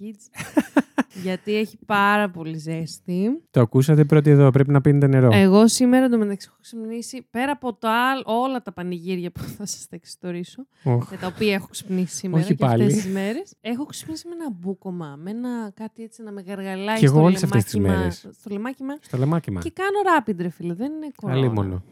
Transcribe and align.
stay 0.00 0.04
hydrated, 0.04 0.14
kids. 0.14 1.22
γιατί 1.22 1.54
έχει 1.56 1.78
πάρα 1.86 2.30
πολύ 2.30 2.56
ζέστη. 2.58 3.42
Το 3.50 3.60
ακούσατε 3.60 4.04
πρώτοι 4.04 4.30
εδώ, 4.30 4.50
πρέπει 4.50 4.70
να 4.70 4.80
πίνετε 4.80 5.06
νερό. 5.06 5.30
Εγώ 5.32 5.68
σήμερα 5.68 6.04
εντωμεταξύ 6.04 6.46
έχω 6.50 6.58
ξυπνήσει 6.60 7.26
πέρα 7.30 7.52
από 7.52 7.74
το 7.74 7.88
άλλ, 7.88 8.22
όλα 8.24 8.62
τα 8.62 8.72
πανηγύρια 8.72 9.30
που 9.30 9.40
θα 9.40 9.66
σας 9.66 9.86
τα 9.88 9.96
εξιστορήσω, 9.96 10.66
Οχ. 10.84 11.10
με 11.10 11.16
τα 11.16 11.26
οποία 11.26 11.54
έχω 11.54 11.66
ξυπνήσει 11.70 12.16
σήμερα 12.16 12.42
Όχι 12.44 12.54
και 12.54 12.64
πάλι. 12.64 12.82
αυτές 12.82 13.02
τις 13.02 13.12
μέρες. 13.12 13.54
Έχω 13.60 13.84
ξυπνήσει 13.84 14.28
με 14.28 14.34
ένα 14.34 14.50
μπούκομα, 14.50 15.16
με 15.22 15.30
ένα 15.30 15.70
κάτι 15.74 16.02
έτσι 16.02 16.22
να 16.22 16.32
με 16.32 16.42
γαργαλάει 16.46 16.98
Κι 16.98 17.04
εγώ 17.04 17.14
στο 17.14 17.22
όλες 17.24 17.42
αυτές 17.42 17.64
τις 17.64 17.74
λαιμάκι 17.74 17.92
μα- 17.92 17.98
μέρες. 17.98 18.26
Στο 18.32 18.50
λαιμάκι 18.50 18.82
μα. 18.82 18.94
Στο 19.00 19.16
λεμάκι 19.18 19.50
μα. 19.50 19.60
Και 19.60 19.70
κάνω 19.70 19.98
rapid, 20.18 20.34
ρε 20.40 20.48
φίλε. 20.48 20.74
Δεν 20.74 20.92
είναι 20.92 21.10
κορονοϊό. 21.16 21.46
Αλίμονο. 21.46 21.82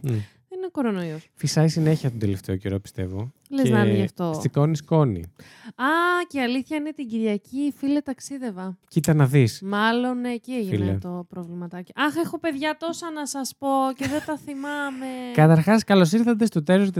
Μμ. 0.00 0.18
Δεν 0.48 0.58
είναι 0.58 0.68
κορονοϊό. 0.72 1.18
Φυσάει 1.34 1.68
συνέχεια 1.68 2.10
τον 2.10 2.18
τελευταίο 2.18 2.56
καιρό, 2.56 2.78
πιστεύω. 2.80 3.32
Λες 3.52 3.62
Και 3.64 3.70
να 3.70 3.80
είναι 3.84 3.94
γι' 3.96 4.02
αυτό. 4.02 4.38
Σηκώνει 4.40 4.76
σκόνη. 4.76 5.20
Α, 5.74 5.84
και 6.28 6.38
η 6.38 6.42
αλήθεια 6.42 6.76
είναι 6.76 6.92
την 6.92 7.08
Κυριακή, 7.08 7.74
φίλε, 7.76 8.00
ταξίδευα. 8.00 8.78
Κοίτα 8.88 9.14
να 9.14 9.26
δεις. 9.26 9.60
Μάλλον 9.64 10.24
εκεί 10.24 10.52
έγινε 10.52 10.76
Φίλε. 10.76 10.98
το 10.98 11.26
προβληματάκι. 11.28 11.92
Αχ, 11.94 12.16
έχω 12.24 12.38
παιδιά 12.38 12.76
τόσα 12.78 13.10
να 13.10 13.26
σας 13.26 13.54
πω 13.58 13.68
και 13.96 14.06
δεν 14.08 14.22
τα 14.26 14.36
θυμάμαι. 14.38 15.06
Καταρχάς, 15.40 15.84
καλώς 15.84 16.12
ήρθατε 16.12 16.46
στο 16.46 16.62
τέλος 16.62 16.90
404. 16.90 16.98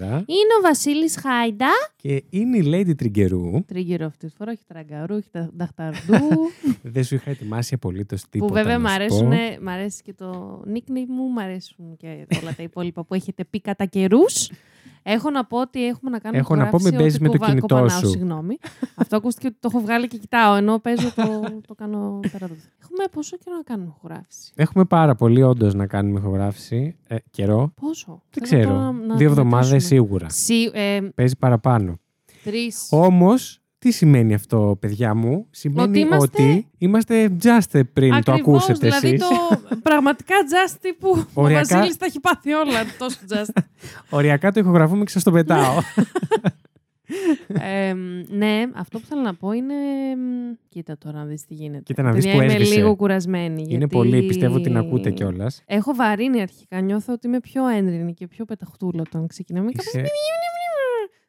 Είναι 0.00 0.54
ο 0.58 0.62
Βασίλης 0.62 1.16
Χάιντα. 1.20 1.70
Και 1.96 2.24
είναι 2.30 2.56
η 2.56 2.64
Lady 2.74 2.96
Τριγκερού. 2.96 3.64
Τρίγκερο 3.66 4.06
αυτή 4.06 4.26
τη 4.26 4.32
φορά, 4.36 4.52
όχι 4.52 4.64
τραγκαρού, 4.66 5.14
όχι 5.14 5.30
τα- 5.30 5.50
δαχταρντού. 5.56 6.28
Δεν 6.94 7.04
σου 7.04 7.14
είχα 7.14 7.30
ετοιμάσει 7.30 7.74
απολύτως 7.74 8.28
τίποτα. 8.28 8.52
που 8.52 8.58
βέβαια 8.58 8.78
να 8.78 8.84
μ' 8.84 8.86
σου 8.88 8.94
αρέσουν, 8.94 9.28
πω. 9.28 9.36
μ' 9.62 9.68
αρέσει 9.68 10.02
και 10.02 10.12
το 10.12 10.60
nickname 10.74 11.06
μου, 11.08 11.28
μ' 11.32 11.38
αρέσουν 11.38 11.96
και 11.96 12.26
όλα 12.42 12.54
τα 12.56 12.62
υπόλοιπα 12.62 13.04
που 13.04 13.14
έχετε 13.14 13.44
πει 13.44 13.60
κατά 13.60 13.84
καιρούς. 13.84 14.50
Έχω 15.08 15.30
να 15.30 15.44
πω 15.44 15.60
ότι 15.60 15.86
έχουμε 15.86 16.10
να 16.10 16.18
κάνουμε 16.18 16.40
Έχω 16.40 16.54
να 16.54 16.66
πω, 16.68 16.76
μην 16.78 16.86
ηχογράφηση 16.86 17.02
παίζεις 17.02 17.14
ότι 17.14 17.22
με 17.22 17.28
το 17.30 17.38
κοβα- 17.38 17.48
κινητό 17.50 17.74
κοπανάω, 17.74 17.98
σου. 17.98 18.08
Συγγνώμη. 18.08 18.58
Αυτό 18.94 19.16
ακούστηκε 19.16 19.46
ότι 19.46 19.56
το 19.60 19.68
έχω 19.72 19.80
βγάλει 19.80 20.08
και 20.08 20.16
κοιτάω, 20.16 20.54
ενώ 20.54 20.78
παίζω 20.78 21.12
το, 21.14 21.42
το 21.66 21.74
κάνω 21.74 22.20
πέρα 22.32 22.46
του. 22.46 22.56
Έχουμε 22.82 23.04
πόσο 23.10 23.36
καιρό 23.36 23.56
να 23.56 23.62
κάνουμε 23.62 23.92
ηχογράφηση; 23.96 24.52
Έχουμε 24.54 24.84
πάρα 24.84 25.14
πολύ 25.14 25.42
όντως 25.42 25.74
να 25.74 25.86
κάνουμε 25.86 26.18
ηχογράφηση. 26.20 26.96
Ε, 27.06 27.16
καιρό. 27.30 27.72
Πόσο; 27.80 28.22
Δεν 28.30 28.46
Θέλω 28.48 28.62
ξέρω. 28.62 28.74
τώρα 28.76 28.92
να- 28.92 29.06
να 29.06 29.14
Δύο 29.16 29.26
το 29.26 29.32
εβδομάδες 29.32 29.70
μετρήσουμε. 29.70 30.00
σίγουρα. 30.00 30.28
Σι, 30.28 30.70
ε, 30.72 31.00
Παίζει 31.14 31.36
παραπάνω. 31.38 31.98
τρεις. 32.44 32.88
Όμως, 32.90 33.60
τι 33.78 33.90
σημαίνει 33.92 34.34
αυτό, 34.34 34.76
παιδιά 34.80 35.14
μου; 35.14 35.46
Σημαίνει 35.50 35.88
Ότι 35.88 35.98
είμαστε- 35.98 36.42
ότι 36.42 36.66
είμαστε 36.78 37.36
just 37.42 37.80
πριν 37.92 38.10
το 38.10 38.32
Ακριβώς, 38.32 38.40
ακούσετε 38.68 38.86
δηλαδή 38.88 39.08
εσείς. 39.08 39.20
το 39.28 39.60
πραγματικά 39.82 40.34
just 40.50 40.76
τύπου 40.80 41.08
ο 41.34 41.42
Οριακά- 41.42 41.76
Βασίλης 41.76 41.96
τα 41.96 42.06
έχει 42.06 42.20
πάθει 42.20 42.52
όλα 42.52 42.80
τόσο 42.98 43.18
just. 43.30 43.62
Οριακά 44.18 44.52
το 44.52 44.60
ηχογραφούμε 44.60 45.04
και 45.04 45.10
σας 45.10 45.22
το 45.22 45.30
πετάω. 45.30 45.74
Ε, 47.62 47.94
ναι, 48.28 48.62
αυτό 48.74 48.98
που 48.98 49.06
θέλω 49.06 49.20
να 49.20 49.34
πω 49.34 49.52
είναι. 49.52 49.74
μ, 50.16 50.54
Κοίτα 50.68 50.98
τώρα 50.98 51.18
να 51.18 51.24
δεις 51.24 51.44
τι 51.46 51.54
γίνεται. 51.54 51.82
Κοίτα 51.82 52.02
να 52.02 52.12
δεις 52.12 52.24
Παιδιά, 52.24 52.38
που 52.38 52.44
είμαι 52.44 52.52
έσβησε. 52.54 52.74
λίγο 52.74 52.96
κουρασμένη. 52.96 53.60
Είναι 53.62 53.68
γιατί 53.68 53.86
πολύ, 53.86 54.22
πιστεύω 54.26 54.54
ότι 54.54 54.62
την 54.62 54.76
ακούτε 54.76 55.10
κιόλας. 55.10 55.62
Έχω 55.66 55.94
βαρύνει 55.94 56.40
αρχικά. 56.40 56.80
Νιώθω 56.80 57.12
ότι 57.12 57.26
είμαι 57.26 57.40
πιο 57.40 57.66
έντρινη 57.68 58.14
και 58.14 58.26
πιο 58.26 58.44
πεταχτούλα 58.44 59.02
όταν 59.06 59.26
ξεκινάμε. 59.26 59.70
Και 59.70 59.78
Είσαι... 59.86 59.98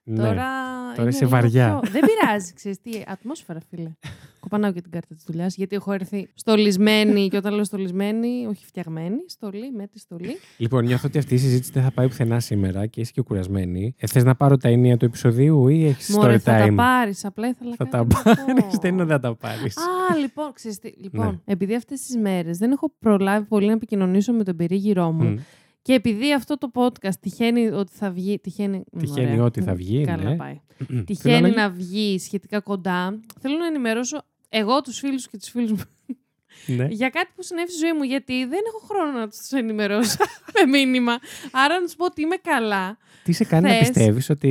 Ναι. 0.09 0.17
Τώρα, 0.17 0.33
τώρα 0.33 1.01
είμαι 1.01 1.09
είσαι 1.09 1.17
λίγο 1.19 1.29
βαριά. 1.29 1.79
Πιο... 1.81 1.91
Δεν 1.91 2.01
πειράζει, 2.05 2.53
ξέρεις 2.53 2.81
τι. 2.81 2.91
Ατμόσφαιρα, 3.07 3.59
φίλε. 3.69 3.91
Κοπανάω 4.39 4.71
και 4.71 4.81
την 4.81 4.91
κάρτα 4.91 5.15
της 5.15 5.23
δουλειάς, 5.27 5.55
γιατί 5.55 5.75
έχω 5.75 5.91
έρθει 5.91 6.29
στολισμένη 6.33 7.27
και 7.27 7.37
όταν 7.37 7.53
λέω 7.53 7.63
στολισμένη, 7.63 8.45
όχι 8.49 8.65
φτιαγμένη, 8.65 9.17
στολή 9.27 9.71
με 9.71 9.87
τη 9.87 9.99
στολή. 9.99 10.37
Λοιπόν, 10.57 10.85
νιώθω 10.85 11.07
ότι 11.07 11.17
αυτή 11.17 11.33
η 11.33 11.37
συζήτηση 11.37 11.71
δεν 11.71 11.83
θα 11.83 11.91
πάει 11.91 12.07
πουθενά 12.07 12.39
σήμερα 12.39 12.85
και 12.85 13.01
είσαι 13.01 13.11
και 13.11 13.21
κουρασμένη. 13.21 13.95
Ε, 13.97 14.07
Θες 14.07 14.23
να 14.23 14.35
πάρω 14.35 14.57
τα 14.57 14.69
ενία 14.69 14.97
του 14.97 15.05
επεισοδίου 15.05 15.67
ή 15.67 15.85
έχεις 15.87 16.09
story 16.15 16.19
Μωρέ, 16.19 16.37
θα 16.37 16.51
τα 16.57 16.65
time; 16.67 16.75
πάρεις. 16.75 17.25
Απλά 17.25 17.47
ήθελα 17.47 17.75
Θα 17.77 17.83
κάτι 17.85 17.89
τα 17.89 17.97
να 17.97 18.05
πάρεις. 18.07 18.63
πω. 18.63 18.79
Δεν 18.81 18.93
είναι 18.93 19.01
ότι 19.01 19.11
θα 19.11 19.19
τα 19.19 19.35
πάρεις. 19.35 19.77
Α, 19.77 20.17
λοιπόν, 20.19 20.53
ξέρεις 20.53 20.79
τι, 20.79 20.91
λοιπόν 21.01 21.25
Ναι. 21.25 21.53
επειδή 21.53 21.75
αυτές 21.75 22.01
τις 22.01 22.17
μέρες 22.17 22.57
δεν 22.57 22.71
έχω 22.71 22.91
προλάβει 22.99 23.45
πολύ 23.45 23.65
να 23.67 23.71
επικοινωνήσω 23.73 24.33
με 24.33 24.43
τον 24.43 24.55
περίγυρό 24.55 25.11
μου 25.11 25.39
και 25.87 25.93
επειδή 25.93 26.33
αυτό 26.33 26.57
το 26.57 26.71
podcast 26.73 27.15
τυχαίνει 27.19 27.67
ότι 27.67 27.91
θα 27.95 28.11
βγει... 28.11 28.39
Τυχαίνει, 28.39 28.83
Τυχαίνει 28.99 29.31
Ωραία. 29.31 29.43
ότι 29.43 29.61
θα 29.61 29.75
βγει, 29.75 30.05
Καλά 30.05 30.23
ναι. 30.29 30.35
πάει. 30.35 30.61
Θέλω 30.87 31.03
Τυχαίνει 31.03 31.49
να- 31.49 31.55
να 31.55 31.69
βγει 31.69 32.19
σχετικά 32.19 32.59
κοντά. 32.59 33.19
Θέλω 33.39 33.57
να 33.57 33.65
ενημερώσω 33.65 34.21
εγώ 34.49 34.81
τους 34.81 34.99
φίλους 34.99 35.27
και 35.27 35.37
τους 35.37 35.49
φίλους 35.49 35.71
μου 35.71 35.77
Ναι. 36.65 36.87
για 36.89 37.09
κάτι 37.09 37.29
που 37.35 37.43
συνέβη 37.43 37.69
στη 37.71 37.79
ζωή 37.79 37.93
μου, 37.93 38.03
γιατί 38.03 38.45
δεν 38.45 38.59
έχω 38.67 38.79
χρόνο 38.87 39.19
να 39.19 39.27
τους 39.27 39.51
ενημερώσω 39.51 40.17
με 40.55 40.65
μήνυμα. 40.77 41.17
Άρα 41.51 41.79
να 41.79 41.85
τους 41.85 41.95
πω 41.95 42.05
ότι 42.05 42.21
είμαι 42.21 42.35
καλά. 42.35 42.97
Τι 43.23 43.31
σε 43.33 43.43
κάνει 43.45 43.67
να 43.67 43.73
Θες- 43.73 43.87
πιστεύεις 43.87 44.29
ότι 44.29 44.47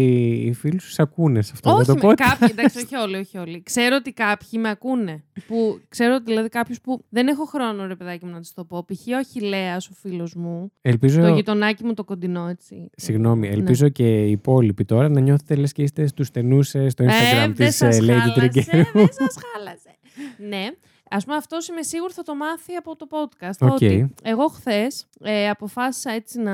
οι 0.46 0.52
φίλοι 0.52 0.80
σου 0.80 0.90
σε 0.90 1.02
ακούνε 1.02 1.42
σε 1.42 1.50
αυτό 1.54 1.70
όχι, 1.72 1.84
το 1.86 1.94
με, 1.94 2.00
podcast. 2.02 2.14
κάποιοι, 2.14 2.48
εντάξει, 2.58 2.78
όχι 2.84 2.96
όλοι, 2.96 3.16
όχι 3.16 3.38
όλοι. 3.38 3.62
Ξέρω 3.62 3.96
ότι 3.96 4.12
κάποιοι 4.12 4.48
με 4.62 4.68
ακούνε. 4.68 5.24
Που, 5.46 5.80
ξέρω 5.88 6.14
ότι 6.14 6.24
δηλαδή 6.24 6.48
κάποιους 6.48 6.80
που 6.80 7.04
δεν 7.08 7.26
έχω 7.28 7.44
χρόνο, 7.44 7.86
ρε 7.86 7.94
παιδάκι 7.96 8.24
μου, 8.24 8.30
να 8.32 8.40
τους 8.40 8.52
το 8.52 8.64
πω. 8.64 8.84
Π.χ. 8.84 9.00
ο 9.20 9.22
Χιλέα, 9.32 9.76
ο 9.76 9.94
φίλος 10.00 10.34
μου. 10.34 10.72
Ελπίζω. 10.82 11.20
Το 11.20 11.28
γειτονάκι 11.34 11.84
μου 11.84 11.94
το 11.94 12.04
κοντινό, 12.04 12.46
έτσι. 12.48 12.90
Συγγνώμη, 12.96 13.48
Ναι. 13.48 13.54
ελπίζω 13.54 13.88
και 13.88 14.24
οι 14.24 14.30
υπόλοιποι 14.30 14.84
τώρα 14.84 15.08
να 15.08 15.20
νιώθετε 15.20 15.54
λες 15.54 15.72
και 15.72 15.82
είστε 15.82 16.06
στους 16.06 16.26
στενούς 16.26 16.74
ε, 16.74 16.88
στο 16.88 17.04
Instagram 17.04 17.48
ε, 17.48 17.52
της 17.52 17.56
δεν 17.56 17.66
ε, 17.66 17.70
σας 17.70 17.98
Lady 18.00 18.06
χάλασε, 18.06 18.34
Trigger. 18.40 18.84
δεν 18.92 19.08
σας 19.10 19.34
χάλασε. 19.54 19.96
ναι. 20.48 20.66
Α 21.10 21.18
πούμε, 21.18 21.36
αυτός 21.36 21.68
είμαι 21.68 21.82
σίγουρη 21.82 22.12
θα 22.12 22.22
το 22.22 22.34
μάθει 22.34 22.74
από 22.74 22.96
το 22.96 23.06
podcast. 23.10 23.58
OK. 23.60 23.72
Ότι 23.72 24.14
εγώ 24.22 24.46
χθες 24.46 25.06
ε, 25.20 25.48
αποφάσισα 25.48 26.10
έτσι 26.10 26.40
να. 26.40 26.52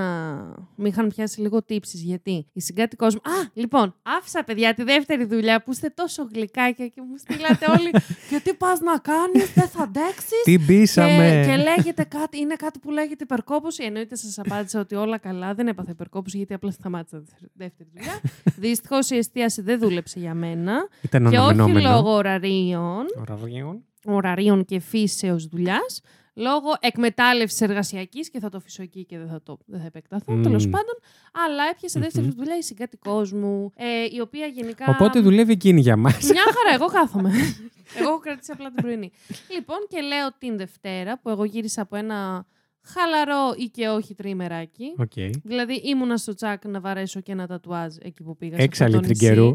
Με 0.74 0.88
είχαν 0.88 1.08
πιάσει 1.08 1.40
λίγο 1.40 1.62
τύψεις. 1.62 2.02
Γιατί 2.02 2.46
η 2.52 2.60
συγκάτοικός 2.60 3.14
μου. 3.14 3.20
Α, 3.24 3.50
λοιπόν, 3.54 3.94
άφησα 4.02 4.44
παιδιά 4.44 4.74
τη 4.74 4.82
δεύτερη 4.82 5.24
δουλειά 5.24 5.62
που 5.62 5.70
είστε 5.70 5.88
τόσο 5.88 6.28
γλυκάκια 6.34 6.88
και 6.88 7.00
μου 7.00 7.16
στείλατε 7.18 7.66
όλοι. 7.78 7.90
γιατί 8.30 8.54
πας 8.54 8.80
να 8.80 8.98
κάνεις, 8.98 9.52
δεν 9.52 9.68
θα 9.68 9.82
αντέξεις; 9.82 10.42
Τι 10.44 10.58
μπήσαμε. 10.58 11.42
Και, 11.44 11.50
και 11.50 11.56
λέγεται 11.56 12.04
κάτι, 12.04 12.38
είναι 12.38 12.54
κάτι 12.54 12.78
που 12.78 12.90
λέγεται 12.90 13.24
υπερκόπωση. 13.24 13.84
Εννοείται 13.84 14.16
σας 14.16 14.38
απάντησα 14.38 14.80
ότι 14.80 14.94
όλα 14.94 15.18
καλά. 15.18 15.54
Δεν 15.54 15.66
έπαθα 15.68 15.90
υπερκόπωση 15.90 16.36
γιατί 16.36 16.54
απλά 16.54 16.70
σταμάτησα 16.70 17.20
τη 17.20 17.46
δεύτερη 17.52 17.88
δουλειά. 17.94 18.20
Δυστυχώς 18.68 19.10
η 19.10 19.16
εστίαση 19.16 19.62
δεν 19.62 19.78
δούλεψε 19.78 20.18
για 20.18 20.34
μένα. 20.34 20.88
Ήταν 21.00 21.22
και 21.30 21.38
όχι 21.38 21.50
αναμενόμενο. 21.50 21.90
λόγω 21.90 22.10
ωραρίων, 22.10 23.04
Ωραρίων. 23.20 23.84
Ωραρίων 24.04 24.64
και 24.64 24.80
φύσεως 24.80 25.46
δουλειάς. 25.46 26.00
Λόγω 26.34 26.68
εκμετάλλευσης 26.80 27.60
εργασιακής 27.60 28.30
και 28.30 28.38
θα 28.38 28.48
το 28.48 28.56
αφήσω 28.56 28.82
εκεί 28.82 29.04
και 29.04 29.18
δεν 29.18 29.28
θα, 29.28 29.42
το, 29.42 29.58
δεν 29.66 29.80
θα 29.80 29.86
επεκταθώ. 29.86 30.32
Μμμ. 30.32 30.42
Τέλος 30.42 30.64
πάντων, 30.64 30.94
αλλά 31.32 31.62
έπιασε 31.70 32.00
δεύτερη 32.00 32.26
Μμμ. 32.26 32.34
δουλειά 32.36 32.56
η 32.56 32.62
συγκάτοικός 32.62 33.32
μου, 33.32 33.72
ε, 33.76 34.04
η 34.10 34.20
οποία 34.20 34.46
γενικά. 34.46 34.84
Οπότε 34.88 35.20
δουλεύει 35.20 35.52
εκείνη 35.52 35.80
για 35.80 35.96
μας. 35.96 36.24
Μια 36.24 36.42
χαρά, 36.42 36.74
εγώ 36.74 36.86
κάθομαι. 36.86 37.30
εγώ 37.98 38.08
έχω 38.08 38.18
κρατήσει 38.18 38.52
απλά 38.52 38.70
την 38.70 38.82
πρωινή. 38.82 39.12
λοιπόν, 39.54 39.76
και 39.88 40.00
λέω 40.00 40.28
την 40.38 40.56
Δευτέρα 40.56 41.18
που 41.18 41.28
εγώ 41.28 41.44
γύρισα 41.44 41.82
από 41.82 41.96
ένα 41.96 42.46
χαλαρό 42.84 43.54
ή 43.56 43.64
και 43.64 43.88
όχι 43.88 44.14
τριημεράκι. 44.14 44.94
Οκ. 44.98 45.12
Δηλαδή 45.44 45.74
ήμουνα 45.74 46.16
στο 46.16 46.34
τσακ 46.34 46.64
να 46.66 46.80
βαρέσω 46.80 47.20
και 47.20 47.32
ένα 47.32 47.46
τατουάζ 47.46 47.94
εκεί 48.02 48.22
που 48.22 48.36
πήγα. 48.36 48.56
σε 48.56 48.62
Έξαλλη 48.62 48.94
αυτό 48.94 49.06
το 49.06 49.12
νησί. 49.12 49.24
τριγκερού. 49.26 49.54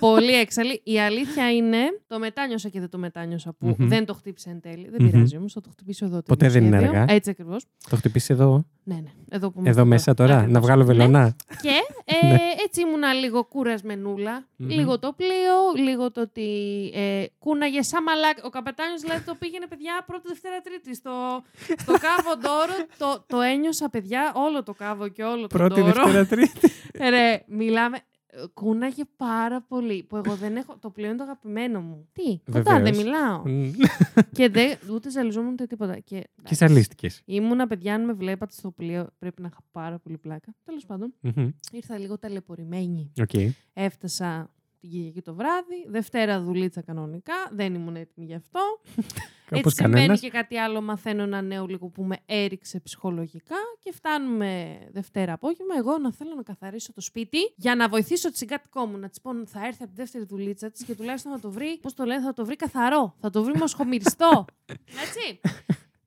Πολύ 0.00 0.32
έξαλλη. 0.32 0.80
Η 0.84 1.00
αλήθεια 1.00 1.52
είναι, 1.52 1.78
το 2.06 2.18
μετάνιωσα 2.18 2.68
και 2.68 2.80
δεν 2.80 2.88
το 2.88 2.98
μετάνιωσα 2.98 3.52
που 3.52 3.74
Μμμ. 3.78 3.88
δεν 3.88 4.04
το 4.06 4.14
χτύπησε 4.14 4.50
εν 4.50 4.60
τέλει. 4.60 4.88
Δεν 4.90 5.02
Μμμ. 5.02 5.10
πειράζει 5.10 5.36
όμως, 5.36 5.52
θα 5.52 5.60
το 5.60 5.68
χτυπήσω 5.70 6.04
εδώ. 6.04 6.16
το 6.16 6.22
Ποτέ 6.26 6.48
δεν 6.48 6.60
είναι 6.64 6.70
δημοσχέδιο. 6.70 7.00
αργά. 7.00 7.14
Έτσι 7.14 7.30
ακριβώς. 7.30 7.64
Το 7.90 7.96
χτυπήσεις 7.96 8.30
εδώ; 8.30 8.64
Ναι, 8.82 8.94
ναι. 8.94 9.10
Εδώ, 9.30 9.46
που 9.50 9.58
Εδώ 9.58 9.64
είμαστε 9.68 9.84
μέσα 9.84 10.14
τώρα. 10.14 10.32
Ακριβώς. 10.34 10.52
Να 10.54 10.60
βγάλω 10.60 10.84
Ναι. 10.84 10.92
βελονά. 10.92 11.36
Και 11.62 11.70
ε, 12.22 12.26
Ναι. 12.26 12.36
έτσι 12.66 12.80
ήμουνα 12.80 13.12
λίγο 13.12 13.44
κουρασμενούλα. 13.44 14.46
Μμμ. 14.56 14.68
Λίγο 14.68 14.98
το 14.98 15.12
πλοίο, 15.16 15.84
λίγο 15.86 16.10
το 16.10 16.20
ότι 16.20 16.48
ε, 16.94 17.24
κούναγε 17.38 17.82
σαν 17.82 18.02
μαλάκι. 18.02 18.40
Ο 18.44 18.48
καπετάνιος 18.48 19.00
δηλαδή 19.00 19.22
το 19.24 19.34
πήγαινε 19.38 19.66
παιδιά 19.66 20.04
πρώτη, 20.06 20.24
Δευτέρα, 20.28 20.60
Τρίτη 20.60 20.94
στο, 20.94 21.42
στο 21.82 21.92
κάβο 22.06 22.30
Ντόρο. 22.66 22.86
το, 23.16 23.24
το 23.26 23.40
ένιωσα 23.40 23.88
παιδιά 23.88 24.32
όλο 24.36 24.62
το 24.62 24.72
κάβο 24.74 25.08
και 25.08 25.22
όλο 25.22 25.46
το 25.46 25.56
Πρώτη, 25.56 25.80
Ντόρο. 25.80 25.92
Δευτέρα, 25.92 26.26
Τρίτη. 26.26 26.70
Ρε, 27.10 27.42
μιλάμε. 27.46 27.96
ε, 28.26 28.42
Κούναγε 28.54 29.02
πάρα 29.16 29.62
πολύ. 29.62 30.02
Που 30.02 30.16
εγώ 30.16 30.34
δεν 30.34 30.56
έχω. 30.56 30.76
Το 30.80 30.90
πλοίο 30.90 31.06
είναι 31.08 31.16
το 31.16 31.22
αγαπημένο 31.22 31.80
μου. 31.80 32.08
Τι, 32.12 32.52
κοντά 32.52 32.62
δεν 32.80 32.82
Βεβαίως. 32.84 33.04
μιλάω. 33.04 33.42
Μμ. 33.48 33.70
και 34.32 34.48
δεν, 34.48 34.78
ούτε 34.90 35.10
ζαλιζόμουν 35.10 35.52
ούτε 35.52 35.66
τίποτα. 35.66 35.98
Και, 35.98 36.22
Και 36.42 36.54
ζαλίστηκε. 36.54 37.08
Ήμουνα 37.24 37.66
παιδιά, 37.66 37.94
αν 37.94 38.04
με 38.04 38.12
βλέπατε 38.12 38.52
στο 38.52 38.70
πλοίο, 38.70 39.06
πρέπει 39.18 39.42
να 39.42 39.48
είχα 39.52 39.60
πάρα 39.72 39.98
πολύ 39.98 40.18
πλάκα. 40.18 40.54
Τέλος 40.64 40.86
πάντων, 40.86 41.14
Μμμ. 41.20 41.48
ήρθα 41.72 41.98
λίγο 41.98 42.18
ταλαιπωρημένη. 42.18 43.12
Οκ. 43.20 43.52
Έφτασα 43.72 44.50
την 44.80 44.90
Κυριακή 44.90 45.22
το 45.22 45.34
βράδυ. 45.34 45.86
Δευτέρα 45.88 46.40
δουλίτσα 46.40 46.82
κανονικά. 46.82 47.34
Δεν 47.50 47.74
ήμουν 47.74 47.96
έτοιμη 47.96 48.26
γι' 48.26 48.34
αυτό. 48.34 48.60
Όπως 49.50 49.58
Έτσι 49.64 49.76
συμβαίνει 49.76 49.94
κανένας. 49.94 50.20
και 50.20 50.30
κάτι 50.30 50.56
άλλο. 50.58 50.80
Μαθαίνω 50.80 51.22
ένα 51.22 51.42
νέο 51.42 51.66
λίγο 51.66 51.88
που 51.88 52.02
με 52.02 52.16
έριξε 52.26 52.80
ψυχολογικά. 52.80 53.56
Και 53.80 53.92
φτάνουμε 53.92 54.78
Δευτέρα 54.92 55.32
απόγευμα. 55.32 55.74
Εγώ 55.78 55.98
να 55.98 56.12
θέλω 56.12 56.34
να 56.34 56.42
καθαρίσω 56.42 56.92
το 56.92 57.00
σπίτι 57.00 57.38
για 57.56 57.74
να 57.74 57.88
βοηθήσω 57.88 58.30
τη 58.30 58.36
συγκάτοικό 58.36 58.86
μου. 58.86 58.98
Να 58.98 59.08
της 59.08 59.20
πω 59.20 59.46
θα 59.46 59.66
έρθει 59.66 59.82
από 59.82 59.92
τη 59.92 59.96
δεύτερη 59.96 60.24
δουλίτσα 60.24 60.70
της 60.70 60.84
και 60.84 60.94
τουλάχιστον 60.94 61.32
θα 61.32 61.40
το 61.40 61.50
βρει. 61.50 61.78
Πώς 61.82 61.94
το 61.94 62.04
λένε, 62.04 62.22
θα 62.22 62.32
το 62.32 62.44
βρει 62.44 62.56
καθαρό. 62.56 63.14
Θα 63.20 63.30
το 63.30 63.42
βρει 63.42 63.58
μοσχομυριστό. 63.58 64.44
Έτσι. 65.04 65.40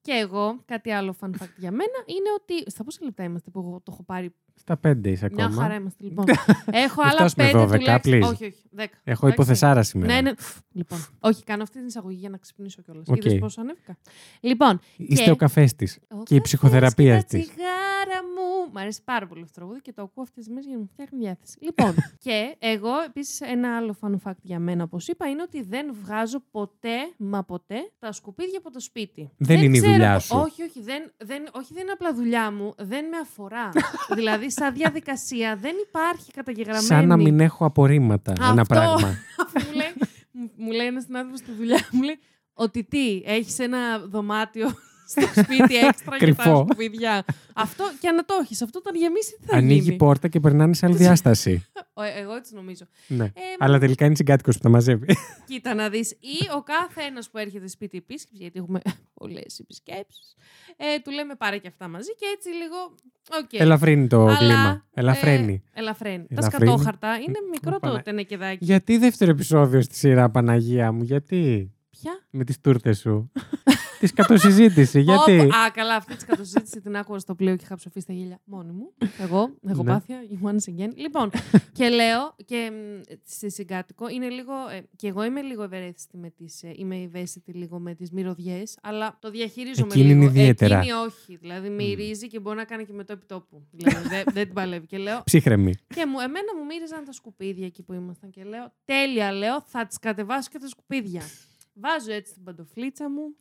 Και 0.01 0.11
εγώ, 0.11 0.61
κάτι 0.65 0.91
άλλο 0.91 1.15
fun 1.21 1.29
fact 1.29 1.53
για 1.57 1.71
μένα, 1.71 2.03
είναι 2.05 2.29
ότι. 2.35 2.71
Στα 2.71 2.83
πόσα 2.83 2.99
λεπτά 3.03 3.23
είμαστε 3.23 3.49
που 3.49 3.59
εγώ 3.59 3.81
το 3.83 3.91
έχω 3.91 4.03
πάρει. 4.03 4.35
Στα 4.59 4.77
πέντε 4.77 5.09
είσαι 5.09 5.25
ακόμα. 5.25 5.47
Μια 5.47 5.61
χαρά 5.61 5.75
είμαστε 5.75 6.03
λοιπόν. 6.03 6.25
έχω 6.85 7.01
Μην 7.01 7.09
άλλα 7.09 7.29
φτάσουμε 7.29 7.45
πέντε 7.51 7.63
12, 7.63 7.67
τουλάχιστον. 7.79 8.01
please. 8.13 8.33
Όχι, 8.33 8.45
όχι. 8.45 8.63
Δέκα. 8.71 8.97
Έχω 9.03 9.25
Εντάξει. 9.25 9.27
υποθεσάρα 9.33 9.83
σήμερα. 9.83 10.13
Ναι, 10.13 10.21
ναι. 10.21 10.31
Λοιπόν. 10.71 11.05
Όχι, 11.19 11.43
κάνω 11.43 11.63
αυτή 11.63 11.77
την 11.77 11.87
εισαγωγή 11.87 12.17
για 12.19 12.29
να 12.29 12.37
ξυπνήσω 12.37 12.81
κιόλας. 12.81 13.05
Οκ. 13.07 13.15
Είδες 13.25 13.39
πόσο 13.39 13.61
ανέβηκα. 13.61 13.97
Λοιπόν. 14.39 14.79
Είστε 14.97 15.23
και- 15.23 15.31
ο 15.31 15.35
καφές 15.35 15.75
της. 15.75 15.95
Ο 15.95 16.05
Και 16.07 16.13
η 16.15 16.23
καφές 16.23 16.41
ψυχοθεραπεία 16.41 17.15
και 17.15 17.21
τα 17.21 17.27
της. 17.27 17.47
τσιγάρα 17.47 18.23
μου. 18.35 18.71
Μ' 18.73 18.77
αρέσει 18.77 19.01
πάρα 19.03 19.27
πολύ 19.27 19.41
αυτό 19.41 19.53
το 19.53 19.59
τραγούδι 19.59 19.81
και 19.81 19.93
το 19.93 20.01
ακούω 20.01 20.23
αυτές 20.23 20.43
τις 20.43 20.49
μέρες 20.49 20.65
για 20.65 20.73
να 20.75 20.81
μου 20.81 20.89
φτιάχνει 20.93 21.19
διάθεση. 21.19 21.57
Λοιπόν, 21.61 21.93
και 22.25 22.55
εγώ 22.59 22.99
επίσης 23.05 23.41
ένα 23.41 23.77
άλλο 23.77 23.95
fun 24.01 24.15
fact 24.29 24.37
για 24.41 24.59
μένα, 24.59 24.83
όπως 24.83 25.07
είπα, 25.07 25.29
είναι 25.29 25.41
ότι 25.41 25.61
δεν 25.63 25.95
βγάζω 26.03 26.43
ποτέ, 26.51 26.95
μα 27.17 27.43
ποτέ, 27.43 27.75
τα 27.99 28.11
σκουπίδια 28.11 28.57
από 28.57 28.71
το 28.71 28.79
σπίτι. 28.79 29.29
Δεν 29.37 29.63
είναι 29.63 29.77
η 29.77 29.79
ξέρω 29.79 29.93
δουλειά 29.93 30.13
το- 30.13 30.19
σου. 30.19 30.37
Όχι, 30.37 30.63
όχι 30.63 30.81
δεν, 30.81 31.11
δεν, 31.17 31.43
όχι, 31.51 31.73
δεν 31.73 31.83
είναι 31.83 31.91
απλά 31.91 32.13
δουλειά 32.13 32.51
μου. 32.51 32.73
Δεν 32.77 33.05
με 33.05 33.17
αφορά. 33.17 33.69
δηλαδή, 34.19 34.48
σαν 34.51 34.73
διαδικασία 34.73 35.55
δεν 35.55 35.75
υπάρχει 35.87 36.31
καταγεγραμμένη. 36.31 36.85
Σαν 36.85 37.07
να 37.07 37.17
μην 37.17 37.39
έχω 37.39 37.65
απορρίμματα 37.65 38.31
ένα 38.37 38.61
Αυτό. 38.61 38.63
πράγμα. 38.73 39.07
μου 39.65 39.73
λέει, 39.75 39.93
μου- 40.31 40.51
μου 40.55 40.71
λέει 40.71 40.87
ένας 40.87 41.03
συνάδελφος 41.03 41.39
στη 41.39 41.51
δουλειά 41.51 41.87
μου, 41.91 42.01
λέει 42.03 42.19
ότι 42.53 42.83
τι, 42.83 43.21
έχεις 43.25 43.59
ένα 43.59 43.99
δωμάτιο 43.99 44.69
στο 45.09 45.41
σπίτι 45.43 45.75
έξτρα 45.75 45.87
για 46.17 46.35
τα 46.35 46.43
Κρυφό. 46.43 46.55
σκουπίδια. 46.65 47.23
αυτό 47.55 47.83
και 47.99 48.07
αν 48.07 48.23
το 48.25 48.33
έχεις, 48.41 48.61
αυτό 48.61 48.79
όταν 48.79 48.95
γεμίσει, 48.95 49.37
τι 49.41 49.47
θα 49.47 49.57
Ανοίγει 49.57 49.79
γίνει; 49.81 49.95
πόρτα 49.95 50.27
και 50.27 50.39
περνάνε 50.39 50.73
σε 50.73 50.85
άλλη 50.85 50.95
διάσταση. 50.95 51.65
Ο- 51.93 52.01
εγώ 52.03 52.35
έτσι 52.35 52.55
νομίζω. 52.55 52.85
ναι. 53.07 53.23
Ε, 53.25 53.31
Αλλά 53.59 53.79
τελικά 53.79 54.05
είναι 54.05 54.15
συγκάτοικος 54.15 54.55
που 54.55 54.61
τα 54.61 54.69
μαζεύει. 54.69 55.15
Κοίτα 55.47 55.73
να 55.73 55.89
δεις. 55.89 56.11
Ή 56.11 56.37
ο 56.57 56.61
κάθε 56.63 57.01
ένα 57.01 57.21
που 57.31 57.37
έρχεται 57.37 57.67
σπίτι 57.67 57.97
επίσκεψη, 57.97 58.35
γιατί 58.43 58.59
έχουμε 58.59 58.79
πολλές 59.13 59.59
επισκέψεις, 59.59 60.35
ε, 60.77 60.99
του 61.03 61.11
λέμε 61.11 61.35
πάρε 61.35 61.57
και 61.57 61.67
αυτά 61.67 61.87
μαζί 61.87 62.15
και 62.15 62.25
έτσι 62.35 62.49
λίγο. 62.49 62.75
οκ. 63.43 63.53
Ελαφρύνει 63.53 64.07
το 64.07 64.21
Αλλά, 64.25 64.37
κλίμα. 64.37 64.85
Ελαφραίνει. 64.93 65.63
Ε, 65.73 65.79
ελαφραίνει. 65.79 66.27
Τα 66.27 66.35
Ελαφρύνει. 66.37 66.65
σκατόχαρτα 66.71 67.15
είναι 67.15 67.39
μικρό 67.51 67.71
το 67.71 67.79
Πανα- 67.79 68.01
τενεκεδάκι. 68.01 68.65
Γιατί 68.65 68.97
δεύτερο 68.97 69.31
επεισόδιο 69.31 69.81
στη 69.81 69.95
σειρά, 69.95 70.29
Παναγία 70.29 70.91
μου, 70.91 71.03
γιατί; 71.03 71.71
Ποια; 71.89 72.11
Με 72.29 72.43
τις 72.43 72.61
τούρτες 72.61 72.99
σου. 72.99 73.31
Τη 73.99 74.13
σκατοσυζήτηση, 74.13 75.01
γιατί; 75.01 75.39
Όπου- 75.39 75.53
Α, 75.55 75.71
καλά, 75.73 75.95
αυτή 75.95 76.15
τη 76.15 76.25
σκατοσυζήτηση 76.25 76.81
την 76.81 76.95
άκουγα 76.97 77.19
στο 77.19 77.35
πλοίο 77.35 77.55
και 77.55 77.63
είχα 77.63 77.75
ψοφήσει 77.75 77.99
στα 77.99 78.13
γέλια 78.13 78.39
μόνη 78.45 78.71
μου. 78.71 78.93
Εγώ, 79.19 79.53
έχω 79.67 79.83
Ναι. 79.83 79.91
πάθεια, 79.91 80.19
once 80.43 80.69
again. 80.81 80.89
Λοιπόν, 80.95 81.29
και 81.77 81.89
λέω 81.89 82.35
και 82.45 82.71
μ, 82.73 83.01
στη 83.25 83.51
συγκάτοικο 83.51 84.09
είναι 84.09 84.29
λίγο. 84.29 84.53
Ε, 84.71 84.81
και 84.95 85.07
εγώ 85.07 85.23
είμαι 85.23 85.41
λίγο 85.41 85.63
ευερέθιστη 85.63 86.17
με 86.17 86.29
τις, 86.29 86.63
ε, 86.63 86.71
Είμαι 86.75 86.95
ευαίσθητη 86.95 87.51
λίγο 87.51 87.79
με 87.79 87.93
τις 87.95 88.11
μυρωδιές, 88.11 88.77
αλλά 88.81 89.17
το 89.21 89.29
διαχειρίζομαι 89.29 89.87
Εκείνη 89.91 90.05
λίγο. 90.07 90.15
είναι 90.21 90.25
ιδιαίτερα. 90.25 90.77
Εκείνη 90.77 90.91
όχι. 90.93 91.35
Δηλαδή 91.35 91.69
μυρίζει 91.69 92.27
και 92.27 92.39
μπορεί 92.39 92.57
να 92.57 92.63
κάνει 92.65 92.85
και 92.85 92.93
εμετό 92.93 93.13
επιτόπου. 93.13 93.67
δηλαδή 93.71 94.07
δεν, 94.07 94.23
δεν 94.33 94.45
την 94.45 94.53
παλεύει. 94.53 94.85
Και 94.85 94.97
λέω. 94.97 95.21
Ψύχρεμη. 95.23 95.73
Και 95.87 96.05
μου, 96.05 96.19
εμένα 96.19 96.55
μου 96.57 96.65
μύριζαν 96.65 97.03
τα 97.05 97.11
σκουπίδια 97.11 97.65
εκεί 97.65 97.83
που 97.83 97.93
ήμασταν. 97.93 98.29
Και 98.29 98.43
λέω, 98.43 98.73
τέλεια, 98.85 99.31
λέω, 99.31 99.61
θα 99.61 99.85
τις 99.87 99.99
κατεβάσω 99.99 100.49
και 100.51 100.57
τα 100.59 100.67
σκουπίδια. 100.67 101.21
Βάζω 101.73 102.11
έτσι 102.11 102.33
την 102.33 102.43
παντοφλίτσα 102.43 103.09
μου. 103.09 103.35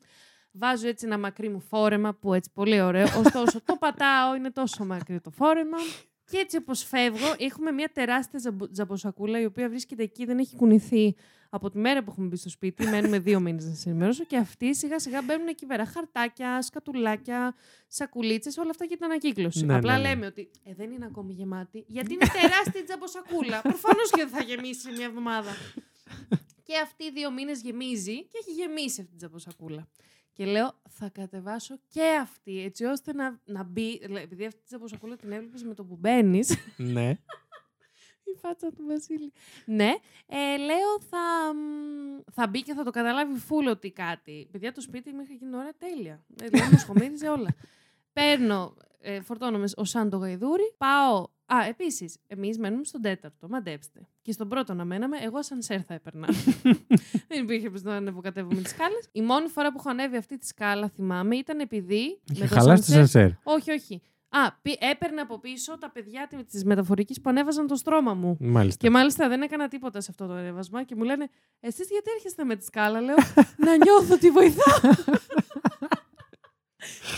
Βάζω 0.59 0.89
έτσι 0.89 1.07
ένα 1.07 1.19
μακρύ 1.19 1.49
μου 1.49 1.61
φόρεμα 1.61 2.15
που 2.15 2.35
έτσι 2.35 2.51
πολύ 2.55 2.81
ωραίο. 2.81 3.07
Ωστόσο, 3.19 3.61
το 3.65 3.77
πατάω, 3.77 4.35
είναι 4.35 4.51
τόσο 4.51 4.85
μακρύ 4.85 5.21
το 5.21 5.31
φόρεμα. 5.31 5.77
Και 6.31 6.37
έτσι 6.39 6.57
όπως 6.57 6.83
φεύγω, 6.85 7.35
έχουμε 7.39 7.71
μια 7.71 7.91
τεράστια 7.93 8.39
τζαμπο- 8.39 8.71
τζαμποσακούλα 8.71 9.41
η 9.41 9.45
οποία 9.45 9.69
βρίσκεται 9.69 10.03
εκεί, 10.03 10.25
δεν 10.25 10.39
έχει 10.39 10.57
κουνηθεί 10.57 11.15
από 11.51 11.71
τη 11.71 11.79
μέρα 11.79 12.03
που 12.05 12.11
έχουμε 12.11 12.27
μπει 12.27 12.37
στο 12.37 12.49
σπίτι. 12.49 12.87
Μένουμε 12.87 13.19
δύο 13.19 13.41
μήνες 13.41 13.65
να 13.65 13.75
σας 13.75 13.87
ενημερώσω. 13.87 14.25
Και 14.25 14.37
αυτοί 14.37 14.75
σιγά 14.75 14.99
σιγά 14.99 15.23
μπαίνουν 15.23 15.47
εκεί 15.49 15.67
πέρα. 15.67 15.87
Χαρτάκια, 15.87 16.63
σκατουλάκια, 16.63 17.55
σακουλίτσες, 17.87 18.57
όλα 18.57 18.71
αυτά 18.71 18.85
για 18.85 18.97
την 18.97 19.05
ανακύκλωση. 19.05 19.65
Ναι, 19.65 19.75
Απλά 19.77 19.93
ναι, 19.97 20.03
ναι. 20.03 20.09
λέμε 20.09 20.27
ότι 20.27 20.51
ε, 20.65 20.75
δεν 20.75 20.91
είναι 20.91 21.05
ακόμη 21.05 21.33
γεμάτη, 21.33 21.85
γιατί 21.87 22.13
είναι 22.13 22.27
τεράστια 22.27 22.81
η 22.81 22.85
τζαμποσακούλα. 22.85 23.61
Προφανώς 23.63 24.11
και 24.11 24.25
δεν 24.25 24.29
θα 24.29 24.43
γεμίσει 24.43 24.91
μια 24.97 25.05
εβδομάδα. 25.07 25.51
και 26.63 26.75
αυτή 26.83 27.05
οι 27.05 27.11
δύο 27.11 27.31
μήνες 27.33 27.61
γεμίζει 27.63 28.17
και 28.25 28.39
έχει 28.41 28.53
γεμίσει 28.53 29.01
αυτή 29.01 29.05
την 29.11 29.17
τζαμποσακούλα. 29.19 29.89
Και 30.39 30.45
λέω, 30.47 30.73
θα 30.89 31.09
κατεβάσω 31.09 31.79
και 31.89 32.03
αυτή, 32.21 32.63
έτσι 32.63 32.85
ώστε 32.85 33.13
να, 33.13 33.41
να 33.45 33.63
μπει. 33.63 33.99
δηλαδή, 33.99 34.23
Επειδή 34.25 34.45
αυτή 34.45 34.59
την 34.59 34.67
τζαμποσακούλα 34.67 35.17
την 35.17 35.33
έβλεπες 35.33 35.63
με 35.63 35.75
το 35.75 35.85
που 35.85 35.97
μπαίνεις. 35.97 36.57
ναι. 36.77 37.09
Η 38.25 38.39
φάτσα 38.41 38.69
του 38.73 38.85
Βασίλη. 38.89 39.33
Ναι, 39.65 39.95
ε, 40.27 40.57
λέω 40.57 41.01
θα, 41.11 41.53
μ, 41.55 42.21
θα 42.33 42.47
μπει 42.47 42.63
και 42.63 42.75
θα 42.75 42.85
το 42.85 42.91
καταλάβει 42.91 43.39
φούλ 43.39 43.67
ότι 43.67 43.91
κάτι. 43.91 44.49
Παιδιά, 44.53 44.73
το 44.73 44.81
σπίτι 44.81 45.13
μέχρι 45.13 45.35
εκείνη 45.35 45.51
την 45.51 45.59
ώρα 45.59 45.73
τέλεια. 45.79 46.25
Ε, 46.43 46.47
Δηλαδή, 46.49 46.71
μου 46.73 46.79
σχομίριζε 46.79 47.29
όλα. 47.29 47.55
Παίρνω, 48.13 48.75
ε, 49.01 49.21
φορτώνομαι 49.21 49.69
ω 49.77 49.85
σαν 49.85 50.11
το 50.11 50.17
γαϊδούρι, 50.17 50.75
πάω. 50.79 51.27
Α, 51.55 51.65
επίσης, 51.69 52.17
εμείς 52.27 52.59
μένουμε 52.59 52.85
στον 52.85 53.01
τέταρτο, 53.01 53.49
μαντέψτε. 53.49 54.01
Και 54.23 54.33
στον 54.33 54.49
πρώτο 54.49 54.75
να 54.75 54.85
μέναμε, 54.85 55.17
εγώ 55.21 55.43
σαν 55.43 55.63
σέρ 55.63 55.81
θα 55.87 55.95
έπαιρνα. 55.95 56.29
Δεν 57.29 57.43
υπήρχε 57.43 57.71
πώς 57.71 57.83
να 57.83 57.95
ανεβοκατεύουμε 57.95 58.61
τις 58.63 58.71
σκάλες. 58.71 59.09
Η 59.13 59.23
μόνη 59.23 59.49
φορά 59.49 59.69
που 59.73 59.77
έχω 59.79 59.91
ανέβει 59.91 60.17
αυτή 60.17 60.39
τη 60.39 60.47
σκάλα, 60.47 60.89
θυμάμαι, 60.89 61.37
ήταν 61.37 61.61
επειδή. 61.61 62.21
Είχε 62.31 62.43
με 62.43 62.49
το 62.49 62.55
χαλάσει 62.55 62.83
το 62.83 62.93
σανσέρ- 62.93 63.11
σανσέρ. 63.11 63.31
όχι, 63.43 63.71
όχι. 63.71 64.03
Α, 64.31 64.53
πι- 64.63 64.77
έπαιρνε 64.85 65.21
από 65.21 65.39
πίσω 65.39 65.79
τα 65.79 65.91
παιδιά 65.91 66.29
τη 66.51 66.65
μεταφορικής 66.67 67.21
που 67.21 67.31
ανέβαζαν 67.31 67.67
το 67.67 67.75
στρώμα 67.77 68.15
μου. 68.15 68.37
Μάλιστα. 68.41 68.79
Και 68.87 68.91
μάλιστα 68.91 69.29
δεν 69.29 69.43
έκανα 69.43 69.69
τίποτα 69.69 70.01
σε 70.01 70.07
αυτό 70.11 70.27
το 70.27 70.33
ανέβασμα 70.33 70.83
και 70.83 70.95
μου 70.95 71.03
λένε 71.03 71.29
Εσείς 71.61 71.89
γιατί 71.91 72.11
έρχεστε 72.17 72.45
με 72.45 72.57
τη 72.57 72.65
σκάλα, 72.65 73.01
λέω 73.01 73.17
Να 73.65 73.77
νιώθω 73.77 74.15
ότι 74.15 74.31
βοηθά. 74.31 74.81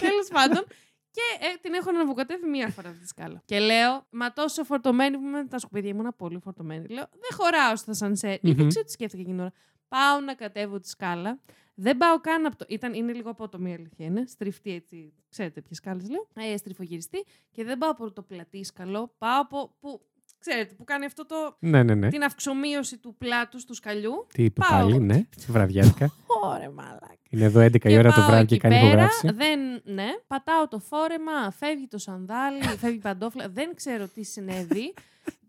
Τέλος 0.00 0.29
πάντων. 0.32 0.65
Και 1.11 1.47
ε, 1.47 1.57
την 1.61 1.75
έχω 1.75 1.89
αναβοκατεύει 1.89 2.47
μία 2.47 2.69
φορά 2.69 2.89
αυτή 2.89 3.01
τη 3.01 3.09
σκάλα. 3.09 3.43
Και 3.45 3.59
λέω, 3.59 4.07
Μα 4.11 4.33
τόσο 4.33 4.65
φορτωμένη 4.65 5.17
που 5.17 5.23
είμαι 5.23 5.43
με 5.43 5.49
τα 5.49 5.59
σκουπίδια, 5.59 5.91
ήμουν 5.91 6.15
πολύ 6.17 6.39
φορτωμένη. 6.39 6.87
Λέω, 6.89 7.09
Δεν 7.11 7.31
χωράω 7.37 7.77
στα 7.77 7.95
σανσέρ. 7.95 8.35
Ή 8.35 8.41
Μμμ. 8.43 8.55
Δεν 8.55 8.69
ξέρω 8.69 8.85
τι 8.85 8.91
σκέφτηκα 8.91 9.23
εκείνη 9.23 9.37
την 9.37 9.41
ώρα. 9.41 9.53
Πάω 9.89 10.21
να 10.21 10.35
κατέβω 10.35 10.81
τη 10.81 10.89
σκάλα. 10.89 11.41
Δεν 11.75 11.97
πάω 11.97 12.21
καν 12.21 12.47
από 12.47 12.57
το. 12.57 12.65
Ήταν, 12.69 12.95
είναι 12.95 13.12
λίγο 13.12 13.31
απότομη 13.31 13.71
η 13.71 13.75
αλήθεια 13.75 14.07
είναι. 14.07 14.25
Στριφτή 14.27 14.73
έτσι. 14.73 15.12
Ξέρετε 15.31 15.61
ποιες 15.61 15.77
σκάλες 15.77 16.09
λέω. 16.09 16.29
Ε, 16.35 16.57
στριφογυριστή. 16.57 17.27
Και 17.51 17.65
δεν 17.65 17.79
πάω 17.79 17.91
από 17.91 18.13
το 18.13 18.23
πλατήσκαλο. 18.23 19.15
Πάω 19.19 19.41
από. 19.41 19.77
Που, 19.81 20.01
ξέρετε, 20.41 20.75
που 20.75 20.85
κάνει 20.85 21.05
αυτό 21.05 21.27
το. 21.27 21.56
Ναι, 21.59 21.82
ναι, 21.82 21.94
ναι. 21.94 22.09
Την 22.09 22.23
αυξομοίωση 22.23 22.99
του 22.99 23.15
πλάτου 23.19 23.59
του 23.67 23.75
σκαλιού. 23.75 24.27
Τι 24.32 24.44
είπε 24.44 24.61
Πάω. 24.69 24.79
πάλι, 24.79 24.99
ναι. 24.99 25.27
Βραδιάτικα. 25.47 26.13
Ωραία, 26.44 26.70
μαλάκα. 26.70 27.19
Είναι 27.31 27.44
εδώ 27.44 27.61
11 27.61 27.85
η 27.85 27.99
ώρα 27.99 28.13
το 28.13 28.20
πάω 28.20 28.29
βράδυ 28.29 28.47
και 28.47 28.55
εκεί 28.55 28.63
κάνει 28.63 28.75
πέρα, 28.75 28.87
υπογράφηση. 28.87 29.31
Δεν, 29.31 29.61
ναι, 29.85 30.09
πατάω 30.27 30.69
το 30.69 30.79
φόρεμα, 30.79 31.51
φεύγει 31.51 31.87
το 31.87 31.99
σανδάλι, 31.99 32.63
φεύγει 32.63 32.97
η 32.97 33.01
παντόφλα. 33.01 33.49
Δεν 33.49 33.75
ξέρω 33.75 34.09
τι 34.09 34.25
συνέβη. 34.25 34.94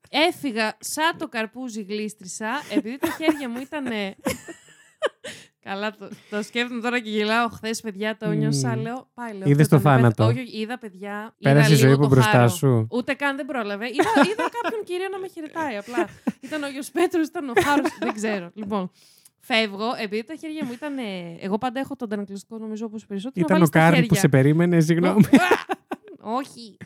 Έφυγα 0.09 0.77
σαν 0.79 1.17
το 1.17 1.27
καρπούζι 1.27 1.81
γλίστρισα, 1.81 2.49
επειδή 2.71 2.97
τα 2.97 3.09
χέρια 3.09 3.49
μου 3.49 3.59
ήταν. 3.59 3.85
Καλά, 5.63 5.91
το, 5.91 6.09
το 6.29 6.41
σκέφτομαι 6.43 6.81
τώρα 6.81 6.99
και 6.99 7.09
γελάω. 7.09 7.47
Χθες, 7.49 7.81
παιδιά, 7.81 8.17
το 8.17 8.29
νιώσα. 8.31 8.75
Μμμ. 8.75 8.81
Λέω, 8.81 9.07
πάει, 9.13 9.33
λέω. 9.33 9.47
Είδες 9.49 9.61
αυτό 9.65 9.75
το 9.75 9.81
ήταν 9.81 9.93
η 9.93 9.97
θάνατο; 9.97 10.25
πεθ- 10.25 10.37
Όχι, 10.37 10.47
όχι, 10.47 10.61
είδα 10.61 10.77
παιδιά. 10.77 11.35
Πέρασε 11.39 11.69
η 11.69 11.71
είδα 11.71 11.79
ζωή 11.81 11.89
λίγο 11.89 11.93
από 11.93 12.09
το 12.09 12.15
μπροστά 12.15 12.31
χάρο. 12.31 12.47
σου. 12.49 12.87
Ούτε 12.91 13.13
καν 13.13 13.35
δεν 13.35 13.45
πρόλαβε. 13.45 13.85
Είδα, 13.87 14.09
είδα 14.31 14.45
κάποιον 14.61 14.83
κύριο 14.83 15.07
να 15.11 15.17
με 15.19 15.27
χαιρετάει 15.27 15.75
απλά. 15.77 16.07
Ήταν 16.39 16.63
ο 16.63 16.67
Άγιος 16.69 16.91
Πέτρος, 16.91 17.27
ήταν 17.27 17.49
ο 17.49 17.53
Χάρος. 17.65 17.89
δεν 18.05 18.13
ξέρω. 18.13 18.49
Λοιπόν, 18.53 18.91
φεύγω, 19.39 19.87
επειδή 20.01 20.23
τα 20.23 20.35
χέρια 20.35 20.65
μου 20.65 20.71
ήταν. 20.71 20.97
ε, 20.97 21.37
Εγώ 21.39 21.57
πάντα 21.57 21.79
έχω 21.79 21.95
τον 21.95 22.07
αντανακλαστικό, 22.07 22.57
νομίζω, 22.57 22.85
όπως 22.85 23.05
περισσότερο. 23.05 23.45
να 23.47 23.55
Ήταν 23.55 23.55
ο 23.55 23.59
βάλεις 23.59 23.69
τα 23.69 23.79
Κάρλ 23.79 23.95
που 23.95 24.01
χέρια. 24.01 24.19
σε 24.19 24.27
περίμενε, 24.29 24.79
συγγνώμη. 24.79 25.23
Όχι. 26.23 26.77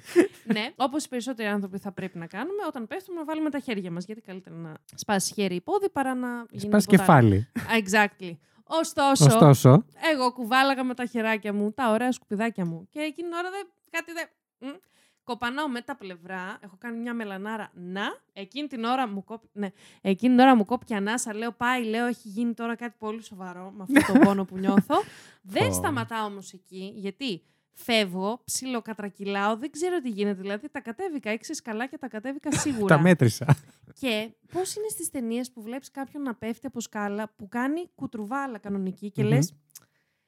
ναι, 0.44 0.70
όπως 0.76 1.04
οι 1.06 1.10
περισσότεροι 1.10 1.50
άνθρωποι 1.50 1.78
θα 1.78 1.92
πρέπει 1.92 2.18
να 2.18 2.26
κάνουμε, 2.26 2.64
όταν 2.68 2.88
πέφτουμε 2.88 3.18
να 3.20 3.26
βάλουμε 3.26 3.50
τα 3.50 3.60
χέρια 3.60 3.92
μας. 3.92 4.06
Γιατί 4.06 4.22
καλύτερα 4.22 4.56
να 4.56 4.74
σπάσεις 4.96 5.34
χέρι 5.34 5.56
ή 5.56 5.62
πόδι 5.62 5.90
παρά 5.90 6.16
να 6.16 6.28
γίνει. 6.50 6.62
Σπάς 6.62 6.86
τίποτα 6.86 7.14
άλλο. 7.14 7.30
κεφάλι. 7.30 7.48
Exactly. 7.84 8.38
Ωστόσο, 8.68 9.26
Ωστόσο, 9.26 9.86
εγώ 10.14 10.32
κουβάλαγα 10.32 10.84
με 10.84 10.94
τα 10.94 11.06
χεράκια 11.06 11.54
μου 11.54 11.72
τα 11.72 11.92
ωραία 11.92 12.12
σκουπιδάκια 12.12 12.66
μου. 12.66 12.88
Και 12.90 13.00
εκείνη 13.00 13.30
την 13.30 13.38
ώρα 13.38 13.50
δεν. 13.50 13.68
Κάτι 13.90 14.12
δεν. 14.12 14.28
μ. 14.60 14.76
Κοπανάω 15.24 15.68
με 15.68 15.82
τα 15.82 15.96
πλευρά. 15.96 16.58
Έχω 16.62 16.76
κάνει 16.80 16.98
μια 16.98 17.14
μελανάρα. 17.14 17.72
Να. 17.74 18.02
Εκείνη 18.34 18.68
την 18.68 18.84
ώρα 18.84 19.08
μου 19.08 19.24
κόπη. 19.24 19.50
Ναι. 19.54 19.70
Εκείνη 20.02 20.36
την 20.36 20.44
ώρα 20.44 20.56
μου 20.56 20.66
κόπηκε 20.66 20.96
ανάσα. 20.96 21.34
Λέω 21.36 21.52
πάει, 21.52 21.84
λέω 21.84 22.06
έχει 22.06 22.28
γίνει 22.28 22.54
τώρα 22.54 22.76
κάτι 22.76 22.96
πολύ 23.00 23.24
σοβαρό 23.24 23.72
με 23.76 23.84
αυτό 23.84 24.14
το 24.14 24.20
πόνο 24.20 24.46
που 24.46 24.58
νιώθω. 24.58 24.96
δεν 25.56 25.68
Πω. 25.68 25.74
σταματάω 25.74 26.26
όμως 26.26 26.54
εκεί. 26.54 26.94
Γιατί 26.96 27.42
φεύγω, 27.76 28.42
ψιλοκατρακυλάω, 28.46 29.58
δεν 29.58 29.72
ξέρω 29.72 30.00
τι 30.02 30.10
γίνεται. 30.10 30.42
Δηλαδή 30.42 30.70
τα 30.70 30.80
κατέβηκα 30.82 31.30
έξι 31.30 31.54
σκαλάκια, 31.54 31.98
τα 31.98 32.08
κατέβηκα 32.08 32.52
σίγουρα. 32.52 32.96
τα 32.96 33.02
μέτρησα. 33.08 33.58
Και 34.00 34.30
πώς 34.52 34.76
είναι 34.76 34.88
στις 34.90 35.10
ταινίες 35.10 35.52
που 35.52 35.62
βλέπεις 35.62 35.92
κάποιον 35.92 36.24
να 36.24 36.36
πέφτει 36.36 36.68
από 36.68 36.80
σκάλα 36.80 37.34
που 37.36 37.48
κάνει 37.48 37.90
κουτρουβάλα 37.96 38.58
κανονική 38.58 39.12
και 39.12 39.22
Μμμ. 39.24 39.30
λες. 39.30 39.54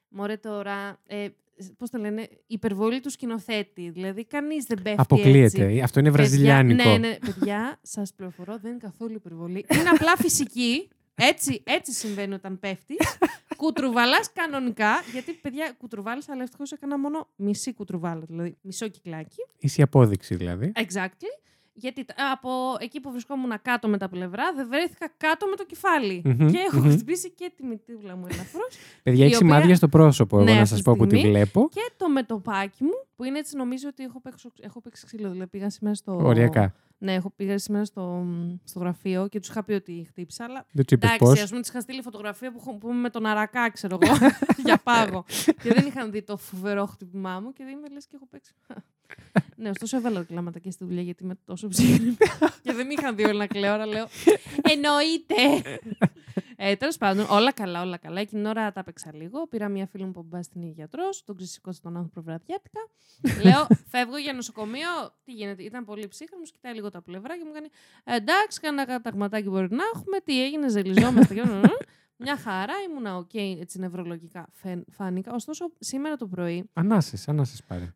Μωρέ 0.08 0.36
τώρα. 0.36 1.00
Ε, 1.06 1.28
Πώς 1.78 1.90
το 1.90 1.98
λένε, 1.98 2.28
υπερβολή 2.46 3.00
του 3.00 3.10
σκηνοθέτη. 3.10 3.90
Δηλαδή, 3.90 4.24
κανείς 4.24 4.64
δεν 4.64 4.82
πέφτει. 4.82 5.00
Αποκλείεται. 5.00 5.64
Έτσι. 5.64 5.80
Αυτό 5.80 6.00
είναι 6.00 6.10
Παιδιά, 6.10 6.26
βραζιλιάνικο. 6.28 6.88
ναι, 6.90 6.96
ναι, 6.98 7.16
παιδιά, 7.18 7.78
σας 7.82 8.12
πληροφορώ, 8.14 8.58
δεν 8.58 8.70
είναι 8.70 8.80
καθόλου 8.80 9.12
υπερβολή. 9.14 9.64
Είναι 9.68 9.88
απλά 9.88 10.16
φυσική. 10.16 10.88
Έτσι, 11.18 11.62
έτσι 11.66 11.92
συμβαίνει 11.92 12.34
όταν 12.34 12.58
πέφτεις. 12.58 12.96
κουτρουβαλάς 13.56 14.32
κανονικά. 14.32 15.02
Γιατί, 15.12 15.32
παιδιά, 15.32 15.74
κουτρουβάλα, 15.78 16.22
αλλά 16.28 16.42
ευτυχώς 16.42 16.72
έκανα 16.72 16.98
μόνο 16.98 17.28
μισή 17.36 17.72
κουτρουβάλα. 17.74 18.22
Δηλαδή, 18.26 18.56
μισό 18.60 18.88
κυκλάκι. 18.88 19.36
Είσαι 19.58 19.80
η 19.80 19.84
απόδειξη 19.84 20.34
δηλαδή. 20.34 20.72
Exactly. 20.76 21.32
Γιατί 21.80 22.04
τα- 22.04 22.14
από 22.32 22.50
εκεί 22.80 23.00
που 23.00 23.10
βρισκόμουν 23.10 23.52
κάτω 23.62 23.88
με 23.88 23.98
τα 23.98 24.08
πλευρά, 24.08 24.52
δεν 24.52 24.68
βρέθηκα 24.68 25.12
κάτω 25.16 25.46
με 25.46 25.56
το 25.56 25.64
κεφάλι. 25.64 26.22
Μμμ, 26.24 26.50
Και 26.50 26.58
έχω 26.58 26.78
μμμ. 26.80 26.90
χτυπήσει 26.90 27.30
και 27.30 27.52
τη 27.56 27.64
μυτίβλα 27.64 28.16
μου 28.16 28.26
ελαφρώς. 28.30 28.76
Παιδιά, 29.02 29.24
έχεις 29.24 29.38
η 29.38 29.42
οποία- 29.42 29.54
σημάδια 29.56 29.76
στο 29.76 29.88
πρόσωπο. 29.88 30.36
Ναι, 30.36 30.42
Εγώ 30.44 30.54
να 30.54 30.56
αυτή 30.60 30.68
σας 30.68 30.78
τη 30.78 30.84
πω 30.84 30.96
που 30.96 31.06
τη 31.06 31.16
στιγμή. 31.16 31.30
βλέπω. 31.34 31.68
και 31.72 31.90
το 31.96 32.08
μετωπάκι 32.08 32.82
μου, 32.84 33.06
που 33.18 33.24
είναι 33.24 33.38
έτσι 33.38 33.56
νομίζω 33.56 33.88
ότι 33.88 34.02
έχω 34.02 34.20
παίξει, 34.20 34.48
έχω 34.60 34.80
παίξει 34.80 35.06
ξύλο. 35.06 35.30
Δηλαδή 35.30 35.50
πήγα 35.50 35.70
σήμερα 35.70 35.94
στο. 35.94 36.16
Οριακά. 36.22 36.74
Ναι, 36.98 37.14
έχω 37.14 37.30
πήγα 37.36 37.58
σήμερα 37.58 37.84
στο, 37.84 38.26
στο 38.64 38.78
γραφείο 38.78 39.28
και 39.28 39.40
τους 39.40 39.48
είχα 39.48 39.64
πει 39.64 39.72
ότι 39.72 40.04
χτύπησα, 40.08 40.44
αλλά 40.44 40.66
Δεν 40.72 40.84
τους 40.84 40.96
είπες 40.96 41.10
πώς. 41.10 41.18
Εντάξει, 41.20 41.42
ας 41.42 41.48
πούμε, 41.48 41.60
τη 41.62 41.68
είχα 41.70 41.80
στείλει 41.80 42.02
φωτογραφία 42.02 42.52
που, 42.52 42.58
έχω- 42.60 42.74
που 42.78 42.88
είμαι 42.88 43.00
με 43.00 43.10
τον 43.10 43.26
Αρακά, 43.26 43.70
ξέρω 43.70 43.98
εγώ, 44.02 44.16
για 44.64 44.76
πάγο. 44.82 45.24
και 45.62 45.74
δεν 45.74 45.86
είχαν 45.86 46.10
δει 46.10 46.22
το 46.22 46.36
φοβερό 46.36 46.86
χτυπημά 46.86 47.40
μου 47.40 47.52
και 47.52 47.64
δεν 47.64 47.72
είμαι 47.78 47.88
λες 47.88 48.06
και 48.06 48.12
έχω 48.16 48.26
παίξει. 48.30 48.52
ναι, 49.60 49.68
ωστόσο 49.68 49.96
έβαλα 49.96 50.22
κλάματα 50.22 50.58
και 50.58 50.70
στη 50.70 50.84
δουλειά 50.84 51.02
γιατί 51.02 51.24
είμαι 51.24 51.34
τόσο 51.44 51.68
ψυχρή. 51.68 52.16
και 52.62 52.72
δεν 52.72 52.86
με 52.86 52.92
είχαν 52.98 53.16
δει 53.16 53.24
όλοι 53.24 53.38
να 53.38 53.46
κλαίω, 53.46 53.72
αλλά 53.72 53.86
λέω. 53.86 54.06
Εννοείται! 54.62 55.78
Ε, 56.60 56.76
Τέλος 56.76 56.96
πάντων, 56.96 57.26
όλα 57.30 57.52
καλά, 57.52 57.82
όλα 57.82 57.96
καλά. 57.96 58.20
Εκείνη 58.20 58.42
την 58.42 58.50
ώρα 58.50 58.72
τα 58.72 58.80
έπαιξα 58.80 59.10
λίγο. 59.14 59.46
Πήρα 59.46 59.68
μια 59.68 59.86
φίλη 59.86 60.04
μου 60.04 60.12
που 60.12 60.22
ο 60.22 60.25
μπαμπάς 60.25 60.42
της 60.42 60.62
γιατρός, 60.70 61.02
τον 61.24 61.36
ξεσηκώσα 61.36 61.80
τον 61.82 61.96
άνθρωπο 61.96 62.22
βραδιάτικα. 62.22 62.80
λέω, 63.44 63.66
φεύγω 63.88 64.16
για 64.16 64.32
νοσοκομείο. 64.32 64.88
Τι 65.24 65.32
γίνεται, 65.32 65.62
ήταν 65.62 65.84
πολύ 65.84 66.08
ψύχραιμος, 66.08 66.50
κοιτάει 66.52 66.74
λίγο 66.74 66.90
τα 66.90 67.02
πλευρά 67.02 67.36
και 67.38 67.44
μου 67.46 67.52
κάνει 67.52 67.68
Εντάξει, 68.04 68.60
κάνα 68.60 68.84
καταγματάκι 68.84 69.48
μπορεί 69.48 69.68
να 69.70 69.84
έχουμε. 69.94 70.18
Τι 70.24 70.44
έγινε, 70.44 70.68
ζαλιζόμαστε. 70.68 71.34
και- 71.34 71.42
Μια 72.16 72.36
χαρά, 72.36 72.72
ήμουνα 72.90 73.16
οκ, 73.16 73.34
έτσι 73.34 73.78
νευρολογικά 73.78 74.48
φαίν- 74.52 74.84
φάνηκα. 74.90 75.32
Ωστόσο, 75.34 75.70
σήμερα 75.78 76.16
το 76.16 76.26
πρωί. 76.26 76.70
Ανάσα, 76.72 77.16
ανάσα 77.26 77.62
πάρε. 77.66 77.92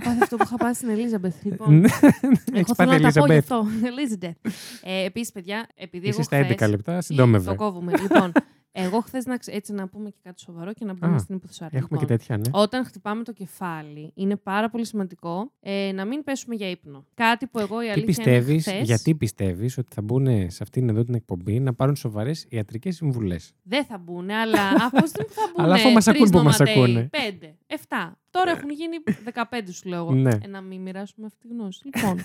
Έχω 0.00 0.08
πάθει 0.08 0.22
αυτό 0.22 0.36
που 0.36 0.42
είχα 0.46 0.56
πάθει 0.56 0.74
στην 0.74 0.88
Ελίζαμπεθ. 0.88 1.34
Λοιπόν, 1.44 1.74
Ναι, 1.78 1.88
εγώ 2.02 2.08
Έχεις 2.52 2.72
θέλω 2.76 2.90
πάθει 2.90 3.02
να 3.02 3.12
τα 3.12 3.20
πω 3.20 3.26
γι' 3.26 3.32
Ελίζαμπεθ. 3.32 3.52
αυτό. 3.52 3.66
Elizabeth. 3.90 4.50
Ε, 4.82 5.04
Επίσης, 5.04 5.32
παιδιά, 5.32 5.66
επειδή 5.76 6.06
Είσαι 6.08 6.14
εγώ 6.14 6.22
στα 6.22 6.36
χθες- 6.36 6.50
11 6.62 6.68
λεπτά, 6.70 6.94
Το 6.96 7.02
συντόμευε. 7.02 7.54
κόβουμε. 7.54 7.92
λοιπόν, 8.00 8.32
εγώ 8.72 9.00
χθες 9.00 9.24
να 9.26 9.36
ξε- 9.36 9.54
έτσι 9.56 9.72
να 9.72 9.88
πούμε 9.88 10.10
και 10.10 10.18
κάτι 10.22 10.40
σοβαρό 10.40 10.72
και 10.72 10.84
να 10.84 10.92
μπούμε 10.94 11.14
Α, 11.14 11.18
στην 11.18 11.34
υποθεσάρη. 11.34 11.76
Έχουμε 11.76 11.98
και 11.98 12.04
Λοιπόν, 12.04 12.16
τέτοια, 12.18 12.36
ναι. 12.36 12.48
Όταν 12.52 12.84
χτυπάμε 12.84 13.22
το 13.24 13.32
κεφάλι, 13.32 14.10
είναι 14.14 14.36
πάρα 14.36 14.70
πολύ 14.70 14.84
σημαντικό 14.86 15.52
ε, 15.60 15.92
να 15.94 16.04
μην 16.04 16.24
πέσουμε 16.24 16.54
για 16.54 16.70
ύπνο. 16.70 17.04
Κάτι 17.14 17.46
που 17.46 17.58
εγώ 17.58 17.82
η 17.82 17.84
Τι 17.84 17.90
αλήθεια 17.90 18.06
πιστεύει, 18.06 18.52
είναι 18.52 18.60
χθες, 18.60 18.82
γιατί 18.86 19.14
πιστεύεις 19.14 19.78
ότι 19.78 19.94
θα 19.94 20.02
μπουν 20.02 20.50
σε 20.50 20.62
αυτήν 20.62 20.88
εδώ 20.88 21.04
την 21.04 21.14
εκπομπή 21.14 21.60
να 21.60 21.74
πάρουν 21.74 21.96
σοβαρές 21.96 22.46
ιατρικές 22.48 22.96
συμβουλές; 22.96 23.52
Δεν 23.62 23.84
θα 23.84 23.98
μπουν, 23.98 24.30
αλλά 24.30 24.70
από 24.92 25.02
τη 25.02 25.08
στιγμή 25.08 25.28
που 25.28 25.34
θα 25.34 25.52
μπουν. 25.54 25.64
Αλλά 25.64 25.74
αφού 25.74 25.90
μας 25.90 26.04
τρεις 26.04 26.16
ακούν, 26.16 26.30
που 26.30 26.38
μας 26.42 26.58
νοματέοι, 26.58 26.82
ακούνε. 26.82 27.08
Πέντε, 27.08 27.56
εφτά. 27.66 28.18
Τώρα 28.30 28.50
έχουν 28.50 28.70
γίνει 28.70 28.96
15, 29.34 29.42
σου 29.70 29.88
λέω 29.88 29.98
εγώ. 29.98 30.12
Ναι. 30.12 30.30
Ε, 30.42 30.46
να 30.46 30.60
μην 30.60 30.80
μοιράσουμε 30.80 31.26
αυτή 31.26 31.48
τη 31.48 31.54
γνώση. 31.54 31.80
Λοιπόν, 31.84 32.18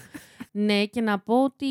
ναι, 0.51 0.85
και 0.85 1.01
να 1.01 1.19
πω 1.19 1.43
ότι. 1.43 1.65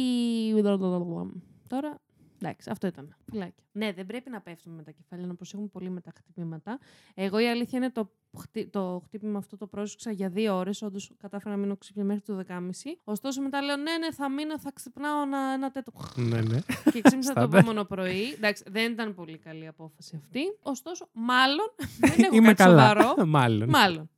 Τώρα. 1.68 2.00
Εντάξει, 2.44 2.70
αυτό 2.70 2.86
ήταν. 2.86 3.16
Φυλάκια. 3.30 3.64
Ναι, 3.72 3.92
δεν 3.92 4.06
πρέπει 4.06 4.30
να 4.30 4.40
πέφτουμε 4.40 4.74
με 4.76 4.82
τα 4.82 4.90
κεφάλια, 4.90 5.26
να 5.26 5.34
προσέχουμε 5.34 5.68
πολύ 5.68 5.90
με 5.90 6.00
τα 6.00 6.12
χτυπήματα. 6.16 6.78
Εγώ 7.14 7.38
η 7.38 7.48
αλήθεια 7.48 7.78
είναι 7.78 7.90
το, 7.90 8.10
χτυ- 8.38 8.70
το 8.72 9.02
χτύπημα 9.04 9.38
αυτό 9.38 9.56
το 9.56 9.66
πρόσεξα 9.66 10.10
για 10.10 10.28
δύο 10.28 10.56
ώρες. 10.56 10.82
Όντως 10.82 11.12
κατάφερα 11.18 11.54
να 11.54 11.60
μείνω 11.60 11.76
ξύπνια 11.76 12.04
μέχρι 12.04 12.22
το 12.22 12.44
10.30. 12.48 12.70
Ωστόσο 13.04 13.42
μετά 13.42 13.62
λέω: 13.62 13.76
Ναι, 13.76 13.96
ναι, 13.98 14.12
θα 14.12 14.30
μείνω, 14.30 14.58
θα 14.58 14.72
ξυπνάω 14.72 15.22
ένα, 15.22 15.38
ένα 15.38 15.70
τέτοιο. 15.70 15.92
ναι, 16.16 16.40
ναι. 16.40 16.58
και 16.92 17.00
ξύπνησα 17.00 17.32
το 17.32 17.40
Στάνταρ. 17.40 17.60
επόμενο 17.60 17.84
πρωί. 17.84 18.32
Εντάξει, 18.32 18.64
δεν 18.70 18.92
ήταν 18.92 19.14
πολύ 19.14 19.38
καλή 19.38 19.64
η 19.64 19.66
απόφαση 19.66 20.16
αυτή. 20.16 20.40
Ωστόσο, 20.62 21.08
μάλλον 21.12 21.74
δεν 22.00 22.24
έχω 22.24 22.34
Είμαι 22.34 22.46
κάτι 22.54 22.62
καλά. 22.62 22.88
σοβαρό. 22.88 23.26
Μάλλον. 23.38 23.68
Μάλλον. 23.68 24.10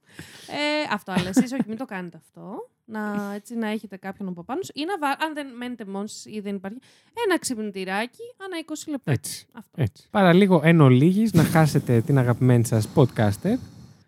Ε, 0.49 0.93
αυτό, 0.95 1.13
αλλά 1.13 1.29
εσείς 1.29 1.53
όχι, 1.53 1.63
μην 1.67 1.77
το 1.77 1.85
κάνετε 1.85 2.17
αυτό. 2.17 2.71
Να, 2.87 3.33
έτσι, 3.35 3.55
να 3.55 3.69
έχετε 3.69 3.97
κάποιον 3.97 4.29
από 4.29 4.43
πάνω 4.43 4.63
σας. 4.63 4.71
ή 4.75 4.85
να 4.85 4.99
βα... 4.99 5.09
αν 5.09 5.35
δεν 5.35 5.47
μένετε 5.57 5.85
μόνοι 5.85 6.09
σας 6.09 6.25
ή 6.25 6.41
δεν 6.41 6.55
υπάρχει, 6.55 6.79
ένα 7.27 7.39
ξυπνητηράκι 7.39 8.23
ανά 8.45 8.57
20 8.67 8.73
λεπτά. 8.91 9.13
Έτσι. 9.13 9.47
Αυτό. 9.53 9.83
Έτσι. 9.83 10.09
Παραλίγο 10.11 10.61
εν 10.65 10.81
ολίγης 10.81 11.33
να 11.33 11.43
χάσετε 11.43 12.01
την 12.07 12.19
αγαπημένη 12.19 12.65
σας 12.65 12.89
podcaster. 12.95 13.57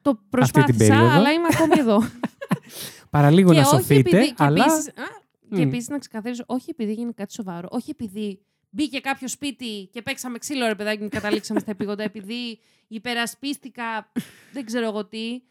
Το 0.03 0.21
προσπάθησα, 0.31 0.77
περίοδο. 0.79 1.11
αλλά 1.11 1.33
είμαι 1.33 1.49
ακόμη 1.53 1.79
εδώ. 1.79 1.99
Παραλίγο 3.11 3.53
και 3.53 3.61
να 3.61 3.67
όχι 3.67 3.77
σωθείτε, 3.77 4.17
επειδή, 4.17 4.27
και 4.27 4.45
αλλά 4.45 4.65
επίσης, 4.65 4.89
α, 4.89 5.25
και 5.51 5.65
Μμ. 5.65 5.69
επίσης 5.69 5.89
να 5.89 5.99
ξεκαθαρίσω, 5.99 6.45
όχι 6.47 6.71
επειδή 6.71 6.93
γίνει 6.93 7.13
κάτι 7.13 7.33
σοβαρό, 7.33 7.69
όχι 7.71 7.91
επειδή 7.91 8.41
μπήκε 8.71 9.01
κάποιος 9.01 9.31
σπίτι 9.31 9.89
και 9.93 10.03
παίξαμε 10.03 10.39
ξύλο 10.39 10.67
ρε 10.67 10.75
παιδάκι 10.75 11.03
και 11.03 11.09
καταλήξαμε 11.09 11.61
στα 11.61 11.71
επίγοντα, 11.71 12.03
επειδή 12.03 12.59
υπερασπίστηκα 12.89 14.13
δεν 14.53 14.65
ξέρω 14.65 14.87
εγώ 14.87 15.05
τι, 15.05 15.43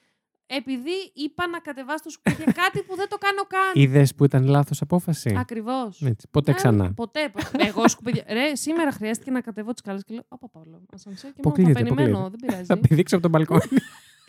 επειδή 0.47 1.11
είπα 1.13 1.47
να 1.47 1.59
κατεβάσω 1.59 2.03
το 2.03 2.09
σκουπίδι 2.09 2.43
κάτι 2.51 2.81
που 2.83 2.95
δεν 2.95 3.09
το 3.09 3.17
κάνω 3.17 3.41
καν. 3.47 3.71
είδες 3.83 4.15
που 4.15 4.23
ήταν 4.25 4.47
λάθος 4.47 4.81
απόφαση; 4.81 5.35
Ακριβώς. 5.39 6.01
Έτσι. 6.01 6.27
Ποτέ 6.31 6.53
ξανά. 6.53 6.93
Ποτέ. 6.93 7.29
ποτέ. 7.33 7.65
Εγώ 7.67 7.87
σκουπίδια. 7.87 8.23
Ρε, 8.29 8.55
σήμερα 8.55 8.91
χρειάστηκε 8.91 9.31
να 9.31 9.41
κατεβώ 9.41 9.71
τις 9.71 9.81
καλέ 9.81 9.99
και 9.99 10.13
λέω: 10.13 10.25
Απα 10.27 10.49
Παύλο. 10.49 10.81
Ασανσέρ 10.93 11.31
και 11.33 11.41
μόνο 11.43 11.55
θα 11.55 11.61
Αποκλείεται, 11.61 11.93
περιμένω. 11.93 12.17
αποκλείεται. 12.25 12.55
Δεν 12.55 12.65
Θα 12.65 12.73
πειράζει. 12.73 12.87
πηδήξω 12.87 13.15
από 13.15 13.23
τον 13.29 13.31
μπαλκόνι. 13.31 13.61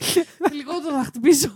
Λιγότερο 0.58 0.94
θα 0.96 1.04
χτυπήσω. 1.04 1.52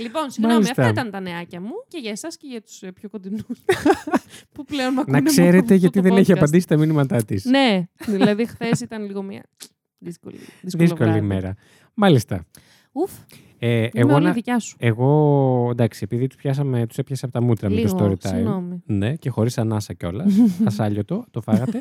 Λοιπόν, 0.00 0.30
συγγνώμη, 0.30 0.54
Μάλιστα. 0.60 0.82
αυτά 0.82 0.88
ήταν 1.00 1.10
τα 1.10 1.20
νεάκια 1.20 1.60
μου 1.60 1.72
και 1.88 1.98
για 1.98 2.10
εσάς 2.10 2.36
και 2.36 2.46
για 2.46 2.62
τους 2.62 2.82
πιο 2.94 3.08
κοντινούς. 3.08 3.62
που 4.54 4.64
πλέον 4.64 4.92
με 4.92 5.00
ακούνε 5.00 5.16
να 5.16 5.22
μόνο 5.22 5.30
ξέρετε 5.30 5.58
από 5.58 5.74
γιατί 5.74 5.98
αυτό 5.98 6.08
το 6.08 6.14
δεν 6.14 6.16
έχει 6.22 6.32
podcast. 6.32 6.36
απαντήσει 6.36 6.66
τα 6.66 6.76
μήνυματά 6.76 7.24
της. 7.24 7.44
Ναι, 7.44 7.88
δηλαδή 8.06 8.46
χθες 8.46 8.80
ήταν 8.80 9.04
λίγο 9.06 9.22
μια 9.22 9.42
δύσκολη. 10.06 10.36
δύσκολο 10.36 10.84
Δύσκολη 10.84 11.10
βράδυ. 11.10 11.18
ημέρα. 11.24 11.54
Μάλιστα. 11.94 12.44
Ουφ, 12.92 13.12
Ε, 13.58 13.76
είμαι 13.76 13.88
εγώ, 13.94 14.14
όλη 14.14 14.24
να, 14.24 14.32
δικιά 14.32 14.58
σου. 14.58 14.76
εγώ, 14.80 15.68
εντάξει, 15.70 16.00
επειδή 16.04 16.26
τους 16.26 16.36
πιάσαμε, 16.36 16.86
τους 16.86 16.98
έπιασα 16.98 17.24
από 17.24 17.34
τα 17.34 17.42
μούτρα 17.42 17.68
με 17.70 17.74
το 17.74 17.80
Λίγο, 17.82 17.98
story 17.98 18.10
time. 18.12 18.16
συγγνώμη. 18.34 18.82
Ναι, 18.86 19.14
και 19.16 19.30
χωρίς 19.30 19.58
ανάσα 19.58 19.92
κιόλας. 19.92 20.34
Ασάλιωτο, 20.66 21.24
το 21.30 21.40
φάγατε. 21.40 21.78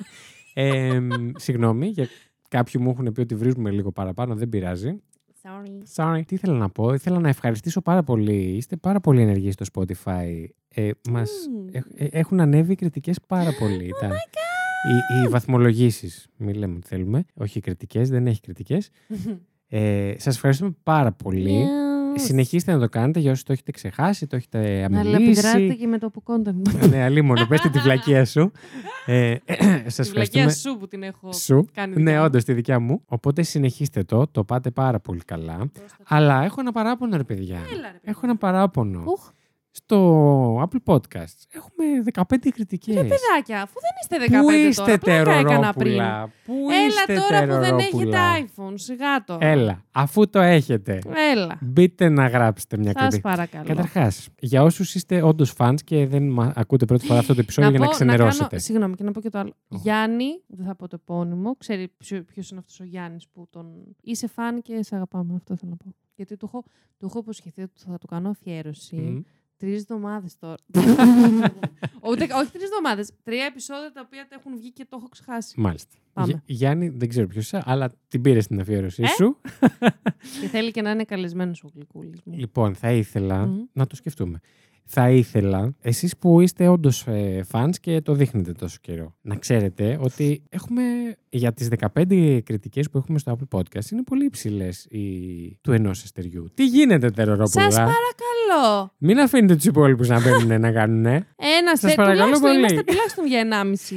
ε, 0.53 0.99
συγγνώμη, 1.35 1.87
για 1.87 2.07
κάποιοι 2.49 2.81
μου 2.83 2.89
έχουν 2.89 3.11
πει 3.11 3.21
ότι 3.21 3.35
βρίζουμε 3.35 3.71
λίγο 3.71 3.91
παραπάνω, 3.91 4.35
δεν 4.35 4.49
πειράζει. 4.49 5.01
Sorry. 5.43 6.03
Sorry. 6.03 6.21
Τι 6.25 6.35
ήθελα 6.35 6.57
να 6.57 6.69
πω, 6.69 6.93
ήθελα 6.93 7.19
να 7.19 7.29
ευχαριστήσω 7.29 7.81
πάρα 7.81 8.03
πολύ. 8.03 8.35
Είστε 8.35 8.75
πάρα 8.75 8.99
πολύ 8.99 9.21
ενεργοί 9.21 9.51
στο 9.51 9.65
Spotify. 9.73 10.43
Ε, 10.69 10.89
μας, 11.09 11.31
Mm. 11.31 11.69
έχ- 11.75 11.91
ε, 11.95 12.05
έχουν 12.11 12.39
ανέβει 12.39 12.75
κριτικές 12.75 13.19
πάρα 13.27 13.49
πολύ. 13.59 13.91
τα, 14.01 14.07
οι, 14.07 15.23
οι 15.23 15.27
βαθμολογήσεις. 15.27 16.27
Μην 16.37 16.55
λέμε 16.55 16.75
ότι 16.75 16.87
θέλουμε. 16.87 17.23
Όχι 17.33 17.59
κριτικές, 17.59 18.09
δεν 18.09 18.27
έχει 18.27 18.39
κριτικές. 18.41 18.89
Ε, 19.69 20.13
Σας 20.17 20.35
ευχαριστούμε 20.35 20.75
πάρα 20.83 21.11
πολύ. 21.11 21.63
Yes. 21.65 22.19
Συνεχίστε 22.19 22.71
να 22.73 22.79
το 22.79 22.89
κάνετε 22.89 23.19
για 23.19 23.31
όσοι 23.31 23.45
το 23.45 23.51
έχετε 23.51 23.71
ξεχάσει, 23.71 24.27
το 24.27 24.35
έχετε 24.35 24.59
Αλλά 24.75 24.85
αμελήσει. 24.85 25.23
επιδράτε 25.23 25.73
και 25.73 25.87
με 25.87 25.97
το 25.97 26.09
που 26.09 26.23
content. 26.25 26.87
ναι, 26.89 27.03
αλίμονο, 27.03 27.45
πες 27.45 27.61
τη 27.61 27.79
βλακεία 27.79 28.25
σου. 28.25 28.51
Ε, 29.05 29.35
σας 29.87 30.07
Τη 30.07 30.13
βλακία 30.13 30.41
ευχαριστούμε. 30.41 30.51
σου 30.73 30.77
που 30.79 30.87
την 30.87 31.03
έχω 31.03 31.33
Σου. 31.33 31.67
κάνει. 31.73 31.93
δικιά 31.93 32.11
Ναι, 32.11 32.17
μου. 32.19 32.23
όντως 32.25 32.43
τη 32.43 32.53
δικιά 32.53 32.79
μου. 32.79 33.01
Οπότε 33.05 33.41
συνεχίστε 33.41 34.03
το, 34.03 34.27
το 34.27 34.43
πάτε 34.43 34.71
πάρα 34.71 34.99
πολύ 34.99 35.19
καλά. 35.25 35.71
Αλλά 36.07 36.43
έχω 36.43 36.55
ένα 36.59 36.71
παράπονο, 36.71 37.17
ρε 37.17 37.23
παιδιά. 37.23 37.55
Έλα, 37.73 37.91
ρε, 37.91 37.99
Έχω 38.11 38.19
ένα 38.23 38.37
παράπονο. 38.37 39.03
Ουχ, 39.05 39.29
Στο 39.81 40.67
Apple 40.69 40.93
Podcasts 40.93 41.41
έχουμε 41.49 42.03
15 42.13 42.49
κριτικές. 42.53 42.95
Ρε 42.95 43.01
παιδάκια, 43.01 43.61
αφού 43.61 43.73
δεν 43.81 43.91
είστε 44.01 44.37
15 44.37 44.41
Πού 44.41 44.45
τώρα, 44.45 44.67
είστε 44.67 44.97
πλάκα 44.97 45.31
έκανα 45.39 45.73
πριν; 45.73 45.91
τερορόπουλα. 45.97 46.31
Πού 46.45 46.53
είστε 46.87 47.13
Έλα 47.13 47.21
τώρα 47.21 47.41
που 47.41 47.61
δεν 47.61 47.77
έχετε 47.77 47.89
τερορόπουλα. 48.09 48.47
iPhone, 48.55 48.73
σιγά 48.75 49.23
το. 49.23 49.37
Έλα, 49.41 49.83
αφού 49.91 50.29
το 50.29 50.39
έχετε. 50.39 51.01
Έλα. 51.31 51.57
Μπείτε 51.61 52.09
να 52.09 52.27
γράψετε 52.27 52.77
μια 52.77 52.91
Σας 52.91 53.01
κριτική. 53.01 53.21
παρακαλώ. 53.21 53.65
Καταρχάς, 53.65 54.29
για 54.39 54.63
όσους 54.63 54.95
είστε 54.95 55.21
όντως 55.21 55.53
fans 55.57 55.75
και 55.83 56.07
δεν 56.07 56.31
μα 56.31 56.53
ακούτε 56.55 56.85
πρώτη 56.85 57.05
φορά 57.05 57.19
αυτό 57.19 57.33
το 57.33 57.39
επεισόδιο 57.39 57.69
για 57.69 57.79
να 57.79 57.85
πω- 57.85 57.93
ξενερώσετε. 57.93 58.47
κάνω, 58.49 58.61
συγγνώμη, 58.61 58.95
και 58.95 59.03
να 59.03 59.11
πω 59.11 59.21
και 59.21 59.29
το 59.29 59.39
άλλο. 59.39 59.53
Οχ. 59.67 59.81
Γιάννη, 59.81 60.25
δεν 60.47 60.65
θα 60.65 60.75
πω 60.75 60.87
το 60.87 60.97
επώνυμο, 61.01 61.55
ξέρει 61.57 61.87
ποιο 61.97 62.43
είναι 62.51 62.59
αυτός 62.59 62.79
ο 62.79 62.83
Γιάννης 62.83 63.27
που 63.33 63.47
τον. 63.49 63.65
Είσαι 64.01 64.27
φαν 64.27 64.61
και 64.61 64.83
σε 64.83 64.95
αγαπάμε, 64.95 65.33
αυτό 65.35 65.55
θέλω 65.55 65.71
να 65.71 65.77
πω. 65.77 65.93
Γιατί 66.15 66.37
του 66.37 66.45
έχω, 66.45 66.63
του 66.97 67.05
έχω 67.05 67.19
υποσχεθεί 67.19 67.61
ότι 67.61 67.71
θα 67.85 67.97
του 67.97 68.07
κάνω 68.07 68.29
αφιέρωση. 68.29 68.95
Μμ. 68.95 69.19
Τρεις 69.57 69.79
εβδομάδες 69.81 70.37
τώρα. 70.39 70.55
Ούτε, 72.09 72.23
όχι 72.33 72.51
τρεις 72.51 72.63
εβδομάδες. 72.63 73.11
Τρία 73.23 73.45
επεισόδια 73.45 73.91
τα 73.91 74.01
οποία 74.05 74.27
τα 74.29 74.35
έχουν 74.39 74.57
βγει 74.57 74.71
και 74.71 74.85
το 74.89 74.97
έχω 74.99 75.07
ξεχάσει. 75.09 75.59
Μάλιστα. 75.59 75.95
Πάμε. 76.13 76.27
Γι- 76.45 76.53
Γιάννη, 76.53 76.89
δεν 76.89 77.09
ξέρω 77.09 77.27
ποιος 77.27 77.43
είσαι, 77.45 77.61
αλλά 77.65 77.93
την 78.07 78.21
πήρες 78.21 78.43
στην 78.43 78.59
αφιέρωσή 78.59 79.03
Ε; 79.03 79.07
σου. 79.07 79.37
και 80.41 80.47
θέλει 80.47 80.71
και 80.71 80.81
να 80.81 80.91
είναι 80.91 81.03
καλεσμένος 81.03 81.63
ο 81.63 81.71
γλυκούλης 81.75 82.19
μου. 82.25 82.33
Λοιπόν, 82.37 82.75
θα 82.75 82.91
ήθελα 82.91 83.45
Μμμ. 83.45 83.63
να 83.73 83.87
το 83.87 83.95
σκεφτούμε. 83.95 84.39
Θα 84.89 85.09
ήθελα, 85.09 85.75
εσείς 85.81 86.17
που 86.17 86.41
είστε 86.41 86.67
όντως 86.67 87.07
ε, 87.07 87.45
fans 87.51 87.69
και 87.81 88.01
το 88.01 88.13
δείχνετε 88.13 88.51
τόσο 88.51 88.77
καιρό, 88.81 89.15
να 89.21 89.35
ξέρετε 89.35 89.97
ότι 90.01 90.43
έχουμε 90.49 90.81
για 91.29 91.53
τις 91.53 91.69
15 91.95 92.39
κριτικές 92.43 92.89
που 92.89 92.97
έχουμε 92.97 93.19
στο 93.19 93.37
Apple 93.37 93.57
Podcast 93.59 93.91
είναι 93.91 94.03
πολύ 94.03 94.25
υψηλές 94.25 94.85
οι... 94.89 95.01
του 95.61 95.71
ενός 95.71 96.03
αστεριού. 96.03 96.51
Τι 96.53 96.65
γίνεται, 96.65 97.09
Τερορόπουλα; 97.09 97.71
Σας 97.71 97.75
παρακαλώ. 97.75 98.91
Μην 98.97 99.19
αφήνετε 99.19 99.55
τους 99.55 99.65
υπόλοιπους 99.65 100.07
να 100.07 100.21
μπαίνουν 100.21 100.59
να 100.61 100.71
κάνουν. 100.71 101.05
Ένα 101.05 101.25
ένα 101.59 101.75
Σας 101.77 101.89
θε. 101.91 101.95
παρακαλώ 101.95 102.21
Τουλάχιστον 102.23 102.49
πολύ. 102.49 102.57
είμαστε 102.59 102.83
τουλάχιστον 102.83 103.27
για 103.27 103.47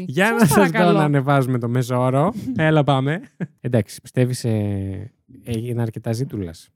1,5. 0.00 0.04
Για 0.06 0.26
Σας 0.26 0.32
να 0.34 0.38
σας 0.46 0.48
δω 0.48 0.54
παρακαλώ. 0.54 0.98
να 0.98 1.04
ανεβάζουμε 1.04 1.58
το 1.58 1.68
μέσο 1.68 1.98
όρο. 2.00 2.32
Έλα 2.56 2.84
πάμε. 2.84 3.20
Εντάξει, 3.60 4.00
πιστεύεις 4.00 4.44
ε, 4.44 5.12
έγινε 5.44 5.82
αρκετά 5.82 6.12
ζήτουλας. 6.12 6.68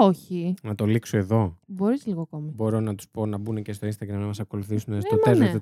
Όχι. 0.00 0.54
Να 0.62 0.74
το 0.74 0.86
λήξω 0.86 1.16
εδώ. 1.16 1.56
Μπορείς 1.66 2.06
λίγο 2.06 2.20
ακόμη. 2.20 2.52
Μπορώ 2.54 2.80
να 2.80 2.94
τους 2.94 3.08
πω 3.08 3.26
να 3.26 3.38
μπουν 3.38 3.62
και 3.62 3.72
στο 3.72 3.86
Instagram 3.88 4.08
να 4.08 4.26
μας 4.26 4.40
ακολουθήσουν 4.40 5.00
στο 5.00 5.16
μα 5.16 5.22
τέλος 5.32 5.52
ναι. 5.52 5.58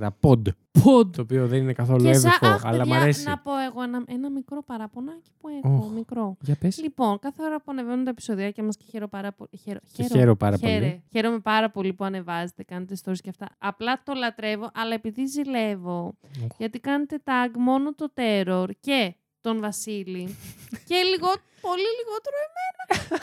404 0.00 0.08
pod. 0.20 0.42
Ποντ. 0.82 1.16
Το 1.16 1.22
οποίο 1.22 1.46
δεν 1.46 1.58
είναι 1.62 1.72
καθόλου 1.72 2.02
Και 2.04 2.14
σα... 2.14 2.28
εύκολο, 2.28 2.52
Αχ, 2.52 2.64
αλλά 2.66 2.78
παιδιά, 2.78 2.94
μ' 2.94 3.02
αρέσει. 3.02 3.24
να 3.28 3.38
πω 3.38 3.50
εγώ 3.70 3.82
ένα, 3.82 4.04
ένα 4.06 4.30
μικρό 4.30 4.62
παραπονάκι 4.62 5.30
που 5.40 5.48
έχω. 5.48 5.76
Οχ. 5.76 5.92
Μικρό. 5.92 6.36
Για 6.40 6.56
πες. 6.60 6.82
Λοιπόν, 6.82 7.18
κάθε 7.18 7.42
ώρα 7.42 7.56
που 7.56 7.64
ανεβαίνουν 7.70 8.04
τα 8.04 8.10
επεισοδιά 8.10 8.52
μας 8.62 8.76
και 8.76 8.84
χαίρομαι 8.90 9.08
πάρα 9.10 9.32
πολύ. 9.32 9.50
Χαίρο, 9.62 9.78
Και 9.92 10.02
χαίρομαι 10.02 10.34
πάρα 10.34 10.56
χαίρε. 10.56 10.78
πολύ. 10.78 11.02
Χαίρομαι 11.12 11.38
πάρα 11.38 11.70
πολύ 11.70 11.92
που 11.92 12.04
ανεβάζετε, 12.04 12.62
κάνετε 12.62 12.96
stories 13.04 13.18
και 13.22 13.28
αυτά. 13.28 13.48
Απλά 13.58 14.02
το 14.04 14.12
λατρεύω, 14.14 14.70
αλλά 14.74 14.94
επειδή 14.94 15.26
ζηλεύω. 15.26 16.14
Οχ. 16.44 16.56
Γιατί 16.58 16.78
κάνετε 16.80 17.22
tag 17.24 17.50
μόνο 17.58 17.94
το 17.94 18.12
Terror 18.14 18.68
και 18.80 19.14
τον 19.40 19.60
Βασίλη. 19.60 20.24
και 20.88 20.94
λίγο, 21.10 21.28
πολύ 21.60 21.88
λιγότερο 21.98 22.36
εμένα. 22.46 22.65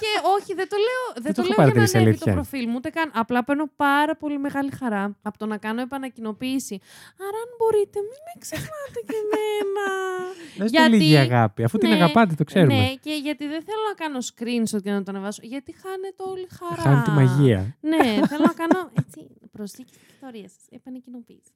Και 0.01 0.11
όχι, 0.37 0.51
δεν 0.59 0.67
το 0.73 0.77
λέω, 0.87 1.03
δεν 1.25 1.33
το 1.33 1.41
το 1.41 1.41
έχω 1.41 1.47
λέω 1.47 1.55
για 1.55 1.55
να 1.57 1.63
παρατηρήσει, 1.63 1.97
ανέβει 1.97 2.17
το 2.17 2.23
αλήθεια. 2.25 2.33
προφίλ 2.41 2.65
μου, 2.69 2.75
ούτε 2.79 2.89
καν. 2.97 3.07
Απλά 3.13 3.43
παίρνω 3.43 3.65
πάρα 3.75 4.15
πολύ 4.15 4.37
μεγάλη 4.39 4.71
χαρά 4.79 5.03
από 5.21 5.37
το 5.37 5.45
να 5.45 5.57
κάνω 5.65 5.81
επανακοινοποίηση. 5.81 6.75
Άρα, 7.27 7.37
αν 7.45 7.49
μπορείτε, 7.57 7.97
μην 8.09 8.19
με 8.27 8.33
ξεχνάτε 8.43 8.99
και 9.09 9.17
εμένα. 9.23 9.85
Δες 10.59 10.71
το 10.71 10.77
γιατί- 10.79 10.95
λίγη 10.97 11.17
αγάπη. 11.17 11.63
Αφού 11.63 11.77
την 11.77 11.89
Ναι, 11.89 11.95
αγαπάτε, 11.95 12.33
το 12.35 12.43
ξέρουμε. 12.43 12.73
Ναι, 12.75 12.87
και 13.05 13.13
γιατί 13.25 13.43
δεν 13.53 13.61
θέλω 13.67 13.83
να 13.91 13.95
κάνω 14.03 14.19
screenshot 14.29 14.81
και 14.83 14.91
να 14.91 15.03
το 15.03 15.11
ανεβάσω. 15.13 15.41
Γιατί 15.43 15.71
χάνεται 15.83 16.21
όλη 16.31 16.41
η 16.51 16.53
χαρά. 16.59 16.81
Χάνει 16.81 17.01
τη 17.01 17.11
μαγεία. 17.19 17.59
Ναι, 17.91 18.03
θέλω 18.29 18.45
να 18.51 18.55
κάνω 18.61 18.79
έτσι, 19.01 19.19
προσθήκη 19.51 19.93
στην 19.93 20.07
ιστορίας 20.13 20.51
σας. 20.51 20.63
Επανεκκοινοποίηση. 20.79 21.51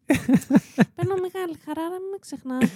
Παίρνω 0.96 1.16
μεγάλη 1.26 1.56
χαρά, 1.66 1.82
άρα 1.88 1.98
μην 2.04 2.10
με 2.12 2.18
ξεχνάτε. 2.26 2.68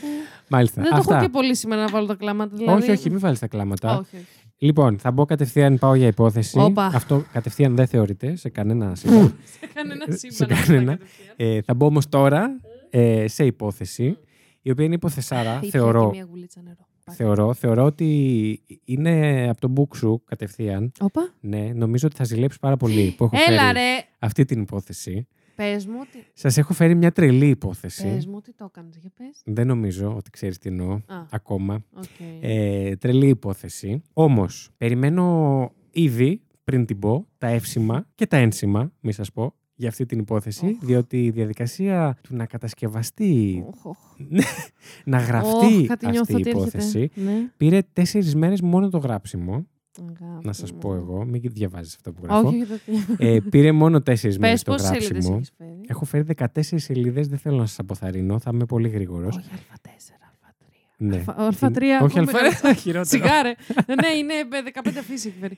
Μάλιστα. 0.48 0.82
δεν 0.82 0.92
το 0.92 0.98
Αυτά. 0.98 1.16
έχω 1.16 1.24
και 1.26 1.30
πολύ 1.32 1.56
σήμερα 1.56 1.82
να 1.82 1.88
βάλω 1.88 2.06
τα 2.06 2.16
κλάματα. 2.16 2.56
Δηλαδή. 2.56 2.82
Όχι, 2.82 2.92
όχι, 2.92 3.10
μην 3.10 3.20
βάλεις 3.20 3.40
τα 3.40 3.48
κλάματα. 3.48 3.90
όχι, 3.98 4.16
όχι. 4.16 4.26
Λοιπόν, 4.64 4.98
θα 5.00 5.12
μπω 5.12 5.26
κατευθείαν, 5.26 5.78
πάω 5.78 5.96
για 5.96 6.08
υπόθεση. 6.08 6.60
Όπα. 6.60 6.86
Αυτό 6.86 7.24
κατευθείαν 7.32 7.76
δεν 7.76 7.88
θεωρείται 7.88 8.36
σε 8.36 8.50
κανένα 8.50 8.96
σύμπαν. 8.96 9.36
Σε 9.60 9.68
κανένα 9.74 10.06
Σε 10.10 10.18
σύμπαν. 10.18 10.52
αυτά 10.52 10.66
κανένα. 10.74 10.92
κατευθείαν. 10.98 11.36
ε, 11.36 11.62
θα 11.62 11.74
μπω 11.74 11.86
όμως 11.86 12.10
τώρα 12.10 12.50
ε, 12.90 13.28
σε 13.28 13.46
υπόθεση, 13.46 14.18
η 14.62 14.72
οποία 14.72 14.86
είναι 14.86 14.94
υποθεσάρα, 14.96 15.56
Ήπια 15.58 15.70
θεωρώ. 15.70 16.10
και 16.12 16.16
μία 16.18 16.28
γουλίτσα 16.30 16.62
νερό. 16.64 16.88
Πάει. 17.06 17.16
Θεωρώ, 17.16 17.54
θεωρώ 17.54 17.84
ότι 17.86 18.62
είναι 18.86 19.48
από 19.50 19.62
τον 19.62 19.74
book 19.78 19.96
σου 19.96 20.22
κατευθείαν. 20.26 20.92
Όπα. 21.00 21.34
Ναι, 21.40 21.72
νομίζω 21.76 22.08
ότι 22.08 22.16
θα 22.16 22.24
ζηλέψει 22.24 22.60
πάρα 22.60 22.78
πολύ 22.78 23.14
που 23.18 23.24
έχω 23.24 23.36
Έλα 23.48 23.62
φέρει 23.62 23.74
ρε. 23.74 24.04
αυτή 24.20 24.46
την 24.46 24.62
υπόθεση. 24.62 25.28
Πες 25.62 25.86
μου 25.86 25.98
ότι, 26.02 26.26
Σας 26.34 26.58
έχω 26.58 26.74
φέρει 26.74 26.96
μια 26.96 27.12
τρελή 27.12 27.48
υπόθεση. 27.50 28.04
πες 28.04 28.26
μου 28.26 28.34
ότι 28.38 28.54
το 28.54 28.66
έκανες. 28.70 28.98
Για 28.98 29.12
πες. 29.18 29.42
Δεν 29.46 29.68
νομίζω 29.68 30.16
ότι 30.16 30.30
ξέρεις 30.30 30.58
τι 30.58 30.70
εννοώ 30.70 30.92
Α, 30.94 31.26
ακόμα. 31.30 31.84
οκ. 31.94 32.04
Ε, 32.42 32.96
τρελή 32.96 33.28
υπόθεση. 33.28 34.02
Όμως, 34.14 34.70
περιμένω 34.78 35.72
ήδη 35.92 36.42
πριν 36.64 36.86
την 36.86 37.00
πω 37.00 37.28
τα 37.38 37.48
εύσημα 37.48 38.08
και 38.16 38.28
τα 38.28 38.38
ένσημα, 38.38 38.92
μη 39.00 39.12
σας 39.12 39.32
πω, 39.32 39.54
για 39.76 39.90
αυτή 39.90 40.06
την 40.06 40.20
υπόθεση, 40.20 40.66
Οχ. 40.66 40.78
διότι 40.86 41.26
η 41.26 41.30
διαδικασία 41.30 42.18
του 42.22 42.36
να 42.36 42.46
κατασκευαστεί, 42.46 43.64
Οχ, 43.68 43.86
οχ. 43.86 43.98
να 45.06 45.18
Οχ, 45.18 45.28
γραφτεί 45.28 45.86
κάτι 45.86 46.06
αυτή 46.06 46.08
νιώθω 46.10 46.32
η 46.38 46.42
ότι 46.42 46.50
έρχεται. 46.50 46.50
υπόθεση, 46.78 47.12
Ναι. 47.16 47.52
πήρε 47.58 47.80
τέσσερις 47.94 48.36
μέρες 48.36 48.62
μόνο 48.62 48.90
το 48.90 48.98
γράψιμο. 48.98 49.66
Αγάπη 50.00 50.46
Να 50.46 50.54
σας 50.54 50.72
μου. 50.72 50.78
πω 50.78 50.94
εγώ, 50.96 51.26
μην 51.26 51.42
διαβάζεις 51.44 51.96
αυτό 51.96 52.12
που 52.12 52.22
γράφω. 52.26 52.48
Όχι, 52.48 52.62
όχι. 52.62 53.06
Ε, 53.18 53.40
πήρε 53.50 53.72
μόνο 53.72 54.02
τέσσερις 54.02 54.38
μέρες 54.40 54.64
Πες 54.64 54.64
το 54.64 54.72
πόσες 54.72 54.88
σελίδες 54.88 55.10
γράψιμο. 55.12 55.36
έχεις 55.38 55.52
φέρει. 55.58 55.82
Έχω 55.88 56.06
φέρει 56.06 56.24
14 56.24 56.80
σελίδες, 56.80 57.28
δεν 57.28 57.38
θέλω 57.38 57.58
να 57.58 57.66
σας 57.66 57.80
αποθαρρύνω, 57.80 58.40
θα 58.40 58.52
είμαι 58.54 58.66
πολύ 58.66 58.90
γρήγορος. 58.90 59.36
Όχι, 59.38 59.48
Α4, 59.50 59.88
Α3. 59.88 60.96
Ναι. 60.98 61.16
Αλφα- 61.16 61.38
Α3. 61.70 61.82
Όχι, 62.04 62.20
ακόμα 62.20 62.40
αλφα, 62.46 62.74
χειρότερο. 62.74 63.04
Σιγάρε. 63.24 63.54
ναι, 63.88 64.08
είναι 64.18 64.34
ε, 64.34 64.82
15 64.84 64.98
αφήσει 65.00 65.28
έχει 65.28 65.38
φέρει. 65.40 65.58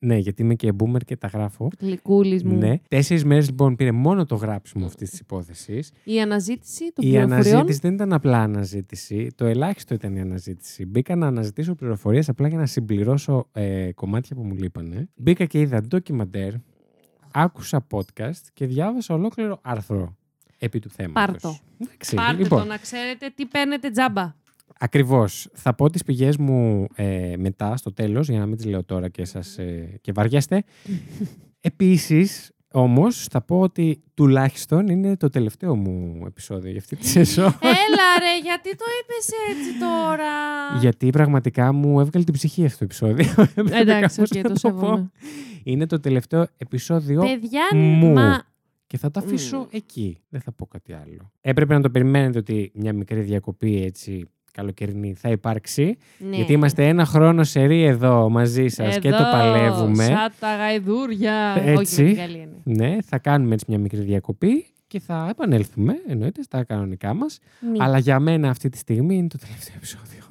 Α5. 0.00 0.06
Ναι, 0.06 0.16
γιατί 0.16 0.42
είμαι 0.42 0.54
και 0.54 0.72
boomer 0.78 1.04
και 1.04 1.16
τα 1.16 1.28
γράφω. 1.28 1.68
Γλυκούλης 1.80 2.44
μου. 2.44 2.56
Ναι. 2.58 2.78
Τέσσερις 2.88 3.24
μέρες 3.24 3.46
λοιπόν 3.48 3.76
πήρε 3.76 3.92
μόνο 3.92 4.24
το 4.26 4.34
γράψιμο 4.34 4.86
αυτής 4.86 5.10
της 5.10 5.18
υπόθεσης. 5.20 5.92
Η 6.04 6.20
αναζήτηση 6.20 6.92
των 6.92 7.04
Η 7.06 7.08
πληροφοριών. 7.10 7.32
αναζήτηση 7.54 7.78
δεν 7.82 7.94
ήταν 7.94 8.12
απλά 8.12 8.38
αναζήτηση. 8.42 9.28
Το 9.34 9.44
ελάχιστο 9.44 9.94
ήταν 9.94 10.16
η 10.16 10.20
αναζήτηση. 10.20 10.86
Μπήκα 10.86 11.16
να 11.16 11.26
αναζητήσω 11.26 11.74
πληροφορίες 11.74 12.28
απλά 12.28 12.48
για 12.48 12.58
να 12.58 12.66
συμπληρώσω 12.66 13.48
ε, 13.52 13.92
κομμάτια 13.94 14.36
που 14.36 14.42
μου 14.42 14.54
λείπανε. 14.54 15.08
Μπήκα 15.16 15.44
και 15.44 15.60
είδα 15.60 15.80
ντοκιμαντέρ, 15.80 16.52
άκουσα 17.32 17.86
podcast 17.90 18.40
και 18.52 18.66
διάβασα 18.66 19.14
ολόκληρο 19.14 19.58
άρθρο 19.62 20.16
επί 20.58 20.78
του 20.78 20.90
θέματος. 20.90 21.24
Πάρ' 21.24 21.40
το. 21.40 21.58
Εντάξει, 21.82 22.14
Πάρτε 22.14 22.42
λοιπόν, 22.42 22.58
το 22.60 22.64
να 22.66 22.76
ξέρετε 22.76 23.32
τι 23.34 23.46
παίρνετε 23.46 23.90
τζάμπα. 23.90 24.34
Ακριβώς. 24.78 25.48
Θα 25.52 25.74
πω 25.74 25.90
τις 25.90 26.02
πηγές 26.04 26.36
μου 26.36 26.86
ε, 26.94 27.34
μετά, 27.38 27.76
στο 27.76 27.92
τέλος, 27.92 28.28
για 28.28 28.38
να 28.38 28.46
μην 28.46 28.56
τις 28.56 28.66
λέω 28.66 28.84
τώρα 28.84 29.08
και, 29.08 29.24
σας, 29.24 29.58
ε, 29.58 29.98
και 30.00 30.12
βαριέστε. 30.12 30.64
Επίσης, 31.60 32.50
όμως, 32.72 33.26
θα 33.30 33.40
πω 33.42 33.60
ότι 33.60 34.02
τουλάχιστον 34.14 34.86
είναι 34.88 35.16
το 35.16 35.28
τελευταίο 35.28 35.76
μου 35.76 36.22
επεισόδιο 36.26 36.70
για 36.70 36.80
αυτή 36.80 36.96
τη 36.96 37.06
σεζόν. 37.06 37.44
Έλα 37.62 38.06
ρε, 38.20 38.38
γιατί 38.42 38.76
το 38.76 38.84
είπες 39.00 39.28
έτσι 39.50 39.78
τώρα; 39.80 40.80
γιατί 40.80 41.10
πραγματικά 41.10 41.72
μου 41.72 42.00
έβγαλε 42.00 42.24
την 42.24 42.34
ψυχή 42.34 42.64
αυτό 42.64 42.78
το 42.78 42.84
επεισόδιο. 42.84 43.42
Έπρεπε 43.56 43.76
Εντάξει, 43.78 44.16
κάπως 44.16 44.30
οκ, 44.30 44.36
να 44.36 44.42
το 44.42 44.48
το 44.60 44.70
πω. 44.70 44.80
σέβομαι. 44.80 45.10
Είναι 45.62 45.86
το 45.86 46.00
τελευταίο 46.00 46.46
επεισόδιο 46.56 47.20
Παιδιά, 47.20 47.62
μου. 47.74 48.12
μα... 48.12 48.42
και 48.86 48.98
θα 48.98 49.10
το 49.10 49.20
αφήσω 49.20 49.58
Μμμ. 49.58 49.66
εκεί. 49.70 50.18
Δεν 50.28 50.40
θα 50.40 50.52
πω 50.52 50.66
κάτι 50.66 50.92
άλλο. 50.92 51.32
Έπρεπε 51.40 51.74
να 51.74 51.80
το 51.80 51.90
περιμένετε 51.90 52.38
ότι 52.38 52.70
μια 52.74 52.92
μικρή 52.92 53.20
διακοπή 53.20 53.82
έτσι 53.82 54.24
καλοκαιρινή 54.58 55.14
θα 55.14 55.28
υπάρξει. 55.30 55.96
Ναι. 56.18 56.36
Γιατί 56.36 56.52
είμαστε 56.52 56.88
ένα 56.88 57.04
χρόνο 57.04 57.44
σερή 57.44 57.82
εδώ 57.84 58.28
μαζί 58.28 58.68
σας 58.68 58.98
και 58.98 59.10
το 59.10 59.14
Εδώ, 59.16 59.30
παλεύουμε. 59.30 60.04
Σαν 60.04 60.32
τα 60.40 60.56
γαϊδούρια. 60.56 61.54
Έτσι. 61.64 62.02
Όχι, 62.02 62.02
με 62.02 62.08
την 62.08 62.16
καλή 62.16 62.38
έννοια. 62.38 62.86
Ναι, 62.86 62.96
θα 63.02 63.18
κάνουμε 63.18 63.54
έτσι 63.54 63.64
μια 63.68 63.78
μικρή 63.78 64.00
διακοπή 64.00 64.66
και 64.86 65.00
θα 65.00 65.26
επανέλθουμε 65.30 65.94
εννοείται 66.08 66.42
στα 66.42 66.64
κανονικά 66.64 67.14
μας. 67.14 67.38
Ναι, 67.72 67.84
Αλλά 67.84 67.98
για 67.98 68.20
μένα 68.20 68.50
αυτή 68.50 68.68
τη 68.68 68.78
στιγμή 68.78 69.16
είναι 69.16 69.28
το 69.28 69.38
τελευταίο 69.38 69.74
επεισόδιο. 69.76 70.22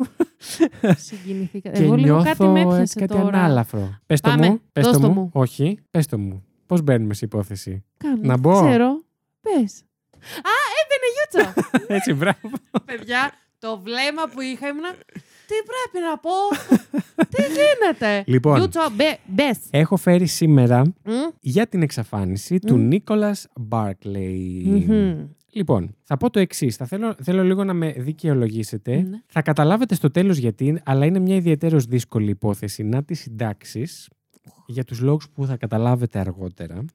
Συγκινηθήκα. 0.97 1.69
και 1.69 1.83
Εγώ 1.83 1.95
λίγο 1.95 2.13
νιώθω 2.15 2.23
κάτι 2.23 2.43
με 2.45 2.59
έτσι 2.59 2.71
έπιασε 2.73 2.99
κάτι 2.99 3.13
τώρα. 3.21 3.27
ανάλαφρο. 3.37 3.97
Πες 4.05 4.21
το 4.21 4.29
Πάμε, 4.29 4.49
μου, 4.49 4.61
πες 4.73 4.83
δώσ' 4.85 4.93
το 4.95 4.99
το 5.01 5.07
μου. 5.07 5.13
μου. 5.21 5.29
Όχι, 5.33 5.79
πες 5.91 6.05
το 6.05 6.17
μου. 6.17 6.43
Πώς 6.65 6.81
μπαίνουμε 6.81 7.13
σε 7.13 7.25
υπόθεση; 7.25 7.83
Κάνω, 7.97 8.15
Να 8.21 8.27
δεν 8.27 8.39
μπω. 8.39 8.51
Ξέρω. 8.51 9.01
Πες. 9.41 9.81
Α, 10.21 10.53
έμπαινε 10.79 11.07
γιούτσα. 11.15 11.53
έτσι, 11.95 12.13
μπράβο. 12.13 12.49
Παιδιά, 12.85 13.31
το 13.67 13.79
βλέμμα 13.83 14.23
που 14.33 14.41
είχα 14.41 14.67
ήμουνα. 14.67 14.91
Τι 15.49 15.55
πρέπει 15.69 16.05
να 16.09 16.17
πω. 16.17 16.35
Τι 17.29 17.41
γίνεται; 17.41 18.23
Λοιπόν. 18.27 18.57
Γιούτσο, 18.57 18.79
μπε, 18.95 19.17
μπες. 19.25 19.59
Έχω 19.69 19.97
φέρει 19.97 20.25
σήμερα 20.25 20.81
Μμ, 21.03 21.11
για 21.39 21.67
την 21.67 21.81
εξαφάνιση 21.81 22.59
του 22.59 22.77
Μμ. 22.77 22.87
Νίκολας 22.87 23.47
Μπάρκλεϊ. 23.55 24.63
μμμ. 24.87 25.27
Λοιπόν, 25.51 25.95
θα 26.03 26.17
πω 26.17 26.29
το 26.29 26.39
εξής. 26.39 26.75
Θα 26.75 26.85
θέλω, 26.85 27.15
θέλω 27.23 27.43
λίγο 27.43 27.63
να 27.63 27.73
με 27.73 27.91
δικαιολογήσετε. 27.91 28.95
Ναι. 28.95 29.21
Θα 29.27 29.41
καταλάβετε 29.41 29.95
στο 29.95 30.11
τέλος 30.11 30.37
γιατί, 30.37 30.81
αλλά 30.85 31.05
είναι 31.05 31.19
μια 31.19 31.35
ιδιαίτερω 31.35 31.79
δύσκολη 31.79 32.29
υπόθεση 32.29 32.83
να 32.83 33.03
τη 33.03 33.13
συντάξεις 33.13 34.09
για 34.65 34.83
τους 34.83 34.99
λόγους 35.01 35.29
που 35.29 35.45
θα 35.45 35.57
καταλάβετε 35.57 36.19
αργότερα. 36.19 36.85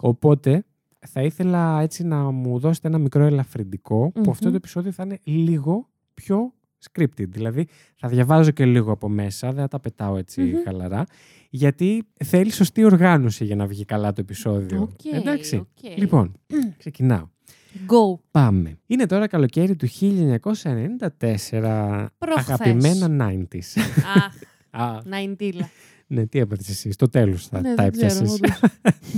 Οπότε 0.00 0.64
θα 1.08 1.22
ήθελα 1.22 1.80
έτσι 1.80 2.04
να 2.04 2.30
μου 2.30 2.58
δώσετε 2.58 2.88
ένα 2.88 2.98
μικρό 2.98 3.24
ελαφρυντικό 3.24 4.12
που 4.12 4.30
αυτό 4.30 4.44
Μμμ. 4.44 4.50
το 4.50 4.56
επεισόδιο 4.56 4.92
θα 4.92 5.02
είναι 5.02 5.18
λίγο 5.24 5.88
πιο 6.22 6.52
scripted. 6.90 7.28
Δηλαδή 7.28 7.66
θα 7.96 8.08
διαβάζω 8.08 8.50
και 8.50 8.64
λίγο 8.64 8.92
από 8.92 9.08
μέσα, 9.08 9.52
δεν 9.52 9.60
θα 9.60 9.68
τα 9.68 9.80
πετάω 9.80 10.16
έτσι 10.16 10.40
Μμμ. 10.42 10.62
χαλαρά. 10.64 11.04
Γιατί 11.50 12.02
θέλει 12.24 12.50
σωστή 12.52 12.84
οργάνωση 12.84 13.44
για 13.44 13.56
να 13.56 13.66
βγει 13.66 13.84
καλά 13.84 14.12
το 14.12 14.20
επεισόδιο. 14.20 14.82
Οκ, 14.82 15.04
Εντάξει. 15.14 15.56
οκ. 15.56 15.98
Λοιπόν, 15.98 16.32
ξεκινάω. 16.78 17.28
Go. 17.88 18.18
Πάμε. 18.30 18.78
Είναι 18.86 19.06
τώρα 19.06 19.26
καλοκαίρι 19.26 19.76
του 19.76 19.86
1994. 19.86 22.06
Προχθές. 22.18 22.50
Αγαπημένα 22.50 23.30
90s. 23.30 23.80
Αχ, 24.16 24.34
Α, 24.82 25.00
ναϊντήλα. 25.04 25.68
ναι, 26.06 26.26
τι 26.26 26.38
έπαθες 26.38 26.68
εσύ. 26.68 26.90
Στο 26.92 27.08
τέλος 27.08 27.46
θα 27.46 27.60
Ναι, 27.60 27.74
τα 27.74 27.82
δεν 27.82 27.92
ξέρω, 27.92 28.06
έπιασες. 28.12 28.34
όντως. 28.34 28.60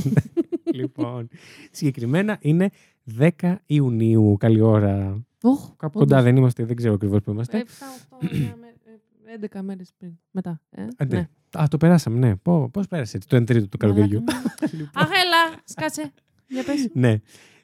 λοιπόν, 0.79 1.29
συγκεκριμένα 1.71 2.39
είναι 2.41 2.71
10 3.19 3.29
Ιουνίου. 3.67 4.37
Καλή 4.39 4.61
ώρα. 4.61 5.23
Οχ, 5.43 5.61
Κάπου 5.77 6.01
όντως. 6.01 6.09
κοντά 6.09 6.23
δεν 6.23 6.37
είμαστε, 6.37 6.65
δεν 6.65 6.77
ξέρω 6.77 6.95
ακριβώς 6.95 7.21
που 7.23 7.31
είμαστε. 7.31 7.59
Ε, 7.59 7.63
7, 7.63 8.25
8, 8.25 9.59
11 9.59 9.63
μέρες 9.63 9.93
πριν. 9.99 10.13
Μετά. 10.31 10.61
Ε, 10.71 10.83
Α, 10.83 11.05
ναι. 11.09 11.29
Α, 11.59 11.65
το 11.71 11.77
περάσαμε, 11.77 12.19
ναι. 12.19 12.37
Πώς 12.71 12.87
πέρασε 12.89 13.17
έτσι, 13.17 13.29
το 13.29 13.37
1 13.37 13.45
τρίτο 13.47 13.69
του 13.69 13.77
καλοκαιριού. 13.77 14.23
Μαλάκα 14.27 14.69
μου. 14.73 14.91
Αχ, 14.95 15.09
έλα, 15.09 15.61
σκάτσε. 15.65 16.13
Για 16.47 16.65
πες. 16.65 16.89
ναι. 16.93 17.17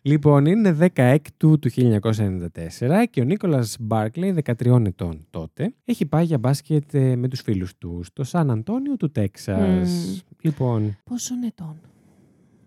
Λοιπόν, 0.02 0.46
είναι 0.46 0.76
16 0.96 1.16
του 1.36 1.58
1994 1.76 3.04
και 3.10 3.20
ο 3.20 3.24
Νίκολας 3.24 3.76
Μπάρκλεϊ, 3.80 4.32
13 4.44 4.84
ετών 4.86 5.26
τότε, 5.30 5.74
έχει 5.84 6.06
πάει 6.06 6.24
για 6.24 6.38
μπάσκετ 6.38 6.94
ε, 6.94 7.16
με 7.16 7.28
τους 7.28 7.40
φίλους 7.40 7.78
του 7.78 8.00
στο 8.04 8.24
Σαν 8.24 8.50
Αντώνιο 8.50 8.96
του 8.96 9.10
Τέξας. 9.10 9.88
Μμμ. 9.90 10.18
Λοιπόν, 10.40 10.96
Πόσο 11.04 11.34
ετών; 11.46 11.80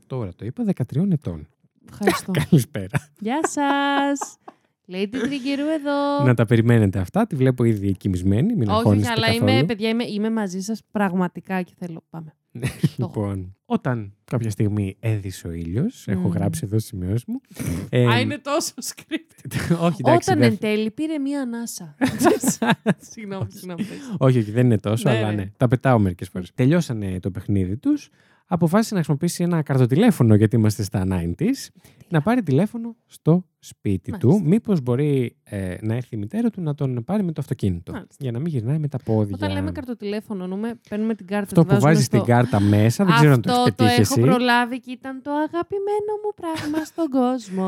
τώρα 0.07 0.33
το 0.35 0.45
είπα 0.45 0.63
13 0.75 1.11
ετών. 1.11 1.47
Ευχαριστώ. 1.89 2.31
Καλησπέρα. 2.49 3.07
Γεια 3.19 3.39
σας. 3.47 4.37
Lady 4.91 5.07
Τριγκερού 5.21 5.67
εδώ. 5.79 6.23
Να 6.25 6.33
τα 6.33 6.45
περιμένετε 6.45 6.99
αυτά. 6.99 7.27
Τη 7.27 7.35
βλέπω 7.35 7.63
ήδη 7.63 7.91
κοιμισμένη. 7.97 8.53
Μην 8.55 8.61
Όχι, 8.61 8.69
όχι, 8.69 8.77
αγχώνεστε 8.77 9.11
αλλά 9.11 9.27
καθόλου. 9.27 9.47
είμαι, 9.51 9.63
παιδιά, 9.63 9.89
είμαι, 9.89 10.03
είμαι 10.03 10.29
μαζί 10.29 10.59
σας 10.61 10.81
πραγματικά 10.91 11.61
και 11.61 11.73
θέλω. 11.77 12.03
Πάμε. 12.09 12.31
Λοιπόν, 12.97 13.55
όταν 13.65 14.13
κάποια 14.25 14.49
στιγμή 14.49 14.95
έδισε 14.99 15.47
ο 15.47 15.51
ήλιος, 15.51 16.07
έχω 16.07 16.19
Μμμ. 16.27 16.31
γράψει 16.31 16.61
εδώ 16.63 16.79
στις 16.79 16.89
σημειώσεις 16.89 17.23
μου. 17.27 17.41
Ε, 17.89 18.07
Α, 18.07 18.19
είναι 18.19 18.37
τόσο 18.37 18.73
script. 18.83 19.51
όχι, 19.87 19.95
εντάξει. 19.99 20.29
Όταν 20.31 20.39
δεν- 20.39 20.51
εν 20.51 20.57
τέλει 20.57 20.91
πήρε 20.91 21.17
μία 21.17 21.41
ανάσα. 21.41 21.95
Συγγνώμη, 23.11 23.45
συγγνώμη. 23.51 23.83
πες. 23.83 23.97
όχι, 24.17 24.37
όχι, 24.39 24.51
δεν 24.51 24.65
είναι 24.65 24.77
τόσο, 24.77 25.09
Ναι, 25.09 25.17
αλλά 25.17 25.29
ναι. 25.29 25.35
ναι. 25.35 25.51
Τα 25.57 25.67
πετάω 25.67 25.99
μερικές 25.99 26.29
φορές. 26.29 26.51
Τελειώσανε 26.55 27.19
το 27.19 27.31
παιχνίδι 27.31 27.77
τους. 27.77 28.09
Αποφάσισε 28.49 28.89
να 28.93 28.99
χρησιμοποιήσει 28.99 29.43
ένα 29.43 29.61
καρτοτηλέφωνο, 29.61 30.35
γιατί 30.35 30.55
είμαστε 30.55 30.83
στα 30.83 31.03
90s, 31.09 31.67
να 32.09 32.21
πάρει 32.21 32.43
τηλέφωνο 32.43 32.95
στο 33.05 33.45
σπίτι 33.59 34.11
του. 34.17 34.27
Μάλιστα. 34.27 34.47
Μήπως 34.47 34.81
μπορεί 34.81 35.35
ε, 35.43 35.75
να 35.81 35.93
έρθει 35.95 36.15
η 36.15 36.17
μητέρα 36.17 36.49
του 36.49 36.61
να 36.61 36.73
τον 36.75 37.03
πάρει 37.03 37.23
με 37.23 37.31
το 37.31 37.41
αυτοκίνητο. 37.41 37.91
Μάλιστα. 37.91 38.15
Για 38.19 38.31
να 38.31 38.39
μην 38.39 38.47
γυρνάει 38.47 38.77
με 38.77 38.87
τα 38.87 38.97
πόδια. 39.03 39.35
Όταν 39.35 39.51
λέμε 39.51 39.71
καρτοτηλέφωνο, 39.71 40.43
εννοούμε, 40.43 40.79
παίρνουμε 40.89 41.15
την 41.15 41.27
κάρτα. 41.27 41.43
Αυτό 41.45 41.61
τη 41.61 41.67
που 41.67 41.73
βάζουμε 41.73 41.91
βάζεις 41.91 42.05
στο- 42.05 42.17
την 42.17 42.25
κάρτα 42.25 42.59
μέσα, 42.59 43.05
δεν 43.05 43.13
ξέρω 43.15 43.31
αν 43.33 43.41
το 43.41 43.51
Αυτό 43.51 43.61
έχει 43.61 43.71
το 43.75 43.83
πετύχει 43.83 44.01
έχω 44.01 44.13
εσύ. 44.13 44.21
προλάβει 44.29 44.79
και 44.79 44.91
ήταν 44.91 45.21
το 45.21 45.31
αγαπημένο 45.31 46.11
μου 46.23 46.33
πράγμα 46.35 46.85
στον 46.85 47.07
κόσμο. 47.09 47.65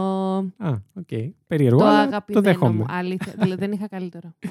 Α, 0.57 0.69
οκ. 0.93 1.33
Περίεργο, 1.47 1.77
το 1.79 1.85
αλλά 1.85 1.99
αγαπημένο 1.99 2.23
το 2.33 2.41
δέχομαι. 2.41 2.73
μου. 2.77 2.85
Αλήθεια. 2.87 3.33
δηλαδή 3.37 3.59
δεν 3.59 3.71
είχα 3.71 3.87
καλύτερο. 3.87 4.33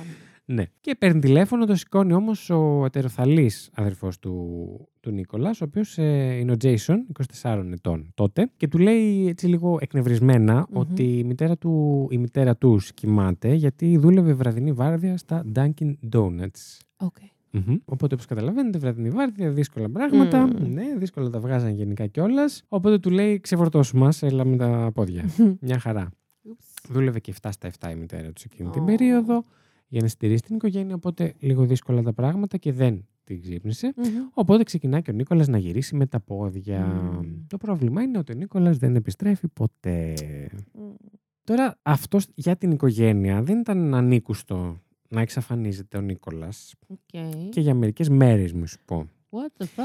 Πάμε. 0.49 0.61
Ναι. 0.61 0.67
Και 0.81 0.95
παίρνει 0.99 1.21
τηλέφωνο, 1.21 1.67
το 1.67 1.75
σηκώνει 1.75 2.13
όμως 2.13 2.51
ο 2.51 2.83
ετεροθαλή 2.85 3.51
αδερφός 3.75 4.19
του, 4.19 4.89
του 5.01 5.11
Νίκολας, 5.11 5.61
ο 5.61 5.65
οποίος 5.65 5.97
είναι 5.97 6.53
ο 6.53 6.57
Τζέισον, 6.57 7.07
24 7.43 7.65
ετών 7.73 8.11
τότε, 8.15 8.51
και 8.57 8.69
του 8.69 8.79
λέει 8.79 9.29
έτσι 9.29 9.47
λίγο 9.47 9.79
εκνευρισμένα 9.81 10.55
Μμμ. 10.71 10.81
ότι 10.81 11.03
η 11.19 11.25
μητέρα, 11.25 11.57
του, 11.57 12.07
η 12.11 12.19
μητέρα 12.19 12.57
του 12.57 12.81
κοιμάται 12.95 13.55
γιατί 13.55 13.99
δούλευε 13.99 14.33
βραδινή 14.33 14.73
βάρδια 14.73 15.17
στα 15.17 15.45
Dunkin' 15.55 15.93
Donuts. 16.13 16.79
OK. 16.97 17.17
Μμμ. 17.51 17.77
Οπότε, 17.85 18.15
όπως 18.15 18.27
καταλαβαίνετε, 18.27 18.79
βραδινή 18.79 19.11
βάρδια, 19.11 19.51
δύσκολα 19.51 19.89
πράγματα. 19.89 20.47
Μμμ. 20.47 20.73
Ναι, 20.73 20.85
δύσκολα 20.97 21.31
τα 21.31 21.41
βγάζαν 21.41 21.75
γενικά 21.75 22.07
κιόλας. 22.07 22.63
Οπότε 22.69 22.99
του 22.99 23.11
λέει: 23.11 23.41
Ξεφορτώσου 23.41 23.99
μας, 23.99 24.23
έλα 24.23 24.45
με 24.45 24.57
τα 24.57 24.91
πόδια. 24.95 25.25
Μια 25.61 25.79
χαρά. 25.79 26.09
Oops. 26.49 26.89
Δούλευε 26.89 27.21
και 27.21 27.35
7 27.43 27.49
στα 27.53 27.71
7 27.81 27.91
η 27.91 27.95
μητέρα 27.95 28.33
του 28.33 28.43
εκείνη 28.45 28.71
την 28.71 28.83
Ω. 28.83 28.85
περίοδο 28.85 29.45
για 29.89 30.01
να 30.03 30.09
στηρίσει 30.09 30.43
την 30.43 30.55
οικογένεια. 30.55 30.95
Οπότε 30.95 31.35
λίγο 31.39 31.65
δύσκολα 31.65 32.03
τα 32.03 32.13
πράγματα 32.13 32.57
και 32.57 32.73
δεν 32.73 33.07
την 33.25 33.41
ξύπνησε. 33.41 33.93
Μμμ. 33.97 34.05
Οπότε 34.35 34.63
ξεκινάει 34.63 35.03
και 35.03 35.11
ο 35.11 35.15
Νίκολας 35.15 35.49
να 35.49 35.59
γυρίσει 35.59 35.97
με 35.97 36.07
τα 36.07 36.21
πόδια. 36.21 36.87
Μμμ. 36.87 37.47
Το 37.47 37.57
πρόβλημα 37.57 38.03
είναι 38.03 38.19
ότι 38.19 38.33
ο 38.33 38.35
Νίκολας 38.35 38.79
δεν 38.79 38.97
επιστρέφει 38.97 39.49
ποτέ. 39.49 40.15
Μμ. 40.73 40.81
Τώρα, 41.45 41.79
αυτός 41.83 42.27
για 42.35 42.57
την 42.57 42.71
οικογένεια 42.71 43.43
δεν 43.43 43.59
ήταν 43.59 43.95
ανήκουστο 43.95 44.77
να 45.09 45.21
εξαφανίζεται 45.21 45.99
ο 45.99 46.01
Νίκολας. 46.01 46.75
Οκ. 46.87 46.99
Και 47.51 47.61
για 47.61 47.75
μερικές 47.75 48.09
μέρες, 48.09 48.53
μου 48.53 48.67
σου 48.67 48.79
πω. 48.85 49.09
What 49.31 49.63
the 49.63 49.67
fuck; 49.77 49.85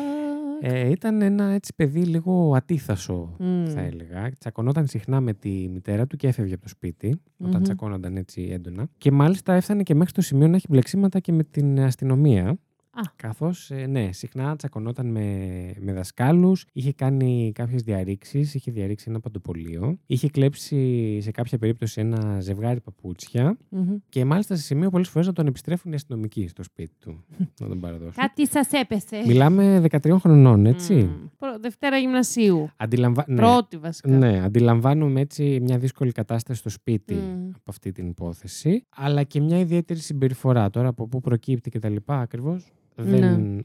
Ε, 0.61 0.89
ήταν 0.89 1.21
ένα 1.21 1.43
έτσι 1.43 1.73
παιδί 1.75 2.03
λίγο 2.05 2.53
ατίθασο, 2.55 3.35
Μμ. 3.39 3.65
θα 3.67 3.81
έλεγα. 3.81 4.31
Τσακωνόταν 4.39 4.87
συχνά 4.87 5.21
με 5.21 5.33
τη 5.33 5.67
μητέρα 5.69 6.07
του 6.07 6.15
και 6.17 6.27
έφευγε 6.27 6.53
από 6.53 6.63
το 6.63 6.69
σπίτι, 6.69 7.21
όταν 7.37 7.53
Μμμ. 7.55 7.61
τσακώνονταν 7.61 8.17
έτσι 8.17 8.49
έντονα. 8.51 8.87
Και 8.97 9.11
μάλιστα 9.11 9.53
έφτανε 9.53 9.83
και 9.83 9.95
μέχρι 9.95 10.13
το 10.13 10.21
σημείο 10.21 10.47
να 10.47 10.55
έχει 10.55 10.65
μπλεξίματα 10.69 11.19
και 11.19 11.31
με 11.31 11.43
την 11.43 11.79
αστυνομία. 11.79 12.57
Α. 12.95 13.01
Καθώς, 13.15 13.71
ναι, 13.89 14.11
συχνά 14.11 14.55
τσακωνόταν 14.55 15.05
με, 15.07 15.37
με 15.79 15.93
δασκάλους, 15.93 16.65
είχε 16.73 16.93
κάνει 16.93 17.51
κάποιες 17.55 17.81
διαρρήξεις, 17.83 18.53
είχε 18.55 18.71
διαρρήξει 18.71 19.05
ένα 19.09 19.19
παντοπολείο, 19.19 19.97
είχε 20.05 20.29
κλέψει 20.29 21.19
σε 21.21 21.31
κάποια 21.31 21.57
περίπτωση 21.57 22.01
ένα 22.01 22.39
ζευγάρι 22.39 22.79
παπούτσια 22.79 23.57
Μμμ. 23.69 23.95
και 24.09 24.25
μάλιστα 24.25 24.55
σε 24.55 24.61
σημείο 24.61 24.89
πολλές 24.89 25.07
φορές 25.09 25.27
να 25.27 25.33
τον 25.33 25.47
επιστρέφουν 25.47 25.91
οι 25.91 25.95
αστυνομικοί 25.95 26.47
στο 26.47 26.63
σπίτι 26.63 26.91
του. 26.99 27.23
να 27.59 27.67
τον 27.67 27.79
παραδώσουν. 27.79 28.13
Κάτι 28.15 28.47
σας 28.47 28.71
έπεσε. 28.71 29.23
Μιλάμε 29.27 29.81
13 29.91 30.15
χρονών, 30.19 30.65
έτσι. 30.65 30.93
Μμ. 30.93 31.27
Προ- 31.37 31.59
Δευτέρα 31.61 31.97
γυμνασίου. 31.97 32.69
Αντιλαμβα... 32.77 33.23
ναι. 33.27 33.35
Πρώτη 33.35 33.77
βασικά. 33.77 34.09
Ναι, 34.09 34.43
αντιλαμβάνομαι 34.43 35.19
έτσι 35.21 35.59
μια 35.61 35.77
δύσκολη 35.77 36.11
κατάσταση 36.11 36.59
στο 36.59 36.69
σπίτι 36.69 37.13
Μμ. 37.13 37.47
από 37.49 37.63
αυτή 37.67 37.91
την 37.91 38.07
υπόθεση, 38.07 38.85
αλλά 38.95 39.23
και 39.23 39.41
μια 39.41 39.59
ιδιαίτερη 39.59 39.99
συμπεριφορά. 39.99 40.69
Τώρα 40.69 40.87
από 40.87 41.07
πού 41.07 41.19
προκύπτει 41.19 41.69
και 41.69 41.79
τα 41.79 41.89
λοιπά 41.89 42.19
ακριβώς, 42.19 42.71
δεν... 42.95 43.19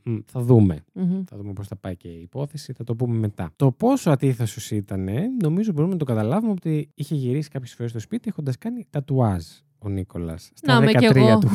Ναι. 0.04 0.12
μ, 0.12 0.18
θα 0.26 0.40
δούμε. 0.40 0.84
Μμμ. 0.92 1.22
Θα 1.24 1.36
δούμε 1.36 1.52
πώς 1.52 1.66
θα 1.68 1.76
πάει 1.76 1.96
και 1.96 2.08
η 2.08 2.20
υπόθεση, 2.20 2.72
θα 2.72 2.84
το 2.84 2.94
πούμε 2.94 3.18
μετά. 3.18 3.50
Το 3.56 3.72
πόσο 3.72 4.10
ατίθασος 4.10 4.70
ήταν, 4.70 5.08
νομίζω 5.42 5.72
μπορούμε 5.72 5.92
να 5.92 5.98
το 5.98 6.04
καταλάβουμε 6.04 6.52
ότι 6.52 6.90
είχε 6.94 7.14
γυρίσει 7.14 7.48
κάποιες 7.48 7.74
φορές 7.74 7.90
στο 7.90 8.00
σπίτι 8.00 8.28
έχοντας 8.28 8.58
κάνει 8.58 8.86
τατουάζ 8.90 9.44
ο 9.78 9.88
Νίκολας. 9.88 10.50
Στα 10.54 10.74
Να, 10.74 10.80
με 10.80 10.92
κι 10.92 11.06
13 11.10 11.16
εγώ. 11.16 11.38
του 11.38 11.48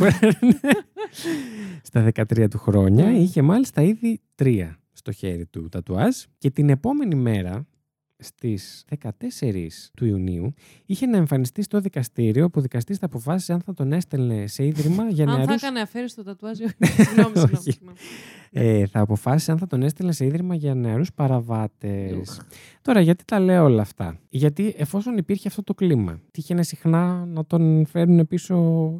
Στα 1.83 2.07
13 2.13 2.47
του 2.49 2.57
χρόνια 2.57 3.05
Μμ. 3.05 3.15
είχε 3.15 3.41
μάλιστα 3.41 3.81
ήδη 3.81 4.21
τρία 4.35 4.77
στο 4.93 5.11
χέρι 5.11 5.45
του 5.45 5.69
τατουάζ 5.69 6.15
και 6.37 6.49
την 6.51 6.69
επόμενη 6.69 7.15
μέρα 7.15 7.67
στις 8.23 8.85
14 9.01 9.91
του 9.93 10.05
Ιουνίου 10.05 10.53
είχε 10.85 11.05
να 11.05 11.17
εμφανιστεί 11.17 11.61
στο 11.61 11.79
δικαστήριο 11.79 12.49
που 12.49 12.59
ο 12.59 12.61
δικαστής 12.61 12.97
θα 12.97 13.05
αποφάσισε 13.05 13.53
αν 13.53 13.61
θα 13.61 13.73
τον 13.73 13.91
έστελνε 13.91 14.47
σε 14.47 14.65
ίδρυμα 14.65 15.09
για 15.09 15.23
Αν 15.23 15.31
θα 15.31 15.37
νεαρούς 15.37 15.55
έκανε 15.61 15.79
αφαίρεση 15.79 16.13
στο 16.13 16.23
τατουάζ. 16.23 16.59
ή 16.59 16.63
όχι. 16.63 17.79
Συγγνώμη, 18.53 18.73
συγγνώμη, 18.73 18.81
Όχι. 18.81 18.81
συγγνώμη. 18.81 18.81
ε, 18.81 18.87
θα 18.87 18.99
αποφάσισε 18.99 19.51
αν 19.51 19.57
θα 19.57 19.67
τον 19.67 19.81
έστελνε 19.83 20.11
σε 20.11 20.25
ίδρυμα 20.25 20.55
για 20.55 20.73
νεαρούς 20.75 21.13
παραβάτες. 21.13 22.11
Ιουχ. 22.11 22.37
Τώρα, 22.81 22.99
γιατί 23.01 23.23
τα 23.25 23.39
λέω 23.39 23.63
όλα 23.63 23.81
αυτά; 23.81 24.19
Γιατί 24.29 24.73
εφόσον 24.77 25.17
υπήρχε 25.17 25.47
αυτό 25.47 25.63
το 25.63 25.73
κλίμα, 25.73 26.19
τύχαινε 26.31 26.63
συχνά 26.63 27.25
να 27.25 27.45
τον 27.45 27.85
φέρουν 27.85 28.27
πίσω 28.27 28.55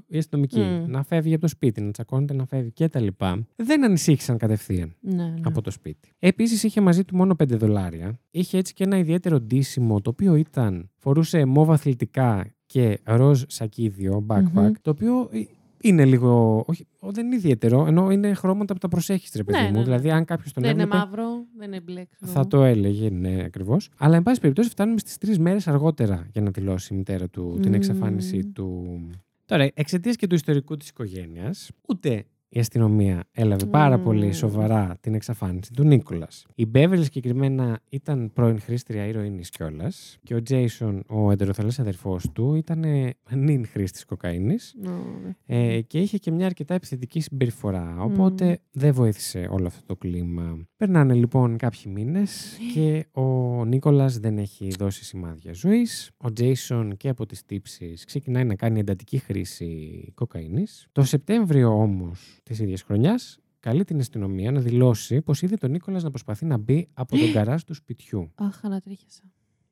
οι 0.07 0.17
αστυνομικοί, 0.17 0.59
Μμ. 0.59 0.91
να 0.91 1.03
φεύγει 1.03 1.31
από 1.33 1.41
το 1.41 1.47
σπίτι, 1.47 1.81
να 1.81 1.91
τσακώνεται, 1.91 2.33
να 2.33 2.45
φεύγει 2.45 2.71
κτλ. 2.71 3.07
Δεν 3.55 3.83
ανησύχησαν 3.83 4.37
κατευθείαν 4.37 4.95
Ναι, 4.99 5.23
ναι. 5.23 5.33
από 5.43 5.61
το 5.61 5.71
σπίτι. 5.71 6.09
Επίσης 6.19 6.63
είχε 6.63 6.81
μαζί 6.81 7.03
του 7.03 7.15
μόνο 7.15 7.35
5 7.43 7.47
δολάρια. 7.57 8.19
Είχε 8.31 8.57
έτσι 8.57 8.73
και 8.73 8.83
ένα 8.83 8.97
ιδιαίτερο 8.97 9.39
ντύσιμο, 9.39 10.01
το 10.01 10.09
οποίο 10.09 10.35
ήταν. 10.35 10.89
Φορούσε 10.97 11.45
μόβ 11.45 11.71
αθλητικά 11.71 12.45
και 12.65 12.99
ροζ 13.03 13.41
σακίδιο, 13.47 14.25
backpack, 14.29 14.51
Μμμ. 14.53 14.71
το 14.81 14.89
οποίο 14.89 15.29
ε, 15.31 15.39
είναι 15.83 16.05
λίγο. 16.05 16.63
Όχι, 16.67 16.87
ο, 16.99 17.11
δεν 17.11 17.25
είναι 17.25 17.35
ιδιαίτερο, 17.35 17.85
ενώ 17.87 18.11
είναι 18.11 18.33
χρώματα 18.33 18.73
που 18.73 18.79
τα 18.79 18.87
προσέχεις, 18.87 19.31
ρε 19.35 19.43
παιδί 19.43 19.57
Ναι, 19.57 19.63
μου. 19.65 19.71
ναι, 19.71 19.77
ναι. 19.77 19.83
Δηλαδή, 19.83 20.11
αν 20.11 20.25
κάποιος 20.25 20.53
τον 20.53 20.63
Δεν 20.63 20.71
είναι 20.71 20.81
έβλεπε. 20.83 20.99
μαύρο, 21.05 21.45
δεν 21.57 21.67
είναι 21.67 21.81
μπλε. 21.81 22.05
ξέρω 22.05 22.31
Θα 22.31 22.39
εγώ. 22.39 22.47
το 22.47 22.63
έλεγε, 22.63 23.09
ναι, 23.09 23.43
ακριβώς. 23.45 23.89
Αλλά, 23.97 24.15
εν 24.15 24.23
πάση 24.23 24.39
περιπτώσει, 24.39 24.69
φτάνουμε 24.69 24.99
στις 24.99 25.17
τρεις 25.17 25.39
μέρες 25.39 25.67
αργότερα 25.67 26.27
για 26.31 26.41
να 26.41 26.49
δηλώσει 26.49 26.93
η 26.93 26.97
μητέρα 26.97 27.29
του 27.29 27.57
την 27.61 27.67
Μμμ. 27.69 27.73
εξαφάνιση 27.73 28.45
του. 28.45 28.99
Τώρα, 29.45 29.69
εξαιτίας 29.73 30.15
και 30.15 30.27
του 30.27 30.35
ιστορικού 30.35 30.77
της 30.77 30.89
οικογένειας, 30.89 31.69
ούτε 31.87 32.25
η 32.55 32.59
αστυνομία 32.59 33.23
έλαβε 33.31 33.65
πάρα 33.65 33.97
Μμμ. 33.97 34.03
πολύ 34.03 34.33
σοβαρά 34.33 34.97
την 35.01 35.13
εξαφάνιση 35.13 35.73
του 35.73 35.83
Νίκολας. 35.83 36.45
Η 36.55 36.65
Μπέβελ 36.65 37.03
συγκεκριμένα 37.03 37.79
ήταν 37.89 38.31
πρώην 38.33 38.59
χρήστρια 38.59 39.05
ηρωίνης 39.05 39.49
κιόλας. 39.49 40.17
Και 40.23 40.35
ο 40.35 40.41
Τζέισον, 40.41 41.03
ο 41.07 41.31
εντεροθελέ 41.31 41.71
αδερφός 41.79 42.31
του, 42.31 42.55
ήταν 42.55 42.85
νυν 43.31 43.67
χρήστης 43.67 44.05
κοκαίνης. 44.05 44.75
Ω, 44.85 44.89
ναι. 45.23 45.33
Ε, 45.45 45.81
και 45.81 45.99
είχε 45.99 46.17
και 46.17 46.31
μια 46.31 46.45
αρκετά 46.45 46.73
επιθετική 46.73 47.19
συμπεριφορά. 47.19 47.95
Οπότε 47.99 48.59
δεν 48.71 48.93
βοήθησε 48.93 49.47
όλο 49.51 49.67
αυτό 49.67 49.85
το 49.85 49.95
κλίμα. 49.95 50.67
Περνάνε 50.77 51.13
λοιπόν 51.13 51.57
κάποιοι 51.57 51.91
μήνες 51.95 52.57
και 52.73 53.05
ο 53.11 53.21
Νίκολας 53.65 54.19
δεν 54.19 54.37
έχει 54.37 54.67
δώσει 54.77 55.03
σημάδια 55.03 55.53
ζωής. 55.53 56.11
Ο 56.17 56.33
Τζέισον 56.33 56.97
και 56.97 57.09
από 57.09 57.25
τις 57.25 57.45
τύψεις 57.45 58.05
ξεκινάει 58.05 58.43
να 58.43 58.55
κάνει 58.55 58.79
εντατική 58.79 59.17
χρήση 59.17 60.11
κοκαίνης. 60.15 60.87
Το 60.91 61.03
Σεπτέμβριο 61.03 61.81
όμως 61.81 62.41
της 62.43 62.59
ίδιας 62.59 62.81
χρονιάς 62.81 63.39
καλεί 63.59 63.83
την 63.83 63.99
αστυνομία 63.99 64.51
να 64.51 64.59
δηλώσει 64.59 65.21
πως 65.21 65.41
είδε 65.41 65.55
τον 65.55 65.71
Νίκολας 65.71 66.03
να 66.03 66.09
προσπαθεί 66.09 66.45
να 66.45 66.57
μπει 66.57 66.89
από 66.93 67.17
τον 67.17 67.31
καράζ 67.31 67.61
του 67.61 67.73
σπιτιού. 67.73 68.31
Αχ, 68.35 68.65
ανατρίχιασα. 68.65 69.23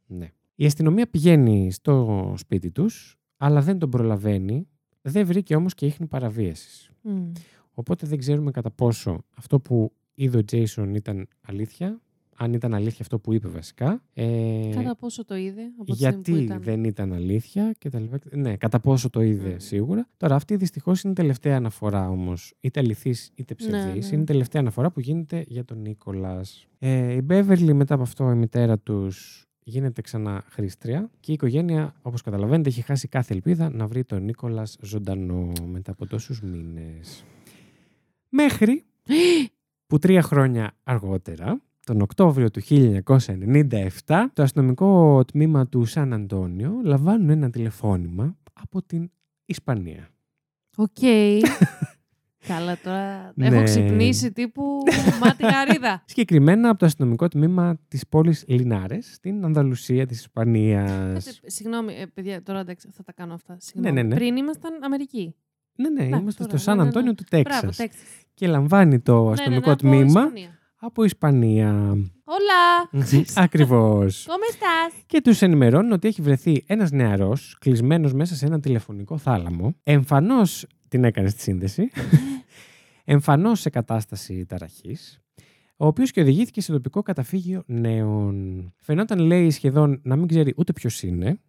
Ναι. 0.08 0.32
Η 0.56 0.66
αστυνομία 0.66 1.10
πηγαίνει 1.10 1.72
στο 1.72 2.34
σπίτι 2.38 2.72
τους, 2.72 3.20
αλλά 3.38 3.62
δεν 3.62 3.80
τον 3.80 3.90
προλαβαίνει. 3.90 4.68
Δεν 5.02 5.26
βρήκε 5.26 5.56
όμως 5.56 5.74
και 5.74 5.86
ίχνη 5.86 6.08
παραβίασης. 6.08 6.92
Μμ. 7.02 7.32
Οπότε 7.74 8.08
δεν 8.08 8.18
ξέρουμε 8.18 8.52
κατά 8.52 8.72
πόσο 8.72 9.24
αυτό 9.36 9.60
που 9.60 9.94
είδε 10.14 10.38
ο 10.38 10.44
Τζέισον 10.44 10.96
ήταν 10.96 11.28
αλήθεια, 11.42 12.02
αν 12.44 12.54
ήταν 12.54 12.74
αλήθεια 12.74 12.98
αυτό 13.02 13.20
που 13.20 13.34
είπε 13.34 13.48
βασικά. 13.48 14.02
Ε, 14.14 14.70
Κατά 14.74 14.96
πόσο 14.96 15.26
το 15.26 15.36
είδε 15.36 15.62
από 15.80 15.86
τη 15.86 15.96
στιγμή 15.96 16.14
που 16.16 16.22
γιατί 16.32 16.44
ήταν. 16.44 16.62
δεν 16.62 16.84
ήταν 16.84 17.14
αλήθεια 17.14 17.72
και 17.78 17.90
τα 17.90 18.00
λοιπά. 18.00 18.20
Ναι, 18.32 18.56
κατά 18.56 18.80
πόσο 18.80 19.10
το 19.10 19.22
είδε 19.22 19.50
Μμ. 19.50 19.58
σίγουρα. 19.58 20.08
Τώρα 20.18 20.36
αυτή 20.36 20.56
δυστυχώς 20.56 21.02
είναι 21.02 21.12
η 21.14 21.16
τελευταία 21.16 21.56
αναφορά 21.58 22.10
όμως, 22.10 22.54
είτε 22.60 22.80
αληθής 22.80 23.32
είτε 23.36 23.54
ψευδής. 23.54 23.84
Ναι, 23.84 23.92
ναι. 23.94 24.08
Είναι 24.12 24.22
η 24.22 24.26
τελευταία 24.26 24.62
αναφορά 24.62 24.92
που 24.92 25.00
γίνεται 25.00 25.44
για 25.48 25.66
τον 25.66 25.82
Νίκολας. 25.82 26.68
Ε, 26.80 27.14
η 27.14 27.22
Μπέβερλι 27.24 27.74
μετά 27.74 27.94
από 27.94 28.04
αυτό 28.04 28.32
η 28.32 28.36
μητέρα 28.36 28.78
τους 28.80 29.46
γίνεται 29.64 30.02
ξανά 30.02 30.44
χρήστρια 30.50 31.10
και 31.20 31.32
η 31.32 31.34
οικογένεια, 31.34 31.94
όπως 32.02 32.22
καταλαβαίνετε, 32.22 32.70
έχει 32.70 32.82
χάσει 32.82 33.08
κάθε 33.08 33.34
ελπίδα 33.34 33.70
να 33.70 33.88
βρει 33.88 34.04
τον 34.04 34.24
Νίκολας 34.24 34.78
ζωντανό 34.82 35.52
μετά 35.66 35.92
από 35.92 36.06
τόσους 36.08 36.42
μήνες. 36.42 37.24
Μέχρι 38.30 38.84
που 39.88 40.00
τρία 40.00 40.22
χρόνια 40.22 40.72
αργότερα 40.84 41.62
τον 41.86 42.02
Οκτώβριο 42.02 42.52
του 42.52 42.62
1997, 42.68 43.02
το 44.34 44.44
αστυνομικό 44.44 45.24
τμήμα 45.26 45.68
του 45.68 45.86
Σαν 45.86 46.14
Αντώνιο 46.14 46.82
λαμβάνουν 46.84 47.30
ένα 47.30 47.50
τηλεφώνημα 47.50 48.38
από 48.54 48.84
την 48.84 49.12
Ισπανία. 49.46 50.10
Οκ. 50.76 50.98
Καλά 52.48 52.78
τώρα. 52.84 53.32
Ναι. 53.36 53.48
Έχω 53.48 53.64
ξυπνήσει 53.64 54.32
τύπου 54.32 54.64
μάτι 55.20 55.44
γαρίδα. 55.44 56.04
Συγκεκριμένα 56.06 56.70
από 56.70 56.80
το 56.80 56.86
αστυνομικό 56.86 57.28
τμήμα 57.28 57.80
της 57.88 58.08
πόλης 58.08 58.44
Λινάρες, 58.48 59.14
στην 59.14 59.46
Ανδαλουσία 59.46 60.06
της 60.06 60.20
Ισπανίας. 60.20 60.92
Κάτσε, 61.14 61.40
Συγγνώμη, 61.44 61.94
ε, 61.94 62.06
παιδιά, 62.06 62.44
τώρα 62.44 62.60
εντάξει, 62.60 62.90
θα 62.92 63.04
τα 63.04 63.12
κάνω 63.14 63.34
αυτά. 63.34 63.58
Συγγνώμη. 63.60 63.96
ναι, 63.96 64.04
ναι. 64.04 64.16
Πριν 64.16 64.36
ήμασταν 64.36 64.84
Αμερική. 64.84 65.36
Ναι, 65.76 65.90
ναι, 65.90 66.00
Εντάξει, 66.02 66.22
είμαστε 66.22 66.44
τώρα, 66.44 66.58
στο 66.58 66.66
Σαν 66.66 66.78
ναι, 66.78 66.84
ναι, 66.84 66.90
Αντώνιο 66.90 67.10
ναι. 67.10 67.16
του 67.16 67.24
Μπράβο, 67.30 67.44
Τέξας. 67.44 67.76
Τέξας. 67.76 68.02
Και 68.34 68.48
λαμβάνει 68.48 69.00
το 69.00 69.18
Ναι, 69.18 69.26
ναι, 69.26 69.32
αστυνομικό 69.32 69.66
ναι, 69.66 69.72
από 69.72 69.82
τμήμα 69.82 70.22
Ισπανία. 70.22 70.60
Από 70.84 71.04
Ισπανία. 71.04 71.96
Hola, 72.26 73.00
Ακριβώς. 73.36 74.28
¿cómo 74.28 74.54
estás? 74.54 75.04
και 75.06 75.22
τους 75.22 75.42
ενημερώνουν 75.42 75.92
ότι 75.92 76.08
έχει 76.08 76.22
βρεθεί 76.22 76.64
ένας 76.68 76.92
νεαρός 76.92 77.58
κλεισμένος 77.60 78.14
μέσα 78.14 78.36
σε 78.36 78.46
ένα 78.46 78.60
τηλεφωνικό 78.60 79.18
θάλαμο. 79.18 79.76
Εμφανώς 79.84 80.66
την 80.88 81.04
έκανες 81.04 81.32
στη 81.32 81.42
σύνδεση. 81.42 81.90
Εμφανώς 83.04 83.60
σε 83.60 83.70
κατάσταση 83.70 84.46
ταραχής. 84.46 85.20
Ο 85.78 85.86
οποίος 85.88 86.12
και 86.12 86.22
οδηγήθηκε 86.22 86.62
σε 86.62 86.72
τοπικό 86.72 87.02
καταφύγιο 87.02 87.64
νέων. 87.66 88.74
Φαινόταν, 88.78 89.20
λέει, 89.20 89.50
σχεδόν 89.50 90.00
να 90.04 90.16
μην 90.16 90.28
ξέρει 90.28 90.54
ούτε 90.58 90.74
ποιος 90.74 91.04
είναι, 91.04 91.40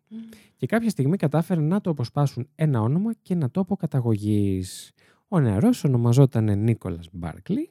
και 0.57 0.67
κάποια 0.67 0.91
στιγμή 0.91 1.17
κατάφεραν 1.17 1.69
να 1.69 1.81
το 1.81 1.91
αποσπάσουν 1.91 2.49
ένα 2.55 2.81
όνομα 2.81 3.13
και 3.23 3.35
ένα 3.35 3.51
τόπο 3.51 3.77
καταγωγής. 3.77 4.93
Ο 5.29 5.41
νεαρός 5.41 5.85
ονομαζόταν 5.85 6.59
Νίκολας 6.59 7.09
Μπάρκλι 7.13 7.71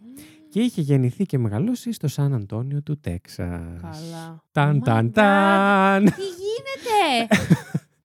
και 0.52 0.60
είχε 0.60 0.82
γεννηθεί 0.82 1.26
και 1.26 1.38
μεγαλώσει 1.38 1.92
στο 1.92 2.08
Σαν 2.08 2.34
Αντώνιο 2.34 2.82
του 2.82 3.00
Τέξας. 3.00 3.82
Καλά. 3.82 4.44
Ταν, 4.52 4.76
Oh 4.76 4.80
my 4.80 4.84
ταν, 4.84 5.08
God. 5.08 5.12
ταν. 5.14 6.04
Τι 6.04 6.22
γίνεται! 6.22 7.44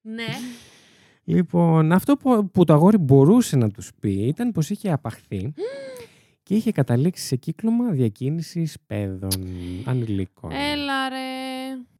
ναι. 0.17 0.29
Λοιπόν, 1.25 1.93
αυτό 1.93 2.17
που, 2.17 2.51
που 2.51 2.65
το 2.65 2.73
αγόρι 2.73 2.99
μπορούσε 2.99 3.57
να 3.57 3.71
τους 3.71 3.91
πει 4.01 4.11
ήταν 4.13 4.53
πως 4.53 4.71
είχε 4.71 4.93
απαχθεί 4.93 5.53
και 6.47 6.55
είχε 6.55 6.73
καταλήξει 6.73 7.25
σε 7.25 7.37
κύκλωμα 7.37 7.91
διακίνησης 7.91 8.77
παιδών 8.87 9.31
ανηλίκων. 9.85 10.51
Έλα 10.53 11.09
ρε. 11.09 11.17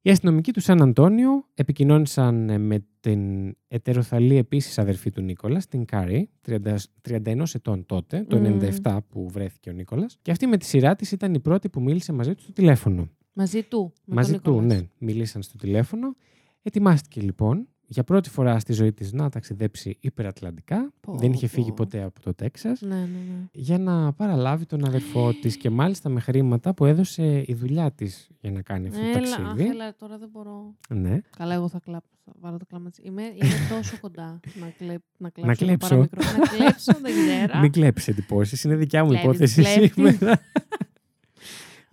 Οι 0.03 0.11
αστυνομικοί 0.11 0.53
του 0.53 0.61
Σαν 0.61 0.83
Αντώνιο 0.83 1.45
επικοινώνησαν 1.55 2.49
ε, 2.51 2.59
με 2.59 2.87
την 3.01 3.53
ετεροθαλή 3.69 4.37
επίσης 4.37 4.79
αδερφή 4.79 5.11
του 5.11 5.21
Νίκολας, 5.23 5.67
την 5.69 5.85
Κάρι, 5.85 6.31
30 6.47 6.77
31 7.09 7.43
ετών 7.55 7.87
τότε, 7.87 8.25
το 8.29 8.37
Μμμ. 8.39 8.59
97 8.83 8.99
που 9.09 9.29
βρέθηκε 9.31 9.71
ο 9.71 9.73
Νίκολας. 9.73 10.19
Και 10.23 10.31
αυτή 10.31 10.47
με 10.47 10.57
τη 10.57 10.65
σειρά 10.65 10.97
της 10.97 11.13
ήταν 11.13 11.35
η 11.35 11.41
πρώτη 11.41 11.69
που 11.69 11.83
μίλησε 11.83 12.13
μαζί 12.13 12.35
του 12.35 12.43
στο 12.43 12.53
τηλέφωνο. 12.53 13.09
Μαζί 13.33 13.63
του. 13.63 13.93
με 14.05 14.15
Μαζί 14.15 14.33
τον 14.33 14.41
του, 14.43 14.51
Νικόλας. 14.61 14.81
ναι. 14.81 14.89
Μιλήσαν 14.99 15.43
στο 15.43 15.57
τηλέφωνο. 15.57 16.17
Ετοιμάστηκε 16.63 17.21
λοιπόν 17.21 17.69
για 17.87 18.05
πρώτη 18.05 18.31
φορά 18.31 18.59
στη 18.59 18.73
ζωή 18.73 18.93
της 18.93 19.13
να 19.13 19.29
ταξιδέψει 19.31 19.97
υπερατλαντικά. 20.01 20.93
Πω, 21.01 21.15
Δεν 21.19 21.33
είχε 21.33 21.47
φύγει 21.47 21.69
πω. 21.69 21.75
ποτέ 21.75 22.03
από 22.03 22.21
το 22.21 22.35
Τέξας. 22.35 22.81
Ναι, 22.81 22.95
ναι, 22.95 23.01
ναι. 23.01 23.45
Για 23.53 23.79
να 23.79 24.13
παραλάβει 24.13 24.67
τον 24.67 24.85
αδερφό 24.85 25.33
της 25.41 25.57
και 25.57 25.71
μάλιστα 25.71 26.09
με 26.09 26.21
χρήματα 26.21 26.75
που 26.75 26.85
έδωσε 26.85 27.45
η 27.47 27.55
δουλειά 27.55 27.93
της 27.93 28.29
για 28.41 28.51
να 28.51 28.63
κάνει 28.63 28.89
αυτό 28.89 29.01
το 29.01 29.07
Έλα, 29.19 29.35
αχ, 29.37 29.43
ταξίδι. 29.43 29.69
έλα, 29.69 29.95
τώρα 29.99 30.19
δεν 30.19 30.29
μπορώ. 30.33 30.75
Ναι. 30.89 31.21
Καλά, 31.37 31.55
εγώ 31.55 31.69
θα 31.69 31.79
κλάψω. 31.79 32.11
Θα 32.25 32.33
βάλω 32.41 32.57
το 32.57 32.65
κλάμα 32.67 32.91
της. 32.91 32.99
Είμαι, 33.03 33.23
είμαι 33.23 33.55
τόσο 33.71 33.97
κοντά 34.01 34.41
να, 34.61 34.69
κλέπ, 34.79 35.01
να 35.17 35.31
κλάψω. 35.31 35.51
Να 35.51 35.57
το 35.57 35.65
κλέψω. 35.65 35.89
παραμικρό. 35.89 36.23
να 36.41 36.47
κλέψω, 36.57 36.93
δεν 37.03 37.13
ξέρω. 37.13 37.61
Μην 37.61 37.73
κλέψεις 37.73 38.09
εντυπώσεις. 38.09 38.65
Είναι 38.65 38.75
δικιά 38.77 39.05
μου 39.05 39.11
Κλέβεις, 39.11 39.25
υπόθεση 39.57 39.63
κλέβεις. 39.63 39.93
σήμερα. 40.15 40.41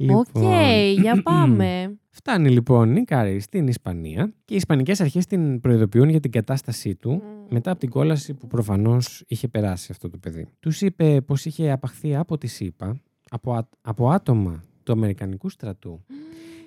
Οκ, 0.09 0.27
Λοιπόν, 0.35 0.51
για 1.01 1.21
πάμε. 1.23 1.97
Φτάνει 2.09 2.49
λοιπόν 2.49 2.95
η 2.95 3.03
Κάρι 3.03 3.39
στην 3.39 3.67
Ισπανία 3.67 4.33
και 4.45 4.53
οι 4.53 4.57
Ισπανικές 4.57 5.01
αρχές 5.01 5.25
την 5.25 5.59
προειδοποιούν 5.59 6.09
για 6.09 6.19
την 6.19 6.31
κατάστασή 6.31 6.95
του 6.95 7.21
μετά 7.49 7.71
από 7.71 7.79
την 7.79 7.89
κόλαση 7.89 8.33
που 8.33 8.47
προφανώς 8.47 9.23
είχε 9.27 9.47
περάσει 9.47 9.87
αυτό 9.91 10.09
το 10.09 10.17
παιδί. 10.17 10.47
Τους 10.59 10.81
είπε 10.81 11.21
πως 11.21 11.45
είχε 11.45 11.71
απαχθεί 11.71 12.15
από 12.15 12.37
τη 12.37 12.47
ΣΥΠΑ, 12.47 13.01
από, 13.29 13.53
α- 13.53 13.67
από 13.81 14.09
άτομα 14.09 14.63
του 14.83 14.91
Αμερικανικού 14.91 15.49
στρατού 15.49 16.03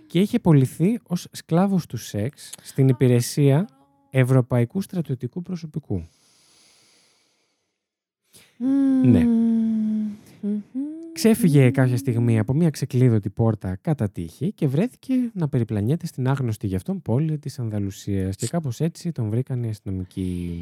και 0.07 0.21
είχε 0.21 0.39
πολιθεί 0.39 0.99
ως 1.03 1.29
σκλάβος 1.33 1.87
του 1.87 1.97
σεξ 1.97 2.51
στην 2.63 2.89
υπηρεσία 2.89 3.69
Ευρωπαϊκού 4.11 4.81
Στρατιωτικού 4.81 5.43
Προσωπικού. 5.43 6.07
Ναι. 9.05 9.25
Μμμ. 10.41 10.96
Ξέφυγε 11.17 11.71
κάποια 11.71 11.97
στιγμή 11.97 12.39
από 12.39 12.55
μια 12.55 12.71
ξεκλείδωτη 12.71 13.31
πόρτα 13.31 13.77
κατά 13.81 14.11
τύχη 14.11 14.53
και 14.53 14.67
βρέθηκε 14.67 15.15
να 15.35 15.49
περιπλανιέται 15.49 16.07
στην 16.07 16.29
άγνωστη 16.29 16.67
γι' 16.67 16.75
αυτόν 16.75 17.03
πόλη 17.03 17.39
της 17.39 17.59
Ανδαλουσίας 17.59 18.37
και 18.37 18.47
κάπως 18.47 18.81
έτσι 18.81 19.13
τον 19.13 19.29
βρήκαν 19.31 19.63
οι 19.63 19.69
αστυνομικοί. 19.69 20.61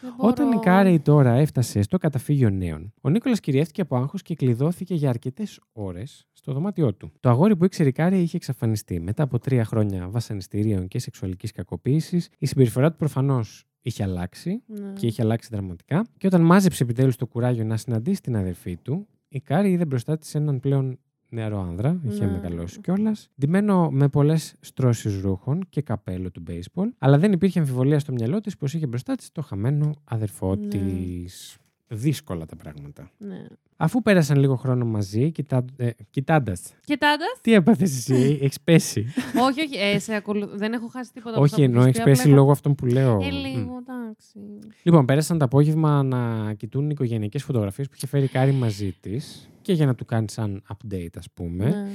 Δεν 0.00 0.14
μπορώ. 0.16 0.28
Όταν 0.28 0.52
η 0.52 0.58
Κάρεϊ 0.58 1.00
τώρα 1.00 1.32
έφτασε 1.32 1.82
στο 1.82 1.98
καταφύγιο 1.98 2.50
νέων, 2.50 2.92
ο 3.00 3.08
Νίκολας 3.08 3.40
κυριεύτηκε 3.40 3.80
από 3.80 3.96
άγχος 3.96 4.22
και 4.22 4.34
κλειδώθηκε 4.34 4.94
για 4.94 5.08
αρκετές 5.08 5.60
ώρες 5.72 6.26
στο 6.32 6.52
δωμάτιό 6.52 6.94
του. 6.94 7.12
Το 7.20 7.28
αγόρι 7.28 7.56
που 7.56 7.64
ήξερε 7.64 7.88
η 7.88 7.92
Κάρεϊ 7.92 8.20
είχε 8.22 8.36
εξαφανιστεί. 8.36 9.00
Μετά 9.00 9.22
από 9.22 9.38
τρία 9.38 9.64
χρόνια 9.64 10.08
βασανιστήριων 10.08 10.88
και 10.88 10.98
σεξουαλικής 10.98 11.52
κακοποίησης, 11.52 12.28
η 12.38 12.46
συμπεριφορά 12.46 12.90
του 12.90 12.96
προφανώς 12.96 13.64
είχε 13.82 14.02
αλλάξει 14.02 14.62
Ναι. 14.66 14.92
και 14.92 15.06
είχε 15.06 15.22
αλλάξει 15.22 15.48
δραματικά. 15.52 16.06
Και 16.18 16.26
όταν 16.26 16.40
μάζεψε 16.40 16.82
επιτέλους 16.82 17.16
το 17.16 17.26
κουράγιο 17.26 17.64
να 17.64 17.76
συναντήσει 17.76 18.20
την 18.22 18.36
αδερφή 18.36 18.76
του, 18.76 19.06
η 19.32 19.40
Κάρη 19.40 19.70
είδε 19.70 19.84
μπροστά 19.84 20.18
της 20.18 20.34
έναν 20.34 20.60
πλέον 20.60 20.98
νεαρό 21.28 21.60
άνδρα, 21.60 22.00
είχε 22.04 22.24
Ναι. 22.24 22.30
μεγαλώσει 22.32 22.80
κιόλας, 22.80 23.28
ντυμένο 23.40 23.90
με 23.90 24.08
πολλές 24.08 24.54
στρώσεις 24.60 25.20
ρούχων 25.20 25.66
και 25.68 25.82
καπέλο 25.82 26.30
του 26.30 26.42
baseball, 26.48 26.88
αλλά 26.98 27.18
δεν 27.18 27.32
υπήρχε 27.32 27.58
αμφιβολία 27.58 27.98
στο 27.98 28.12
μυαλό 28.12 28.40
της 28.40 28.56
πως 28.56 28.74
είχε 28.74 28.86
μπροστά 28.86 29.14
της 29.14 29.32
το 29.32 29.42
χαμένο 29.42 29.94
αδερφό 30.04 30.54
Ναι. 30.54 30.66
της. 30.68 31.56
Δύσκολα 31.92 32.46
τα 32.46 32.56
πράγματα. 32.56 33.10
Ναι. 33.18 33.46
Αφού 33.76 34.02
πέρασαν 34.02 34.38
λίγο 34.38 34.56
χρόνο 34.56 34.84
μαζί, 34.84 35.30
κοιτά... 35.30 35.64
ε, 35.76 35.90
κοιτώντα. 36.10 36.56
Κοιτάντας; 36.84 37.38
Τι 37.40 37.52
έπαθες 37.54 37.96
εσύ, 37.96 38.38
έχεις 38.42 38.60
πέσει; 38.60 39.06
όχι, 39.48 39.60
όχι. 39.60 39.76
Ε, 39.76 39.98
σε 39.98 40.14
ακολου... 40.14 40.46
Δεν 40.56 40.72
έχω 40.72 40.86
χάσει 40.88 41.12
τίποτα. 41.12 41.34
από 41.34 41.42
Όχι, 41.44 41.54
αυτά 41.54 41.66
που 41.66 41.70
ενώ 41.72 41.80
έχεις 41.82 41.88
έχεις 41.94 41.98
πει, 42.04 42.10
πέσει 42.10 42.20
απλά 42.20 42.32
έχω- 42.32 42.40
λόγω 42.40 42.52
αυτών 42.52 42.74
που 42.74 42.86
λέω. 42.86 43.12
Ε, 43.22 43.26
Μμ. 43.30 43.34
λίγο, 43.34 43.82
εντάξει. 43.88 44.38
Λοιπόν, 44.82 45.04
πέρασαν 45.04 45.38
το 45.38 45.44
απόγευμα 45.44 46.02
να 46.02 46.52
κοιτούν 46.54 46.90
οικογενειακές 46.90 47.42
φωτογραφίες 47.42 47.86
που 47.88 47.92
είχε 47.96 48.06
φέρει 48.06 48.24
η 48.24 48.28
Κάρη 48.28 48.52
μαζί 48.52 48.92
της 49.00 49.50
και 49.62 49.72
για 49.72 49.86
να 49.86 49.94
του 49.94 50.04
κάνεις 50.04 50.32
σαν 50.32 50.62
update, 50.68 51.16
ας 51.18 51.26
πούμε. 51.34 51.64
Ναι. 51.64 51.88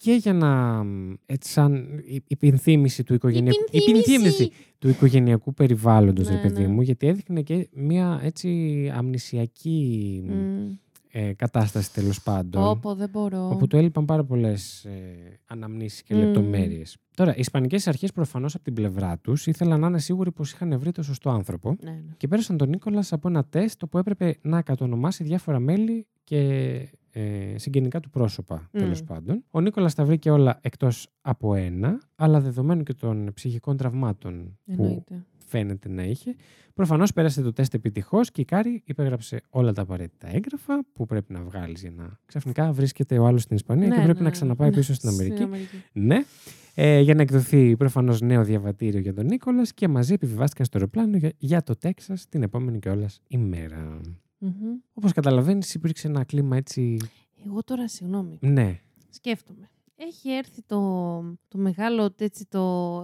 Και 0.00 0.12
για 0.12 0.32
να. 0.32 0.82
μ, 0.84 1.14
έτσι, 1.26 1.50
σαν 1.52 1.74
η- 2.04 2.22
υπενθύμηση 2.26 3.04
του 3.04 3.14
οικογενειακού. 3.14 3.64
Υπενθύμηση! 3.70 4.10
υπενθύμηση 4.10 4.50
του 4.78 4.88
οικογενειακού 4.88 5.54
περιβάλλοντος, 5.54 6.28
Ναι, 6.28 6.34
ρε 6.34 6.40
παιδί 6.40 6.62
ναι. 6.62 6.68
μου, 6.68 6.82
γιατί 6.82 7.06
έδειχνε 7.06 7.42
και 7.42 7.68
μια 7.72 8.20
έτσι 8.22 8.48
αμνησιακή 8.94 10.22
Μμ. 10.26 10.70
ε, 11.10 11.32
κατάσταση 11.32 11.92
τέλος 11.92 12.22
πάντων. 12.22 12.62
Πω, 12.62 12.76
πω, 12.82 12.94
δεν 12.94 13.08
μπορώ. 13.08 13.48
Όπου 13.52 13.66
του 13.66 13.76
έλειπαν 13.76 14.04
πάρα 14.04 14.24
πολλές 14.24 14.84
ε, 14.84 14.90
αναμνήσεις 15.46 16.02
και 16.02 16.14
Μμ. 16.14 16.18
λεπτομέρειες. 16.18 16.96
Τώρα, 17.14 17.30
οι 17.36 17.40
Ισπανικές 17.40 17.86
αρχές 17.86 18.12
προφανώς 18.12 18.54
από 18.54 18.64
την 18.64 18.74
πλευρά 18.74 19.18
τους 19.18 19.46
ήθελαν 19.46 19.80
να 19.80 19.86
είναι 19.86 19.98
σίγουροι 19.98 20.32
πως 20.32 20.52
είχαν 20.52 20.78
βρει 20.78 20.92
το 20.92 21.02
σωστό 21.02 21.30
άνθρωπο 21.30 21.76
Ναι, 21.82 21.90
ναι. 21.90 22.00
και 22.16 22.28
πέρασαν 22.28 22.56
τον 22.56 22.68
Νίκολας 22.68 23.12
από 23.12 23.28
ένα 23.28 23.44
τεστ 23.44 23.82
όπου 23.82 23.98
έπρεπε 23.98 24.36
να 24.42 24.62
κατονομάσει 24.62 25.24
διάφορα 25.24 25.58
μέλη 25.58 26.06
και 26.24 26.72
ε, 27.18 27.58
συγγενικά 27.58 28.00
του 28.00 28.10
πρόσωπα, 28.10 28.68
Μμ. 28.72 28.78
τέλο 28.78 28.96
πάντων. 29.06 29.44
Ο 29.50 29.60
Νίκολας 29.60 29.94
τα 29.94 30.04
βρήκε 30.04 30.30
όλα 30.30 30.58
εκτός 30.62 31.08
από 31.20 31.54
ένα, 31.54 32.00
αλλά 32.16 32.40
δεδομένου 32.40 32.82
και 32.82 32.94
των 32.94 33.30
ψυχικών 33.34 33.76
τραυμάτων 33.76 34.58
που 34.64 34.82
Εννοείται. 34.82 35.26
φαίνεται 35.36 35.88
να 35.88 36.02
είχε. 36.04 36.34
Προφανώς 36.74 37.12
πέρασε 37.12 37.42
το 37.42 37.52
τεστ 37.52 37.74
επιτυχώς 37.74 38.30
και 38.30 38.40
η 38.40 38.44
Κάρη 38.44 38.82
υπέγραψε 38.84 39.40
όλα 39.50 39.72
τα 39.72 39.82
απαραίτητα 39.82 40.28
έγγραφα 40.34 40.84
που 40.92 41.06
πρέπει 41.06 41.32
να 41.32 41.42
βγάλεις 41.42 41.80
για 41.80 41.90
να 41.96 42.18
ξαφνικά 42.26 42.72
βρίσκεται 42.72 43.18
ο 43.18 43.26
άλλος 43.26 43.42
στην 43.42 43.56
Ισπανία 43.56 43.88
Ναι, 43.88 43.96
και 43.96 44.02
πρέπει 44.02 44.18
ναι, 44.18 44.24
να 44.24 44.30
ξαναπάει 44.30 44.68
ναι. 44.70 44.76
πίσω 44.76 44.94
στην 44.94 45.08
Αμερική. 45.08 45.34
Στην 45.34 45.46
Αμερική. 45.46 45.76
Ναι. 45.92 46.18
Ε, 46.74 47.00
για 47.00 47.14
να 47.14 47.22
εκδοθεί 47.22 47.76
προφανώς 47.76 48.20
νέο 48.20 48.44
διαβατήριο 48.44 49.00
για 49.00 49.14
τον 49.14 49.26
Νίκολας 49.26 49.74
και 49.74 49.88
μαζί 49.88 50.12
επιβιβάστηκαν 50.12 50.66
στο 50.66 50.78
αεροπλάνο 50.78 51.16
για, 51.16 51.32
για 51.38 51.62
το 51.62 51.76
Τέξας 51.76 52.28
την 52.28 52.42
επόμενη 52.42 52.78
κιόλας 52.78 53.20
ημέρα. 53.28 54.00
Μμμ. 54.38 54.76
Όπως 54.92 55.12
καταλαβαίνεις, 55.12 55.74
υπήρξε 55.74 56.06
ένα 56.08 56.24
κλίμα 56.24 56.56
έτσι. 56.56 56.96
Εγώ 57.46 57.64
τώρα, 57.64 57.88
συγγνώμη, 57.88 58.38
Ναι. 58.40 58.80
σκέφτομαι. 59.10 59.70
Έχει 59.96 60.30
έρθει 60.30 60.62
το, 60.62 60.78
το 61.48 61.58
μεγάλο 61.58 62.14
έτσι 62.18 62.46
το... 62.46 63.02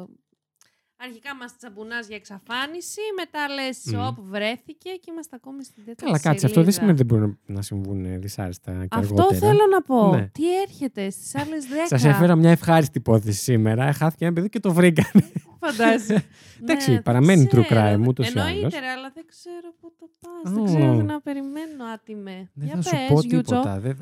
Αρχικά 1.07 1.35
μας 1.41 1.57
τσαμπουνάς 1.57 2.07
για 2.07 2.17
εξαφάνιση, 2.17 3.01
μετά 3.17 3.49
λες 3.49 3.79
Μμ. 3.93 4.07
όπου 4.07 4.23
βρέθηκε 4.25 4.91
και 5.01 5.09
είμαστε 5.13 5.37
ακόμη 5.37 5.65
στην 5.65 5.85
τέταρτη 5.85 6.05
Καλά, 6.05 6.19
κάτσε. 6.21 6.47
Αυτό 6.47 6.63
δεν 6.63 6.73
σελίδα. 6.73 6.73
σημαίνει 6.73 6.93
ότι 6.93 7.03
δεν 7.03 7.07
μπορούν 7.19 7.39
να 7.47 7.63
συμβούν 7.63 8.05
ε, 8.05 8.19
δυσάρεστα 8.19 8.73
και 8.73 8.87
Αυτό 8.91 8.99
αργότερα. 8.99 9.39
θέλω 9.41 9.67
να 9.71 9.83
πω. 9.83 10.15
Ναι. 10.17 10.29
Τι 10.33 10.61
έρχεται 10.61 11.11
στις 11.11 11.35
άλλες 11.35 11.65
δέκα; 11.67 11.87
Σας 11.87 12.05
έφερα 12.05 12.35
μια 12.37 12.51
ευχάριστη 12.51 12.99
υπόθεση 12.99 13.43
σήμερα. 13.43 13.93
Χάθηκε 13.93 14.25
ένα 14.25 14.35
παιδί 14.35 14.49
και 14.49 14.61
το 14.61 14.73
βρήκανε. 14.73 15.31
Φαντάζεσαι. 15.61 16.25
Εντάξει, 16.63 16.89
Ναι, 16.89 16.95
δεν 16.95 17.03
παραμένει 17.03 17.49
true 17.53 17.61
ξέρω. 17.65 17.81
crime, 17.81 18.07
ούτως 18.09 18.29
ή 18.33 18.39
άλλως. 18.39 18.53
Εννοείται, 18.55 18.79
ρε, 18.79 18.87
αλλά 18.89 19.11
δεν 19.15 19.25
ξέρω 19.29 19.75
πού 19.81 19.93
το 19.99 20.09
πας. 20.21 20.53
Ω. 20.53 20.55
Δεν 20.55 20.65
ξέρω 20.65 20.97
τι 20.97 21.03
να 21.03 21.21
περιμένω, 21.21 21.85
άτιμε. 21.95 22.51
Δεν 22.55 22.67
Για 22.67 22.75
θα 22.77 22.83
σου 22.83 22.91
πες, 22.91 23.09
πω 23.09 23.21
Γιούτσο. 23.21 23.61
τίποτα. 23.61 23.81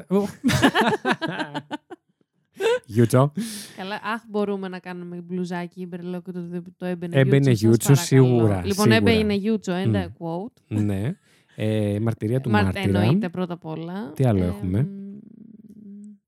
Δεν 2.63 2.71
θα... 2.71 2.79
Ω. 2.79 2.83
Γιούτσο. 2.87 3.33
Καλά, 3.77 3.95
αχ, 4.15 4.23
μπορούμε 4.29 4.69
να 4.69 4.79
κάνουμε 4.79 5.17
μπλουζάκι 5.27 5.87
μπερλό 5.87 6.23
και 6.23 6.31
το, 6.33 6.41
το 6.77 6.87
έμπαινε 6.87 7.17
Έμπαινε 7.21 7.51
Γιούτσο. 7.51 7.67
Γιούτσο, 7.67 7.95
σας 7.95 8.09
παρακαλώ. 8.09 8.37
σίγουρα, 8.37 8.57
Λοιπόν, 8.67 8.73
σίγουρα. 8.93 8.95
έμπαινε 8.95 9.35
Γιούτσο, 9.35 9.73
end 9.85 9.87
Μμ. 9.89 9.95
quote. 10.19 10.81
ναι. 10.83 11.17
Ε, 11.57 11.99
μαρτυρία 12.01 12.41
του 12.41 12.51
Μα- 12.51 12.63
μάρτυρα. 12.63 13.01
Εννοείται 13.01 13.29
πρώτα 13.29 13.53
απ' 13.55 13.65
όλα. 13.67 14.13
Τι 14.15 14.25
άλλο 14.25 14.45
έχουμε; 14.45 14.89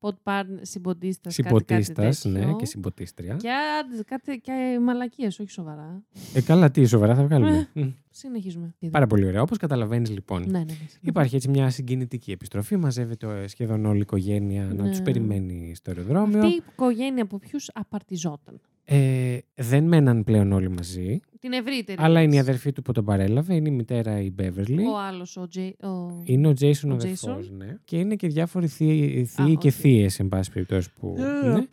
Ποτ 0.04 0.16
πάρ 0.22 0.46
συμποντίστα. 0.62 1.30
Συμποτίστας, 1.30 2.24
ναι, 2.24 2.52
και 2.58 2.66
συμποτίστρια. 2.66 3.34
Και, 3.34 3.48
άντε, 3.50 4.02
κάτι, 4.02 4.40
και 4.40 4.78
μαλακίες, 4.82 5.38
όχι 5.38 5.50
σοβαρά. 5.50 6.02
Ε, 6.34 6.40
καλά, 6.42 6.70
τι 6.70 6.84
σοβαρά 6.84 7.14
θα 7.14 7.24
βγάλουμε. 7.24 7.68
Μμ. 7.72 7.88
Συνεχίζουμε. 8.10 8.74
Πάρα 8.90 9.06
πολύ 9.06 9.26
ωραία. 9.26 9.42
Όπως 9.42 9.58
καταλαβαίνεις, 9.58 10.10
λοιπόν, 10.10 10.42
Ναι, 10.42 10.58
ναι, 10.58 10.58
ναι. 10.58 10.74
Υπάρχει 11.00 11.36
έτσι 11.36 11.48
μια 11.48 11.70
συγκινητική 11.70 12.30
επιστροφή. 12.30 12.76
Μαζεύεται 12.76 13.42
ε, 13.42 13.46
σχεδόν 13.46 13.84
όλη 13.84 13.98
η 13.98 14.00
οικογένεια 14.00 14.64
να 14.64 14.82
Ναι. 14.82 14.90
τους 14.90 15.02
περιμένει 15.02 15.72
στο 15.74 15.90
αεροδρόμιο. 15.90 16.38
Αυτή 16.38 16.54
η 16.54 16.62
οικογένεια 16.72 17.22
από 17.22 17.38
ποιους 17.38 17.70
απαρτιζόταν; 17.74 18.60
Ε, 18.86 19.38
δεν 19.54 19.84
μέναν 19.84 20.24
πλέον 20.24 20.52
όλοι 20.52 20.68
μαζί. 20.68 21.20
Την 21.40 21.52
ευρύτερη. 21.52 21.98
Αλλά 22.00 22.20
είναι 22.22 22.32
η 22.34 22.36
λες. 22.36 22.42
αδερφή 22.48 22.72
του 22.72 22.82
που 22.82 22.92
τον 22.92 23.04
παρέλαβε. 23.04 23.54
Είναι 23.54 23.68
η 23.68 23.72
μητέρα 23.72 24.20
η 24.20 24.30
Μπέβερλι. 24.30 24.86
Ο 24.86 24.98
άλλος, 25.08 25.36
ο 25.36 25.48
Τζέι. 25.48 25.76
Ο... 25.82 26.22
Είναι 26.24 26.48
ο 26.48 26.52
Τζέισον 26.52 26.90
ο 26.90 26.92
Ο 26.92 26.96
αδερφός, 26.96 27.48
Jason. 27.50 27.56
ναι. 27.56 27.76
Και 27.84 27.96
είναι 27.98 28.14
και 28.14 28.28
διάφοροι 28.28 28.66
θείοι, 28.66 29.24
θείοι 29.24 29.52
Α, 29.52 29.56
και 29.58 29.68
όχι. 29.68 29.70
θείες, 29.80 30.18
εν 30.18 30.28
πάση 30.28 30.50
περιπτώσει. 30.52 30.88
Που... 31.00 31.14
Ε, 31.18 31.48
ναι. 31.48 31.64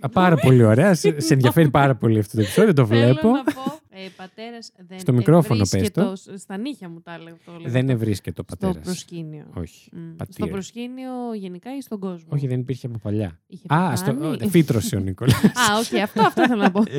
Α, 0.00 0.08
πάρα 0.08 0.36
πολύ 0.36 0.62
ωραία. 0.64 0.94
σε, 0.94 1.20
σε 1.20 1.34
ενδιαφέρει 1.34 1.70
πάρα 1.70 1.94
πολύ 1.96 2.18
αυτό 2.18 2.36
το 2.36 2.42
επεισόδιο. 2.42 2.72
Το 2.72 2.86
βλέπω. 2.86 3.20
Θέλω 3.20 3.32
να 3.32 3.44
πω. 3.44 3.62
Ε, 4.04 4.08
πατέρα 4.16 4.58
δεν 4.88 4.98
Στο 4.98 5.12
μικρόφωνο 5.12 5.58
πες 5.60 5.72
ευρίσκεται 5.72 6.00
το. 6.00 6.10
ως- 6.10 6.28
Στα 6.36 6.56
νύχια 6.56 6.88
μου 6.88 7.00
τα 7.00 7.14
έλεγα. 7.14 7.36
Το 7.44 7.52
έλεγα 7.52 7.70
Δεν 7.70 7.80
αυτό. 7.82 7.92
ευρίσκεται 7.92 8.40
ο 8.40 8.44
Στο 8.46 8.56
πατέρας. 8.56 8.84
προσκήνιο. 8.84 9.46
Όχι. 9.54 9.88
Μμ. 9.92 9.98
Στο 10.08 10.14
πατήρ. 10.16 10.48
προσκήνιο 10.48 11.34
γενικά 11.34 11.76
ή 11.76 11.80
στον 11.80 11.98
κόσμο; 11.98 12.26
Όχι, 12.28 12.46
δεν 12.46 12.60
υπήρχε 12.60 12.86
από 12.86 12.98
παλιά. 12.98 13.40
Είχε 13.46 13.66
Α, 13.74 13.96
στο... 13.96 14.14
πεθάνει; 14.14 14.44
ω, 14.44 14.48
φύτρωσε 14.48 14.96
ο 14.96 15.00
Νίκολα. 15.06 15.34
Α, 15.36 15.78
όχι, 15.78 16.00
αυτό, 16.00 16.22
αυτό 16.22 16.46
θέλω 16.46 16.62
να 16.62 16.70
πω. 16.70 16.82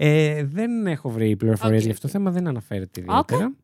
Ε, 0.00 0.44
δεν 0.44 0.86
έχω 0.86 1.10
βρει 1.10 1.36
πληροφορίες 1.36 1.78
Οκ, 1.78 1.84
για 1.84 1.92
αυτό 1.94 2.06
οκ. 2.06 2.12
το 2.12 2.18
θέμα, 2.18 2.30
δεν 2.30 2.46
αναφέρεται 2.46 3.00
ιδιαίτερα. 3.00 3.54